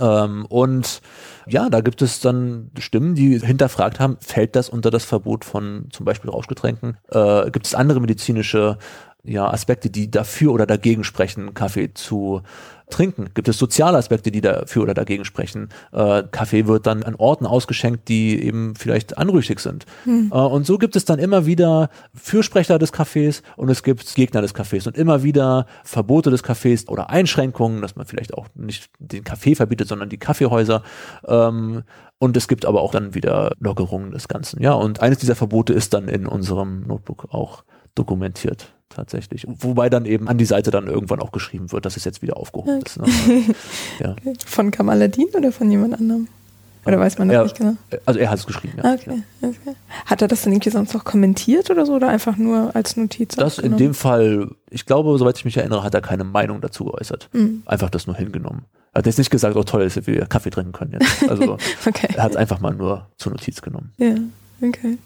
Ähm, 0.00 0.46
und 0.46 1.02
ja, 1.46 1.68
da 1.68 1.80
gibt 1.80 2.00
es 2.00 2.20
dann 2.20 2.70
Stimmen, 2.78 3.14
die 3.14 3.38
hinterfragt 3.38 4.00
haben, 4.00 4.16
fällt 4.20 4.56
das 4.56 4.68
unter 4.68 4.90
das 4.90 5.04
Verbot 5.04 5.44
von 5.44 5.88
zum 5.90 6.06
Beispiel 6.06 6.30
Rauschgetränken? 6.30 6.96
Äh, 7.10 7.50
gibt 7.50 7.66
es 7.66 7.74
andere 7.74 8.00
medizinische 8.00 8.78
ja, 9.24 9.50
Aspekte, 9.50 9.90
die 9.90 10.10
dafür 10.10 10.52
oder 10.52 10.66
dagegen 10.66 11.04
sprechen, 11.04 11.54
Kaffee 11.54 11.92
zu 11.94 12.42
trinken? 12.90 13.30
Gibt 13.34 13.48
es 13.48 13.58
soziale 13.58 13.98
Aspekte, 13.98 14.30
die 14.30 14.40
dafür 14.40 14.82
oder 14.82 14.94
dagegen 14.94 15.24
sprechen? 15.24 15.68
Äh, 15.92 16.24
Kaffee 16.30 16.66
wird 16.66 16.86
dann 16.86 17.02
an 17.02 17.14
Orten 17.14 17.46
ausgeschenkt, 17.46 18.08
die 18.08 18.42
eben 18.42 18.74
vielleicht 18.74 19.18
anrüchig 19.18 19.60
sind. 19.60 19.86
Hm. 20.04 20.30
Äh, 20.32 20.36
und 20.36 20.66
so 20.66 20.78
gibt 20.78 20.96
es 20.96 21.04
dann 21.04 21.18
immer 21.18 21.46
wieder 21.46 21.90
Fürsprecher 22.14 22.78
des 22.78 22.92
Kaffees 22.92 23.42
und 23.56 23.68
es 23.68 23.82
gibt 23.82 24.14
Gegner 24.14 24.42
des 24.42 24.54
Kaffees 24.54 24.86
und 24.86 24.96
immer 24.96 25.22
wieder 25.22 25.66
Verbote 25.84 26.30
des 26.30 26.42
Kaffees 26.42 26.88
oder 26.88 27.10
Einschränkungen, 27.10 27.80
dass 27.80 27.96
man 27.96 28.06
vielleicht 28.06 28.34
auch 28.34 28.46
nicht 28.54 28.90
den 28.98 29.24
Kaffee 29.24 29.54
verbietet, 29.54 29.88
sondern 29.88 30.08
die 30.08 30.18
Kaffeehäuser. 30.18 30.82
Ähm, 31.26 31.82
und 32.18 32.36
es 32.36 32.48
gibt 32.48 32.66
aber 32.66 32.82
auch 32.82 32.92
dann 32.92 33.14
wieder 33.14 33.52
Lockerungen 33.60 34.10
des 34.10 34.28
Ganzen. 34.28 34.62
Ja, 34.62 34.74
und 34.74 35.00
eines 35.00 35.18
dieser 35.18 35.36
Verbote 35.36 35.72
ist 35.72 35.94
dann 35.94 36.08
in 36.08 36.26
unserem 36.26 36.86
Notebook 36.86 37.28
auch 37.30 37.64
dokumentiert 37.94 38.74
tatsächlich. 38.90 39.46
Wobei 39.48 39.88
dann 39.88 40.04
eben 40.04 40.28
an 40.28 40.38
die 40.38 40.44
Seite 40.44 40.70
dann 40.70 40.86
irgendwann 40.86 41.20
auch 41.20 41.32
geschrieben 41.32 41.72
wird, 41.72 41.86
dass 41.86 41.96
es 41.96 42.04
jetzt 42.04 42.22
wieder 42.22 42.36
aufgehoben 42.36 42.80
okay. 42.80 42.84
ist. 42.86 42.98
Ne? 42.98 43.54
ja. 44.00 44.16
Von 44.46 44.70
Kamaladin 44.70 45.28
oder 45.34 45.52
von 45.52 45.70
jemand 45.70 45.94
anderem? 45.94 46.28
Oder 46.86 46.98
weiß 46.98 47.18
man 47.18 47.28
das 47.28 47.34
er, 47.34 47.42
nicht 47.42 47.56
genau? 47.56 47.76
Also 48.06 48.20
er 48.20 48.30
hat 48.30 48.38
es 48.38 48.46
geschrieben, 48.46 48.78
ja. 48.82 48.94
Okay. 48.94 49.22
okay. 49.42 49.76
Hat 50.06 50.22
er 50.22 50.28
das 50.28 50.42
dann 50.42 50.52
irgendwie 50.52 50.70
sonst 50.70 50.94
noch 50.94 51.04
kommentiert 51.04 51.70
oder 51.70 51.84
so 51.84 51.94
oder 51.94 52.08
einfach 52.08 52.36
nur 52.36 52.74
als 52.74 52.96
Notiz? 52.96 53.36
Das 53.36 53.58
in 53.58 53.76
dem 53.76 53.92
Fall, 53.92 54.50
ich 54.70 54.86
glaube, 54.86 55.16
soweit 55.18 55.36
ich 55.36 55.44
mich 55.44 55.56
erinnere, 55.58 55.82
hat 55.82 55.94
er 55.94 56.00
keine 56.00 56.24
Meinung 56.24 56.60
dazu 56.62 56.86
geäußert. 56.86 57.28
Mhm. 57.32 57.62
Einfach 57.66 57.90
das 57.90 58.06
nur 58.06 58.16
hingenommen. 58.16 58.64
Er 58.92 59.00
hat 59.00 59.06
jetzt 59.06 59.18
nicht 59.18 59.30
gesagt, 59.30 59.56
oh 59.56 59.62
toll, 59.62 59.84
dass 59.84 60.06
wir 60.06 60.26
Kaffee 60.26 60.50
trinken 60.50 60.72
können 60.72 60.96
jetzt. 60.98 61.28
Also 61.28 61.58
okay. 61.86 62.08
er 62.16 62.22
hat 62.22 62.32
es 62.32 62.36
einfach 62.36 62.60
mal 62.60 62.74
nur 62.74 63.06
zur 63.18 63.32
Notiz 63.32 63.60
genommen. 63.60 63.92
Ja, 63.98 64.14
okay. 64.66 64.96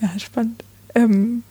Ja, 0.00 0.08
spannend. 0.18 0.62
Ähm, 0.94 1.42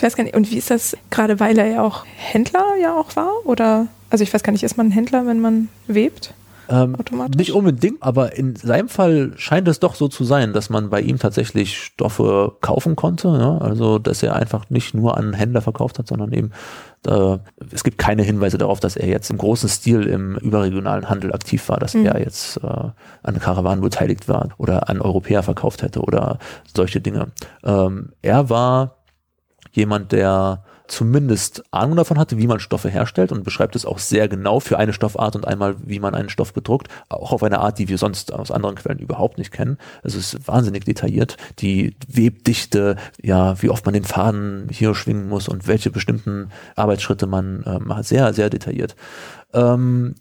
ich 0.00 0.02
weiß 0.02 0.16
gar 0.16 0.24
nicht, 0.24 0.34
und 0.34 0.50
wie 0.50 0.56
ist 0.56 0.70
das, 0.70 0.96
gerade 1.10 1.40
weil 1.40 1.58
er 1.58 1.66
ja 1.66 1.82
auch 1.82 2.06
Händler 2.16 2.64
ja 2.80 2.98
auch 2.98 3.16
war? 3.16 3.32
Oder, 3.44 3.88
also 4.08 4.24
ich 4.24 4.32
weiß 4.32 4.42
gar 4.42 4.50
nicht, 4.50 4.62
ist 4.62 4.78
man 4.78 4.86
ein 4.86 4.92
Händler, 4.92 5.26
wenn 5.26 5.40
man 5.40 5.68
webt? 5.88 6.32
Ähm, 6.70 6.96
nicht 7.36 7.52
unbedingt, 7.52 8.02
aber 8.02 8.34
in 8.34 8.56
seinem 8.56 8.88
Fall 8.88 9.32
scheint 9.36 9.68
es 9.68 9.78
doch 9.78 9.94
so 9.94 10.08
zu 10.08 10.24
sein, 10.24 10.54
dass 10.54 10.70
man 10.70 10.88
bei 10.88 11.02
ihm 11.02 11.18
tatsächlich 11.18 11.76
Stoffe 11.76 12.56
kaufen 12.62 12.96
konnte. 12.96 13.28
Ja? 13.28 13.58
Also, 13.58 13.98
dass 13.98 14.22
er 14.22 14.36
einfach 14.36 14.70
nicht 14.70 14.94
nur 14.94 15.18
an 15.18 15.34
Händler 15.34 15.60
verkauft 15.60 15.98
hat, 15.98 16.06
sondern 16.06 16.32
eben, 16.32 16.52
äh, 17.06 17.36
es 17.70 17.84
gibt 17.84 17.98
keine 17.98 18.22
Hinweise 18.22 18.56
darauf, 18.56 18.80
dass 18.80 18.96
er 18.96 19.06
jetzt 19.06 19.28
im 19.28 19.36
großen 19.36 19.68
Stil 19.68 20.04
im 20.04 20.36
überregionalen 20.36 21.10
Handel 21.10 21.34
aktiv 21.34 21.68
war, 21.68 21.78
dass 21.78 21.92
mhm. 21.92 22.06
er 22.06 22.20
jetzt 22.20 22.56
äh, 22.58 22.66
an 23.22 23.38
Karawanen 23.38 23.82
beteiligt 23.82 24.28
war 24.28 24.48
oder 24.56 24.88
an 24.88 25.02
Europäer 25.02 25.42
verkauft 25.42 25.82
hätte 25.82 26.00
oder 26.00 26.38
solche 26.74 27.02
Dinge. 27.02 27.32
Ähm, 27.64 28.12
er 28.22 28.48
war 28.48 28.96
jemand, 29.72 30.12
der 30.12 30.64
zumindest 30.90 31.62
Ahnung 31.70 31.96
davon 31.96 32.18
hatte, 32.18 32.36
wie 32.36 32.46
man 32.46 32.60
Stoffe 32.60 32.88
herstellt 32.88 33.32
und 33.32 33.44
beschreibt 33.44 33.76
es 33.76 33.86
auch 33.86 33.98
sehr 33.98 34.28
genau 34.28 34.60
für 34.60 34.78
eine 34.78 34.92
Stoffart 34.92 35.36
und 35.36 35.46
einmal, 35.46 35.76
wie 35.84 36.00
man 36.00 36.14
einen 36.14 36.28
Stoff 36.28 36.52
bedruckt, 36.52 36.88
auch 37.08 37.32
auf 37.32 37.42
eine 37.42 37.60
Art, 37.60 37.78
die 37.78 37.88
wir 37.88 37.96
sonst 37.96 38.32
aus 38.32 38.50
anderen 38.50 38.74
Quellen 38.74 38.98
überhaupt 38.98 39.38
nicht 39.38 39.52
kennen. 39.52 39.78
Es 40.02 40.14
ist 40.14 40.46
wahnsinnig 40.48 40.84
detailliert. 40.84 41.36
Die 41.60 41.96
Webdichte, 42.08 42.96
ja, 43.22 43.60
wie 43.62 43.70
oft 43.70 43.84
man 43.84 43.94
den 43.94 44.04
Faden 44.04 44.68
hier 44.70 44.94
schwingen 44.94 45.28
muss 45.28 45.48
und 45.48 45.68
welche 45.68 45.90
bestimmten 45.90 46.48
Arbeitsschritte 46.76 47.26
man 47.26 47.62
äh, 47.62 47.78
macht, 47.78 48.04
sehr, 48.04 48.34
sehr 48.34 48.50
detailliert. 48.50 48.96
Ähm, 49.52 50.16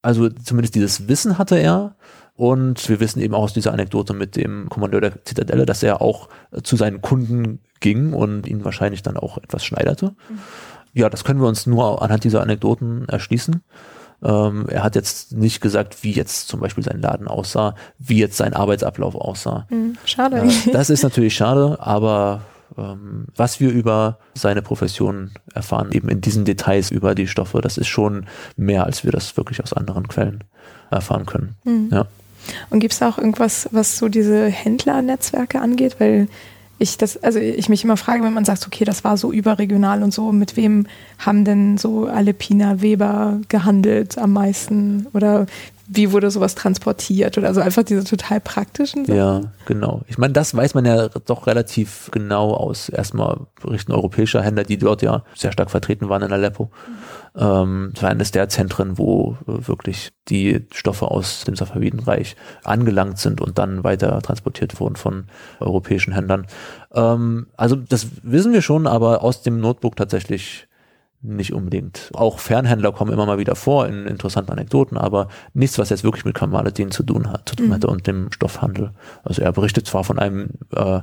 also 0.00 0.28
zumindest 0.28 0.74
dieses 0.74 1.08
Wissen 1.08 1.38
hatte 1.38 1.56
er 1.56 1.96
und 2.34 2.88
wir 2.88 3.00
wissen 3.00 3.20
eben 3.20 3.34
auch 3.34 3.42
aus 3.42 3.52
dieser 3.52 3.72
Anekdote 3.72 4.14
mit 4.14 4.36
dem 4.36 4.68
Kommandeur 4.68 5.00
der 5.00 5.24
Zitadelle, 5.24 5.66
dass 5.66 5.82
er 5.82 6.00
auch 6.00 6.28
äh, 6.50 6.62
zu 6.62 6.76
seinen 6.76 7.02
Kunden 7.02 7.60
ging 7.80 8.12
und 8.12 8.46
ihn 8.46 8.64
wahrscheinlich 8.64 9.02
dann 9.02 9.16
auch 9.16 9.38
etwas 9.38 9.64
schneiderte. 9.64 10.14
Mhm. 10.28 10.38
Ja, 10.94 11.08
das 11.08 11.24
können 11.24 11.40
wir 11.40 11.48
uns 11.48 11.66
nur 11.66 12.02
anhand 12.02 12.24
dieser 12.24 12.42
Anekdoten 12.42 13.08
erschließen. 13.08 13.62
Ähm, 14.22 14.66
er 14.68 14.84
hat 14.84 14.94
jetzt 14.94 15.32
nicht 15.32 15.60
gesagt, 15.60 16.02
wie 16.02 16.12
jetzt 16.12 16.48
zum 16.48 16.60
Beispiel 16.60 16.84
sein 16.84 17.00
Laden 17.00 17.26
aussah, 17.28 17.74
wie 17.98 18.18
jetzt 18.18 18.36
sein 18.36 18.54
Arbeitsablauf 18.54 19.14
aussah. 19.14 19.66
Mhm, 19.70 19.96
schade. 20.04 20.36
Äh, 20.38 20.72
das 20.72 20.90
ist 20.90 21.02
natürlich 21.02 21.34
schade, 21.34 21.78
aber 21.80 22.42
ähm, 22.78 23.26
was 23.34 23.58
wir 23.58 23.70
über 23.70 24.18
seine 24.34 24.62
Profession 24.62 25.32
erfahren, 25.54 25.90
eben 25.92 26.08
in 26.08 26.20
diesen 26.20 26.44
Details 26.44 26.90
über 26.90 27.14
die 27.14 27.26
Stoffe, 27.26 27.60
das 27.60 27.78
ist 27.78 27.88
schon 27.88 28.26
mehr, 28.56 28.84
als 28.84 29.04
wir 29.04 29.10
das 29.12 29.36
wirklich 29.36 29.62
aus 29.62 29.72
anderen 29.72 30.08
Quellen 30.08 30.44
erfahren 30.90 31.26
können. 31.26 31.56
Mhm. 31.64 31.88
Ja. 31.90 32.06
Und 32.70 32.80
gibt 32.80 32.92
es 32.92 32.98
da 32.98 33.08
auch 33.08 33.18
irgendwas, 33.18 33.68
was 33.72 33.98
so 33.98 34.08
diese 34.08 34.46
Händlernetzwerke 34.46 35.60
angeht? 35.60 35.96
Weil 35.98 36.28
ich 36.78 36.98
das, 36.98 37.22
also 37.22 37.38
ich 37.38 37.68
mich 37.68 37.84
immer 37.84 37.96
frage, 37.96 38.24
wenn 38.24 38.32
man 38.32 38.44
sagt, 38.44 38.66
okay, 38.66 38.84
das 38.84 39.04
war 39.04 39.16
so 39.16 39.32
überregional 39.32 40.02
und 40.02 40.12
so, 40.12 40.32
mit 40.32 40.56
wem 40.56 40.86
haben 41.18 41.44
denn 41.44 41.78
so 41.78 42.06
Alepina 42.06 42.82
Weber 42.82 43.40
gehandelt 43.48 44.18
am 44.18 44.32
meisten? 44.32 45.06
Oder 45.12 45.46
wie 45.94 46.12
wurde 46.12 46.30
sowas 46.30 46.54
transportiert 46.54 47.36
oder 47.36 47.52
so 47.52 47.60
einfach 47.60 47.82
diese 47.82 48.04
total 48.04 48.40
praktischen 48.40 49.04
Sachen. 49.04 49.18
Ja, 49.18 49.40
genau. 49.66 50.02
Ich 50.08 50.16
meine, 50.16 50.32
das 50.32 50.54
weiß 50.54 50.74
man 50.74 50.84
ja 50.86 51.08
doch 51.08 51.46
relativ 51.46 52.08
genau 52.12 52.54
aus 52.54 52.88
erstmal 52.88 53.46
Berichten 53.60 53.92
europäischer 53.92 54.42
Händler, 54.42 54.64
die 54.64 54.78
dort 54.78 55.02
ja 55.02 55.24
sehr 55.34 55.52
stark 55.52 55.70
vertreten 55.70 56.08
waren 56.08 56.22
in 56.22 56.32
Aleppo. 56.32 56.64
Mhm. 56.64 56.92
Ähm, 57.34 57.90
das 57.94 58.02
war 58.02 58.10
eines 58.10 58.30
der 58.30 58.48
Zentren, 58.48 58.98
wo 58.98 59.36
wirklich 59.46 60.12
die 60.28 60.66
Stoffe 60.72 61.10
aus 61.10 61.44
dem 61.44 61.56
Safavidenreich 61.56 62.36
angelangt 62.64 63.18
sind 63.18 63.40
und 63.40 63.58
dann 63.58 63.84
weiter 63.84 64.20
transportiert 64.22 64.78
wurden 64.80 64.96
von 64.96 65.24
europäischen 65.60 66.12
Händlern. 66.12 66.46
Ähm, 66.94 67.46
also 67.56 67.76
das 67.76 68.06
wissen 68.22 68.52
wir 68.52 68.62
schon, 68.62 68.86
aber 68.86 69.22
aus 69.22 69.42
dem 69.42 69.60
Notebook 69.60 69.96
tatsächlich 69.96 70.68
nicht 71.22 71.52
unbedingt. 71.52 72.10
Auch 72.14 72.40
Fernhändler 72.40 72.92
kommen 72.92 73.12
immer 73.12 73.26
mal 73.26 73.38
wieder 73.38 73.54
vor 73.54 73.86
in 73.86 74.06
interessanten 74.06 74.50
Anekdoten, 74.50 74.96
aber 74.96 75.28
nichts, 75.54 75.78
was 75.78 75.90
jetzt 75.90 76.04
wirklich 76.04 76.24
mit 76.24 76.34
Kamaladin 76.34 76.90
zu 76.90 77.04
tun 77.04 77.30
hat, 77.30 77.48
zu 77.48 77.56
tun 77.56 77.68
mhm. 77.68 77.74
hatte 77.74 77.86
und 77.86 78.06
dem 78.06 78.32
Stoffhandel. 78.32 78.90
Also 79.22 79.42
er 79.42 79.52
berichtet 79.52 79.86
zwar 79.86 80.02
von 80.02 80.18
einem 80.18 80.50
äh, 80.74 81.00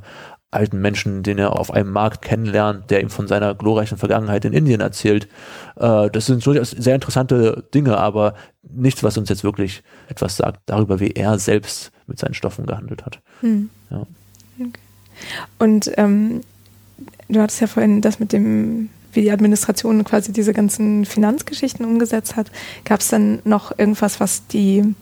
alten 0.52 0.82
Menschen, 0.82 1.24
den 1.24 1.38
er 1.38 1.58
auf 1.58 1.72
einem 1.72 1.92
Markt 1.92 2.22
kennenlernt, 2.22 2.90
der 2.90 3.02
ihm 3.02 3.10
von 3.10 3.28
seiner 3.28 3.54
glorreichen 3.56 3.98
Vergangenheit 3.98 4.46
in 4.46 4.54
Indien 4.54 4.82
erzählt. 4.82 5.28
Äh, 5.78 6.10
das 6.10 6.26
sind 6.26 6.46
durchaus 6.46 6.72
sehr 6.72 6.96
interessante 6.96 7.68
Dinge, 7.74 7.98
aber 7.98 8.34
nichts, 8.64 9.04
was 9.04 9.18
uns 9.18 9.30
jetzt 9.30 9.44
wirklich 9.44 9.84
etwas 10.08 10.38
sagt 10.38 10.62
darüber, 10.66 11.00
wie 11.00 11.12
er 11.12 11.40
selbst 11.40 11.92
mit 12.08 12.20
seinen 12.20 12.34
Stoffen 12.34 12.66
gehandelt 12.66 13.06
hat. 13.06 13.22
Mhm. 13.42 13.70
Ja. 13.90 14.06
Okay. 14.60 14.72
Und 15.60 15.92
ähm, 15.98 16.42
du 17.30 17.42
hattest 17.42 17.62
ja 17.62 17.68
vorhin 17.68 18.02
das 18.02 18.20
mit 18.20 18.34
dem 18.34 18.90
wie 19.14 19.22
die 19.22 19.32
Administration 19.32 20.04
quasi 20.04 20.32
diese 20.32 20.54
ganzen 20.54 21.06
Finanzgeschichten 21.06 21.86
umgesetzt 21.86 22.36
hat. 22.36 22.52
Gab 22.86 23.00
es 23.02 23.10
dann 23.10 23.40
noch 23.44 23.78
irgendwas, 23.78 24.20
was 24.20 24.46
die, 24.48 24.96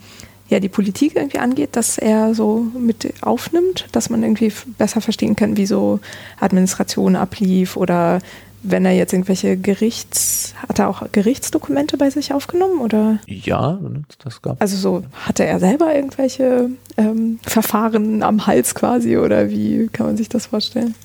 ja, 0.50 0.60
die 0.60 0.70
Politik 0.70 1.16
irgendwie 1.16 1.40
angeht, 1.40 1.76
dass 1.76 1.98
er 1.98 2.34
so 2.34 2.68
mit 2.78 3.14
aufnimmt, 3.22 3.88
dass 3.92 4.10
man 4.10 4.24
irgendwie 4.24 4.52
besser 4.78 5.02
verstehen 5.02 5.36
kann, 5.36 5.58
wie 5.58 5.66
so 5.66 6.00
Administration 6.40 7.16
ablief 7.16 7.76
oder 7.76 8.20
wenn 8.64 8.86
er 8.86 8.92
jetzt 8.92 9.14
irgendwelche 9.14 9.56
Gerichts, 9.56 10.54
hat 10.68 10.80
er 10.80 10.90
auch 10.90 11.04
Gerichtsdokumente 11.12 11.98
bei 11.98 12.10
sich 12.10 12.34
aufgenommen 12.34 12.80
oder? 12.80 13.20
Ja, 13.28 13.80
das 14.24 14.42
gab. 14.42 14.62
Also 14.62 14.78
so 14.78 15.04
hatte 15.14 15.46
er 15.46 15.60
selber 15.60 15.96
irgendwelche 15.96 16.72
ähm, 16.98 17.40
Verfahren 17.44 18.24
am 18.24 18.48
Hals 18.48 18.76
quasi 18.76 19.18
oder 19.18 19.50
wie 19.50 19.88
kann 19.88 20.08
man 20.08 20.18
sich 20.18 20.30
das 20.30 20.48
vorstellen? 20.48 20.96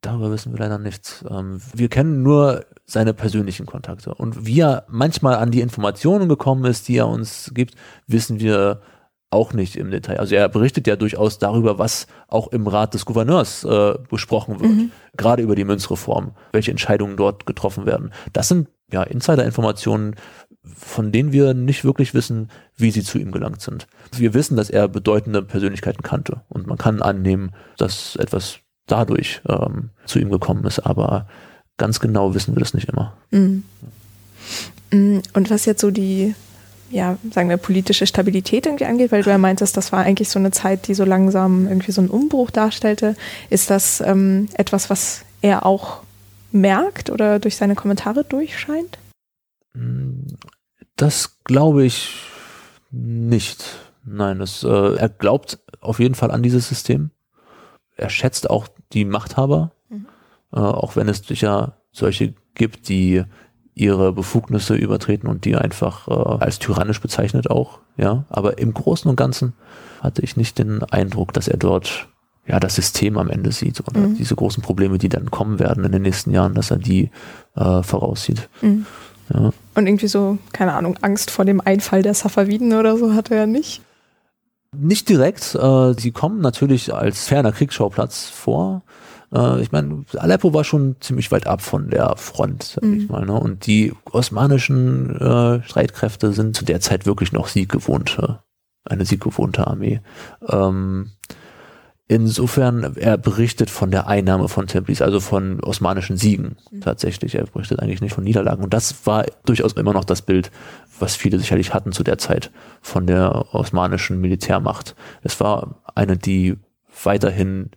Darüber 0.00 0.30
wissen 0.30 0.52
wir 0.52 0.60
leider 0.60 0.78
nichts. 0.78 1.24
Ähm, 1.28 1.60
wir 1.74 1.88
kennen 1.88 2.22
nur 2.22 2.64
seine 2.84 3.14
persönlichen 3.14 3.66
Kontakte. 3.66 4.14
Und 4.14 4.46
wie 4.46 4.60
er 4.60 4.84
manchmal 4.88 5.36
an 5.36 5.50
die 5.50 5.60
Informationen 5.60 6.28
gekommen 6.28 6.64
ist, 6.64 6.88
die 6.88 6.98
er 6.98 7.08
uns 7.08 7.50
gibt, 7.54 7.74
wissen 8.06 8.38
wir 8.38 8.82
auch 9.30 9.52
nicht 9.52 9.76
im 9.76 9.90
Detail. 9.90 10.18
Also 10.18 10.34
er 10.34 10.48
berichtet 10.48 10.86
ja 10.86 10.96
durchaus 10.96 11.38
darüber, 11.38 11.78
was 11.78 12.06
auch 12.28 12.48
im 12.48 12.66
Rat 12.66 12.94
des 12.94 13.04
Gouverneurs 13.04 13.64
äh, 13.64 13.94
besprochen 14.08 14.60
wird, 14.60 14.72
mhm. 14.72 14.92
gerade 15.16 15.42
über 15.42 15.56
die 15.56 15.64
Münzreform, 15.64 16.32
welche 16.52 16.70
Entscheidungen 16.70 17.16
dort 17.16 17.44
getroffen 17.44 17.86
werden. 17.86 18.12
Das 18.32 18.48
sind 18.48 18.68
ja 18.92 19.02
Insider-Informationen, 19.02 20.14
von 20.62 21.12
denen 21.12 21.32
wir 21.32 21.54
nicht 21.54 21.84
wirklich 21.84 22.14
wissen, 22.14 22.50
wie 22.76 22.90
sie 22.90 23.02
zu 23.02 23.18
ihm 23.18 23.32
gelangt 23.32 23.60
sind. 23.60 23.86
Wir 24.12 24.34
wissen, 24.34 24.56
dass 24.56 24.70
er 24.70 24.88
bedeutende 24.88 25.42
Persönlichkeiten 25.42 26.02
kannte 26.02 26.42
und 26.48 26.66
man 26.66 26.78
kann 26.78 27.02
annehmen, 27.02 27.52
dass 27.76 28.16
etwas 28.16 28.60
dadurch 28.86 29.40
ähm, 29.48 29.90
zu 30.04 30.18
ihm 30.18 30.30
gekommen 30.30 30.64
ist, 30.64 30.80
aber 30.80 31.26
ganz 31.76 32.00
genau 32.00 32.34
wissen 32.34 32.54
wir 32.54 32.60
das 32.60 32.74
nicht 32.74 32.88
immer. 32.88 33.16
Mhm. 33.30 33.64
mhm. 34.92 35.22
Und 35.34 35.50
was 35.50 35.64
jetzt 35.64 35.80
so 35.80 35.90
die, 35.90 36.34
ja, 36.90 37.18
sagen 37.30 37.48
wir, 37.48 37.56
politische 37.56 38.06
Stabilität 38.06 38.66
irgendwie 38.66 38.86
angeht, 38.86 39.12
weil 39.12 39.22
du 39.22 39.30
ja 39.30 39.38
meintest, 39.38 39.76
das 39.76 39.92
war 39.92 40.00
eigentlich 40.00 40.28
so 40.28 40.38
eine 40.38 40.52
Zeit, 40.52 40.88
die 40.88 40.94
so 40.94 41.04
langsam 41.04 41.66
irgendwie 41.66 41.92
so 41.92 42.00
einen 42.00 42.10
Umbruch 42.10 42.50
darstellte, 42.50 43.16
ist 43.50 43.70
das 43.70 44.00
ähm, 44.00 44.48
etwas, 44.54 44.88
was 44.90 45.22
er 45.42 45.66
auch 45.66 46.02
merkt 46.52 47.10
oder 47.10 47.38
durch 47.38 47.56
seine 47.56 47.74
Kommentare 47.74 48.24
durchscheint? 48.24 48.98
Das 50.96 51.42
glaube 51.44 51.84
ich 51.84 52.16
nicht. 52.90 53.64
Nein, 54.04 54.38
das, 54.38 54.62
äh, 54.62 54.96
er 54.96 55.08
glaubt 55.08 55.58
auf 55.80 55.98
jeden 55.98 56.14
Fall 56.14 56.30
an 56.30 56.42
dieses 56.42 56.68
System. 56.68 57.10
Er 57.96 58.08
schätzt 58.08 58.48
auch 58.48 58.68
die 58.92 59.04
Machthaber, 59.04 59.72
mhm. 59.88 60.06
äh, 60.52 60.58
auch 60.58 60.96
wenn 60.96 61.08
es 61.08 61.18
sicher 61.18 61.78
solche 61.92 62.34
gibt, 62.54 62.88
die 62.88 63.24
ihre 63.74 64.12
Befugnisse 64.12 64.74
übertreten 64.74 65.28
und 65.28 65.44
die 65.44 65.54
einfach 65.54 66.08
äh, 66.08 66.44
als 66.44 66.58
tyrannisch 66.58 67.00
bezeichnet 67.00 67.50
auch. 67.50 67.78
Ja, 67.96 68.24
aber 68.30 68.58
im 68.58 68.72
Großen 68.72 69.08
und 69.08 69.16
Ganzen 69.16 69.52
hatte 70.00 70.22
ich 70.22 70.36
nicht 70.36 70.58
den 70.58 70.82
Eindruck, 70.84 71.32
dass 71.32 71.46
er 71.46 71.58
dort 71.58 72.08
ja 72.46 72.58
das 72.58 72.74
System 72.74 73.18
am 73.18 73.28
Ende 73.28 73.52
sieht 73.52 73.80
oder 73.80 74.00
mhm. 74.00 74.16
diese 74.16 74.34
großen 74.34 74.62
Probleme, 74.62 74.98
die 74.98 75.08
dann 75.08 75.30
kommen 75.30 75.58
werden 75.58 75.84
in 75.84 75.92
den 75.92 76.02
nächsten 76.02 76.30
Jahren, 76.30 76.54
dass 76.54 76.70
er 76.70 76.78
die 76.78 77.10
äh, 77.54 77.82
voraussieht. 77.82 78.48
Mhm. 78.62 78.86
Ja. 79.32 79.52
Und 79.74 79.86
irgendwie 79.86 80.08
so, 80.08 80.38
keine 80.52 80.72
Ahnung, 80.72 80.96
Angst 81.02 81.30
vor 81.30 81.44
dem 81.44 81.60
Einfall 81.60 82.02
der 82.02 82.14
Safaviden 82.14 82.72
oder 82.72 82.96
so 82.96 83.14
hatte 83.14 83.34
er 83.34 83.46
nicht? 83.46 83.82
Nicht 84.74 85.08
direkt. 85.08 85.54
Äh, 85.54 85.94
sie 85.98 86.12
kommen 86.12 86.40
natürlich 86.40 86.94
als 86.94 87.26
ferner 87.26 87.52
Kriegsschauplatz 87.52 88.28
vor. 88.28 88.82
Äh, 89.32 89.60
ich 89.62 89.72
meine, 89.72 90.04
Aleppo 90.16 90.52
war 90.54 90.64
schon 90.64 90.96
ziemlich 91.00 91.30
weit 91.32 91.46
ab 91.46 91.62
von 91.62 91.90
der 91.90 92.16
Front, 92.16 92.62
sag 92.62 92.84
mhm. 92.84 92.94
ich 92.94 93.08
mal. 93.08 93.26
Ne? 93.26 93.32
Und 93.32 93.66
die 93.66 93.92
osmanischen 94.10 95.16
äh, 95.16 95.62
Streitkräfte 95.62 96.32
sind 96.32 96.56
zu 96.56 96.64
der 96.64 96.80
Zeit 96.80 97.06
wirklich 97.06 97.32
noch 97.32 97.48
sieggewohnte, 97.48 98.40
eine 98.84 99.04
sieggewohnte 99.04 99.66
Armee. 99.66 100.00
Ähm, 100.48 101.12
Insofern, 102.08 102.94
er 102.96 103.18
berichtet 103.18 103.68
von 103.68 103.90
der 103.90 104.06
Einnahme 104.06 104.48
von 104.48 104.68
Templis, 104.68 105.02
also 105.02 105.18
von 105.18 105.60
osmanischen 105.60 106.16
Siegen 106.16 106.56
mhm. 106.70 106.80
tatsächlich. 106.80 107.34
Er 107.34 107.46
berichtet 107.46 107.80
eigentlich 107.80 108.00
nicht 108.00 108.14
von 108.14 108.22
Niederlagen. 108.22 108.62
Und 108.62 108.72
das 108.72 109.06
war 109.06 109.26
durchaus 109.44 109.72
immer 109.72 109.92
noch 109.92 110.04
das 110.04 110.22
Bild, 110.22 110.52
was 111.00 111.16
viele 111.16 111.40
sicherlich 111.40 111.74
hatten 111.74 111.90
zu 111.90 112.04
der 112.04 112.18
Zeit 112.18 112.52
von 112.80 113.08
der 113.08 113.52
osmanischen 113.52 114.20
Militärmacht. 114.20 114.94
Es 115.22 115.40
war 115.40 115.82
eine, 115.96 116.16
die 116.16 116.56
weiterhin 117.02 117.70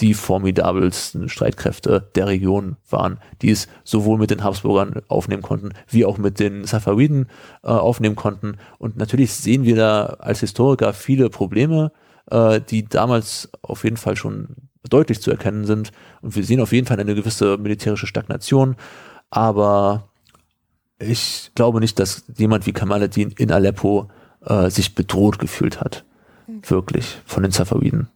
die 0.00 0.14
formidabelsten 0.14 1.28
Streitkräfte 1.28 2.10
der 2.14 2.26
Region 2.28 2.76
waren, 2.90 3.18
die 3.40 3.50
es 3.50 3.68
sowohl 3.84 4.18
mit 4.18 4.30
den 4.30 4.42
Habsburgern 4.42 5.02
aufnehmen 5.08 5.42
konnten, 5.42 5.70
wie 5.88 6.04
auch 6.04 6.18
mit 6.18 6.40
den 6.40 6.64
Safawiden 6.64 7.26
äh, 7.62 7.68
aufnehmen 7.68 8.16
konnten. 8.16 8.56
Und 8.78 8.96
natürlich 8.96 9.32
sehen 9.32 9.64
wir 9.64 9.76
da 9.76 10.04
als 10.18 10.40
Historiker 10.40 10.92
viele 10.92 11.28
Probleme, 11.28 11.92
äh, 12.30 12.60
die 12.60 12.84
damals 12.84 13.50
auf 13.62 13.84
jeden 13.84 13.96
Fall 13.96 14.16
schon 14.16 14.48
deutlich 14.88 15.20
zu 15.20 15.30
erkennen 15.30 15.64
sind. 15.64 15.92
Und 16.20 16.36
wir 16.36 16.44
sehen 16.44 16.60
auf 16.60 16.72
jeden 16.72 16.86
Fall 16.86 17.00
eine 17.00 17.14
gewisse 17.14 17.56
militärische 17.56 18.06
Stagnation. 18.06 18.76
Aber 19.30 20.08
ich 20.98 21.50
glaube 21.54 21.80
nicht, 21.80 21.98
dass 21.98 22.24
jemand 22.36 22.66
wie 22.66 22.72
Kamaladin 22.72 23.32
in 23.36 23.50
Aleppo 23.50 24.10
äh, 24.44 24.70
sich 24.70 24.94
bedroht 24.94 25.38
gefühlt 25.38 25.80
hat. 25.80 26.04
Okay. 26.46 26.70
Wirklich 26.70 27.18
von 27.24 27.42
den 27.42 27.52
Safawiden. 27.52 28.08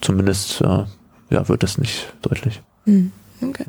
Zumindest 0.00 0.60
äh, 0.60 0.84
ja, 1.30 1.48
wird 1.48 1.62
das 1.62 1.78
nicht 1.78 2.12
deutlich. 2.22 2.62
Hm, 2.84 3.12
okay. 3.42 3.64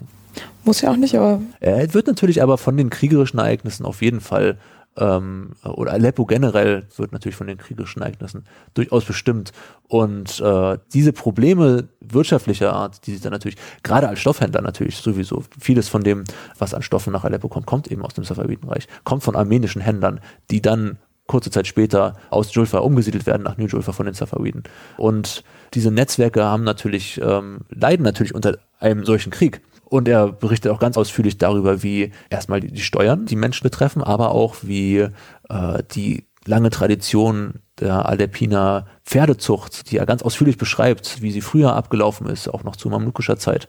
Muss 0.63 0.81
ja 0.81 0.91
auch 0.91 0.97
nicht, 0.97 1.15
aber. 1.15 1.41
Er 1.59 1.93
wird 1.93 2.07
natürlich 2.07 2.41
aber 2.41 2.57
von 2.57 2.77
den 2.77 2.89
kriegerischen 2.89 3.39
Ereignissen 3.39 3.85
auf 3.85 4.01
jeden 4.01 4.21
Fall 4.21 4.57
ähm, 4.97 5.51
oder 5.63 5.91
Aleppo 5.91 6.25
generell 6.25 6.87
wird 6.95 7.11
natürlich 7.11 7.35
von 7.35 7.47
den 7.47 7.57
kriegerischen 7.57 8.01
Ereignissen 8.01 8.45
durchaus 8.73 9.05
bestimmt. 9.05 9.51
Und 9.87 10.39
äh, 10.39 10.77
diese 10.93 11.13
Probleme 11.13 11.87
wirtschaftlicher 11.99 12.73
Art, 12.73 13.05
die 13.07 13.13
sich 13.13 13.21
dann 13.21 13.31
natürlich, 13.31 13.57
gerade 13.83 14.07
als 14.07 14.19
Stoffhändler 14.19 14.61
natürlich 14.61 14.97
sowieso, 14.97 15.43
vieles 15.59 15.89
von 15.89 16.03
dem, 16.03 16.23
was 16.57 16.73
an 16.73 16.81
Stoffen 16.81 17.13
nach 17.13 17.23
Aleppo 17.23 17.47
kommt, 17.47 17.65
kommt 17.65 17.91
eben 17.91 18.03
aus 18.03 18.13
dem 18.13 18.23
Safavidenreich, 18.23 18.87
kommt 19.03 19.23
von 19.23 19.35
armenischen 19.35 19.81
Händlern, 19.81 20.19
die 20.51 20.61
dann 20.61 20.97
kurze 21.27 21.51
Zeit 21.51 21.67
später 21.67 22.17
aus 22.29 22.53
Julfa 22.53 22.79
umgesiedelt 22.79 23.25
werden 23.25 23.43
nach 23.43 23.57
New 23.57 23.65
Julfa 23.65 23.93
von 23.93 24.05
den 24.05 24.15
Safawiden. 24.15 24.63
Und 24.97 25.43
diese 25.73 25.89
Netzwerke 25.89 26.43
haben 26.43 26.63
natürlich, 26.63 27.19
ähm, 27.23 27.61
leiden 27.69 28.03
natürlich 28.03 28.35
unter 28.35 28.57
einem 28.79 29.05
solchen 29.05 29.31
Krieg. 29.31 29.61
Und 29.93 30.07
er 30.07 30.31
berichtet 30.31 30.71
auch 30.71 30.79
ganz 30.79 30.97
ausführlich 30.97 31.37
darüber, 31.37 31.83
wie 31.83 32.11
erstmal 32.31 32.61
die, 32.61 32.81
Steuern 32.81 33.27
die 33.27 33.35
Menschen 33.35 33.63
betreffen, 33.63 34.01
aber 34.01 34.31
auch 34.31 34.55
wie 34.63 35.07
äh, 35.49 35.83
die 35.91 36.25
lange 36.47 36.71
Tradition 36.71 37.59
der 37.79 38.07
Alepiner 38.07 38.87
Pferdezucht, 39.05 39.91
die 39.91 39.97
er 39.97 40.07
ganz 40.07 40.23
ausführlich 40.23 40.57
beschreibt, 40.57 41.21
wie 41.21 41.29
sie 41.29 41.41
früher 41.41 41.75
abgelaufen 41.75 42.25
ist, 42.25 42.47
auch 42.47 42.63
noch 42.63 42.75
zu 42.75 42.89
mamlukischer 42.89 43.37
Zeit, 43.37 43.67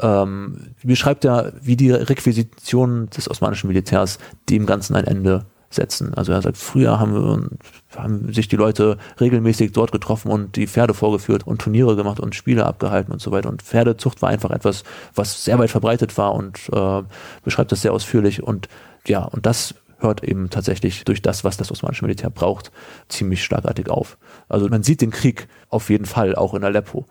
ähm, 0.00 0.72
beschreibt 0.82 1.26
er, 1.26 1.52
wie 1.60 1.76
die 1.76 1.90
Requisitionen 1.90 3.10
des 3.10 3.30
osmanischen 3.30 3.66
Militärs 3.66 4.18
dem 4.48 4.64
Ganzen 4.64 4.96
ein 4.96 5.04
Ende 5.04 5.44
setzen. 5.70 6.14
Also 6.14 6.32
er 6.32 6.42
sagt, 6.42 6.56
früher 6.56 6.98
haben, 6.98 7.14
wir, 7.14 7.48
haben 7.96 8.32
sich 8.32 8.48
die 8.48 8.56
Leute 8.56 8.98
regelmäßig 9.20 9.72
dort 9.72 9.92
getroffen 9.92 10.30
und 10.30 10.56
die 10.56 10.66
Pferde 10.66 10.94
vorgeführt 10.94 11.46
und 11.46 11.60
Turniere 11.60 11.96
gemacht 11.96 12.20
und 12.20 12.34
Spiele 12.34 12.66
abgehalten 12.66 13.12
und 13.12 13.20
so 13.20 13.30
weiter. 13.30 13.48
Und 13.48 13.62
Pferdezucht 13.62 14.22
war 14.22 14.28
einfach 14.28 14.50
etwas, 14.50 14.84
was 15.14 15.44
sehr 15.44 15.58
weit 15.58 15.70
verbreitet 15.70 16.16
war 16.18 16.34
und 16.34 16.60
äh, 16.72 17.02
beschreibt 17.44 17.72
das 17.72 17.82
sehr 17.82 17.92
ausführlich. 17.92 18.42
Und 18.42 18.68
ja, 19.06 19.24
und 19.24 19.46
das 19.46 19.74
hört 19.98 20.22
eben 20.22 20.50
tatsächlich 20.50 21.04
durch 21.04 21.22
das, 21.22 21.44
was 21.44 21.56
das 21.56 21.70
osmanische 21.70 22.04
Militär 22.04 22.30
braucht, 22.30 22.70
ziemlich 23.08 23.42
schlagartig 23.42 23.88
auf. 23.88 24.18
Also 24.48 24.68
man 24.68 24.82
sieht 24.82 25.00
den 25.00 25.10
Krieg 25.10 25.48
auf 25.68 25.90
jeden 25.90 26.06
Fall 26.06 26.34
auch 26.34 26.54
in 26.54 26.64
Aleppo. 26.64 27.06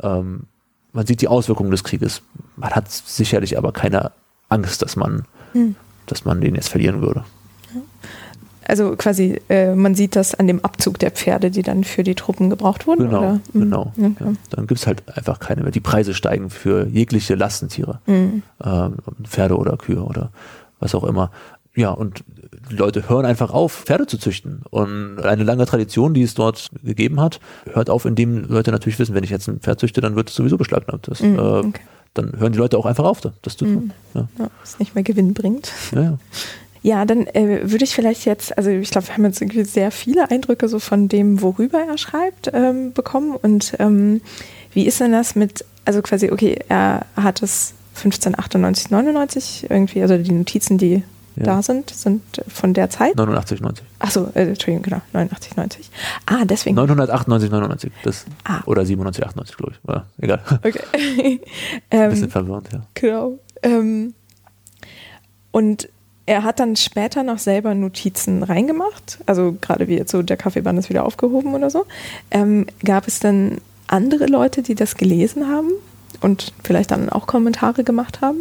Ähm, 0.00 0.44
man 0.92 1.06
sieht 1.06 1.20
die 1.20 1.28
Auswirkungen 1.28 1.70
des 1.70 1.84
Krieges. 1.84 2.22
Man 2.56 2.70
hat 2.70 2.90
sicherlich 2.90 3.58
aber 3.58 3.72
keine 3.72 4.12
Angst, 4.48 4.82
dass 4.82 4.96
man, 4.96 5.24
hm. 5.52 5.76
dass 6.06 6.24
man 6.24 6.40
den 6.40 6.54
jetzt 6.54 6.68
verlieren 6.68 7.02
würde. 7.02 7.24
Also 8.68 8.96
quasi, 8.96 9.40
äh, 9.48 9.74
man 9.74 9.94
sieht 9.94 10.14
das 10.14 10.34
an 10.34 10.46
dem 10.46 10.62
Abzug 10.62 10.98
der 10.98 11.10
Pferde, 11.10 11.50
die 11.50 11.62
dann 11.62 11.84
für 11.84 12.02
die 12.02 12.14
Truppen 12.14 12.50
gebraucht 12.50 12.86
wurden? 12.86 13.04
Genau, 13.04 13.18
oder? 13.18 13.32
Mhm. 13.54 13.60
genau. 13.60 13.92
Okay. 13.96 14.12
Ja, 14.20 14.32
dann 14.50 14.66
gibt 14.66 14.80
es 14.80 14.86
halt 14.86 15.02
einfach 15.16 15.40
keine 15.40 15.62
mehr. 15.62 15.72
Die 15.72 15.80
Preise 15.80 16.12
steigen 16.12 16.50
für 16.50 16.86
jegliche 16.86 17.34
Lastentiere. 17.34 18.00
Mhm. 18.06 18.42
Ähm, 18.62 18.96
Pferde 19.24 19.56
oder 19.56 19.78
Kühe 19.78 20.02
oder 20.02 20.30
was 20.80 20.94
auch 20.94 21.04
immer. 21.04 21.30
Ja, 21.74 21.90
und 21.90 22.24
die 22.70 22.74
Leute 22.74 23.08
hören 23.08 23.24
einfach 23.24 23.52
auf, 23.52 23.84
Pferde 23.84 24.06
zu 24.06 24.18
züchten. 24.18 24.62
Und 24.68 25.20
eine 25.20 25.44
lange 25.44 25.64
Tradition, 25.64 26.12
die 26.12 26.22
es 26.22 26.34
dort 26.34 26.70
gegeben 26.82 27.20
hat, 27.20 27.40
hört 27.72 27.88
auf, 27.88 28.04
indem 28.04 28.48
Leute 28.48 28.70
natürlich 28.70 28.98
wissen, 28.98 29.14
wenn 29.14 29.24
ich 29.24 29.30
jetzt 29.30 29.48
ein 29.48 29.60
Pferd 29.60 29.80
züchte, 29.80 30.00
dann 30.02 30.14
wird 30.14 30.28
es 30.28 30.34
sowieso 30.34 30.58
beschlagnahmt. 30.58 31.08
Das, 31.08 31.22
mhm, 31.22 31.38
okay. 31.38 31.68
äh, 31.68 31.72
dann 32.14 32.38
hören 32.38 32.52
die 32.52 32.58
Leute 32.58 32.76
auch 32.76 32.86
einfach 32.86 33.04
auf, 33.04 33.20
das 33.20 33.56
zu 33.56 33.64
tun. 33.64 33.84
Mhm. 33.84 33.92
Ja. 34.14 34.28
Ja, 34.38 34.50
was 34.60 34.78
nicht 34.78 34.94
mehr 34.94 35.04
Gewinn 35.04 35.32
bringt. 35.32 35.72
Ja, 35.92 36.02
ja. 36.02 36.18
Ja, 36.82 37.04
dann 37.04 37.26
äh, 37.28 37.70
würde 37.70 37.84
ich 37.84 37.94
vielleicht 37.94 38.24
jetzt, 38.24 38.56
also 38.56 38.70
ich 38.70 38.90
glaube, 38.90 39.08
wir 39.08 39.14
haben 39.14 39.24
jetzt 39.24 39.40
irgendwie 39.40 39.64
sehr 39.64 39.90
viele 39.90 40.30
Eindrücke 40.30 40.68
so 40.68 40.78
von 40.78 41.08
dem, 41.08 41.42
worüber 41.42 41.80
er 41.80 41.98
schreibt, 41.98 42.50
ähm, 42.52 42.92
bekommen. 42.92 43.36
Und 43.36 43.74
ähm, 43.78 44.20
wie 44.72 44.86
ist 44.86 45.00
denn 45.00 45.12
das 45.12 45.34
mit, 45.34 45.64
also 45.84 46.02
quasi, 46.02 46.30
okay, 46.30 46.58
er 46.68 47.06
hat 47.16 47.42
es 47.42 47.74
1598, 47.96 48.90
99 48.90 49.66
irgendwie, 49.68 50.02
also 50.02 50.16
die 50.18 50.32
Notizen, 50.32 50.78
die 50.78 51.02
ja. 51.36 51.44
da 51.44 51.62
sind, 51.62 51.90
sind 51.90 52.22
von 52.48 52.74
der 52.74 52.90
Zeit. 52.90 53.16
89, 53.16 53.60
90. 53.60 53.84
Achso, 53.98 54.28
äh, 54.34 54.42
Entschuldigung, 54.42 54.82
genau, 54.82 55.00
89, 55.12 55.56
90. 55.56 55.90
Ah, 56.26 56.44
deswegen. 56.44 56.76
998, 56.76 57.50
99. 57.50 57.92
Das, 58.02 58.26
ah. 58.44 58.60
Oder 58.66 58.84
97, 58.84 59.24
98, 59.24 59.56
glaube 59.56 59.72
ich. 59.72 59.88
Ja, 59.88 60.06
egal. 60.20 60.40
Okay. 60.62 61.40
Ein 61.90 62.10
bisschen 62.10 62.24
ähm, 62.24 62.30
verwirrend, 62.30 62.68
ja. 62.72 62.82
Genau. 62.94 63.38
Ähm, 63.62 64.14
und 65.50 65.88
er 66.28 66.44
hat 66.44 66.60
dann 66.60 66.76
später 66.76 67.22
noch 67.22 67.38
selber 67.38 67.74
Notizen 67.74 68.42
reingemacht, 68.42 69.18
also 69.24 69.56
gerade 69.58 69.88
wie 69.88 69.96
jetzt 69.96 70.12
so 70.12 70.22
der 70.22 70.36
Kaffeeband 70.36 70.78
ist 70.78 70.90
wieder 70.90 71.06
aufgehoben 71.06 71.54
oder 71.54 71.70
so. 71.70 71.86
Ähm, 72.30 72.66
gab 72.84 73.08
es 73.08 73.18
dann 73.18 73.62
andere 73.86 74.26
Leute, 74.26 74.62
die 74.62 74.74
das 74.74 74.96
gelesen 74.96 75.48
haben 75.48 75.70
und 76.20 76.52
vielleicht 76.62 76.90
dann 76.90 77.08
auch 77.08 77.26
Kommentare 77.26 77.82
gemacht 77.82 78.20
haben? 78.20 78.40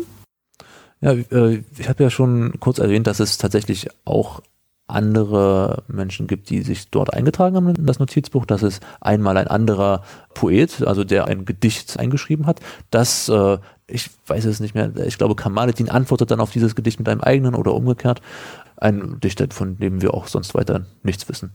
Ja, 1.00 1.14
äh, 1.14 1.64
ich 1.78 1.88
habe 1.88 2.04
ja 2.04 2.10
schon 2.10 2.56
kurz 2.60 2.80
erwähnt, 2.80 3.08
dass 3.08 3.22
es 3.22 3.38
tatsächlich 3.38 3.88
auch 4.04 4.42
andere 4.88 5.84
Menschen 5.88 6.28
gibt, 6.28 6.50
die 6.50 6.64
sich 6.64 6.90
dort 6.90 7.14
eingetragen 7.14 7.56
haben 7.56 7.70
in 7.74 7.86
das 7.86 8.00
Notizbuch. 8.00 8.46
Das 8.46 8.64
ist 8.64 8.82
einmal 9.00 9.38
ein 9.38 9.48
anderer 9.48 10.04
Poet, 10.34 10.82
also 10.86 11.06
der 11.06 11.28
ein 11.28 11.46
Gedicht 11.46 11.98
eingeschrieben 11.98 12.48
hat. 12.48 12.60
Das, 12.92 13.30
äh, 13.30 13.58
ich 13.88 14.10
weiß 14.28 14.46
es 14.46 14.60
nicht 14.60 14.76
mehr, 14.76 14.92
ich 15.06 15.18
glaube, 15.18 15.36
Kamaledin 15.36 15.90
antwortet 15.90 16.32
dann 16.32 16.42
auf 16.42 16.52
dieses 16.52 16.76
Gedicht 16.76 17.00
mit 17.00 17.08
einem 17.08 17.22
eigenen 17.22 17.56
oder 17.56 17.74
umgekehrt. 17.74 18.22
Ein 18.76 19.20
Dichter, 19.22 19.48
von 19.50 19.78
dem 19.78 20.02
wir 20.02 20.14
auch 20.14 20.28
sonst 20.28 20.54
weiter 20.54 20.86
nichts 21.04 21.28
wissen. 21.30 21.52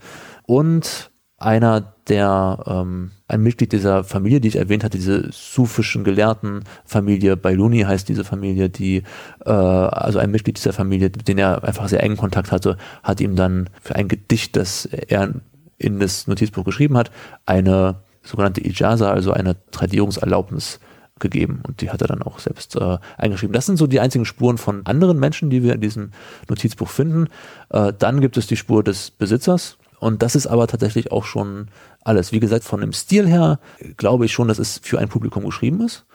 Und 0.47 1.11
einer 1.37 1.95
der, 2.09 2.63
ähm, 2.67 3.11
ein 3.29 3.43
Mitglied 3.43 3.73
dieser 3.73 4.05
Familie, 4.05 4.41
die 4.41 4.49
ich 4.49 4.57
erwähnt 4.57 4.85
hatte, 4.85 4.97
diese 4.97 5.29
sufischen 5.31 6.05
Gelehrtenfamilie, 6.05 7.37
Bailuni 7.37 7.81
heißt 7.81 8.09
diese 8.09 8.25
Familie, 8.25 8.71
die, 8.71 9.03
äh, 9.45 9.51
also 9.51 10.19
ein 10.19 10.31
Mitglied 10.31 10.57
dieser 10.57 10.73
Familie, 10.73 11.11
mit 11.15 11.29
dem 11.29 11.39
er 11.39 11.65
einfach 11.65 11.89
sehr 11.89 12.03
engen 12.03 12.17
Kontakt 12.17 12.53
hatte, 12.53 12.77
hat 13.03 13.21
ihm 13.21 13.37
dann 13.37 13.69
für 13.83 13.97
ein 13.97 14.09
Gedicht, 14.09 14.57
das 14.57 14.87
er 14.87 15.35
in 15.79 15.99
das 15.99 16.27
Notizbuch 16.29 16.65
geschrieben 16.65 16.97
hat, 16.97 17.11
eine 17.45 17.97
sogenannte 18.23 18.65
Ijaza, 18.65 19.11
also 19.11 19.33
eine 19.33 19.57
Tradierungserlaubnis 19.73 20.79
gegeben 21.19 21.63
und 21.67 21.81
die 21.81 21.91
hat 21.91 22.03
er 22.03 22.09
dann 22.09 22.23
auch 22.23 22.39
selbst 22.39 22.77
äh, 22.77 22.99
eingeschrieben. 23.19 23.53
Das 23.53 23.67
sind 23.67 23.77
so 23.77 23.87
die 23.87 24.01
einzigen 24.01 24.25
Spuren 24.25 24.59
von 24.59 24.87
anderen 24.87 25.19
Menschen, 25.19 25.51
die 25.51 25.63
wir 25.63 25.75
in 25.75 25.81
diesem 25.81 26.11
Notizbuch 26.49 26.89
finden. 26.89 27.29
Äh, 27.71 27.93
dann 27.99 28.21
gibt 28.21 28.37
es 28.37 28.47
die 28.47 28.57
Spur 28.57 28.83
des 28.83 29.11
Besitzers, 29.11 29.79
und 30.03 30.21
das 30.21 30.35
ist 30.35 30.49
aber 30.49 30.67
tatsächlich 30.67 31.13
auch 31.13 31.25
schon 31.25 31.69
alles. 32.03 32.33
Wie 32.33 32.41
gesagt, 32.41 32.65
von 32.65 32.81
dem 32.81 32.93
Stil 32.93 33.29
her 33.29 33.61
glaube 33.97 34.25
ich 34.25 34.33
schon, 34.33 34.49
dass 34.49 34.59
es 34.59 34.81
für 34.83 34.99
ein 34.99 35.09
Publikum 35.09 35.45
geschrieben 35.45 35.81
ist. 35.81 36.07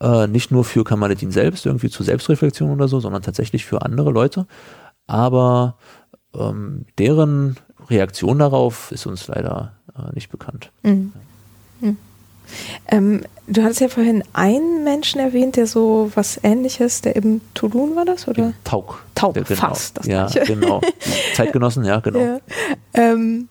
Äh, 0.00 0.28
nicht 0.28 0.50
nur 0.50 0.64
für 0.64 0.82
Kamaledin 0.82 1.30
selbst, 1.30 1.66
irgendwie 1.66 1.90
zur 1.90 2.06
Selbstreflexion 2.06 2.70
oder 2.70 2.88
so, 2.88 3.00
sondern 3.00 3.20
tatsächlich 3.20 3.66
für 3.66 3.82
andere 3.82 4.12
Leute. 4.12 4.46
Aber 5.06 5.76
ähm, 6.34 6.86
deren 6.96 7.58
Reaktion 7.90 8.38
darauf 8.38 8.92
ist 8.92 9.04
uns 9.04 9.28
leider 9.28 9.74
äh, 9.94 10.10
nicht 10.14 10.30
bekannt. 10.30 10.72
Mhm. 10.82 11.12
Mhm. 11.82 11.98
Ähm, 12.88 13.22
du 13.46 13.62
hattest 13.62 13.80
ja 13.80 13.88
vorhin 13.88 14.22
einen 14.32 14.84
Menschen 14.84 15.20
erwähnt, 15.20 15.56
der 15.56 15.66
so 15.66 16.10
was 16.14 16.40
ähnliches, 16.42 17.00
der 17.00 17.16
eben 17.16 17.40
Tulun 17.54 17.96
war 17.96 18.04
das, 18.04 18.28
oder? 18.28 18.52
Tauk. 18.64 19.04
Tauk, 19.14 19.34
der, 19.34 19.44
genau. 19.44 19.60
fast 19.60 19.98
das 19.98 20.06
ja, 20.06 20.26
gleiche. 20.26 20.54
genau. 20.54 20.80
Zeitgenossen, 21.34 21.84
ja, 21.84 22.00
genau. 22.00 22.18
Ja. 22.18 22.40
Ähm, 22.94 23.48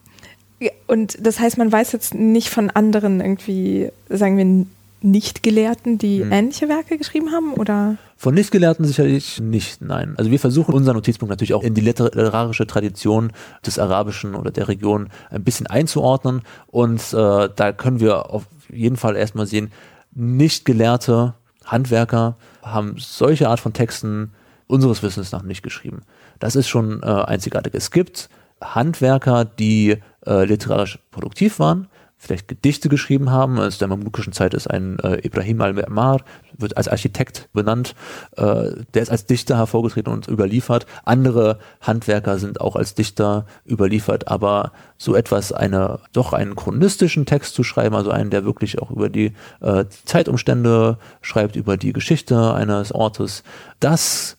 und 0.88 1.18
das 1.22 1.40
heißt, 1.40 1.58
man 1.58 1.72
weiß 1.72 1.92
jetzt 1.92 2.16
nicht 2.16 2.50
von 2.50 2.70
anderen 2.70 3.22
irgendwie, 3.22 3.90
sagen 4.10 4.38
wir, 4.38 4.66
Nicht-Gelehrten, 5.02 5.98
die 5.98 6.22
hm. 6.22 6.32
ähnliche 6.32 6.68
Werke 6.68 6.98
geschrieben 6.98 7.32
haben, 7.32 7.54
oder? 7.54 7.98
Von 8.20 8.34
Nichtgelehrten 8.34 8.84
sicherlich 8.84 9.40
nicht, 9.40 9.82
nein. 9.82 10.16
Also 10.18 10.32
wir 10.32 10.40
versuchen 10.40 10.74
unseren 10.74 10.96
Notizpunkt 10.96 11.30
natürlich 11.30 11.54
auch 11.54 11.64
in 11.64 11.76
die 11.76 11.82
literarische 11.82 12.66
Tradition 12.66 13.32
des 13.64 13.78
Arabischen 13.78 14.34
oder 14.34 14.50
der 14.50 14.68
Region 14.68 15.10
ein 15.30 15.44
bisschen 15.44 15.68
einzuordnen 15.68 16.42
und 16.66 17.00
äh, 17.14 17.50
da 17.56 17.72
können 17.74 18.00
wir 18.00 18.32
auf 18.32 18.48
jeden 18.70 18.98
Fall 18.98 19.16
erstmal 19.16 19.46
sehen, 19.46 19.72
nicht 20.16 20.66
gelehrte 20.66 21.36
Handwerker 21.64 22.38
haben 22.64 22.96
solche 22.98 23.50
Art 23.50 23.60
von 23.60 23.74
Texten 23.74 24.32
unseres 24.66 25.04
Wissens 25.04 25.32
nach 25.32 25.44
nicht 25.44 25.62
geschrieben. 25.62 26.02
Das 26.40 26.56
ist 26.56 26.68
schon 26.68 27.04
äh, 27.04 27.06
einzigartig. 27.06 27.74
Es 27.76 27.92
gibt 27.92 28.30
Handwerker, 28.62 29.46
die 29.46 29.98
äh, 30.26 30.46
literarisch 30.46 31.00
produktiv 31.12 31.60
waren, 31.60 31.88
vielleicht 32.18 32.48
Gedichte 32.48 32.90
geschrieben 32.90 33.30
haben. 33.32 33.60
Aus 33.60 33.78
der 33.78 33.88
mamlukischen 33.88 34.34
Zeit 34.34 34.54
ist 34.54 34.68
ein 34.68 34.98
äh, 35.00 35.26
Ibrahim 35.26 35.62
al-Mi'mar, 35.62 36.22
wird 36.58 36.78
als 36.78 36.88
Architekt 36.88 37.50
benannt, 37.54 37.96
äh, 38.36 38.72
der 38.94 39.02
ist 39.02 39.10
als 39.10 39.26
Dichter 39.26 39.58
hervorgetreten 39.58 40.12
und 40.12 40.28
überliefert. 40.28 40.86
Andere 41.06 41.60
Handwerker 41.82 42.40
sind 42.40 42.62
auch 42.62 42.76
als 42.76 42.96
Dichter 42.96 43.46
überliefert, 43.66 44.28
aber 44.28 44.72
so 44.98 45.16
etwas, 45.16 45.52
eine, 45.52 46.00
doch 46.14 46.34
einen 46.34 46.56
chronistischen 46.56 47.26
Text 47.26 47.56
zu 47.56 47.64
schreiben, 47.64 47.96
also 47.96 48.12
einen, 48.12 48.30
der 48.30 48.46
wirklich 48.46 48.82
auch 48.82 48.92
über 48.92 49.10
die, 49.10 49.34
äh, 49.62 49.86
Zeitumstände 50.06 50.98
schreibt, 51.22 51.56
über 51.56 51.78
die 51.78 51.94
Geschichte 51.94 52.54
eines 52.54 52.92
Ortes, 52.92 53.44
das 53.80 54.37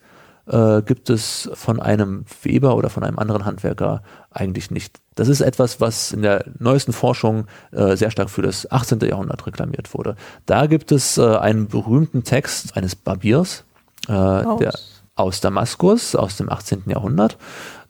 äh, 0.49 0.83
gibt 0.83 1.11
es 1.11 1.51
von 1.55 1.81
einem 1.81 2.25
Weber 2.43 2.77
oder 2.77 2.91
von 2.91 3.05
einem 3.05 3.19
anderen 3.19 3.45
Handwerker 3.45 4.03
eigentlich 4.31 4.71
nicht. 4.71 5.01
Das 5.15 5.29
ist 5.29 5.41
etwas, 5.41 5.81
was 5.81 6.13
in 6.13 6.23
der 6.23 6.45
neuesten 6.59 6.93
Forschung 6.93 7.47
äh, 7.73 7.97
sehr 7.97 8.11
stark 8.11 8.31
für 8.31 8.43
das 8.43 8.71
18. 8.71 9.01
Jahrhundert 9.01 9.47
reklamiert 9.47 9.95
wurde. 9.95 10.17
Da 10.47 10.67
gibt 10.67 10.93
es 10.93 11.19
äh, 11.19 11.37
einen 11.37 11.69
berühmten 11.69 12.25
Text 12.25 12.77
eines 12.77 12.95
Barbiers 12.95 13.65
äh, 14.09 14.13
aus. 14.13 14.59
Der, 14.61 14.73
aus 15.17 15.41
Damaskus 15.41 16.15
aus 16.15 16.37
dem 16.37 16.49
18. 16.49 16.85
Jahrhundert, 16.87 17.37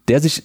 der 0.09 0.21
sich 0.21 0.45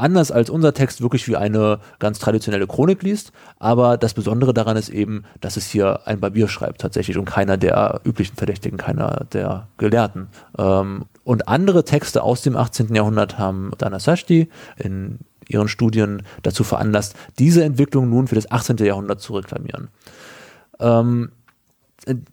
anders 0.00 0.32
als 0.32 0.50
unser 0.50 0.74
Text 0.74 1.00
wirklich 1.02 1.28
wie 1.28 1.36
eine 1.36 1.78
ganz 1.98 2.18
traditionelle 2.18 2.66
Chronik 2.66 3.02
liest. 3.02 3.32
Aber 3.58 3.96
das 3.96 4.14
Besondere 4.14 4.54
daran 4.54 4.76
ist 4.76 4.88
eben, 4.88 5.24
dass 5.40 5.56
es 5.56 5.66
hier 5.66 6.00
ein 6.06 6.20
Barbier 6.20 6.48
schreibt 6.48 6.80
tatsächlich 6.80 7.18
und 7.18 7.26
keiner 7.26 7.56
der 7.56 8.00
üblichen 8.04 8.36
Verdächtigen, 8.36 8.78
keiner 8.78 9.26
der 9.32 9.68
Gelehrten. 9.76 10.28
Ähm, 10.58 11.04
und 11.30 11.46
andere 11.46 11.84
Texte 11.84 12.24
aus 12.24 12.42
dem 12.42 12.56
18. 12.56 12.92
Jahrhundert 12.92 13.38
haben 13.38 13.70
Dana 13.78 14.00
Sashti 14.00 14.48
in 14.76 15.20
ihren 15.46 15.68
Studien 15.68 16.24
dazu 16.42 16.64
veranlasst, 16.64 17.14
diese 17.38 17.62
Entwicklung 17.62 18.10
nun 18.10 18.26
für 18.26 18.34
das 18.34 18.50
18. 18.50 18.78
Jahrhundert 18.78 19.20
zu 19.20 19.34
reklamieren. 19.34 19.90
Ähm, 20.80 21.30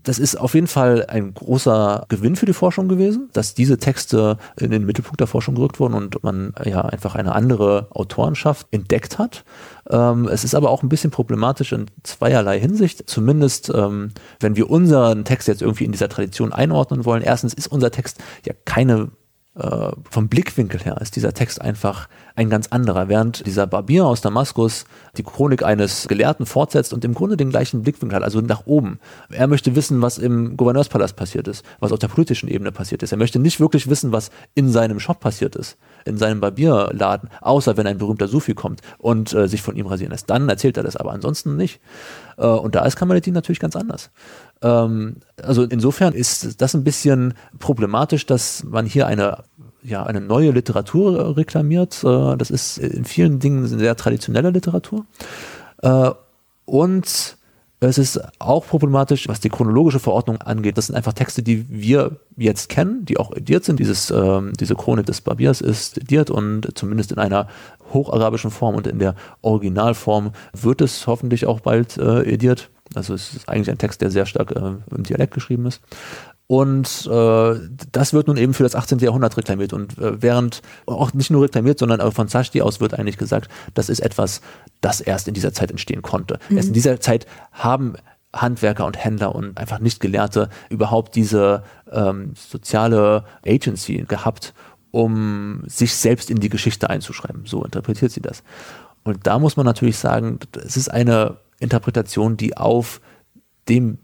das 0.03 0.19
ist 0.19 0.39
auf 0.39 0.53
jeden 0.53 0.67
Fall 0.67 1.05
ein 1.07 1.33
großer 1.33 2.05
Gewinn 2.09 2.35
für 2.35 2.45
die 2.45 2.53
Forschung 2.53 2.87
gewesen, 2.87 3.29
dass 3.33 3.53
diese 3.53 3.77
Texte 3.77 4.37
in 4.57 4.71
den 4.71 4.85
Mittelpunkt 4.85 5.19
der 5.19 5.27
Forschung 5.27 5.55
gerückt 5.55 5.79
wurden 5.79 5.93
und 5.93 6.23
man 6.23 6.53
ja 6.63 6.81
einfach 6.81 7.15
eine 7.15 7.35
andere 7.35 7.87
Autorenschaft 7.91 8.67
entdeckt 8.71 9.19
hat. 9.19 9.43
Ähm, 9.89 10.27
es 10.27 10.43
ist 10.43 10.55
aber 10.55 10.69
auch 10.69 10.83
ein 10.83 10.89
bisschen 10.89 11.11
problematisch 11.11 11.73
in 11.73 11.87
zweierlei 12.03 12.59
Hinsicht. 12.59 13.09
Zumindest, 13.09 13.69
ähm, 13.73 14.11
wenn 14.39 14.55
wir 14.55 14.69
unseren 14.69 15.25
Text 15.25 15.47
jetzt 15.47 15.61
irgendwie 15.61 15.85
in 15.85 15.91
dieser 15.91 16.09
Tradition 16.09 16.53
einordnen 16.53 17.05
wollen. 17.05 17.21
Erstens 17.21 17.53
ist 17.53 17.67
unser 17.67 17.91
Text 17.91 18.19
ja 18.45 18.53
keine 18.65 19.09
äh, 19.57 19.91
vom 20.09 20.27
Blickwinkel 20.27 20.79
her 20.81 20.97
ist 21.01 21.15
dieser 21.15 21.33
Text 21.33 21.61
einfach 21.61 22.07
ein 22.35 22.49
ganz 22.49 22.67
anderer. 22.67 23.09
Während 23.09 23.45
dieser 23.45 23.65
Barbier 23.65 24.05
aus 24.05 24.21
Damaskus 24.21 24.85
die 25.17 25.23
Chronik 25.23 25.63
eines 25.63 26.07
Gelehrten 26.07 26.45
fortsetzt 26.45 26.93
und 26.93 27.03
im 27.03 27.13
Grunde 27.13 27.37
den 27.37 27.49
gleichen 27.49 27.81
Blickwinkel 27.81 28.17
hat, 28.17 28.23
also 28.23 28.41
nach 28.41 28.65
oben. 28.65 28.99
Er 29.29 29.47
möchte 29.47 29.75
wissen, 29.75 30.01
was 30.01 30.19
im 30.19 30.57
Gouverneurspalast 30.57 31.15
passiert 31.15 31.47
ist, 31.47 31.65
was 31.79 31.91
auf 31.91 31.99
der 31.99 32.07
politischen 32.07 32.47
Ebene 32.47 32.71
passiert 32.71 33.01
ist. 33.01 33.11
Er 33.11 33.17
möchte 33.17 33.39
nicht 33.39 33.59
wirklich 33.59 33.89
wissen, 33.89 34.11
was 34.11 34.29
in 34.53 34.69
seinem 34.69 34.99
Shop 34.99 35.19
passiert 35.19 35.55
ist, 35.55 35.77
in 36.07 36.17
seinem 36.17 36.39
Barbierladen, 36.39 37.29
außer 37.41 37.77
wenn 37.77 37.87
ein 37.87 37.97
berühmter 37.97 38.27
Sufi 38.27 38.53
kommt 38.53 38.81
und 38.97 39.33
äh, 39.33 39.47
sich 39.47 39.61
von 39.61 39.75
ihm 39.75 39.87
rasieren 39.87 40.11
lässt. 40.11 40.29
Dann 40.29 40.49
erzählt 40.49 40.77
er 40.77 40.83
das, 40.83 40.95
aber 40.95 41.11
ansonsten 41.11 41.55
nicht. 41.55 41.79
Äh, 42.37 42.47
und 42.47 42.75
da 42.75 42.85
ist 42.85 42.95
Kamaledin 42.95 43.33
natürlich 43.33 43.59
ganz 43.59 43.75
anders. 43.75 44.09
Ähm, 44.61 45.17
also 45.41 45.63
insofern 45.63 46.13
ist 46.13 46.61
das 46.61 46.73
ein 46.73 46.83
bisschen 46.83 47.33
problematisch, 47.59 48.25
dass 48.25 48.63
man 48.63 48.85
hier 48.85 49.07
eine 49.07 49.43
ja, 49.83 50.03
eine 50.03 50.19
neue 50.19 50.51
Literatur 50.51 51.37
reklamiert. 51.37 52.03
Äh, 52.03 52.35
das 52.37 52.49
ist 52.51 52.77
in 52.77 53.05
vielen 53.05 53.39
Dingen 53.39 53.65
sehr 53.67 53.95
traditionelle 53.95 54.49
Literatur. 54.49 55.05
Äh, 55.81 56.11
und 56.65 57.36
es 57.79 57.99
ist 57.99 58.19
auch 58.39 58.65
problematisch, 58.65 59.27
was 59.27 59.39
die 59.39 59.49
chronologische 59.49 59.99
Verordnung 59.99 60.41
angeht. 60.41 60.77
Das 60.77 60.87
sind 60.87 60.95
einfach 60.95 61.13
Texte, 61.13 61.43
die 61.43 61.65
wir 61.69 62.17
jetzt 62.35 62.69
kennen, 62.69 63.05
die 63.05 63.17
auch 63.17 63.35
ediert 63.35 63.65
sind. 63.65 63.79
Dieses, 63.79 64.09
ähm, 64.09 64.53
diese 64.59 64.73
Chronik 64.73 65.05
des 65.05 65.21
Barbiers 65.21 65.61
ist 65.61 65.97
ediert 65.97 66.31
und 66.31 66.75
zumindest 66.75 67.11
in 67.11 67.19
einer 67.19 67.47
hocharabischen 67.93 68.49
Form 68.49 68.75
und 68.75 68.87
in 68.87 68.97
der 68.97 69.15
Originalform 69.41 70.31
wird 70.53 70.81
es 70.81 71.05
hoffentlich 71.05 71.45
auch 71.45 71.59
bald 71.59 71.97
äh, 71.97 72.23
ediert. 72.23 72.69
Also 72.95 73.13
es 73.13 73.35
ist 73.35 73.49
eigentlich 73.49 73.69
ein 73.69 73.77
Text, 73.77 74.01
der 74.01 74.09
sehr 74.09 74.25
stark 74.25 74.51
äh, 74.51 74.95
im 74.95 75.03
Dialekt 75.03 75.33
geschrieben 75.33 75.67
ist. 75.67 75.81
Und 76.47 77.05
äh, 77.11 77.55
das 77.91 78.13
wird 78.13 78.27
nun 78.27 78.37
eben 78.37 78.53
für 78.53 78.63
das 78.63 78.73
18. 78.73 78.99
Jahrhundert 78.99 79.35
reklamiert. 79.35 79.73
Und 79.73 79.97
äh, 79.97 80.21
während 80.21 80.61
auch 80.85 81.13
nicht 81.13 81.29
nur 81.29 81.43
reklamiert, 81.43 81.77
sondern 81.77 81.99
auch 81.99 82.13
von 82.13 82.29
Zashti 82.29 82.61
aus 82.61 82.79
wird 82.79 82.93
eigentlich 82.93 83.17
gesagt, 83.17 83.51
das 83.73 83.89
ist 83.89 83.99
etwas, 83.99 84.41
das 84.79 85.01
erst 85.01 85.27
in 85.27 85.33
dieser 85.33 85.53
Zeit 85.53 85.71
entstehen 85.71 86.01
konnte. 86.01 86.39
Mhm. 86.49 86.57
Erst 86.57 86.69
in 86.69 86.73
dieser 86.73 86.99
Zeit 87.01 87.25
haben 87.51 87.95
Handwerker 88.33 88.85
und 88.85 89.03
Händler 89.03 89.35
und 89.35 89.57
einfach 89.57 89.79
nicht 89.79 89.99
Gelehrte 89.99 90.49
überhaupt 90.69 91.15
diese 91.15 91.63
ähm, 91.91 92.33
soziale 92.35 93.25
Agency 93.45 94.05
gehabt, 94.07 94.53
um 94.91 95.63
sich 95.67 95.95
selbst 95.95 96.29
in 96.29 96.39
die 96.39 96.49
Geschichte 96.49 96.89
einzuschreiben. 96.89 97.45
So 97.45 97.63
interpretiert 97.63 98.11
sie 98.11 98.21
das. 98.21 98.43
Und 99.03 99.27
da 99.27 99.39
muss 99.39 99.57
man 99.57 99.65
natürlich 99.65 99.97
sagen, 99.97 100.39
es 100.63 100.77
ist 100.77 100.89
eine 100.89 101.37
Interpretation, 101.59 102.37
die 102.37 102.55
auf 102.55 103.01
dem 103.67 103.97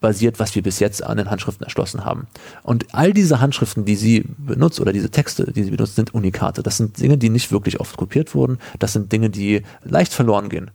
basiert, 0.00 0.38
was 0.38 0.54
wir 0.54 0.62
bis 0.62 0.78
jetzt 0.78 1.02
an 1.02 1.16
den 1.16 1.30
Handschriften 1.30 1.64
erschlossen 1.64 2.04
haben. 2.04 2.26
Und 2.62 2.86
all 2.92 3.12
diese 3.12 3.40
Handschriften, 3.40 3.84
die 3.84 3.96
sie 3.96 4.24
benutzt 4.38 4.80
oder 4.80 4.92
diese 4.92 5.10
Texte, 5.10 5.52
die 5.52 5.64
sie 5.64 5.70
benutzt, 5.70 5.96
sind 5.96 6.14
Unikate. 6.14 6.62
Das 6.62 6.76
sind 6.76 7.00
Dinge, 7.00 7.18
die 7.18 7.30
nicht 7.30 7.50
wirklich 7.52 7.80
oft 7.80 7.96
kopiert 7.96 8.34
wurden. 8.34 8.58
Das 8.78 8.92
sind 8.92 9.10
Dinge, 9.12 9.30
die 9.30 9.62
leicht 9.82 10.12
verloren 10.12 10.48
gehen. 10.48 10.70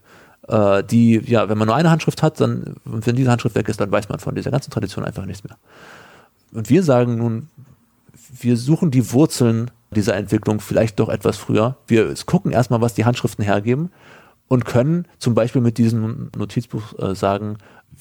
Äh, 0.48 0.84
die, 0.84 1.22
ja, 1.26 1.50
wenn 1.50 1.58
man 1.58 1.68
nur 1.68 1.76
eine 1.76 1.90
Handschrift 1.90 2.22
hat, 2.22 2.40
dann, 2.42 2.76
wenn 2.84 3.16
diese 3.16 3.32
Handschrift 3.32 3.56
weg 3.56 3.70
ist, 3.70 3.80
dann 3.80 3.92
weiß 3.92 4.10
man 4.10 4.20
von 4.20 4.36
dieser 4.36 4.52
ganzen 4.52 4.72
Tradition 4.72 5.06
einfach 5.06 5.26
nichts 5.26 5.44
mehr. 5.44 5.58
Und 6.52 6.70
wir 6.70 6.84
sagen 6.84 7.18
nun, 7.18 7.50
wir 8.40 8.58
suchen 8.58 8.92
die 8.92 9.12
Wurzeln 9.12 9.72
dieser 9.92 10.16
Entwicklung 10.16 10.60
vielleicht 10.60 11.00
doch 11.00 11.10
etwas 11.10 11.38
früher. 11.38 11.78
Wir 11.88 12.14
gucken 12.26 12.52
erstmal, 12.52 12.82
was 12.82 12.94
die 12.94 13.06
Handschriften 13.06 13.44
hergeben 13.44 13.92
und 14.48 14.66
können 14.66 15.08
zum 15.20 15.34
Beispiel 15.34 15.62
mit 15.62 15.78
diesem 15.78 16.30
Notizbuch 16.36 17.00
äh, 17.00 17.16
sagen, 17.16 17.58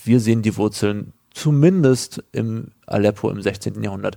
wir 0.06 0.20
sehen 0.20 0.42
die 0.42 0.56
Wurzeln 0.56 1.12
zumindest 1.34 2.22
im 2.32 2.68
Aleppo 2.86 3.30
im 3.30 3.40
16. 3.40 3.82
Jahrhundert, 3.82 4.16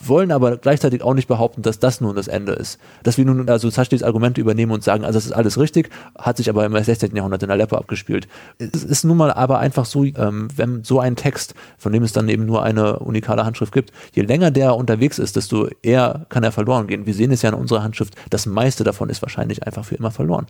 wollen 0.00 0.32
aber 0.32 0.56
gleichzeitig 0.56 1.02
auch 1.02 1.14
nicht 1.14 1.28
behaupten, 1.28 1.62
dass 1.62 1.78
das 1.78 2.00
nun 2.00 2.16
das 2.16 2.28
Ende 2.28 2.52
ist. 2.52 2.78
Dass 3.02 3.18
wir 3.18 3.24
nun 3.24 3.48
also 3.50 3.68
Sachtes 3.68 4.02
Argumente 4.02 4.40
übernehmen 4.40 4.72
und 4.72 4.82
sagen, 4.82 5.04
also 5.04 5.16
das 5.16 5.26
ist 5.26 5.32
alles 5.32 5.58
richtig, 5.58 5.90
hat 6.16 6.38
sich 6.38 6.48
aber 6.48 6.64
im 6.64 6.76
16. 6.76 7.14
Jahrhundert 7.14 7.42
in 7.42 7.50
Aleppo 7.50 7.76
abgespielt. 7.76 8.28
Es 8.58 8.82
ist 8.82 9.04
nun 9.04 9.16
mal 9.16 9.32
aber 9.32 9.58
einfach 9.58 9.84
so, 9.84 10.04
ähm, 10.04 10.48
wenn 10.56 10.84
so 10.84 11.00
ein 11.00 11.16
Text, 11.16 11.54
von 11.76 11.92
dem 11.92 12.02
es 12.02 12.12
dann 12.12 12.28
eben 12.28 12.46
nur 12.46 12.62
eine 12.62 13.00
unikale 13.00 13.44
Handschrift 13.44 13.72
gibt, 13.72 13.92
je 14.12 14.22
länger 14.22 14.50
der 14.50 14.74
unterwegs 14.76 15.18
ist, 15.18 15.36
desto 15.36 15.68
eher 15.82 16.26
kann 16.30 16.44
er 16.44 16.52
verloren 16.52 16.86
gehen. 16.86 17.04
Wir 17.04 17.14
sehen 17.14 17.30
es 17.30 17.42
ja 17.42 17.50
in 17.50 17.54
unserer 17.54 17.82
Handschrift, 17.82 18.14
das 18.30 18.46
meiste 18.46 18.84
davon 18.84 19.10
ist 19.10 19.20
wahrscheinlich 19.22 19.66
einfach 19.66 19.84
für 19.84 19.96
immer 19.96 20.10
verloren. 20.10 20.46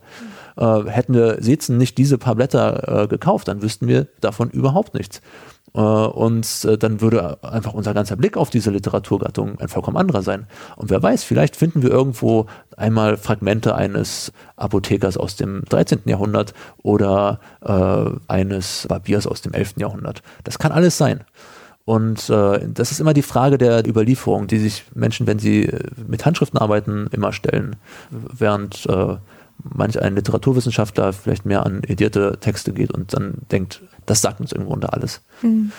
Mhm. 0.57 0.63
Äh, 0.63 0.91
hätten 0.91 1.13
wir 1.13 1.37
Sezen 1.41 1.77
nicht 1.77 1.97
diese 1.97 2.17
paar 2.17 2.35
Blätter 2.35 3.03
äh, 3.03 3.07
gekauft, 3.07 3.47
dann 3.47 3.61
wüssten 3.61 3.87
wir 3.87 4.07
davon 4.21 4.49
überhaupt 4.49 4.93
nichts. 4.93 5.21
Äh, 5.75 5.79
und 5.79 6.65
äh, 6.65 6.77
dann 6.77 7.01
würde 7.01 7.43
einfach 7.43 7.73
unser 7.73 7.93
ganzer 7.93 8.15
Blick 8.15 8.37
auf 8.37 8.49
diese 8.49 8.71
Literaturgattung 8.71 9.59
ein 9.59 9.67
vollkommen 9.67 9.97
anderer 9.97 10.21
sein. 10.21 10.47
Und 10.77 10.89
wer 10.89 11.03
weiß, 11.03 11.23
vielleicht 11.23 11.55
finden 11.55 11.83
wir 11.83 11.91
irgendwo 11.91 12.45
einmal 12.77 13.17
Fragmente 13.17 13.75
eines 13.75 14.31
Apothekers 14.55 15.17
aus 15.17 15.35
dem 15.35 15.63
13. 15.65 16.01
Jahrhundert 16.05 16.53
oder 16.81 17.39
äh, 17.61 18.09
eines 18.27 18.85
Barbiers 18.87 19.27
aus 19.27 19.41
dem 19.41 19.53
11. 19.53 19.75
Jahrhundert. 19.77 20.21
Das 20.43 20.57
kann 20.57 20.71
alles 20.71 20.97
sein. 20.97 21.21
Und 21.83 22.29
äh, 22.29 22.67
das 22.67 22.91
ist 22.91 22.99
immer 22.99 23.13
die 23.13 23.21
Frage 23.21 23.57
der 23.59 23.87
Überlieferung, 23.87 24.47
die 24.47 24.57
sich 24.57 24.85
Menschen, 24.95 25.27
wenn 25.27 25.37
sie 25.37 25.69
mit 26.07 26.25
Handschriften 26.25 26.59
arbeiten, 26.59 27.07
immer 27.11 27.31
stellen. 27.31 27.75
Während 28.09 28.87
äh, 28.87 29.17
manch 29.73 29.99
ein 30.01 30.15
Literaturwissenschaftler 30.15 31.13
vielleicht 31.13 31.45
mehr 31.45 31.65
an 31.65 31.81
edierte 31.85 32.37
Texte 32.39 32.73
geht 32.73 32.91
und 32.91 33.13
dann 33.13 33.39
denkt, 33.51 33.81
das 34.05 34.21
sagt 34.21 34.39
uns 34.39 34.51
irgendwo 34.51 34.73
unter 34.73 34.93
alles. 34.93 35.21
Mhm. 35.41 35.71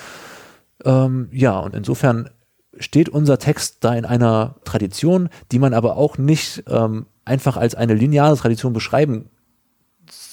Ähm, 0.85 1.29
ja, 1.33 1.59
und 1.59 1.75
insofern 1.75 2.31
steht 2.79 3.09
unser 3.09 3.39
Text 3.39 3.79
da 3.81 3.95
in 3.95 4.05
einer 4.05 4.57
Tradition, 4.65 5.29
die 5.53 5.59
man 5.59 5.73
aber 5.73 5.97
auch 5.97 6.19
nicht 6.19 6.65
ähm, 6.69 7.07
einfach 7.25 7.57
als 7.57 7.75
eine 7.75 7.95
lineare 7.95 8.37
Tradition 8.37 8.73
beschreiben 8.73 9.31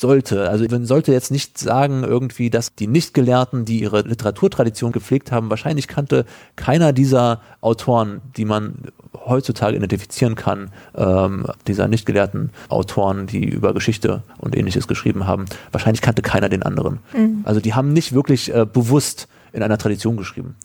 sollte. 0.04 0.50
Also 0.50 0.66
man 0.70 0.86
sollte 0.86 1.14
jetzt 1.14 1.32
nicht 1.32 1.58
sagen 1.58 2.04
irgendwie, 2.04 2.50
dass 2.50 2.76
die 2.76 2.88
Nichtgelehrten, 2.88 3.64
die 3.64 3.80
ihre 3.80 4.02
Literaturtradition 4.02 4.92
gepflegt 4.92 5.32
haben, 5.32 5.50
wahrscheinlich 5.50 5.88
kannte 5.88 6.26
keiner 6.58 6.92
dieser 6.92 7.40
Autoren, 7.62 8.20
die 8.36 8.44
man 8.44 8.76
heutzutage 9.14 9.78
identifizieren 9.78 10.36
kann, 10.36 10.72
ähm, 10.94 11.46
dieser 11.68 11.88
nicht 11.88 12.06
gelehrten 12.06 12.50
Autoren, 12.68 13.28
die 13.28 13.46
über 13.46 13.74
Geschichte 13.74 14.24
und 14.40 14.58
ähnliches 14.58 14.90
geschrieben 14.90 15.26
haben, 15.26 15.46
wahrscheinlich 15.72 16.02
kannte 16.02 16.22
keiner 16.22 16.50
den 16.50 16.64
anderen. 16.64 17.00
Mhm. 17.16 17.40
Also 17.46 17.62
die 17.62 17.74
haben 17.74 17.94
nicht 17.94 18.12
wirklich 18.12 18.54
äh, 18.54 18.66
bewusst 18.66 19.30
in 19.54 19.64
einer 19.64 19.78
Tradition 19.78 20.18
geschrieben. 20.18 20.58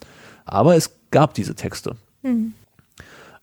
Aber 0.47 0.75
es 0.75 0.91
gab 1.13 1.35
diese 1.35 1.55
Texte. 1.55 1.95
Mhm. 2.25 2.55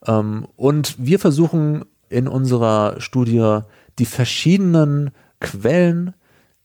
Ähm, 0.06 0.46
und 0.58 0.96
wir 0.98 1.20
versuchen 1.20 1.86
in 2.10 2.28
unserer 2.28 3.00
Studie 3.00 3.60
die 3.98 4.06
verschiedenen 4.06 5.12
Quellen, 5.46 6.14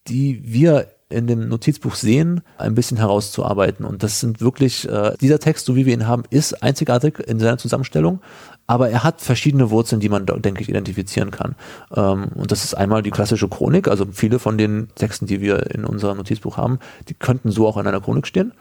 die 0.06 0.42
wir 0.44 0.88
in 1.10 1.26
dem 1.26 1.48
Notizbuch 1.48 1.96
sehen, 1.96 2.40
ein 2.56 2.74
bisschen 2.74 2.96
herauszuarbeiten. 2.96 3.84
Und 3.84 4.02
das 4.02 4.20
sind 4.20 4.40
wirklich, 4.40 4.88
äh, 4.88 5.12
dieser 5.20 5.40
Text, 5.40 5.66
so 5.66 5.74
wie 5.74 5.84
wir 5.84 5.92
ihn 5.92 6.06
haben, 6.06 6.22
ist 6.30 6.62
einzigartig 6.62 7.18
in 7.18 7.40
seiner 7.40 7.58
Zusammenstellung, 7.58 8.20
aber 8.68 8.90
er 8.90 9.02
hat 9.02 9.20
verschiedene 9.20 9.70
Wurzeln, 9.70 10.00
die 10.00 10.08
man, 10.08 10.24
denke 10.24 10.62
ich, 10.62 10.68
identifizieren 10.68 11.32
kann. 11.32 11.56
Ähm, 11.94 12.28
und 12.36 12.52
das 12.52 12.64
ist 12.64 12.74
einmal 12.74 13.02
die 13.02 13.10
klassische 13.10 13.48
Chronik, 13.48 13.88
also 13.88 14.06
viele 14.12 14.38
von 14.38 14.56
den 14.56 14.88
Texten, 14.94 15.26
die 15.26 15.40
wir 15.40 15.74
in 15.74 15.84
unserem 15.84 16.16
Notizbuch 16.16 16.56
haben, 16.56 16.78
die 17.08 17.14
könnten 17.14 17.50
so 17.50 17.66
auch 17.66 17.76
in 17.76 17.88
einer 17.88 18.00
Chronik 18.00 18.28
stehen. 18.28 18.52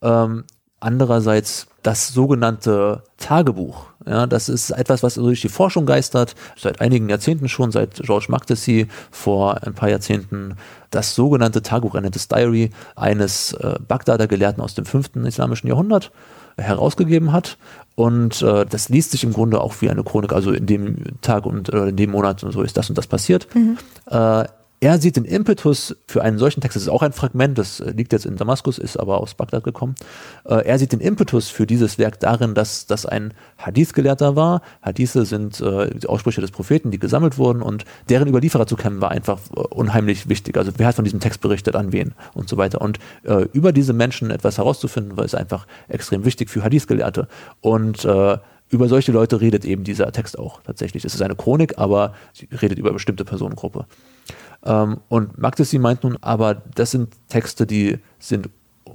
Ähm, 0.00 0.44
andererseits 0.78 1.66
das 1.82 2.08
sogenannte 2.08 3.02
Tagebuch. 3.16 3.89
Ja, 4.06 4.26
das 4.26 4.48
ist 4.48 4.70
etwas, 4.70 5.02
was 5.02 5.14
durch 5.14 5.42
die 5.42 5.48
Forschung 5.48 5.84
geistert, 5.84 6.34
seit 6.56 6.80
einigen 6.80 7.08
Jahrzehnten 7.08 7.48
schon, 7.48 7.70
seit 7.70 7.96
George 7.96 8.26
Magdessy 8.28 8.88
vor 9.10 9.62
ein 9.62 9.74
paar 9.74 9.90
Jahrzehnten, 9.90 10.56
das 10.90 11.14
sogenannte 11.14 11.62
Tagebuch, 11.62 12.00
das 12.10 12.28
Diary 12.28 12.70
eines 12.96 13.52
äh, 13.52 13.74
Bagdader 13.86 14.26
Gelehrten 14.26 14.62
aus 14.62 14.74
dem 14.74 14.86
fünften 14.86 15.26
islamischen 15.26 15.68
Jahrhundert 15.68 16.12
herausgegeben 16.56 17.32
hat. 17.32 17.58
Und 17.94 18.40
äh, 18.40 18.64
das 18.64 18.88
liest 18.88 19.10
sich 19.10 19.24
im 19.24 19.32
Grunde 19.32 19.60
auch 19.60 19.74
wie 19.80 19.90
eine 19.90 20.02
Chronik, 20.02 20.32
also 20.32 20.52
in 20.52 20.66
dem 20.66 21.20
Tag 21.20 21.44
und 21.44 21.68
äh, 21.72 21.88
in 21.88 21.96
dem 21.96 22.10
Monat 22.10 22.42
und 22.42 22.52
so 22.52 22.62
ist 22.62 22.76
das 22.76 22.88
und 22.88 22.96
das 22.96 23.06
passiert. 23.06 23.46
Mhm. 23.54 23.76
Äh, 24.06 24.44
er 24.82 24.98
sieht 24.98 25.16
den 25.16 25.26
Impetus 25.26 25.94
für 26.06 26.22
einen 26.22 26.38
solchen 26.38 26.62
Text, 26.62 26.74
das 26.74 26.84
ist 26.84 26.88
auch 26.88 27.02
ein 27.02 27.12
Fragment, 27.12 27.58
das 27.58 27.80
äh, 27.80 27.90
liegt 27.90 28.12
jetzt 28.12 28.24
in 28.24 28.36
Damaskus, 28.36 28.78
ist 28.78 28.96
aber 28.96 29.20
aus 29.20 29.34
Bagdad 29.34 29.62
gekommen. 29.62 29.94
Äh, 30.46 30.66
er 30.66 30.78
sieht 30.78 30.92
den 30.92 31.00
Impetus 31.00 31.50
für 31.50 31.66
dieses 31.66 31.98
Werk 31.98 32.18
darin, 32.18 32.54
dass 32.54 32.86
das 32.86 33.04
ein 33.04 33.34
Hadith-Gelehrter 33.58 34.36
war. 34.36 34.62
Hadithe 34.80 35.26
sind 35.26 35.60
äh, 35.60 35.90
Aussprüche 36.06 36.40
des 36.40 36.50
Propheten, 36.50 36.90
die 36.90 36.98
gesammelt 36.98 37.36
wurden 37.36 37.60
und 37.60 37.84
deren 38.08 38.26
Überlieferer 38.26 38.66
zu 38.66 38.76
kennen, 38.76 39.02
war 39.02 39.10
einfach 39.10 39.38
unheimlich 39.50 40.30
wichtig. 40.30 40.56
Also 40.56 40.72
wer 40.78 40.86
hat 40.86 40.94
von 40.94 41.04
diesem 41.04 41.20
Text 41.20 41.42
berichtet, 41.42 41.76
an 41.76 41.92
wen 41.92 42.14
und 42.32 42.48
so 42.48 42.56
weiter. 42.56 42.80
Und 42.80 42.98
äh, 43.24 43.46
über 43.52 43.72
diese 43.72 43.92
Menschen 43.92 44.30
etwas 44.30 44.56
herauszufinden, 44.56 45.18
war 45.18 45.24
es 45.24 45.34
einfach 45.34 45.66
extrem 45.88 46.24
wichtig 46.24 46.48
für 46.48 46.64
Hadith-Gelehrte. 46.64 47.28
Und 47.60 48.06
äh, 48.06 48.38
über 48.70 48.88
solche 48.88 49.12
Leute 49.12 49.40
redet 49.40 49.64
eben 49.64 49.84
dieser 49.84 50.10
Text 50.12 50.38
auch 50.38 50.62
tatsächlich. 50.62 51.04
Es 51.04 51.14
ist 51.14 51.22
eine 51.22 51.34
Chronik, 51.34 51.76
aber 51.76 52.14
sie 52.32 52.48
redet 52.50 52.78
über 52.78 52.88
eine 52.88 52.94
bestimmte 52.94 53.24
Personengruppe. 53.24 53.84
Ähm, 54.64 54.98
und 55.08 55.38
Magdesi 55.38 55.78
meint 55.78 56.04
nun 56.04 56.18
aber, 56.20 56.62
das 56.74 56.90
sind 56.90 57.14
Texte, 57.28 57.66
die 57.66 57.98
sind 58.18 58.50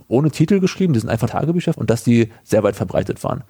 ohne 0.07 0.31
Titel 0.31 0.59
geschrieben, 0.59 0.93
die 0.93 0.99
sind 0.99 1.09
einfach 1.09 1.29
Tagebücher 1.29 1.73
und 1.75 1.89
dass 1.89 2.03
die 2.03 2.31
sehr 2.43 2.63
weit 2.63 2.75
verbreitet 2.75 3.23
waren. 3.23 3.43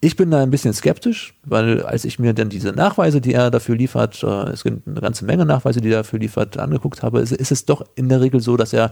Ich 0.00 0.16
bin 0.16 0.32
da 0.32 0.42
ein 0.42 0.50
bisschen 0.50 0.74
skeptisch, 0.74 1.34
weil 1.44 1.82
als 1.82 2.04
ich 2.04 2.18
mir 2.18 2.34
dann 2.34 2.48
diese 2.48 2.70
Nachweise, 2.70 3.20
die 3.20 3.34
er 3.34 3.52
dafür 3.52 3.76
liefert, 3.76 4.22
äh, 4.24 4.50
es 4.50 4.64
gibt 4.64 4.86
eine 4.86 5.00
ganze 5.00 5.24
Menge 5.24 5.46
Nachweise, 5.46 5.80
die 5.80 5.90
er 5.90 5.98
dafür 5.98 6.18
liefert, 6.18 6.58
angeguckt 6.58 7.02
habe, 7.02 7.20
ist, 7.20 7.32
ist 7.32 7.52
es 7.52 7.64
doch 7.66 7.84
in 7.94 8.08
der 8.08 8.20
Regel 8.20 8.40
so, 8.40 8.56
dass 8.56 8.72
er 8.72 8.90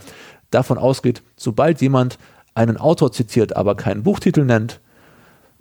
davon 0.50 0.78
ausgeht, 0.78 1.22
sobald 1.36 1.80
jemand 1.80 2.18
einen 2.54 2.76
Autor 2.76 3.12
zitiert, 3.12 3.56
aber 3.56 3.74
keinen 3.74 4.02
Buchtitel 4.02 4.44
nennt, 4.44 4.80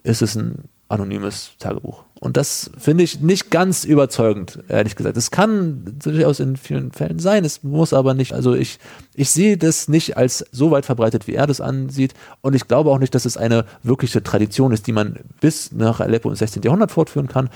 ist 0.03 0.21
es 0.21 0.35
ein 0.35 0.65
anonymes 0.87 1.53
Tagebuch. 1.59 2.03
Und 2.19 2.35
das 2.35 2.69
finde 2.77 3.05
ich 3.05 3.21
nicht 3.21 3.49
ganz 3.49 3.85
überzeugend, 3.85 4.59
ehrlich 4.67 4.97
gesagt. 4.97 5.15
Es 5.15 5.31
kann 5.31 5.95
durchaus 6.03 6.41
in 6.41 6.57
vielen 6.57 6.91
Fällen 6.91 7.17
sein, 7.17 7.45
es 7.45 7.63
muss 7.63 7.93
aber 7.93 8.13
nicht. 8.13 8.33
Also 8.33 8.55
ich, 8.55 8.77
ich 9.15 9.31
sehe 9.31 9.57
das 9.57 9.87
nicht 9.87 10.17
als 10.17 10.45
so 10.51 10.69
weit 10.69 10.85
verbreitet, 10.85 11.27
wie 11.27 11.35
er 11.35 11.47
das 11.47 11.61
ansieht. 11.61 12.13
Und 12.41 12.55
ich 12.55 12.67
glaube 12.67 12.91
auch 12.91 12.99
nicht, 12.99 13.15
dass 13.15 13.23
es 13.23 13.37
eine 13.37 13.65
wirkliche 13.83 14.21
Tradition 14.21 14.73
ist, 14.73 14.85
die 14.87 14.91
man 14.91 15.19
bis 15.39 15.71
nach 15.71 16.01
Aleppo 16.01 16.29
im 16.29 16.35
16. 16.35 16.61
Jahrhundert 16.61 16.91
fortführen 16.91 17.27
kann 17.27 17.49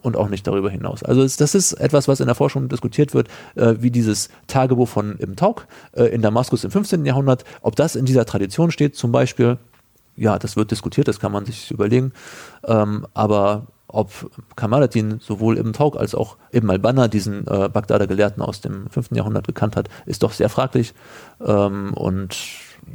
und 0.00 0.16
auch 0.16 0.30
nicht 0.30 0.46
darüber 0.46 0.70
hinaus. 0.70 1.02
Also 1.02 1.22
das 1.22 1.54
ist 1.54 1.74
etwas, 1.74 2.08
was 2.08 2.20
in 2.20 2.26
der 2.26 2.34
Forschung 2.34 2.70
diskutiert 2.70 3.12
wird, 3.12 3.28
äh, 3.54 3.74
wie 3.80 3.90
dieses 3.90 4.30
Tagebuch 4.46 4.88
von 4.88 5.18
Ibn 5.20 5.36
Tauk 5.36 5.66
äh, 5.92 6.04
in 6.04 6.22
Damaskus 6.22 6.64
im 6.64 6.70
15. 6.70 7.04
Jahrhundert, 7.04 7.44
ob 7.60 7.76
das 7.76 7.96
in 7.96 8.06
dieser 8.06 8.24
Tradition 8.24 8.70
steht 8.70 8.96
zum 8.96 9.12
Beispiel 9.12 9.58
ja, 10.16 10.38
das 10.38 10.54
wird 10.56 10.70
diskutiert, 10.70 11.08
das 11.08 11.18
kann 11.18 11.32
man 11.32 11.46
sich 11.46 11.70
überlegen. 11.70 12.12
Ähm, 12.64 13.06
aber 13.14 13.68
ob 13.92 14.30
Kamaluddin 14.56 15.18
sowohl 15.20 15.58
Ibn 15.58 15.72
Tauk 15.72 15.96
als 15.96 16.14
auch 16.14 16.36
Ibn 16.52 16.70
al-Banna 16.70 17.08
diesen 17.08 17.46
äh, 17.46 17.68
Bagdader 17.68 18.06
Gelehrten 18.06 18.42
aus 18.42 18.60
dem 18.60 18.88
5. 18.90 19.10
Jahrhundert 19.12 19.46
gekannt 19.46 19.76
hat, 19.76 19.88
ist 20.06 20.22
doch 20.22 20.32
sehr 20.32 20.48
fraglich. 20.48 20.94
Ähm, 21.40 21.94
und 21.94 22.36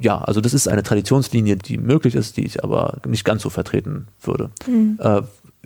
ja, 0.02 0.20
also 0.20 0.42
das 0.42 0.54
ist 0.54 0.68
eine 0.68 0.84
Traditionslinie, 0.84 1.58
die 1.58 1.78
möglich 1.78 2.16
ist, 2.16 2.38
die 2.38 2.46
ich 2.46 2.64
aber 2.64 2.98
nicht 3.06 3.26
ganz 3.26 3.42
so 3.42 3.50
vertreten 3.50 4.08
würde. 4.22 4.50
Mhm. 4.68 4.98
Äh, 5.00 5.22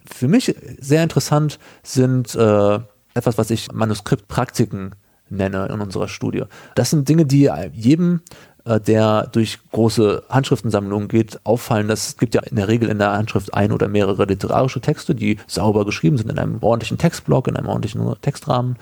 für 0.06 0.28
mich 0.28 0.56
sehr 0.80 1.04
interessant 1.04 1.60
sind 1.84 2.36
äh, 2.36 2.80
etwas, 3.14 3.38
was 3.38 3.50
ich 3.52 3.72
Manuskriptpraktiken 3.72 4.96
nenne 5.30 5.68
in 5.68 5.82
unserer 5.82 6.08
Studie. 6.08 6.44
Das 6.76 6.90
sind 6.90 7.08
Dinge, 7.08 7.26
die 7.26 7.50
jedem 7.74 8.22
äh, 8.70 8.80
der 8.80 9.28
durch 9.32 9.58
große 9.72 10.24
Handschriftensammlungen 10.30 11.08
geht, 11.08 11.40
auffallen, 11.44 11.88
dass 11.88 12.10
es 12.10 12.18
gibt 12.18 12.36
ja 12.36 12.42
in 12.44 12.56
der 12.56 12.68
Regel 12.68 12.88
in 12.88 13.00
der 13.00 13.14
Handschrift 13.14 13.52
ein 13.52 13.72
oder 13.72 13.88
mehrere 13.88 14.26
literarische 14.26 14.80
Texte, 14.80 15.16
die 15.16 15.38
sauber 15.48 15.86
geschrieben 15.86 16.20
sind 16.20 16.30
in 16.30 16.38
einem 16.38 16.62
ordentlichen 16.62 17.00
Textblock, 17.00 17.48
in 17.48 17.58
einem 17.58 17.68
ordentlichen 17.68 18.16
Textrahmen. 18.22 18.78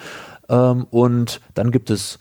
Ähm, 0.49 0.87
und 0.91 1.39
dann 1.53 1.71
gibt 1.71 1.89
es 1.89 2.19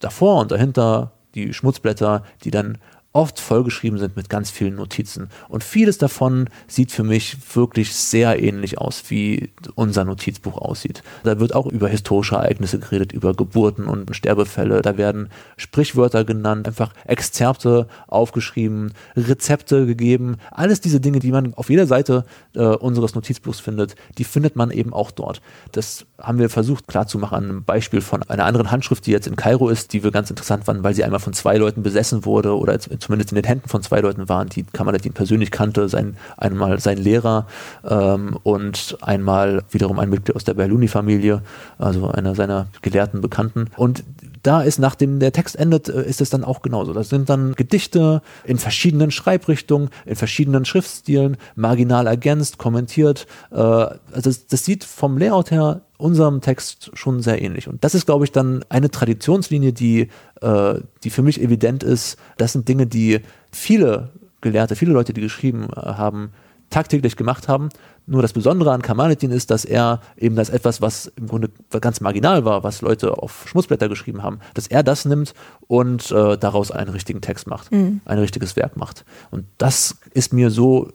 davor 0.00 0.42
und 0.42 0.50
dahinter 0.50 1.12
die 1.34 1.54
Schmutzblätter, 1.54 2.24
die 2.44 2.50
dann 2.50 2.76
oft 3.18 3.40
vollgeschrieben 3.40 3.98
sind 3.98 4.16
mit 4.16 4.30
ganz 4.30 4.48
vielen 4.48 4.76
Notizen. 4.76 5.28
Und 5.48 5.64
vieles 5.64 5.98
davon 5.98 6.48
sieht 6.68 6.92
für 6.92 7.02
mich 7.02 7.36
wirklich 7.52 7.92
sehr 7.92 8.40
ähnlich 8.40 8.78
aus, 8.78 9.02
wie 9.08 9.50
unser 9.74 10.04
Notizbuch 10.04 10.56
aussieht. 10.56 11.02
Da 11.24 11.40
wird 11.40 11.52
auch 11.52 11.66
über 11.66 11.88
historische 11.88 12.36
Ereignisse 12.36 12.78
geredet, 12.78 13.12
über 13.12 13.34
Geburten 13.34 13.86
und 13.86 14.14
Sterbefälle. 14.14 14.82
Da 14.82 14.96
werden 14.96 15.30
Sprichwörter 15.56 16.24
genannt, 16.24 16.68
einfach 16.68 16.94
Exzerpte 17.06 17.88
aufgeschrieben, 18.06 18.92
Rezepte 19.16 19.84
gegeben. 19.84 20.36
Alles 20.52 20.80
diese 20.80 21.00
Dinge, 21.00 21.18
die 21.18 21.32
man 21.32 21.54
auf 21.54 21.70
jeder 21.70 21.88
Seite 21.88 22.24
äh, 22.54 22.60
unseres 22.60 23.16
Notizbuchs 23.16 23.58
findet, 23.58 23.96
die 24.16 24.24
findet 24.24 24.54
man 24.54 24.70
eben 24.70 24.92
auch 24.92 25.10
dort. 25.10 25.42
Das 25.72 26.06
haben 26.20 26.38
wir 26.38 26.50
versucht 26.50 26.86
klarzumachen 26.86 27.36
an 27.36 27.44
einem 27.44 27.64
Beispiel 27.64 28.00
von 28.00 28.22
einer 28.22 28.44
anderen 28.44 28.70
Handschrift, 28.70 29.06
die 29.06 29.10
jetzt 29.10 29.26
in 29.26 29.34
Kairo 29.34 29.70
ist, 29.70 29.92
die 29.92 30.04
wir 30.04 30.12
ganz 30.12 30.30
interessant 30.30 30.66
fanden, 30.66 30.84
weil 30.84 30.94
sie 30.94 31.02
einmal 31.02 31.18
von 31.18 31.32
zwei 31.32 31.56
Leuten 31.56 31.82
besessen 31.82 32.24
wurde 32.24 32.56
oder 32.56 32.78
zumindest 33.08 33.32
in 33.32 33.36
den 33.36 33.44
Händen 33.44 33.70
von 33.70 33.82
zwei 33.82 34.00
Leuten 34.00 34.28
waren, 34.28 34.50
die 34.50 34.64
Kamaladin 34.64 35.14
persönlich 35.14 35.50
kannte, 35.50 35.88
sein, 35.88 36.18
einmal 36.36 36.78
sein 36.78 36.98
Lehrer 36.98 37.46
ähm, 37.88 38.38
und 38.42 38.98
einmal 39.00 39.64
wiederum 39.70 39.98
ein 39.98 40.10
Mitglied 40.10 40.36
aus 40.36 40.44
der 40.44 40.52
Berluni-Familie, 40.52 41.40
also 41.78 42.08
einer 42.08 42.34
seiner 42.34 42.66
gelehrten 42.82 43.22
Bekannten. 43.22 43.70
Und 43.78 44.04
da 44.42 44.60
ist, 44.60 44.78
nachdem 44.78 45.20
der 45.20 45.32
Text 45.32 45.56
endet, 45.56 45.88
äh, 45.88 46.02
ist 46.02 46.20
es 46.20 46.28
dann 46.28 46.44
auch 46.44 46.60
genauso. 46.60 46.92
Das 46.92 47.08
sind 47.08 47.30
dann 47.30 47.54
Gedichte 47.54 48.20
in 48.44 48.58
verschiedenen 48.58 49.10
Schreibrichtungen, 49.10 49.88
in 50.04 50.16
verschiedenen 50.16 50.66
Schriftstilen, 50.66 51.38
marginal 51.54 52.06
ergänzt, 52.06 52.58
kommentiert. 52.58 53.26
Äh, 53.50 53.56
also 53.56 53.98
das, 54.12 54.46
das 54.48 54.66
sieht 54.66 54.84
vom 54.84 55.16
Layout 55.16 55.50
her 55.50 55.80
unserem 55.98 56.40
Text 56.40 56.90
schon 56.94 57.20
sehr 57.20 57.42
ähnlich. 57.42 57.68
Und 57.68 57.84
das 57.84 57.94
ist, 57.94 58.06
glaube 58.06 58.24
ich, 58.24 58.32
dann 58.32 58.64
eine 58.68 58.90
Traditionslinie, 58.90 59.72
die, 59.72 60.08
äh, 60.40 60.74
die 61.04 61.10
für 61.10 61.22
mich 61.22 61.40
evident 61.42 61.82
ist. 61.82 62.16
Das 62.38 62.52
sind 62.52 62.68
Dinge, 62.68 62.86
die 62.86 63.20
viele 63.52 64.10
Gelehrte, 64.40 64.76
viele 64.76 64.92
Leute, 64.92 65.12
die 65.12 65.20
geschrieben 65.20 65.68
haben, 65.74 66.30
tagtäglich 66.70 67.16
gemacht 67.16 67.48
haben. 67.48 67.70
Nur 68.06 68.22
das 68.22 68.32
Besondere 68.32 68.72
an 68.72 68.82
Kamaluddin 68.82 69.30
ist, 69.30 69.50
dass 69.50 69.64
er 69.64 70.00
eben 70.16 70.36
das 70.36 70.48
etwas, 70.48 70.80
was 70.80 71.12
im 71.16 71.26
Grunde 71.26 71.50
ganz 71.80 72.00
marginal 72.00 72.44
war, 72.44 72.62
was 72.62 72.80
Leute 72.80 73.18
auf 73.18 73.46
Schmutzblätter 73.48 73.88
geschrieben 73.88 74.22
haben, 74.22 74.38
dass 74.54 74.66
er 74.66 74.82
das 74.82 75.04
nimmt 75.04 75.34
und 75.66 76.10
äh, 76.10 76.38
daraus 76.38 76.70
einen 76.70 76.90
richtigen 76.90 77.20
Text 77.20 77.46
macht, 77.46 77.72
mhm. 77.72 78.00
ein 78.04 78.18
richtiges 78.18 78.56
Werk 78.56 78.76
macht. 78.76 79.04
Und 79.30 79.46
das 79.58 79.98
ist 80.14 80.32
mir 80.32 80.50
so 80.50 80.90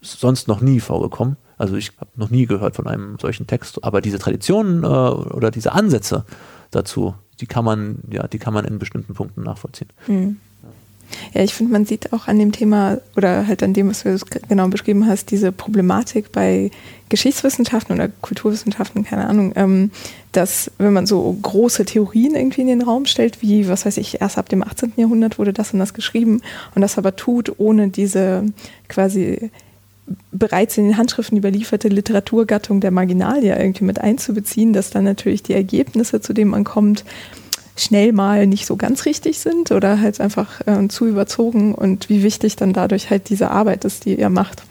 sonst 0.00 0.48
noch 0.48 0.60
nie 0.60 0.80
vorgekommen. 0.80 1.36
Also 1.58 1.76
ich 1.76 1.92
habe 1.98 2.10
noch 2.16 2.30
nie 2.30 2.46
gehört 2.46 2.76
von 2.76 2.86
einem 2.86 3.18
solchen 3.18 3.46
Text, 3.46 3.84
aber 3.84 4.00
diese 4.00 4.18
Traditionen 4.18 4.82
äh, 4.82 4.86
oder 4.86 5.50
diese 5.50 5.72
Ansätze 5.72 6.24
dazu, 6.70 7.14
die 7.40 7.46
kann 7.46 7.64
man, 7.64 7.98
ja, 8.10 8.26
die 8.26 8.38
kann 8.38 8.54
man 8.54 8.64
in 8.64 8.78
bestimmten 8.78 9.14
Punkten 9.14 9.42
nachvollziehen. 9.42 9.90
Mhm. 10.06 10.36
Ja, 11.34 11.42
ich 11.42 11.54
finde, 11.54 11.72
man 11.72 11.86
sieht 11.86 12.12
auch 12.12 12.28
an 12.28 12.38
dem 12.38 12.52
Thema 12.52 12.98
oder 13.16 13.46
halt 13.46 13.62
an 13.62 13.74
dem, 13.74 13.88
was 13.88 14.02
du 14.02 14.16
genau 14.48 14.68
beschrieben 14.68 15.06
hast, 15.06 15.30
diese 15.30 15.52
Problematik 15.52 16.32
bei 16.32 16.70
Geschichtswissenschaften 17.08 17.94
oder 17.94 18.08
Kulturwissenschaften, 18.08 19.04
keine 19.04 19.26
Ahnung, 19.26 19.52
ähm, 19.56 19.90
dass 20.32 20.70
wenn 20.78 20.92
man 20.92 21.06
so 21.06 21.36
große 21.42 21.84
Theorien 21.84 22.36
irgendwie 22.36 22.60
in 22.60 22.68
den 22.68 22.82
Raum 22.82 23.06
stellt, 23.06 23.42
wie, 23.42 23.68
was 23.68 23.84
weiß 23.84 23.96
ich, 23.96 24.20
erst 24.20 24.38
ab 24.38 24.48
dem 24.48 24.62
18. 24.62 24.92
Jahrhundert 24.96 25.38
wurde 25.38 25.52
das 25.52 25.72
und 25.72 25.80
das 25.80 25.94
geschrieben 25.94 26.40
und 26.74 26.82
das 26.82 26.98
aber 26.98 27.16
tut, 27.16 27.52
ohne 27.58 27.88
diese 27.88 28.44
quasi 28.88 29.50
bereits 30.32 30.76
in 30.78 30.84
den 30.84 30.96
Handschriften 30.96 31.38
überlieferte 31.38 31.88
Literaturgattung 31.88 32.80
der 32.80 32.90
Marginalia 32.90 33.58
irgendwie 33.58 33.84
mit 33.84 34.00
einzubeziehen, 34.00 34.72
dass 34.72 34.90
dann 34.90 35.04
natürlich 35.04 35.42
die 35.42 35.54
Ergebnisse, 35.54 36.20
zu 36.20 36.32
denen 36.32 36.50
man 36.50 36.64
kommt, 36.64 37.04
schnell 37.76 38.12
mal 38.12 38.46
nicht 38.46 38.66
so 38.66 38.76
ganz 38.76 39.06
richtig 39.06 39.38
sind 39.38 39.72
oder 39.72 40.00
halt 40.00 40.20
einfach 40.20 40.60
äh, 40.66 40.88
zu 40.88 41.06
überzogen 41.06 41.74
und 41.74 42.08
wie 42.08 42.22
wichtig 42.22 42.56
dann 42.56 42.72
dadurch 42.72 43.10
halt 43.10 43.28
diese 43.30 43.50
Arbeit 43.50 43.84
ist, 43.84 44.04
die 44.04 44.18
ihr 44.18 44.30
macht. 44.30 44.62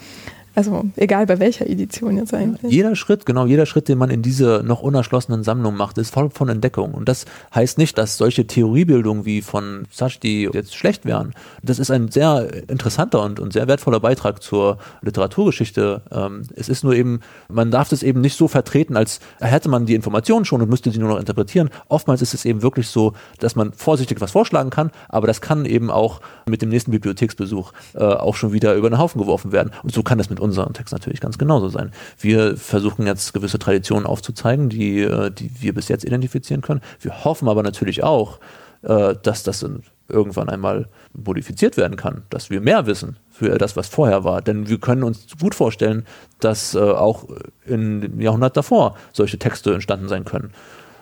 Also 0.56 0.86
egal 0.96 1.26
bei 1.26 1.40
welcher 1.40 1.68
Edition 1.70 2.18
jetzt 2.18 2.34
eigentlich. 2.34 2.72
Jeder 2.72 2.96
Schritt, 2.96 3.26
genau, 3.26 3.46
jeder 3.46 3.66
Schritt, 3.66 3.88
den 3.88 3.98
man 3.98 4.10
in 4.10 4.22
diese 4.22 4.64
noch 4.66 4.82
unerschlossenen 4.82 5.44
Sammlung 5.44 5.76
macht, 5.76 5.98
ist 5.98 6.14
voll 6.14 6.30
von 6.30 6.50
Entdeckung. 6.50 6.94
Und 6.94 7.08
das 7.08 7.26
heißt 7.54 7.78
nicht, 7.78 7.98
dass 7.98 8.18
solche 8.18 8.48
Theoriebildungen 8.48 9.26
wie 9.26 9.42
von 9.42 9.86
Sachdi 9.92 10.50
jetzt 10.52 10.76
schlecht 10.76 11.06
wären. 11.06 11.34
Das 11.64 11.80
ist 11.80 11.92
ein 11.92 12.10
sehr 12.10 12.50
interessanter 12.68 13.24
und, 13.24 13.40
und 13.40 13.54
sehr 13.54 13.68
wertvoller 13.68 14.00
Beitrag 14.00 14.42
zur 14.42 14.78
Literaturgeschichte. 15.02 16.02
Ähm, 16.12 16.44
es 16.56 16.70
ist 16.70 16.84
nur 16.84 16.94
eben, 16.94 17.22
man 17.48 17.72
darf 17.72 17.90
das 17.90 18.04
eben 18.04 18.22
nicht 18.22 18.38
so 18.38 18.48
vertreten, 18.48 18.98
als 18.98 19.20
hätte 19.40 19.70
man 19.70 19.86
die 19.86 19.96
Informationen 19.96 20.46
schon 20.46 20.62
und 20.62 20.70
müsste 20.70 20.92
sie 20.92 21.00
nur 21.00 21.10
noch 21.10 21.20
interpretieren. 21.20 21.70
Oftmals 21.88 22.22
ist 22.22 22.34
es 22.34 22.46
eben 22.46 22.62
wirklich 22.62 22.88
so, 22.88 23.14
dass 23.40 23.56
man 23.56 23.74
vorsichtig 23.74 24.20
was 24.22 24.32
vorschlagen 24.32 24.70
kann, 24.70 24.92
aber 25.08 25.28
das 25.28 25.42
kann 25.42 25.66
eben 25.66 25.92
auch 25.92 26.22
mit 26.48 26.62
dem 26.62 26.70
nächsten 26.70 26.92
Bibliotheksbesuch 26.92 27.72
äh, 27.94 28.04
auch 28.04 28.36
schon 28.36 28.54
wieder 28.54 28.76
über 28.76 28.90
den 28.90 28.98
Haufen 28.98 29.22
geworfen 29.22 29.52
werden. 29.52 29.72
Und 29.84 29.94
so 29.94 30.04
kann 30.04 30.18
das 30.18 30.30
mit 30.30 30.39
uns 30.40 30.50
unserem 30.60 30.74
Text 30.74 30.92
natürlich 30.94 31.22
ganz 31.22 31.38
genauso 31.38 31.70
sein. 31.70 31.92
Wir 32.20 32.58
versuchen 32.58 33.06
jetzt 33.06 33.34
gewisse 33.34 33.60
Traditionen 33.60 34.06
aufzuzeigen, 34.06 34.70
die, 34.70 35.02
äh, 35.02 35.32
die 35.32 35.52
wir 35.60 35.74
bis 35.74 35.88
jetzt 35.88 36.04
identifizieren 36.04 36.62
können. 36.62 36.82
Wir 37.00 37.24
hoffen 37.24 37.48
aber 37.48 37.64
natürlich 37.64 38.04
auch, 38.04 38.40
äh, 38.82 39.16
dass 39.22 39.44
das 39.44 39.66
irgendwann 40.08 40.50
einmal 40.50 40.88
modifiziert 41.14 41.78
werden 41.78 41.98
kann, 41.98 42.24
dass 42.30 42.50
wir 42.50 42.62
mehr 42.62 42.86
wissen 42.88 43.18
für 43.30 43.58
das, 43.58 43.76
was 43.76 43.88
vorher 43.88 44.24
war. 44.24 44.42
Denn 44.42 44.68
wir 44.68 44.80
können 44.80 45.04
uns 45.04 45.28
gut 45.40 45.56
vorstellen, 45.56 46.06
dass 46.40 46.74
äh, 46.76 46.80
auch 46.80 47.26
im 47.66 48.20
Jahrhundert 48.20 48.58
davor 48.58 48.98
solche 49.14 49.38
Texte 49.38 49.74
entstanden 49.74 50.08
sein 50.08 50.26
können. 50.26 50.52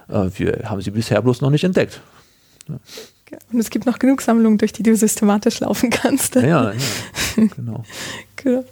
Wir 0.10 0.62
haben 0.70 0.80
sie 0.80 0.92
bisher 0.92 1.22
bloß 1.22 1.42
noch 1.42 1.50
nicht 1.50 1.66
entdeckt. 1.66 2.00
Ja. 2.70 2.80
Und 3.52 3.60
es 3.60 3.70
gibt 3.70 3.86
noch 3.86 4.00
genug 4.00 4.22
Sammlungen, 4.22 4.58
durch 4.58 4.72
die 4.72 4.84
du 4.84 4.96
systematisch 4.96 5.60
laufen 5.60 5.90
kannst. 5.90 6.36
Ja, 6.36 6.72
ja, 6.72 6.74
genau. 7.36 7.84
genau. 8.38 8.64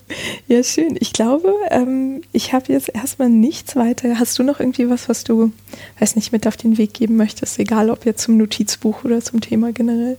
Ja, 0.47 0.63
schön. 0.63 0.97
Ich 0.99 1.13
glaube, 1.13 1.53
ähm, 1.69 2.21
ich 2.31 2.53
habe 2.53 2.71
jetzt 2.71 2.89
erstmal 2.93 3.29
nichts 3.29 3.75
weiter. 3.75 4.19
Hast 4.19 4.39
du 4.39 4.43
noch 4.43 4.59
irgendwie 4.59 4.89
was, 4.89 5.09
was 5.09 5.23
du, 5.23 5.51
weiß 5.99 6.15
nicht, 6.15 6.31
mit 6.31 6.47
auf 6.47 6.57
den 6.57 6.77
Weg 6.77 6.93
geben 6.93 7.17
möchtest? 7.17 7.59
Egal, 7.59 7.89
ob 7.89 8.05
jetzt 8.05 8.23
zum 8.23 8.37
Notizbuch 8.37 9.03
oder 9.03 9.21
zum 9.21 9.41
Thema 9.41 9.73
generell. 9.73 10.17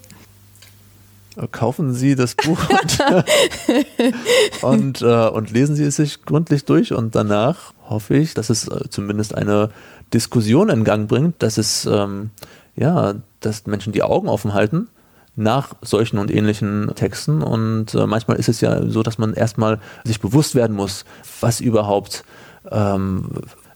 Äh, 1.36 1.46
kaufen 1.50 1.94
Sie 1.94 2.14
das 2.14 2.34
Buch 2.34 2.58
und, 2.70 4.62
und, 4.62 5.02
äh, 5.02 5.28
und, 5.28 5.50
lesen 5.50 5.76
Sie 5.76 5.84
es 5.84 5.96
sich 5.96 6.22
gründlich 6.24 6.64
durch 6.64 6.92
und 6.92 7.14
danach 7.14 7.72
hoffe 7.88 8.16
ich, 8.16 8.34
dass 8.34 8.50
es 8.50 8.68
äh, 8.68 8.88
zumindest 8.90 9.34
eine 9.34 9.70
Diskussion 10.12 10.68
in 10.68 10.84
Gang 10.84 11.08
bringt, 11.08 11.42
dass 11.42 11.58
es 11.58 11.86
ähm, 11.86 12.30
ja, 12.76 13.14
dass 13.40 13.66
Menschen 13.66 13.92
die 13.92 14.02
Augen 14.02 14.28
offen 14.28 14.54
halten 14.54 14.88
nach 15.36 15.74
solchen 15.82 16.18
und 16.18 16.30
ähnlichen 16.30 16.90
Texten. 16.94 17.42
Und 17.42 17.94
äh, 17.94 18.06
manchmal 18.06 18.38
ist 18.38 18.48
es 18.48 18.60
ja 18.60 18.86
so, 18.86 19.02
dass 19.02 19.18
man 19.18 19.34
erstmal 19.34 19.78
sich 20.04 20.20
bewusst 20.20 20.54
werden 20.54 20.74
muss, 20.74 21.04
was 21.40 21.60
überhaupt 21.60 22.24
ähm, 22.70 23.28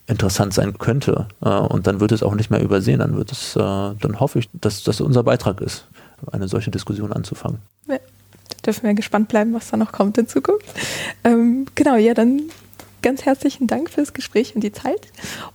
interessant 0.07 0.55
sein 0.55 0.78
könnte. 0.78 1.28
Äh, 1.43 1.49
und 1.49 1.87
dann 1.87 2.01
wird 2.01 2.12
es 2.12 2.23
auch 2.23 2.35
nicht 2.35 2.51
mehr 2.51 2.62
übersehen. 2.62 2.99
Dann 2.99 3.16
wird 3.16 3.31
es, 3.31 3.57
äh, 3.57 3.59
dann 3.61 4.20
hoffe 4.20 4.39
ich, 4.41 4.49
dass 4.53 4.82
das 4.82 5.01
unser 5.01 5.23
Beitrag 5.23 5.61
ist, 5.61 5.87
eine 6.32 6.49
solche 6.49 6.70
Diskussion 6.70 7.12
anzufangen. 7.12 7.59
Ja, 7.87 7.97
da 7.97 8.57
dürfen 8.65 8.85
wir 8.85 8.95
gespannt 8.95 9.28
bleiben, 9.28 9.53
was 9.53 9.70
da 9.70 9.77
noch 9.77 9.93
kommt 9.93 10.19
in 10.19 10.27
Zukunft. 10.27 10.66
Ähm, 11.24 11.66
genau, 11.74 11.97
ja, 11.97 12.15
dann 12.15 12.43
ganz 13.02 13.24
herzlichen 13.24 13.66
Dank 13.66 13.90
fürs 13.90 14.12
Gespräch 14.12 14.55
und 14.55 14.62
die 14.62 14.72
Zeit. 14.72 15.09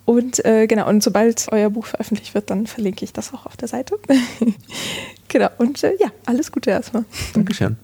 Und 0.05 0.43
äh, 0.45 0.67
genau, 0.67 0.87
und 0.87 1.03
sobald 1.03 1.47
euer 1.51 1.69
Buch 1.69 1.85
veröffentlicht 1.85 2.33
wird, 2.33 2.49
dann 2.49 2.67
verlinke 2.67 3.05
ich 3.05 3.13
das 3.13 3.33
auch 3.33 3.45
auf 3.45 3.57
der 3.57 3.67
Seite. 3.67 3.97
genau, 5.27 5.49
und 5.57 5.83
äh, 5.83 5.95
ja, 5.99 6.11
alles 6.25 6.51
Gute 6.51 6.71
erstmal. 6.71 7.05
Dankeschön. 7.33 7.77